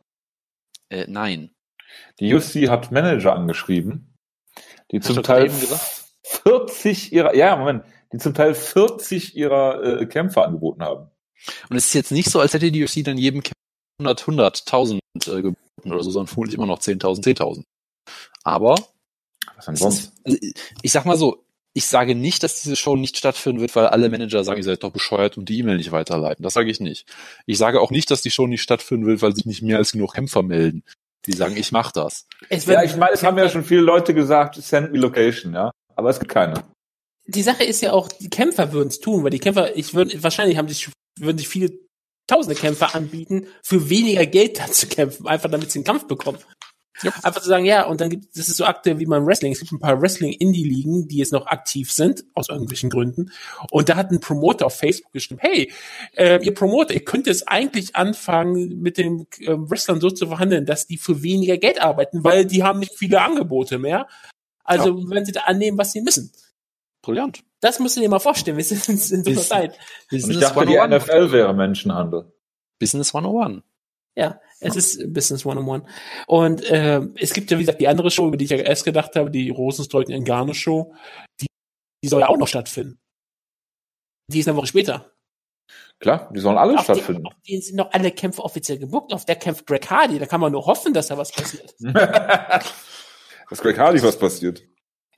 Äh, 0.91 1.07
nein. 1.09 1.51
Die 2.21 2.35
UFC 2.35 2.69
hat 2.69 2.93
Manager 2.93 3.35
angeschrieben, 3.35 4.15
die 4.91 4.99
Hast 4.99 5.07
zum 5.07 5.23
Teil 5.23 5.51
40 6.23 7.13
ihrer, 7.13 7.35
ja, 7.35 7.57
Moment, 7.57 7.85
die 8.13 8.19
zum 8.19 8.35
Teil 8.35 8.55
40 8.55 9.37
ihrer 9.37 10.01
äh, 10.01 10.07
Kämpfer 10.07 10.45
angeboten 10.45 10.83
haben. 10.83 11.11
Und 11.69 11.77
es 11.77 11.87
ist 11.87 11.95
jetzt 11.95 12.13
nicht 12.13 12.31
so, 12.31 12.41
als 12.41 12.55
hätte 12.55 12.73
die 12.73 12.83
UFC 12.83 13.05
dann 13.05 13.19
jedem 13.19 13.43
100, 14.01 14.23
100.000 14.23 14.99
äh, 15.27 15.43
geboten 15.43 15.93
oder 15.93 16.03
so, 16.03 16.11
sondern 16.11 16.29
vermutlich 16.29 16.57
immer 16.57 16.67
noch 16.67 16.81
10.000, 16.81 17.23
10.000. 17.23 17.65
Aber 18.43 18.77
was 19.55 19.67
denn 19.67 19.77
sonst? 19.77 19.99
Ist, 19.99 20.13
also, 20.25 20.39
ich 20.83 20.93
sag 20.93 21.05
mal 21.05 21.17
so, 21.17 21.45
ich 21.73 21.87
sage 21.87 22.15
nicht, 22.15 22.43
dass 22.43 22.63
diese 22.63 22.75
Show 22.75 22.97
nicht 22.97 23.19
stattfinden 23.19 23.61
wird, 23.61 23.77
weil 23.77 23.87
alle 23.87 24.09
Manager 24.09 24.43
sagen, 24.45 24.59
ihr 24.59 24.65
seid 24.65 24.83
doch 24.83 24.93
bescheuert 24.93 25.37
und 25.37 25.49
die 25.49 25.59
E-Mail 25.59 25.77
nicht 25.77 25.93
weiterleiten. 25.93 26.43
Das 26.43 26.55
sage 26.55 26.71
ich 26.71 26.81
nicht. 26.81 27.07
Ich 27.45 27.59
sage 27.59 27.81
auch 27.81 27.91
nicht, 27.91 28.11
dass 28.11 28.23
die 28.23 28.31
Show 28.31 28.47
nicht 28.47 28.63
stattfinden 28.63 29.07
wird, 29.07 29.21
weil 29.21 29.35
sich 29.35 29.45
nicht 29.45 29.63
mehr 29.63 29.77
als 29.77 29.93
genug 29.93 30.15
Kämpfer 30.15 30.43
melden. 30.43 30.85
Die 31.27 31.33
sagen, 31.33 31.57
ich 31.57 31.73
mach 31.73 31.93
das. 31.93 32.27
ja, 32.51 32.83
ich 32.83 32.97
meine, 32.97 33.13
es 33.13 33.23
haben 33.23 33.37
ja 33.37 33.49
schon 33.49 33.65
viele 33.65 33.83
Leute 33.83 34.15
gesagt, 34.15 34.55
send 34.55 34.93
me 34.93 34.99
location, 34.99 35.53
ja. 35.53 35.71
Aber 35.97 36.09
es 36.09 36.19
gibt 36.19 36.33
keine. 36.33 36.65
Die 37.27 37.43
Sache 37.43 37.65
ist 37.65 37.83
ja 37.83 37.93
auch, 37.93 38.09
die 38.09 38.31
Kämpfer 38.31 38.73
würden 38.73 38.89
es 38.89 39.01
tun, 39.01 39.25
weil 39.25 39.31
die 39.31 39.41
Kämpfer, 39.41 39.77
ich 39.77 39.93
würde, 39.93 40.23
wahrscheinlich 40.23 40.57
haben 40.57 40.69
sich 40.69 40.89
würden 41.19 41.39
sich 41.39 41.49
viele 41.49 41.73
tausende 42.27 42.59
Kämpfer 42.59 42.95
anbieten, 42.95 43.47
für 43.63 43.89
weniger 43.89 44.27
Geld 44.27 44.59
da 44.59 44.67
zu 44.67 44.87
kämpfen, 44.87 45.27
einfach 45.27 45.51
damit 45.51 45.71
sie 45.71 45.79
einen 45.79 45.85
Kampf 45.85 46.07
bekommen. 46.07 46.39
Ja. 47.03 47.13
Einfach 47.23 47.43
zu 47.43 47.49
sagen, 47.49 47.65
ja, 47.65 47.87
und 47.87 48.01
dann 48.01 48.11
gibt 48.11 48.37
das 48.37 48.49
ist 48.49 48.57
so 48.57 48.65
aktuell 48.65 48.99
wie 48.99 49.07
beim 49.07 49.27
Wrestling. 49.27 49.53
Es 49.53 49.61
gibt 49.61 49.73
ein 49.73 49.79
paar 49.79 50.01
Wrestling-Indie-Ligen, 50.01 51.09
die 51.09 51.19
jetzt 51.19 51.33
noch 51.33 51.47
aktiv 51.47 51.93
sind, 51.93 52.25
aus 52.35 52.49
irgendwelchen 52.49 52.91
Gründen. 52.91 53.31
Und 53.71 53.89
da 53.89 53.97
hat 53.97 54.11
ein 54.11 54.21
Promoter 54.21 54.67
auf 54.67 54.77
Facebook 54.77 55.13
geschrieben, 55.13 55.41
hey, 55.43 55.73
äh, 56.17 56.43
ihr 56.43 56.55
Promoter, 56.55 56.95
ihr 56.95 57.05
könnt 57.05 57.27
jetzt 57.27 57.49
eigentlich 57.49 57.97
anfangen, 57.97 58.81
mit 58.81 58.99
den 58.99 59.27
äh, 59.41 59.55
Wrestlern 59.57 60.01
so 60.01 60.11
zu 60.11 60.27
verhandeln, 60.27 60.67
dass 60.67 60.87
die 60.87 60.97
für 60.99 61.23
weniger 61.23 61.59
Geld 61.59 61.81
arbeiten, 61.83 62.25
weil 62.25 62.47
die 62.47 62.63
haben 62.63 62.79
nicht 62.79 62.95
viele 62.97 63.21
Angebote 63.21 63.79
mehr. 63.79 64.07
Also 64.65 64.99
ja. 64.99 65.05
wenn 65.09 65.25
sie 65.25 65.33
da 65.33 65.43
annehmen, 65.43 65.79
was 65.79 65.93
sie 65.93 66.01
müssen. 66.01 66.33
Brillant. 67.03 67.45
Das 67.61 67.79
musst 67.79 67.97
du 67.97 68.01
dir 68.01 68.09
mal 68.09 68.19
vorstellen. 68.19 68.57
Wir 68.57 68.65
sind 68.65 68.89
in 68.89 68.97
so 68.97 69.31
einer 69.31 69.41
Zeit. 69.41 69.79
Ich 70.11 70.27
dachte, 70.39 70.67
die 70.67 70.77
NFL 70.77 71.33
wäre 71.33 71.55
Menschenhandel. 71.55 72.33
Business 72.79 73.15
101. 73.15 73.63
Ja, 74.15 74.41
es 74.61 74.77
ist 74.77 75.13
Business 75.13 75.47
101. 75.47 75.85
Und 76.27 76.65
äh, 76.65 77.01
es 77.17 77.33
gibt 77.33 77.51
ja, 77.51 77.59
wie 77.59 77.63
gesagt, 77.63 77.81
die 77.81 77.89
andere 77.89 78.11
Show, 78.11 78.29
über 78.29 78.37
die 78.37 78.45
ich 78.45 78.51
ja 78.51 78.57
erst 78.57 78.85
gedacht 78.85 79.17
habe, 79.17 79.31
die 79.31 79.51
Rosenstolken 79.51 80.15
in 80.15 80.25
Garne 80.25 80.55
Show, 80.55 80.95
die, 81.41 81.47
die 82.03 82.09
soll 82.09 82.21
ja 82.21 82.29
auch 82.29 82.39
noch 82.39 82.49
stattfinden. 82.49 82.99
Die 84.29 84.41
ist 84.41 84.49
eine 84.49 84.57
Woche 84.57 84.67
später. 84.67 85.13
Klar, 85.99 86.31
die 86.35 86.41
sollen 86.41 86.59
alle 86.59 86.79
auf 86.79 86.85
stattfinden. 86.85 87.23
Die, 87.23 87.29
auf 87.29 87.43
denen 87.49 87.63
sind 87.63 87.77
noch 87.77 87.93
alle 87.93 88.11
Kämpfe 88.11 88.43
offiziell 88.43 88.79
gebucht. 88.79 89.13
Auf 89.13 89.25
der 89.25 89.37
kämpft 89.37 89.67
Greg 89.67 89.89
Hardy. 89.89 90.19
Da 90.19 90.27
kann 90.27 90.41
man 90.41 90.53
nur 90.53 90.67
hoffen, 90.67 90.93
dass 90.93 91.09
da 91.09 91.17
was 91.17 91.33
passiert. 91.33 91.75
dass 91.81 93.61
Greg 93.61 93.79
Hardy 93.79 94.03
was 94.03 94.19
passiert. 94.19 94.63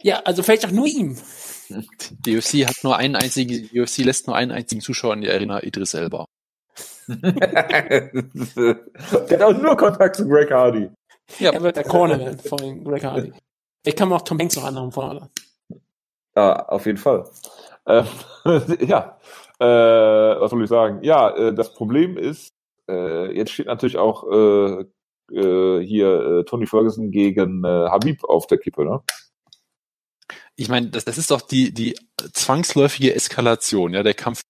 Ja, 0.01 0.20
also 0.20 0.43
vielleicht 0.43 0.64
auch 0.66 0.70
nur 0.70 0.86
ihm. 0.86 1.18
Die 1.68 2.36
UFC 2.36 2.66
hat 2.66 2.76
nur 2.84 2.97
einen 2.97 3.16
einzigen, 3.16 3.68
die 3.68 3.80
UFC 3.80 3.99
lässt 3.99 4.28
nur 4.28 4.36
einen 4.36 4.53
einzigen 4.53 4.80
Zuschauer 4.80 5.14
in 5.14 5.22
die 5.22 5.30
Arena, 5.30 5.62
Idris 5.62 5.95
Elba. 5.95 6.24
der 8.56 8.80
hat 9.30 9.42
auch 9.42 9.56
nur 9.56 9.76
Kontakt 9.76 10.16
zu 10.16 10.28
Greg 10.28 10.50
Hardy. 10.50 10.90
Ja. 11.38 11.52
Er 11.52 11.62
wird 11.62 11.76
der 11.76 11.84
Corner 11.84 12.36
von 12.38 12.84
Greg 12.84 13.04
Hardy. 13.04 13.32
Ich 13.84 13.96
kann 13.96 14.09
mir 14.09 14.16
auch 14.16 14.22
Tom 14.22 14.38
Hanks 14.38 14.56
noch 14.56 14.64
anderen 14.64 14.92
vorne. 14.92 15.30
Ja, 16.36 16.66
auf 16.68 16.86
jeden 16.86 16.98
Fall. 16.98 17.28
Äh, 17.86 18.04
ja, 18.86 19.18
äh, 19.59 19.64
was 20.40 20.50
soll 20.50 20.62
ich 20.62 20.68
sagen? 20.68 21.02
Ja, 21.02 21.34
äh, 21.36 21.54
das 21.54 21.74
Problem 21.74 22.16
ist, 22.16 22.52
äh, 22.88 23.34
jetzt 23.36 23.52
steht 23.52 23.66
natürlich 23.66 23.96
auch 23.96 24.24
äh, 24.30 24.84
äh, 25.32 25.84
hier 25.84 26.44
Tony 26.46 26.66
Ferguson 26.66 27.11
gegen 27.11 27.64
Habib 27.66 28.24
auf 28.24 28.46
der 28.46 28.59
Kippe, 28.59 28.84
ne? 28.84 29.02
ich 30.59 30.68
meine, 30.68 30.88
das, 30.88 31.04
das 31.04 31.18
ist 31.18 31.30
doch 31.30 31.40
die, 31.40 31.72
die 31.72 31.96
zwangsläufige 32.32 33.14
Eskalation, 33.14 33.94
ja, 33.94 34.02
der 34.02 34.14
Kampf 34.14 34.42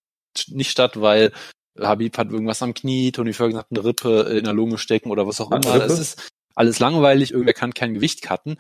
nicht 0.49 0.71
statt, 0.71 1.01
weil 1.01 1.33
Habib 1.81 2.19
hat 2.19 2.31
irgendwas 2.31 2.63
am 2.63 2.75
Knie, 2.75 3.13
Tony 3.13 3.33
Ferguson 3.33 3.61
hat 3.61 3.69
eine 3.71 3.85
Rippe 3.85 4.23
in 4.39 4.45
der 4.45 4.53
Lunge 4.53 4.79
stecken 4.79 5.11
oder 5.11 5.27
was 5.27 5.41
auch 5.41 5.51
immer. 5.51 5.77
Es 5.77 5.99
ist 5.99 6.29
alles 6.55 6.79
langweilig, 6.79 7.33
irgendwer 7.33 7.55
kann 7.55 7.75
kein 7.75 7.95
Gewicht 7.95 8.23
cutten. 8.23 8.57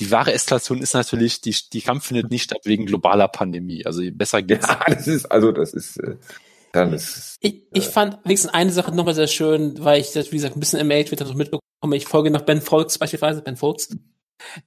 Die 0.00 0.10
wahre 0.10 0.32
Eskalation 0.32 0.80
ist 0.80 0.94
natürlich, 0.94 1.40
die, 1.40 1.54
die 1.72 1.82
Kampf 1.82 2.06
findet 2.06 2.30
nicht 2.30 2.44
statt 2.44 2.60
wegen 2.64 2.86
globaler 2.86 3.28
Pandemie. 3.28 3.84
Also 3.84 4.02
besser 4.12 4.40
geht's. 4.40 4.66
Ja, 4.66 4.80
das 4.86 5.06
ist, 5.06 5.26
also 5.26 5.52
das 5.52 5.74
ist, 5.74 5.98
äh, 5.98 6.16
dann 6.72 6.92
ist. 6.92 7.36
Ich, 7.40 7.64
ich 7.72 7.86
äh, 7.86 7.90
fand 7.90 8.24
wenigstens 8.24 8.54
eine 8.54 8.72
Sache 8.72 8.94
nochmal 8.94 9.14
sehr 9.14 9.26
schön, 9.26 9.74
weil 9.84 10.00
ich 10.00 10.12
das, 10.12 10.32
wie 10.32 10.36
gesagt, 10.36 10.56
ein 10.56 10.60
bisschen 10.60 10.80
im 10.80 10.90
Age 10.90 11.10
wird 11.10 11.20
das 11.20 11.34
mitbekomme. 11.34 11.96
Ich 11.96 12.06
folge 12.06 12.30
noch 12.30 12.42
Ben 12.42 12.62
Folks 12.62 12.98
beispielsweise, 12.98 13.42
Ben 13.42 13.56
Folks. 13.56 13.88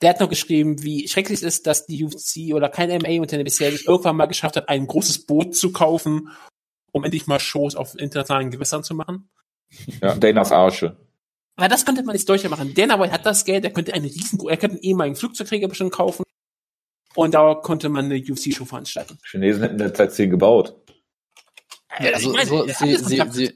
Der 0.01 0.11
hat 0.11 0.19
noch 0.19 0.29
geschrieben, 0.29 0.83
wie 0.83 1.07
schrecklich 1.07 1.39
es 1.39 1.43
ist, 1.43 1.67
dass 1.67 1.87
die 1.87 2.03
UFC 2.03 2.53
oder 2.53 2.69
kein 2.69 2.89
MA-Unternehmen 2.89 3.45
bisher 3.45 3.71
nicht 3.71 3.87
irgendwann 3.87 4.17
mal 4.17 4.27
geschafft 4.27 4.55
hat, 4.55 4.69
ein 4.69 4.85
großes 4.85 5.25
Boot 5.25 5.55
zu 5.55 5.71
kaufen, 5.71 6.29
um 6.93 7.03
endlich 7.03 7.27
mal 7.27 7.39
Shows 7.39 7.75
auf 7.75 7.99
internationalen 7.99 8.51
Gewässern 8.51 8.83
zu 8.83 8.95
machen. 8.95 9.29
Ja, 10.01 10.15
Danas 10.15 10.51
Arsche. 10.51 10.95
Aber 11.55 11.67
das 11.67 11.85
könnte 11.85 12.03
man 12.03 12.13
nicht 12.13 12.27
deutlicher 12.29 12.49
machen. 12.49 12.73
Dana 12.73 12.99
White 12.99 13.11
hat 13.11 13.25
das 13.25 13.43
Geld, 13.45 13.65
er 13.65 13.71
könnte 13.71 13.93
einen 13.93 14.05
riesen, 14.05 14.39
er 14.47 14.57
könnte 14.57 14.77
einen 14.77 14.83
ehemaligen 14.83 15.15
Flugzeugträger 15.15 15.67
bestimmt 15.67 15.91
kaufen. 15.91 16.23
Und 17.15 17.33
da 17.33 17.53
konnte 17.55 17.89
man 17.89 18.05
eine 18.05 18.17
UFC-Show 18.17 18.65
veranstalten. 18.65 19.19
Chinesen 19.29 19.61
hätten 19.61 19.77
derzeit 19.77 20.13
zehn 20.13 20.29
gebaut. 20.29 20.75
Ja, 21.99 22.11
also, 22.11 22.31
meine, 22.31 22.45
so, 22.47 22.65
sie, 22.65 22.97
sie, 22.97 23.23
sie, 23.29 23.55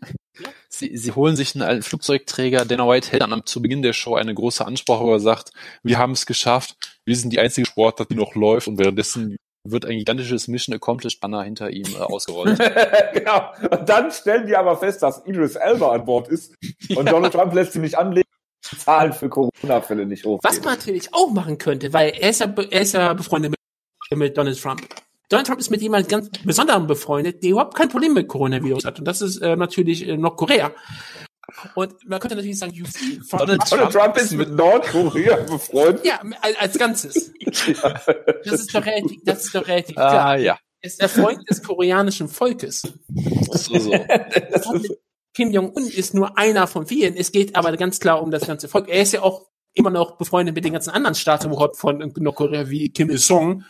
Sie, 0.69 0.95
sie 0.95 1.11
holen 1.13 1.35
sich 1.35 1.55
einen 1.55 1.63
alten 1.63 1.81
Flugzeugträger. 1.81 2.65
Dana 2.65 2.88
White 2.88 3.11
hält 3.11 3.23
dann 3.23 3.45
zu 3.45 3.61
Beginn 3.61 3.81
der 3.81 3.93
Show 3.93 4.13
eine 4.13 4.35
große 4.35 4.63
Ansprache, 4.63 5.03
wo 5.03 5.13
er 5.13 5.19
sagt, 5.19 5.51
wir 5.81 5.97
haben 5.97 6.11
es 6.11 6.27
geschafft, 6.27 6.75
wir 7.05 7.15
sind 7.15 7.31
die 7.31 7.39
einzige 7.39 7.65
Sportart, 7.65 8.11
die 8.11 8.15
noch 8.15 8.35
läuft 8.35 8.67
und 8.67 8.77
währenddessen 8.77 9.38
wird 9.72 9.86
ein 9.86 9.97
gigantisches 9.97 10.47
Mission 10.47 10.76
Accomplished 10.76 11.20
Banner 11.20 11.43
hinter 11.43 11.70
ihm 11.70 11.86
äh, 11.93 11.99
ausgerollt. 11.99 12.57
genau. 13.13 13.51
Und 13.70 13.88
dann 13.88 14.11
stellen 14.11 14.47
die 14.47 14.55
aber 14.55 14.78
fest, 14.78 15.03
dass 15.03 15.26
Idris 15.26 15.55
Elba 15.55 15.91
an 15.91 16.05
Bord 16.05 16.28
ist 16.28 16.55
und 16.89 16.89
ja. 17.05 17.11
Donald 17.11 17.34
Trump 17.34 17.53
lässt 17.53 17.74
sie 17.74 17.80
nicht 17.80 17.97
anlegen. 17.97 18.28
Zahlen 18.61 19.13
für 19.13 19.30
Corona-Fälle 19.30 20.05
nicht 20.05 20.26
hoch. 20.26 20.39
Was 20.43 20.61
man 20.61 20.76
natürlich 20.76 21.13
auch 21.13 21.32
machen 21.32 21.57
könnte, 21.57 21.93
weil 21.93 22.09
er 22.09 22.32
ist 22.32 22.41
ja, 22.41 22.53
er 22.70 22.82
ist 22.82 22.93
ja 22.93 23.13
befreundet 23.13 23.51
mit, 23.51 24.20
mit 24.20 24.38
Donald 24.38 24.61
Trump. 24.61 24.82
Donald 25.30 25.47
Trump 25.47 25.59
ist 25.59 25.70
mit 25.70 25.82
jemandem 25.82 26.09
ganz 26.09 26.30
besonderem 26.43 26.88
befreundet, 26.88 27.43
der 27.43 27.51
überhaupt 27.51 27.76
kein 27.76 27.89
Problem 27.89 28.13
mit 28.13 28.28
Coronavirus 28.28 28.86
hat. 28.86 28.99
Und 28.99 29.05
das 29.05 29.22
ist 29.22 29.38
äh, 29.38 29.55
natürlich 29.55 30.07
äh, 30.07 30.18
Nordkorea. 30.18 30.72
Und 31.75 32.07
man 32.07 32.19
könnte 32.19 32.35
natürlich 32.35 32.59
sagen, 32.59 32.73
Donald, 33.31 33.71
Donald 33.71 33.91
Trump 33.91 34.17
ist 34.17 34.33
mit 34.33 34.51
Nordkorea 34.51 35.37
befreundet. 35.37 36.05
Ja, 36.05 36.21
als 36.59 36.77
Ganzes. 36.77 37.31
ja. 37.39 38.01
Das 38.43 38.61
ist 38.61 38.75
doch 38.75 38.85
relativ, 38.85 39.21
das 39.23 39.45
ist 39.45 39.55
doch 39.55 39.67
relativ 39.67 39.97
ah, 39.97 40.09
klar. 40.09 40.37
ja. 40.37 40.59
Ist 40.81 41.01
der 41.01 41.09
Freund 41.09 41.49
des 41.49 41.63
koreanischen 41.63 42.27
Volkes. 42.27 42.83
So, 43.51 43.79
so. 43.79 43.93
Kim 45.33 45.51
Jong-un 45.51 45.87
ist 45.87 46.13
nur 46.13 46.37
einer 46.37 46.67
von 46.67 46.85
vielen. 46.85 47.15
Es 47.15 47.31
geht 47.31 47.55
aber 47.55 47.75
ganz 47.77 47.99
klar 47.99 48.21
um 48.21 48.31
das 48.31 48.45
ganze 48.45 48.67
Volk. 48.67 48.89
Er 48.89 49.01
ist 49.01 49.13
ja 49.13 49.21
auch 49.21 49.47
immer 49.73 49.89
noch 49.89 50.17
befreundet 50.17 50.55
mit 50.55 50.65
den 50.65 50.73
ganzen 50.73 50.89
anderen 50.89 51.15
Staatsoberhaupt 51.15 51.77
von 51.77 52.11
Nordkorea 52.17 52.69
wie 52.69 52.89
Kim 52.89 53.09
Il-sung 53.09 53.63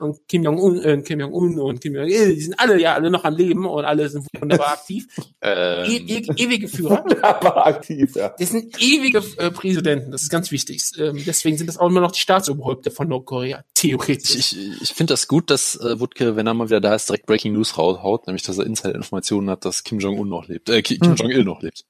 und 0.00 0.26
Kim 0.28 0.42
Jong-un 0.44 0.82
äh, 0.82 1.02
Kim 1.02 1.20
Jong-un 1.20 1.58
und 1.58 1.80
Kim 1.80 1.94
Jong-il, 1.94 2.34
die 2.34 2.40
sind 2.40 2.58
alle 2.58 2.80
ja 2.80 2.94
alle 2.94 3.10
noch 3.10 3.24
am 3.24 3.36
Leben 3.36 3.66
und 3.66 3.84
alle 3.84 4.08
sind 4.08 4.26
wunderbar 4.38 4.72
aktiv. 4.74 5.06
Ähm, 5.40 5.88
E 5.88 5.96
e 5.96 6.26
ewige 6.36 6.66
Führer. 6.68 7.04
Wunderbar 7.04 7.66
aktiv, 7.66 8.16
ja. 8.16 8.34
Das 8.38 8.48
sind 8.50 8.76
ewige 8.82 9.22
äh, 9.36 9.52
Präsidenten, 9.52 10.10
das 10.10 10.22
ist 10.22 10.30
ganz 10.30 10.50
wichtig. 10.50 10.82
Ähm, 10.98 11.22
deswegen 11.24 11.56
sind 11.56 11.68
das 11.68 11.78
auch 11.78 11.86
immer 11.86 12.00
noch 12.00 12.10
die 12.10 12.18
Staatsoberhäupter 12.18 12.90
von 12.90 13.08
Nordkorea, 13.08 13.62
theoretisch. 13.74 14.34
ich 14.34 14.58
ich, 14.58 14.82
ich 14.82 14.88
finde 14.92 15.12
das 15.12 15.28
gut, 15.28 15.50
dass 15.50 15.76
äh, 15.76 16.00
Wutke, 16.00 16.34
wenn 16.34 16.46
er 16.48 16.54
mal 16.54 16.68
wieder 16.68 16.80
da 16.80 16.94
ist, 16.94 17.08
direkt 17.08 17.26
Breaking 17.26 17.52
News 17.52 17.78
raushaut, 17.78 18.26
nämlich 18.26 18.42
dass 18.42 18.58
er 18.58 18.66
Inside-Informationen 18.66 19.48
hat, 19.50 19.64
dass 19.64 19.84
Kim 19.84 20.00
Jong-un 20.00 20.28
noch 20.28 20.48
lebt, 20.48 20.68
äh, 20.70 20.82
Ki- 20.82 20.98
Kim 20.98 21.14
Jong-il 21.14 21.44
noch 21.44 21.62
lebt. 21.62 21.84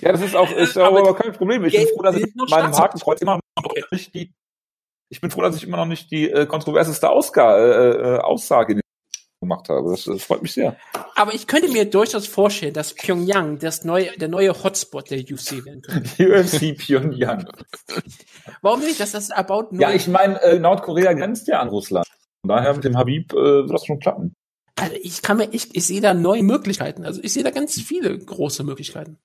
Ja, 0.00 0.12
das 0.12 0.22
ist 0.22 0.34
auch, 0.34 0.50
ist 0.50 0.78
Aber 0.78 1.00
aber, 1.00 1.14
kein 1.14 1.32
Problem. 1.32 1.64
Ich 1.66 1.74
bin 1.74 1.86
froh, 1.94 2.02
dass 2.02 2.16
ich 2.16 2.26
meinem. 2.48 2.72
Hakenkreuz 2.72 3.20
immer 3.20 3.38
noch 3.62 3.74
die, 4.14 4.32
ich 5.12 5.20
bin 5.20 5.30
froh, 5.30 5.42
dass 5.42 5.56
ich 5.56 5.64
immer 5.64 5.76
noch 5.76 5.86
nicht 5.86 6.10
die 6.10 6.30
äh, 6.30 6.46
kontroverseste 6.46 7.10
Ausga 7.10 7.58
äh, 7.58 7.90
äh, 7.90 8.18
Aussage 8.20 8.80
gemacht 9.42 9.68
habe. 9.68 9.90
Das, 9.90 10.04
das 10.04 10.22
freut 10.22 10.40
mich 10.40 10.52
sehr. 10.52 10.78
Aber 11.16 11.34
ich 11.34 11.46
könnte 11.46 11.70
mir 11.70 11.84
durchaus 11.84 12.26
vorstellen, 12.26 12.72
dass 12.72 12.94
Pyongyang 12.94 13.58
das 13.58 13.84
neue, 13.84 14.10
der 14.16 14.28
neue 14.28 14.64
Hotspot 14.64 15.10
der 15.10 15.18
UFC 15.18 15.66
werden 15.66 15.82
könnte. 15.82 16.08
UFC 16.18 16.78
Pyongyang. 16.78 17.46
Warum 18.62 18.80
nicht? 18.80 19.00
Dass 19.00 19.12
das 19.12 19.30
about 19.30 19.68
Ja, 19.72 19.92
ich 19.92 20.08
meine, 20.08 20.40
äh, 20.40 20.58
Nordkorea 20.58 21.12
grenzt 21.12 21.46
ja 21.46 21.60
an 21.60 21.68
Russland. 21.68 22.06
Von 22.40 22.48
daher 22.48 22.72
mit 22.72 22.84
dem 22.84 22.96
Habib 22.96 23.34
äh, 23.34 23.36
wird 23.36 23.70
das 23.70 23.84
schon 23.84 23.98
klappen. 23.98 24.34
also 24.76 24.96
ich 25.02 25.20
kann 25.20 25.36
mir, 25.36 25.48
ich, 25.52 25.76
ich 25.76 25.86
sehe 25.86 26.00
da 26.00 26.14
neue 26.14 26.42
Möglichkeiten. 26.42 27.04
Also 27.04 27.20
ich 27.22 27.34
sehe 27.34 27.44
da 27.44 27.50
ganz 27.50 27.78
viele 27.78 28.18
große 28.18 28.64
Möglichkeiten. 28.64 29.18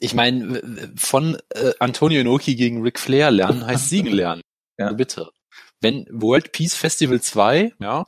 Ich 0.00 0.12
meine, 0.12 0.60
von 0.96 1.38
äh, 1.50 1.70
Antonio 1.78 2.20
Inoki 2.20 2.56
gegen 2.56 2.82
Ric 2.82 2.98
Flair 2.98 3.30
lernen 3.30 3.64
heißt 3.64 3.88
siegen 3.88 4.12
lernen. 4.12 4.42
Ja. 4.78 4.86
Also 4.86 4.96
bitte. 4.96 5.30
Wenn 5.80 6.06
World 6.10 6.52
Peace 6.52 6.74
Festival 6.74 7.20
2, 7.20 7.74
ja, 7.80 8.04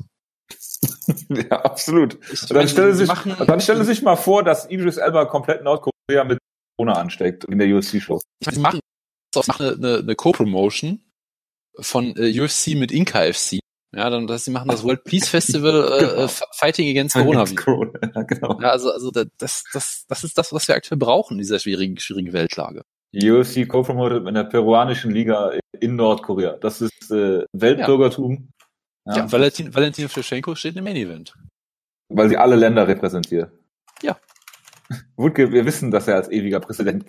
ja, 1.28 1.62
absolut. 1.62 2.18
ich 2.32 2.40
dann 2.46 2.68
stelle 2.68 2.94
sich, 2.94 3.08
machen, 3.08 3.34
dann 3.46 3.60
stelle 3.60 3.84
sich 3.84 4.02
mal 4.02 4.16
vor, 4.16 4.42
dass 4.42 4.68
Idris 4.70 4.96
Elba 4.96 5.24
komplett 5.26 5.62
Nordkorea 5.62 6.24
mit 6.24 6.38
Corona 6.76 6.94
ansteckt 7.00 7.44
in 7.44 7.58
der 7.58 7.68
UFC-Show. 7.74 8.20
ich 8.40 8.56
meine, 8.58 8.80
machen 9.46 9.66
eine, 9.66 9.72
eine, 9.74 9.98
eine 9.98 10.14
Co-Promotion 10.14 11.02
von 11.78 12.14
äh, 12.16 12.38
UFC 12.40 12.68
mit 12.76 12.90
Inka 12.92 13.32
FC. 13.32 13.58
Ja, 13.94 14.10
dann, 14.10 14.26
dass 14.26 14.44
sie 14.44 14.50
machen 14.50 14.68
das 14.68 14.82
World 14.84 15.04
Peace 15.04 15.28
Festival 15.28 15.92
äh, 15.92 15.98
Genau. 16.06 16.24
äh, 16.24 16.28
Fighting 16.52 16.88
Against 16.90 17.14
Coronavirus. 17.14 17.92
Ja, 18.14 18.22
genau. 18.22 18.60
Ja, 18.60 18.70
also, 18.70 18.90
also 18.92 19.10
da- 19.10 19.24
das, 19.38 19.64
das, 19.72 20.04
das 20.08 20.24
ist 20.24 20.36
das, 20.38 20.52
was 20.52 20.68
wir 20.68 20.74
aktuell 20.74 20.98
brauchen 20.98 21.34
in 21.34 21.38
dieser 21.38 21.58
schwierigen, 21.58 21.98
schwierigen 21.98 22.32
Weltlage. 22.32 22.82
UFC 23.14 23.66
co-promoted 23.68 24.26
in 24.26 24.34
der 24.34 24.44
peruanischen 24.44 25.10
Liga 25.10 25.52
in 25.80 25.96
Nordkorea. 25.96 26.52
Das 26.60 26.80
ist 26.80 27.10
äh, 27.10 27.44
Weltbürgertum. 27.52 28.50
Ja, 29.06 29.16
Ja, 29.16 29.32
Valentin, 29.32 29.74
Valentin 29.74 30.08
Shevchenko 30.08 30.54
steht 30.54 30.76
im 30.76 30.84
Main 30.84 30.96
Event. 30.96 31.34
Weil 32.08 32.28
sie 32.28 32.36
alle 32.36 32.56
Länder 32.56 32.86
repräsentiert. 32.86 33.50
Ja. 34.02 34.18
Wutke, 35.16 35.50
wir 35.52 35.64
wissen, 35.64 35.90
dass 35.90 36.08
er 36.08 36.16
als 36.16 36.28
ewiger 36.30 36.60
Präsident. 36.60 37.04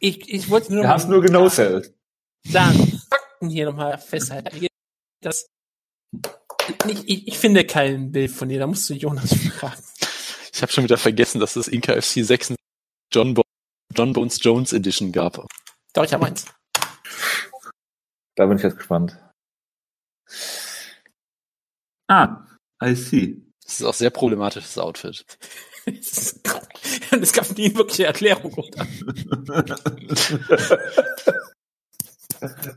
Ich, 0.00 0.28
ich 0.32 0.50
wollte 0.50 0.74
nur 0.74 0.82
Wir 0.84 0.88
haben 0.88 1.00
es 1.00 1.06
nur 1.06 1.22
genoselt. 1.22 1.92
sagen, 2.44 3.00
Fakten 3.08 3.48
hier 3.50 3.66
nochmal 3.66 3.98
festhalten. 3.98 4.66
Das, 5.20 5.46
ich, 6.88 7.08
ich, 7.08 7.28
ich 7.28 7.38
finde 7.38 7.64
kein 7.64 8.10
Bild 8.12 8.30
von 8.30 8.48
dir, 8.48 8.58
da 8.58 8.66
musst 8.66 8.88
du 8.90 8.94
Jonas 8.94 9.34
fragen. 9.58 9.82
Ich 10.52 10.60
habe 10.62 10.72
schon 10.72 10.84
wieder 10.84 10.98
vergessen, 10.98 11.40
dass 11.40 11.56
es 11.56 11.68
Inka 11.68 11.94
FC 12.00 12.24
6 12.24 12.54
John, 13.12 13.34
Bo 13.34 13.42
John 13.94 14.12
Bones 14.12 14.38
Jones 14.42 14.72
Edition 14.72 15.12
gab. 15.12 15.46
Doch, 15.92 16.04
ich 16.04 16.12
habe 16.12 16.26
eins. 16.26 16.46
Da 18.34 18.46
bin 18.46 18.56
ich 18.56 18.62
jetzt 18.62 18.78
gespannt. 18.78 19.18
Ah, 22.08 22.46
I 22.82 22.94
see. 22.94 23.42
Das 23.64 23.80
ist 23.80 23.86
auch 23.86 23.94
sehr 23.94 24.10
problematisches 24.10 24.78
Outfit. 24.78 25.24
Es 27.20 27.32
gab 27.32 27.50
nie 27.58 27.74
wirkliche 27.74 28.06
Erklärung. 28.06 28.54
Oder? 28.54 28.86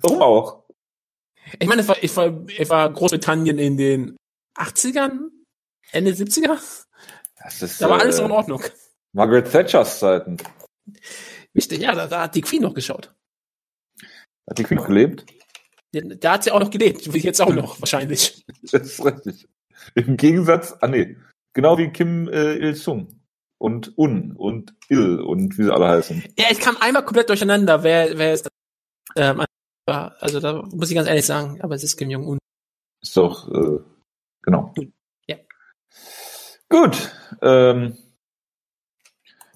Warum 0.01 0.21
auch? 0.21 0.63
Ich 1.59 1.67
meine, 1.67 1.81
es 1.81 1.87
war, 1.87 2.03
ich 2.03 2.15
war, 2.17 2.47
ich 2.47 2.69
war 2.69 2.91
Großbritannien 2.91 3.59
in 3.59 3.77
den 3.77 4.17
80ern, 4.57 5.29
Ende 5.91 6.11
70er. 6.11 6.57
Das 7.43 7.61
ist, 7.61 7.81
Da 7.81 7.89
war 7.89 7.99
alles 7.99 8.19
äh, 8.19 8.25
in 8.25 8.31
Ordnung. 8.31 8.63
Margaret 9.13 9.51
Thatchers 9.51 9.99
Zeiten. 9.99 10.37
Wichtig, 11.53 11.81
ja, 11.81 11.95
da, 11.95 12.07
da 12.07 12.23
hat 12.23 12.35
die 12.35 12.41
Queen 12.41 12.61
noch 12.61 12.73
geschaut. 12.73 13.13
Hat 14.47 14.57
die 14.57 14.63
Queen 14.63 14.77
noch 14.77 14.87
gelebt? 14.87 15.25
Da 15.91 16.33
hat 16.33 16.43
sie 16.43 16.51
auch 16.51 16.59
noch 16.59 16.69
gelebt, 16.69 17.05
jetzt 17.05 17.41
auch 17.41 17.53
noch, 17.53 17.79
wahrscheinlich. 17.81 18.43
Das 18.71 18.81
ist 18.81 19.05
richtig. 19.05 19.47
Im 19.93 20.17
Gegensatz, 20.17 20.75
ah 20.81 20.87
nee, 20.87 21.17
genau 21.53 21.77
wie 21.77 21.89
Kim 21.89 22.27
äh, 22.27 22.55
Il-sung 22.55 23.21
und 23.59 23.97
Un 23.97 24.31
und 24.35 24.73
Il 24.89 25.19
und 25.19 25.57
wie 25.57 25.63
sie 25.63 25.73
alle 25.73 25.87
heißen. 25.87 26.23
Ja, 26.37 26.45
ich 26.49 26.59
kam 26.59 26.77
einmal 26.77 27.05
komplett 27.05 27.29
durcheinander, 27.29 27.83
wer, 27.83 28.17
wer 28.17 28.33
ist 28.33 28.49
ähm. 29.15 29.43
Also 29.87 30.39
da 30.39 30.63
muss 30.63 30.89
ich 30.89 30.95
ganz 30.95 31.07
ehrlich 31.07 31.27
sagen, 31.27 31.61
aber 31.61 31.75
es 31.75 31.83
ist 31.83 31.95
Kim 31.95 32.09
Jong-un. 32.09 32.39
Ist 33.03 33.15
doch, 33.15 33.47
äh, 33.53 33.79
genau. 34.41 34.73
Ja. 35.27 35.37
Gut. 36.69 37.11
Ähm, 37.43 37.95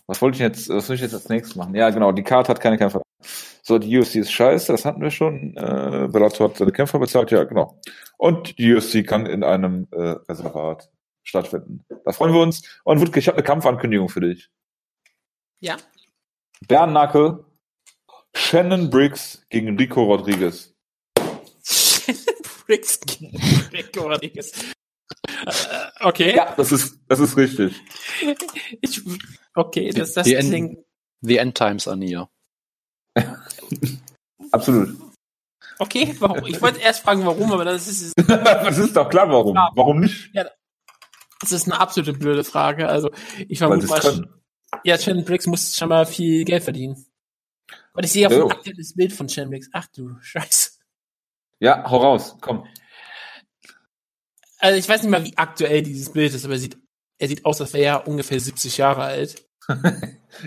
was 0.09 0.23
wollte 0.23 0.37
ich 0.37 0.41
jetzt, 0.41 0.69
was 0.69 0.87
soll 0.87 0.95
ich 0.95 1.03
jetzt 1.03 1.13
als 1.13 1.29
nächstes 1.29 1.55
machen? 1.55 1.75
Ja, 1.75 1.91
genau, 1.91 2.11
die 2.11 2.23
Karte 2.23 2.49
hat 2.49 2.59
keine 2.59 2.79
Kämpfer. 2.79 3.03
So, 3.61 3.77
die 3.77 3.95
UFC 3.95 4.15
ist 4.15 4.31
scheiße, 4.31 4.71
das 4.71 4.83
hatten 4.83 5.01
wir 5.01 5.11
schon. 5.11 5.55
Äh, 5.55 6.07
Bellator 6.11 6.49
hat 6.49 6.57
seine 6.57 6.71
Kämpfer 6.71 6.97
bezahlt, 6.97 7.29
ja, 7.29 7.43
genau. 7.43 7.79
Und 8.17 8.57
die 8.57 8.73
UFC 8.73 9.05
kann 9.05 9.27
in 9.27 9.43
einem 9.43 9.87
äh, 9.91 10.15
Reservat 10.27 10.89
stattfinden. 11.23 11.85
Da 12.05 12.11
freuen 12.11 12.33
wir 12.33 12.41
uns. 12.41 12.63
Und 12.83 12.99
Wutke, 13.01 13.19
ich 13.19 13.27
habe 13.27 13.37
eine 13.37 13.43
Kampfankündigung 13.43 14.09
für 14.09 14.21
dich. 14.21 14.49
Ja. 15.59 15.77
Bernacke, 16.67 17.45
Shannon 18.35 18.89
Briggs 18.89 19.45
gegen 19.51 19.77
Rico 19.77 20.05
Rodriguez. 20.05 20.73
Briggs 22.65 22.99
gegen 23.01 23.37
Rico 23.71 24.07
Rodriguez. 24.07 24.73
Okay. 26.01 26.35
Ja, 26.35 26.53
das 26.55 26.71
ist, 26.71 26.99
das 27.07 27.19
ist 27.19 27.35
richtig. 27.37 27.75
Ich, 28.81 29.01
okay, 29.55 29.91
das, 29.91 30.13
das 30.13 30.27
End- 30.27 30.49
klingt. 30.49 30.79
The 31.21 31.37
End 31.37 31.55
Times 31.55 31.87
are 31.87 31.97
near. 31.97 32.29
Absolut. 34.51 34.97
Okay, 35.79 36.15
warum? 36.19 36.45
Ich 36.45 36.61
wollte 36.61 36.79
erst 36.79 37.03
fragen, 37.03 37.25
warum, 37.25 37.51
aber 37.51 37.65
das 37.65 37.87
ist, 37.87 38.13
das 38.27 38.77
ist 38.77 38.95
doch 38.95 39.09
klar, 39.09 39.29
warum. 39.29 39.55
Ja. 39.55 39.69
Warum 39.75 39.99
nicht? 39.99 40.31
das 41.41 41.51
ist 41.53 41.67
eine 41.67 41.79
absolute 41.79 42.13
blöde 42.13 42.43
Frage. 42.43 42.87
Also, 42.87 43.11
ich 43.47 43.59
vermute 43.59 43.87
mal, 43.87 44.27
ja, 44.83 44.97
Shannon 44.97 45.23
Briggs 45.23 45.47
muss 45.47 45.75
schon 45.75 45.89
mal 45.89 46.05
viel 46.05 46.43
Geld 46.43 46.63
verdienen. 46.63 47.05
Und 47.93 48.03
ich 48.03 48.11
sehe 48.11 48.27
auf 48.27 48.33
Jo. 48.33 48.45
ein 48.45 48.51
aktuelles 48.51 48.93
Bild 48.93 49.13
von 49.13 49.29
Shannon 49.29 49.51
Briggs. 49.51 49.69
Ach 49.71 49.87
du 49.87 50.17
Scheiße. 50.21 50.71
Ja, 51.59 51.89
hau 51.89 51.97
raus, 51.97 52.37
komm. 52.41 52.65
Also, 54.59 54.77
ich 54.77 54.87
weiß 54.87 55.01
nicht 55.03 55.11
mal, 55.11 55.23
wie 55.23 55.37
aktuell 55.37 55.81
dieses 55.81 56.11
Bild 56.11 56.33
ist, 56.33 56.45
aber 56.45 56.55
er 56.55 56.59
sieht, 56.59 56.77
er 57.17 57.27
sieht 57.27 57.45
aus, 57.45 57.61
als 57.61 57.73
wäre 57.73 57.83
er 57.83 58.07
ungefähr 58.07 58.39
70 58.39 58.77
Jahre 58.77 59.03
alt. 59.03 59.45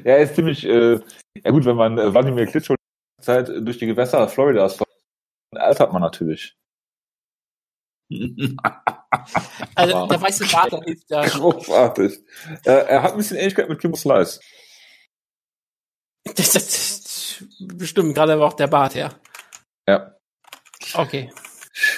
Ja, 0.04 0.12
er 0.12 0.22
ist 0.22 0.36
ziemlich, 0.36 0.64
äh, 0.64 1.00
ja 1.44 1.50
gut, 1.50 1.64
wenn 1.64 1.76
man 1.76 1.98
äh, 1.98 2.14
Wladimir 2.14 2.46
Klitschko 2.46 2.76
Zeit 3.20 3.48
durch 3.48 3.78
die 3.78 3.86
Gewässer 3.86 4.28
Floridas 4.28 4.78
altert 5.56 5.92
man 5.92 6.02
natürlich. 6.02 6.56
Also, 9.74 9.94
Wow. 9.94 10.08
der 10.08 10.20
weiße 10.22 10.46
Bart, 10.50 10.72
der 10.72 10.80
hilft 10.82 11.10
da. 11.10 11.24
Großartig. 11.26 12.18
Äh, 12.64 12.70
er 12.70 13.02
hat 13.02 13.12
ein 13.12 13.18
bisschen 13.18 13.36
Ähnlichkeit 13.36 13.68
mit 13.68 13.80
Kimbo 13.80 13.96
Slice. 13.96 14.40
Das, 16.36 16.52
das, 16.52 16.66
das, 16.66 17.44
bestimmt, 17.58 18.14
gerade 18.14 18.32
aber 18.34 18.46
auch 18.46 18.52
der 18.54 18.68
Bart, 18.68 18.94
ja. 18.94 19.10
Ja. 19.88 20.16
Okay. 20.94 21.32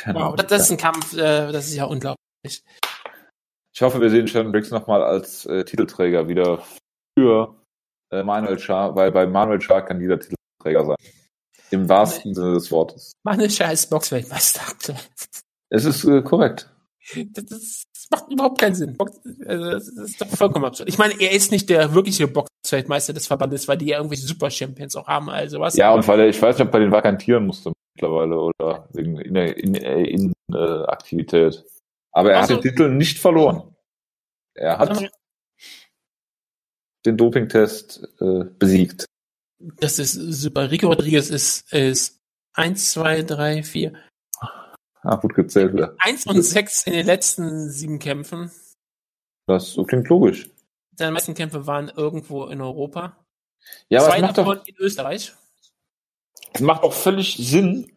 Genau. 0.05 0.37
Das, 0.37 0.47
das 0.47 0.63
ist 0.63 0.71
ein 0.73 0.77
Kampf, 0.77 1.15
äh, 1.15 1.53
das 1.53 1.67
ist 1.67 1.75
ja 1.75 1.85
unglaublich. 1.85 2.63
Ich 3.75 3.83
hoffe, 3.83 4.01
wir 4.01 4.11
sehen 4.11 4.29
Shannon 4.29 4.53
Briggs 4.53 4.71
nochmal 4.71 5.03
als 5.03 5.47
äh, 5.47 5.65
Titelträger 5.65 6.29
wieder 6.29 6.63
für 7.19 7.57
äh, 8.11 8.23
Manuel 8.23 8.59
Schar, 8.59 8.95
weil 8.95 9.11
bei 9.11 9.27
Manuel 9.27 9.61
Schar 9.61 9.85
kann 9.85 10.01
jeder 10.01 10.19
Titelträger 10.21 10.87
sein. 10.87 10.97
Im 11.71 11.89
wahrsten 11.89 12.35
Sinne 12.35 12.55
des 12.55 12.71
Wortes. 12.71 13.13
Meine 13.25 13.51
scheiß 13.51 13.89
Boxweltmeister 13.89 14.61
aktuell. 14.69 14.99
Es 15.71 15.85
ist 15.85 16.05
äh, 16.05 16.23
korrekt. 16.23 16.71
Das, 17.33 17.45
das, 17.47 17.85
das 17.93 18.07
macht 18.11 18.31
überhaupt 18.31 18.61
keinen 18.61 18.75
Sinn. 18.75 18.97
Box, 18.97 19.19
also, 19.45 19.71
das 19.73 19.89
ist 19.89 20.21
doch 20.21 20.29
vollkommen 20.29 20.67
absurd. 20.67 20.89
Ich 20.89 20.99
meine, 20.99 21.21
er 21.21 21.33
ist 21.33 21.51
nicht 21.51 21.69
der 21.69 21.95
wirkliche 21.95 22.29
Boxweltmeister 22.29 23.13
des 23.13 23.27
Verbandes, 23.27 23.67
weil 23.67 23.77
die 23.77 23.87
ja 23.87 23.97
irgendwelche 23.97 24.27
Super-Champions 24.27 24.95
auch 24.95 25.09
haben, 25.09 25.29
also 25.29 25.59
was. 25.59 25.77
Ja, 25.77 25.93
und 25.93 26.07
weil 26.07 26.21
er, 26.21 26.29
ich 26.29 26.41
weiß 26.41 26.59
nicht, 26.59 26.69
ob 26.69 26.75
er 26.75 26.81
den 26.81 26.93
vakantieren 26.93 27.45
musste 27.45 27.73
mittlerweile 27.95 28.39
oder 28.39 28.89
wegen 28.93 29.19
in, 29.19 29.37
in, 29.37 29.75
in, 29.75 30.05
in 30.05 30.33
äh, 30.53 30.85
Aktivität. 30.85 31.65
Aber 32.13 32.33
er 32.33 32.39
Ach 32.39 32.43
hat 32.43 32.51
den 32.51 32.61
Titel 32.61 32.91
nicht 32.91 33.19
verloren. 33.19 33.75
Er 34.55 34.79
hat 34.79 35.11
den 37.05 37.17
Dopingtest 37.17 38.09
äh, 38.21 38.45
besiegt. 38.59 39.07
Das 39.59 39.99
ist 39.99 40.13
super. 40.13 40.71
Rico 40.71 40.89
Rodriguez 40.89 41.31
ist, 41.31 41.73
ist 41.73 42.21
eins, 42.55 42.93
zwei, 42.93 43.23
drei, 43.23 43.63
vier. 43.63 43.95
Ah, 45.03 45.17
gut 45.17 45.35
gezählt 45.35 45.75
wieder. 45.75 45.95
Eins 45.99 46.27
und 46.27 46.43
sechs 46.43 46.87
in 46.87 46.95
den 46.95 47.07
letzten 47.07 47.71
sieben 47.71 47.99
Kämpfen. 47.99 48.51
Das 49.47 49.77
klingt 49.87 50.09
logisch. 50.09 50.49
Seine 50.97 51.13
meisten 51.13 51.35
Kämpfe 51.35 51.67
waren 51.67 51.91
irgendwo 51.91 52.47
in 52.47 52.61
Europa. 52.61 53.25
Ja, 53.89 54.01
aber 54.01 54.11
Zwei 54.11 54.21
davon 54.21 54.59
doch, 54.59 54.67
in 54.67 54.77
Österreich. 54.77 55.35
Es 56.55 56.61
macht 56.61 56.85
doch 56.85 56.93
völlig 56.93 57.37
Sinn, 57.37 57.93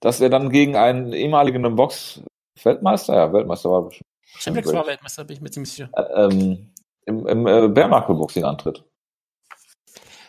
dass 0.00 0.20
er 0.20 0.30
dann 0.30 0.50
gegen 0.50 0.74
einen 0.74 1.12
ehemaligen 1.12 1.76
Box-Weltmeister, 1.76 3.14
ja, 3.14 3.32
Weltmeister 3.32 3.70
war 3.70 3.82
bestimmt, 3.82 4.08
Champions 4.24 4.72
war 4.72 4.86
Weltmeister, 4.86 5.24
bin 5.24 5.36
ich 5.36 5.42
mir 5.42 5.50
ziemlich 5.50 5.70
sicher. 5.70 5.90
äh, 5.94 6.24
ähm, 6.24 6.72
im, 7.06 7.26
im 7.26 7.46
äh, 7.46 7.68
Bärmarkt-Boxing 7.68 8.44
antritt. 8.44 8.84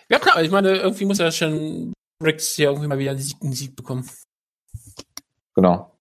Ja 0.10 0.20
klar, 0.20 0.42
ich 0.44 0.52
meine, 0.52 0.76
irgendwie 0.78 1.06
muss 1.06 1.20
er 1.20 1.32
schon 1.32 1.94
Rix 2.22 2.56
hier 2.56 2.70
irgendwie 2.70 2.88
mal 2.88 3.00
wieder 3.00 3.12
einen 3.12 3.20
Sieg, 3.20 3.38
einen 3.42 3.54
Sieg 3.54 3.76
bekommen. 3.76 4.10
Genau. 5.56 5.98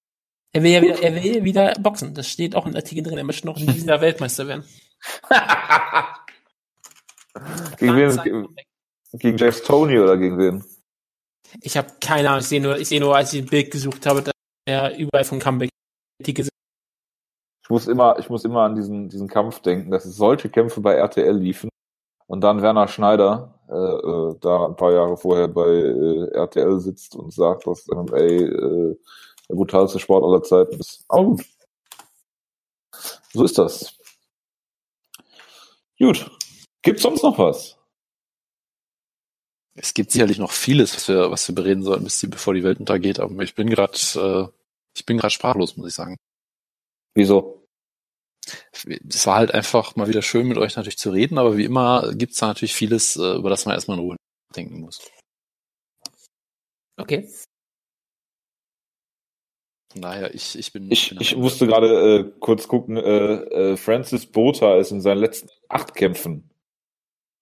Er 0.53 0.63
will 0.65 0.71
ja 0.73 0.83
wieder, 0.83 1.01
er 1.01 1.23
will 1.23 1.45
wieder 1.45 1.75
boxen. 1.75 2.13
Das 2.15 2.27
steht 2.27 2.57
auch 2.57 2.67
im 2.67 2.75
Artikel 2.75 3.05
drin. 3.05 3.19
Er 3.19 3.25
möchte 3.25 3.47
noch 3.47 3.57
in 3.57 3.69
diesem 3.69 3.89
Jahr 3.89 4.01
Weltmeister 4.01 4.49
werden. 4.49 4.65
gegen 7.79 7.97
wen? 7.97 8.23
Gegen, 8.23 8.57
gegen 9.13 9.37
James 9.37 9.63
Tony 9.63 9.99
oder 9.99 10.17
gegen 10.17 10.39
wen? 10.39 10.65
Ich 11.63 11.77
habe 11.77 11.89
keine 12.01 12.29
Ahnung. 12.29 12.41
Ich 12.41 12.49
sehe 12.49 12.61
nur, 12.61 12.79
ich 12.79 12.91
nur, 12.91 13.17
als 13.17 13.33
ich 13.33 13.43
ein 13.43 13.49
Bild 13.49 13.71
gesucht 13.71 14.07
habe, 14.07 14.23
dass 14.23 14.35
er 14.67 14.97
überall 14.97 15.25
vom 15.25 15.39
Comeback 15.39 15.71
sind. 16.23 16.51
Ich 17.63 17.71
muss 17.71 17.87
immer, 17.87 18.19
ich 18.19 18.29
muss 18.29 18.45
immer 18.45 18.63
an 18.63 18.75
diesen, 18.75 19.09
diesen 19.09 19.29
Kampf 19.29 19.61
denken, 19.61 19.91
dass 19.91 20.05
solche 20.05 20.49
Kämpfe 20.49 20.81
bei 20.81 20.95
RTL 20.95 21.37
liefen 21.37 21.71
und 22.27 22.41
dann 22.43 22.63
Werner 22.63 22.89
Schneider 22.89 23.55
äh, 23.69 23.75
äh, 23.75 24.37
da 24.41 24.67
ein 24.67 24.77
paar 24.77 24.93
Jahre 24.93 25.17
vorher 25.17 25.49
bei 25.49 25.69
äh, 25.69 26.31
RTL 26.33 26.81
sitzt 26.81 27.15
und 27.15 27.33
sagt, 27.33 27.67
dass 27.67 27.87
MMA 27.87 28.17
äh, 28.17 28.97
der 29.49 29.55
brutalste 29.55 29.99
Sport 29.99 30.25
aller 30.25 30.43
Zeiten 30.43 30.79
ist. 30.79 31.05
Aber 31.09 31.25
gut. 31.25 31.45
So 33.33 33.45
ist 33.45 33.59
das. 33.59 33.97
Gut. 35.99 36.31
Gibt's 36.83 37.03
sonst 37.03 37.23
noch 37.23 37.39
was? 37.39 37.80
Es 39.75 39.95
gibt 39.95 40.11
sicherlich 40.11 40.39
noch 40.39 40.53
vieles, 40.53 40.95
was 40.95 41.09
wir, 41.09 41.31
was 41.31 41.47
wir 41.49 41.55
bereden 41.55 41.83
sollten, 41.83 42.05
bis 42.05 42.19
die, 42.19 42.27
bevor 42.27 42.55
die 42.55 42.65
Welt 42.65 42.81
untergeht. 42.81 43.21
Aber 43.21 43.43
ich 43.43 43.55
bin 43.55 43.71
gerade, 43.71 43.93
äh, 44.17 44.49
ich 44.97 45.07
bin 45.07 45.17
gerade 45.17 45.33
sprachlos, 45.33 45.77
muss 45.77 45.89
ich 45.89 45.95
sagen. 45.95 46.17
Wieso? 47.15 47.67
Es 48.83 49.27
war 49.27 49.37
halt 49.37 49.53
einfach 49.53 49.95
mal 49.97 50.09
wieder 50.09 50.23
schön, 50.23 50.49
mit 50.49 50.59
euch 50.59 50.77
natürlich 50.77 50.99
zu 50.99 51.11
reden, 51.11 51.39
aber 51.39 51.57
wie 51.57 51.65
immer 51.65 52.13
gibt's 52.15 52.39
da 52.39 52.49
natürlich 52.49 52.75
vieles, 52.75 53.17
äh, 53.17 53.37
über 53.37 53.51
das 53.51 53.65
man 53.65 53.75
erstmal 53.75 53.99
in 53.99 54.05
Ruhe 54.05 54.17
denken 54.55 54.81
muss. 54.81 55.01
Okay. 56.97 57.29
Daher, 59.95 60.35
ich, 60.35 60.57
ich 60.59 60.73
bin. 60.73 60.91
Ich, 60.91 61.11
bin 61.11 61.21
ich 61.21 61.37
musste 61.37 61.67
gerade 61.67 62.19
äh, 62.19 62.33
kurz 62.39 62.69
gucken, 62.69 62.97
äh, 62.97 63.73
äh, 63.73 63.77
Francis 63.77 64.27
Botha 64.27 64.77
ist 64.77 64.93
in 64.93 65.01
seinen 65.01 65.19
letzten 65.19 65.49
acht 65.69 65.95
Kämpfen 65.95 66.51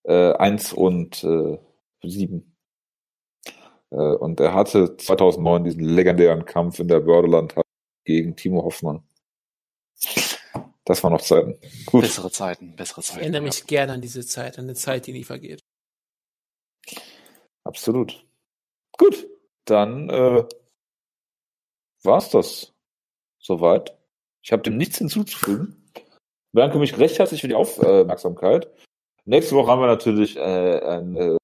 äh, 0.04 0.32
eins 0.32 0.72
und 0.72 1.24
äh, 1.24 1.58
sieben. 2.02 2.56
Äh, 3.90 3.96
und 3.96 4.40
er 4.40 4.54
hatte 4.54 4.96
2009 4.96 5.64
diesen 5.64 5.84
legendären 5.84 6.44
Kampf 6.44 6.78
in 6.78 6.88
der 6.88 7.00
Bördeland 7.00 7.54
gegen 8.04 8.36
Timo 8.36 8.62
Hoffmann. 8.64 9.02
Das 10.84 11.02
war 11.02 11.10
noch 11.10 11.20
Zeiten. 11.20 11.58
Gut. 11.86 12.02
Bessere 12.02 12.30
Zeiten, 12.30 12.74
bessere 12.76 13.00
Ich 13.00 13.08
Zeiten. 13.08 13.20
erinnere 13.20 13.42
mich 13.42 13.66
gerne 13.66 13.92
an 13.92 14.00
diese 14.00 14.24
Zeit, 14.26 14.58
an 14.58 14.64
eine 14.64 14.74
Zeit, 14.74 15.06
die 15.06 15.12
nie 15.12 15.24
vergeht. 15.24 15.60
Absolut. 17.64 18.24
Gut, 18.96 19.28
dann 19.66 20.08
äh, 20.08 20.44
war's 22.02 22.30
das 22.30 22.72
soweit. 23.38 23.96
Ich 24.42 24.52
habe 24.52 24.62
dem 24.62 24.76
nichts 24.76 24.98
hinzuzufügen. 24.98 25.90
Bedanke 26.52 26.78
mich 26.78 26.98
recht 26.98 27.18
herzlich 27.18 27.42
für 27.42 27.48
die 27.48 27.54
Aufmerksamkeit. 27.54 28.70
Nächste 29.26 29.54
Woche 29.54 29.70
haben 29.70 29.82
wir 29.82 29.86
natürlich 29.86 30.36
äh, 30.36 30.40
eine 30.40 31.37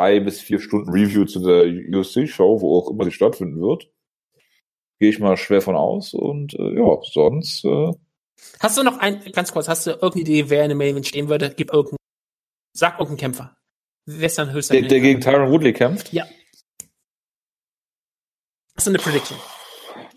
drei 0.00 0.20
bis 0.20 0.40
vier 0.40 0.60
Stunden 0.60 0.90
Review 0.90 1.24
zu 1.26 1.40
der 1.40 1.64
UFC-Show, 1.64 2.60
wo 2.60 2.78
auch 2.78 2.90
immer 2.90 3.04
sie 3.04 3.12
stattfinden 3.12 3.60
wird. 3.60 3.90
Gehe 4.98 5.10
ich 5.10 5.18
mal 5.18 5.36
schwer 5.36 5.60
von 5.60 5.76
aus. 5.76 6.14
Und 6.14 6.54
äh, 6.54 6.78
ja, 6.78 6.98
sonst 7.02 7.64
äh, 7.64 7.92
Hast 8.58 8.78
du 8.78 8.82
noch 8.82 8.98
ein, 8.98 9.22
ganz 9.32 9.52
kurz, 9.52 9.68
hast 9.68 9.86
du 9.86 9.90
irgendeine 9.90 10.22
Idee, 10.22 10.50
wer 10.50 10.62
in 10.62 10.70
dem 10.70 10.78
Main 10.78 10.92
Event 10.92 11.06
stehen 11.06 11.28
würde? 11.28 11.52
Gib 11.54 11.72
irgendeinen, 11.72 11.98
sag 12.72 12.94
irgendeinen 12.94 13.18
Kämpfer. 13.18 13.56
Wer 14.06 14.26
ist 14.26 14.38
dann 14.38 14.52
höchster 14.52 14.80
der, 14.80 14.88
der 14.88 15.00
gegen 15.00 15.20
Tyron 15.20 15.50
Woodley 15.50 15.74
kämpft. 15.74 16.12
Ja. 16.12 16.24
Hast 18.74 18.86
du 18.86 18.92
eine 18.92 18.98
Prediction? 18.98 19.38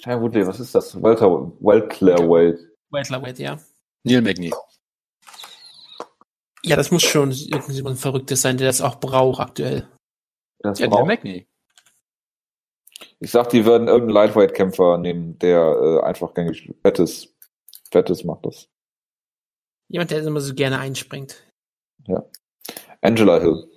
Tyron 0.01 0.21
Woodley, 0.21 0.47
was 0.47 0.61
ist 0.61 0.73
das? 0.73 0.95
Welter, 1.03 1.29
Weltclareweight. 1.59 2.59
Welterweight, 2.91 3.39
ja. 3.39 3.59
Neil 4.03 4.21
Magny. 4.21 4.53
Ja, 6.65 6.75
das 6.75 6.91
muss 6.91 7.03
schon 7.03 7.31
irgendjemand 7.31 7.99
Verrücktes 7.99 8.41
sein, 8.41 8.57
der 8.57 8.67
das 8.67 8.81
auch 8.81 8.99
braucht 8.99 9.39
aktuell. 9.41 9.87
Das 10.59 10.79
Ja, 10.79 10.87
braucht- 10.87 11.05
Neil 11.07 11.17
Magny. 11.17 11.47
Ich 13.19 13.31
sag, 13.31 13.49
die 13.49 13.65
werden 13.65 13.87
irgendeinen 13.87 14.13
Lightweight-Kämpfer 14.13 14.97
nehmen, 14.97 15.37
der 15.39 15.59
äh, 15.59 16.05
einfach 16.05 16.33
gängig 16.33 16.73
Fettes, 16.81 17.33
Fettes 17.91 18.23
macht 18.23 18.45
das. 18.45 18.67
Jemand, 19.89 20.11
der 20.11 20.23
immer 20.23 20.39
so 20.41 20.53
gerne 20.53 20.79
einspringt. 20.79 21.45
Angela 23.01 23.39
Hill. 23.41 23.69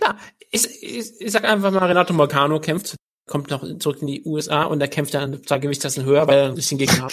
Klar, 0.00 0.18
ich, 0.50 0.82
ich, 0.82 1.20
ich 1.20 1.30
sag 1.32 1.44
einfach 1.44 1.70
mal, 1.70 1.86
Renato 1.86 2.12
Morgano 2.14 2.60
kämpft, 2.60 2.96
kommt 3.28 3.50
noch 3.50 3.62
zurück 3.78 4.00
in 4.00 4.06
die 4.06 4.22
USA 4.24 4.64
und 4.64 4.80
er 4.80 4.88
kämpft 4.88 5.12
dann 5.14 5.42
zwei 5.44 5.58
Gewichtsklassen 5.58 6.04
höher, 6.04 6.26
weil 6.26 6.38
er 6.38 6.46
ein 6.48 6.54
bisschen 6.54 6.78
Gegner 6.78 7.02
hat. 7.04 7.12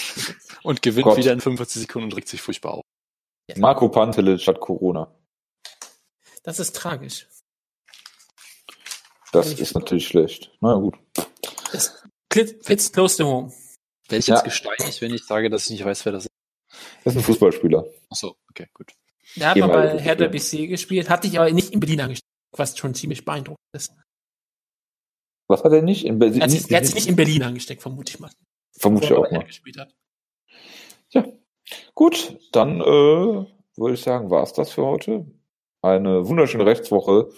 Und 0.63 0.81
gewinnt 0.81 1.05
Gott. 1.05 1.17
wieder 1.17 1.33
in 1.33 1.41
45 1.41 1.81
Sekunden 1.81 2.05
und 2.09 2.15
regt 2.17 2.27
sich 2.29 2.41
furchtbar 2.41 2.75
auf. 2.75 2.83
Marco 3.57 3.89
Pantelic 3.89 4.45
hat 4.47 4.59
Corona. 4.59 5.13
Das 6.43 6.59
ist 6.59 6.75
tragisch. 6.75 7.27
Das 9.31 9.51
ist 9.59 9.73
natürlich 9.75 10.07
schlecht. 10.07 10.51
Na 10.61 10.73
ja, 10.73 10.79
gut. 10.79 10.95
Fits 12.63 12.91
close 12.91 13.17
to 13.17 13.25
home. 13.25 13.53
Wäre 14.07 14.19
ich 14.19 14.27
Ja. 14.27 14.35
jetzt 14.35 14.43
gesteinigt, 14.45 15.01
wenn 15.01 15.13
ich 15.13 15.25
sage, 15.25 15.49
dass 15.49 15.65
ich 15.65 15.71
nicht 15.71 15.85
weiß, 15.85 16.05
wer 16.05 16.13
das 16.13 16.25
ist? 16.25 16.31
Das 17.03 17.13
ist 17.15 17.21
ein 17.21 17.23
Fußballspieler. 17.23 17.85
Achso, 18.09 18.37
okay, 18.49 18.67
gut. 18.73 18.91
Der 19.35 19.49
hat 19.49 19.57
mal 19.57 19.67
bei 19.67 19.99
Hertha. 19.99 20.27
BC 20.27 20.67
gespielt, 20.67 21.09
hat 21.09 21.23
dich 21.23 21.39
aber 21.39 21.51
nicht 21.51 21.71
in 21.71 21.79
Berlin 21.79 22.01
angesteckt, 22.01 22.31
was 22.51 22.77
schon 22.77 22.93
ziemlich 22.95 23.25
beeindruckend 23.25 23.59
ist. 23.73 23.91
Was 25.47 25.63
hat 25.63 25.73
er 25.73 25.81
nicht? 25.81 26.05
In 26.05 26.19
Berlin? 26.19 26.39
Er 26.41 26.45
hat 26.45 26.51
sich, 26.51 26.95
nicht 26.95 27.07
in 27.07 27.15
Berlin 27.15 27.43
angesteckt, 27.43 27.81
vermute 27.81 28.11
ich 28.13 28.19
mal. 28.19 28.31
Vermute 28.77 29.05
ich 29.05 29.13
auch 29.13 29.29
mal. 29.29 29.43
gespielt 29.43 29.77
hat. 29.77 29.93
Gut, 31.93 32.37
dann 32.51 32.79
äh, 32.81 32.83
würde 32.83 33.93
ich 33.93 34.01
sagen, 34.01 34.29
war's 34.29 34.53
das 34.53 34.71
für 34.71 34.85
heute. 34.85 35.25
Eine 35.81 36.27
wunderschöne 36.27 36.65
Rechtswoche. 36.65 37.29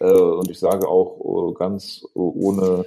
Äh, 0.00 0.04
und 0.12 0.50
ich 0.50 0.58
sage 0.58 0.88
auch 0.88 1.50
äh, 1.50 1.54
ganz 1.54 2.04
äh, 2.14 2.18
ohne 2.18 2.84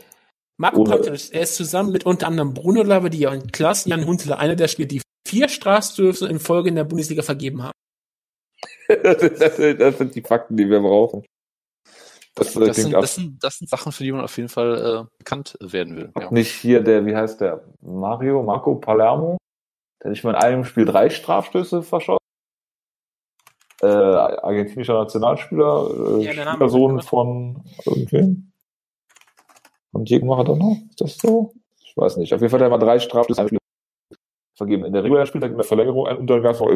Marco 0.58 0.82
Ohne- 0.82 1.06
er 1.06 1.42
ist 1.42 1.56
zusammen 1.56 1.92
mit 1.92 2.06
unter 2.06 2.28
anderem 2.28 2.54
Bruno 2.54 2.82
Labbadia 2.84 3.32
und 3.32 3.52
Klaas 3.54 3.86
Jan 3.86 4.06
Huntelaar 4.06 4.40
einer 4.40 4.56
der 4.56 4.68
Spieler, 4.70 4.88
die 4.88 5.02
vier 5.28 5.50
Strafstöße 5.50 6.28
in 6.28 6.40
Folge 6.40 6.70
in 6.70 6.76
der 6.76 6.84
Bundesliga 6.86 7.24
vergeben 7.24 7.64
haben. 7.64 7.72
das, 8.88 9.22
sind- 9.58 9.80
das 9.82 9.98
sind 9.98 10.16
die 10.16 10.22
Fakten, 10.22 10.56
die 10.58 10.70
wir 10.70 10.80
brauchen. 10.80 11.26
Das, 12.36 12.56
äh, 12.56 12.60
Das 12.60 12.76
klingt 12.76 12.76
sind, 12.76 12.92
das, 12.94 13.16
sind, 13.16 13.44
das 13.44 13.58
sind 13.58 13.70
Sachen, 13.70 13.92
für 13.92 14.04
die 14.04 14.12
man 14.12 14.22
auf 14.22 14.36
jeden 14.38 14.50
Fall 14.50 15.06
äh, 15.08 15.18
bekannt 15.18 15.58
werden 15.62 15.96
will. 15.96 16.12
Ja. 16.20 16.32
Nicht 16.32 16.52
hier 16.52 16.82
der, 16.82 17.06
wie 17.06 17.16
heißt 17.16 17.40
der? 17.42 17.64
Mario, 17.82 18.44
Marco 18.44 18.76
Palermo, 18.76 19.38
der 20.06 20.12
nicht 20.12 20.24
mal 20.24 20.32
in 20.32 20.36
einem 20.36 20.64
Spiel 20.66 20.86
drei 20.86 21.10
Strafstöße 21.10 21.82
verschossen. 21.82 22.20
Äh, 23.82 23.88
argentinischer 23.88 24.94
Nationalspieler, 24.94 26.20
äh, 26.20 26.24
Ja, 26.24 26.52
Schwiegersohn 26.52 27.02
von 27.02 27.64
irgendwem. 27.86 28.52
Von 29.92 30.06
Diego 30.06 30.28
Maradona? 30.28 30.78
Ist 30.90 31.02
das 31.02 31.18
so? 31.18 31.54
Ich 31.84 31.98
weiß 31.98 32.18
nicht. 32.18 32.34
Auf 32.34 32.42
jeden 32.42 32.52
Fall 32.52 32.60
hat 32.60 32.68
er 32.68 32.70
mal 32.70 32.78
drei 32.78 33.00
Strafstöße 33.00 33.48
vergeben. 34.56 34.86
In 34.86 34.94
der 34.94 35.04
regulären 35.04 35.26
Spieltag 35.26 35.52
in 35.52 35.58
der 35.58 35.66
Verlängerung 35.66 36.08
ein 36.08 36.18
und 36.18 36.28
dann 36.28 36.44
gab 36.44 36.54
es 36.54 36.60
noch 36.60 36.70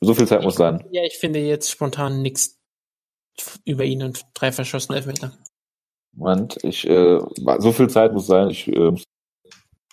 So 0.00 0.14
viel 0.14 0.26
Zeit 0.26 0.42
muss 0.42 0.56
sein. 0.56 0.82
Ja, 0.90 1.04
ich 1.04 1.18
finde 1.18 1.38
jetzt 1.38 1.70
spontan 1.70 2.22
nichts 2.22 2.58
über 3.66 3.84
ihn 3.84 4.02
und 4.02 4.24
drei 4.34 4.52
verschossene 4.52 4.96
Elfmeter. 4.96 5.32
Moment, 6.14 6.62
ich, 6.62 6.86
äh, 6.88 7.18
so 7.58 7.72
viel 7.72 7.88
Zeit 7.88 8.12
muss 8.12 8.26
sein, 8.26 8.50
ich 8.50 8.68
äh, 8.68 8.90
muss 8.90 9.04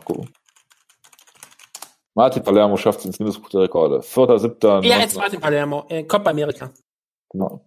gucken. 0.04 0.30
Martin 2.16 2.44
Palermo 2.44 2.76
schafft 2.76 3.00
es 3.00 3.06
ins 3.06 3.18
Guinness-Buch 3.18 3.50
der 3.50 3.62
Rekorde. 3.62 4.00
4.7. 4.02 4.84
Ja, 4.84 5.00
jetzt 5.00 5.16
Martin 5.16 5.40
Palermo, 5.40 5.86
äh, 5.90 6.04
Copa 6.04 6.32
America. 6.32 6.72
Genau. 7.32 7.66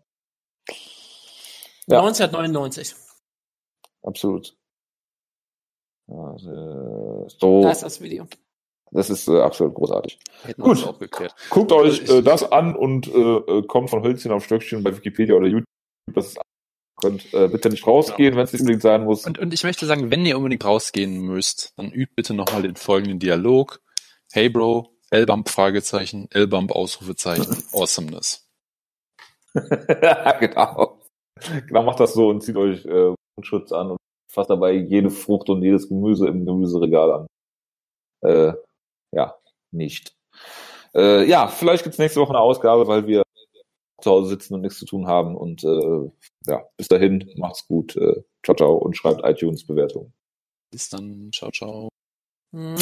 Ja. 1.87 2.01
1999. 2.01 2.95
Absolut. 4.03 4.55
Äh, 6.09 6.13
so, 7.29 7.63
Da 7.63 7.71
ist 7.71 7.83
das 7.83 8.01
Video. 8.01 8.27
das 8.91 9.09
ist 9.09 9.29
äh, 9.29 9.41
absolut 9.41 9.75
großartig. 9.75 10.19
Hätten 10.43 10.61
Gut. 10.63 10.85
Guckt 11.51 11.73
euch 11.73 12.03
Ich- 12.03 12.11
äh, 12.11 12.23
das 12.23 12.51
an 12.53 12.77
und 12.77 13.07
äh, 13.09 13.19
äh, 13.19 13.63
kommt 13.67 13.89
von 13.91 14.03
Hölzchen 14.03 14.33
auf 14.33 14.45
Stöckchen 14.45 14.83
bei 14.83 14.95
Wikipedia 14.95 15.35
oder 15.37 15.47
YouTube. 15.47 15.65
Das 16.15 16.27
ist 16.27 16.39
könnt 17.03 17.35
äh, 17.35 17.49
bitte 17.49 17.69
nicht 17.69 17.87
rausgehen, 17.87 18.31
genau. 18.31 18.37
wenn 18.39 18.45
es 18.45 18.53
nicht 18.53 18.61
unbedingt 18.63 18.83
sein 18.83 19.05
muss. 19.05 19.27
Und, 19.27 19.39
und 19.39 19.53
ich 19.53 19.65
möchte 19.65 19.87
sagen, 19.87 20.11
wenn 20.11 20.25
ihr 20.25 20.37
unbedingt 20.37 20.65
rausgehen 20.65 21.21
müsst, 21.21 21.73
dann 21.77 21.91
übt 21.91 22.15
bitte 22.15 22.33
nochmal 22.35 22.63
den 22.63 22.77
folgenden 22.77 23.19
Dialog. 23.19 23.81
Hey 24.33 24.49
Bro, 24.49 24.95
L-Bump 25.11 25.49
Fragezeichen, 25.49 26.29
L-Bump 26.31 26.73
Ausrufezeichen, 26.73 27.57
Awesomeness. 27.73 28.49
genau. 29.53 31.01
Genau, 31.67 31.83
macht 31.83 32.01
das 32.01 32.15
so 32.15 32.29
und 32.29 32.43
zieht 32.43 32.57
euch 32.57 32.85
äh, 32.87 33.15
Schutz 33.43 33.73
an 33.73 33.91
und 33.91 33.99
fasst 34.33 34.51
dabei 34.51 34.73
jede 34.73 35.11
Frucht 35.11 35.51
und 35.51 35.63
jedes 35.63 35.89
Gemüse 35.89 36.29
im 36.29 36.47
Gemüseregal 36.47 37.13
an. 37.13 37.27
Äh, 38.25 38.53
ja, 39.13 39.35
nicht. 39.73 40.15
Äh, 40.95 41.25
ja, 41.29 41.49
vielleicht 41.49 41.83
gibt's 41.83 41.99
nächste 41.99 42.21
Woche 42.21 42.31
eine 42.31 42.41
Ausgabe, 42.41 42.87
weil 42.87 43.07
wir 43.07 43.22
zu 44.03 44.11
Hause 44.11 44.31
sitzen 44.31 44.55
und 44.55 44.63
nichts 44.63 44.79
zu 44.79 44.87
tun 44.87 45.07
haben. 45.07 45.37
Und 45.37 45.65
äh, 45.65 46.11
ja, 46.47 46.65
bis 46.77 46.89
dahin, 46.89 47.31
macht's 47.37 47.67
gut. 47.67 47.97
Äh, 47.97 48.23
ciao, 48.45 48.57
ciao 48.57 48.77
und 48.77 48.97
schreibt 48.97 49.25
iTunes-Bewertungen. 49.25 50.13
Bis 50.71 50.89
dann, 50.89 51.31
ciao, 51.33 51.51
ciao. 51.51 51.89
Mhm. 52.53 52.77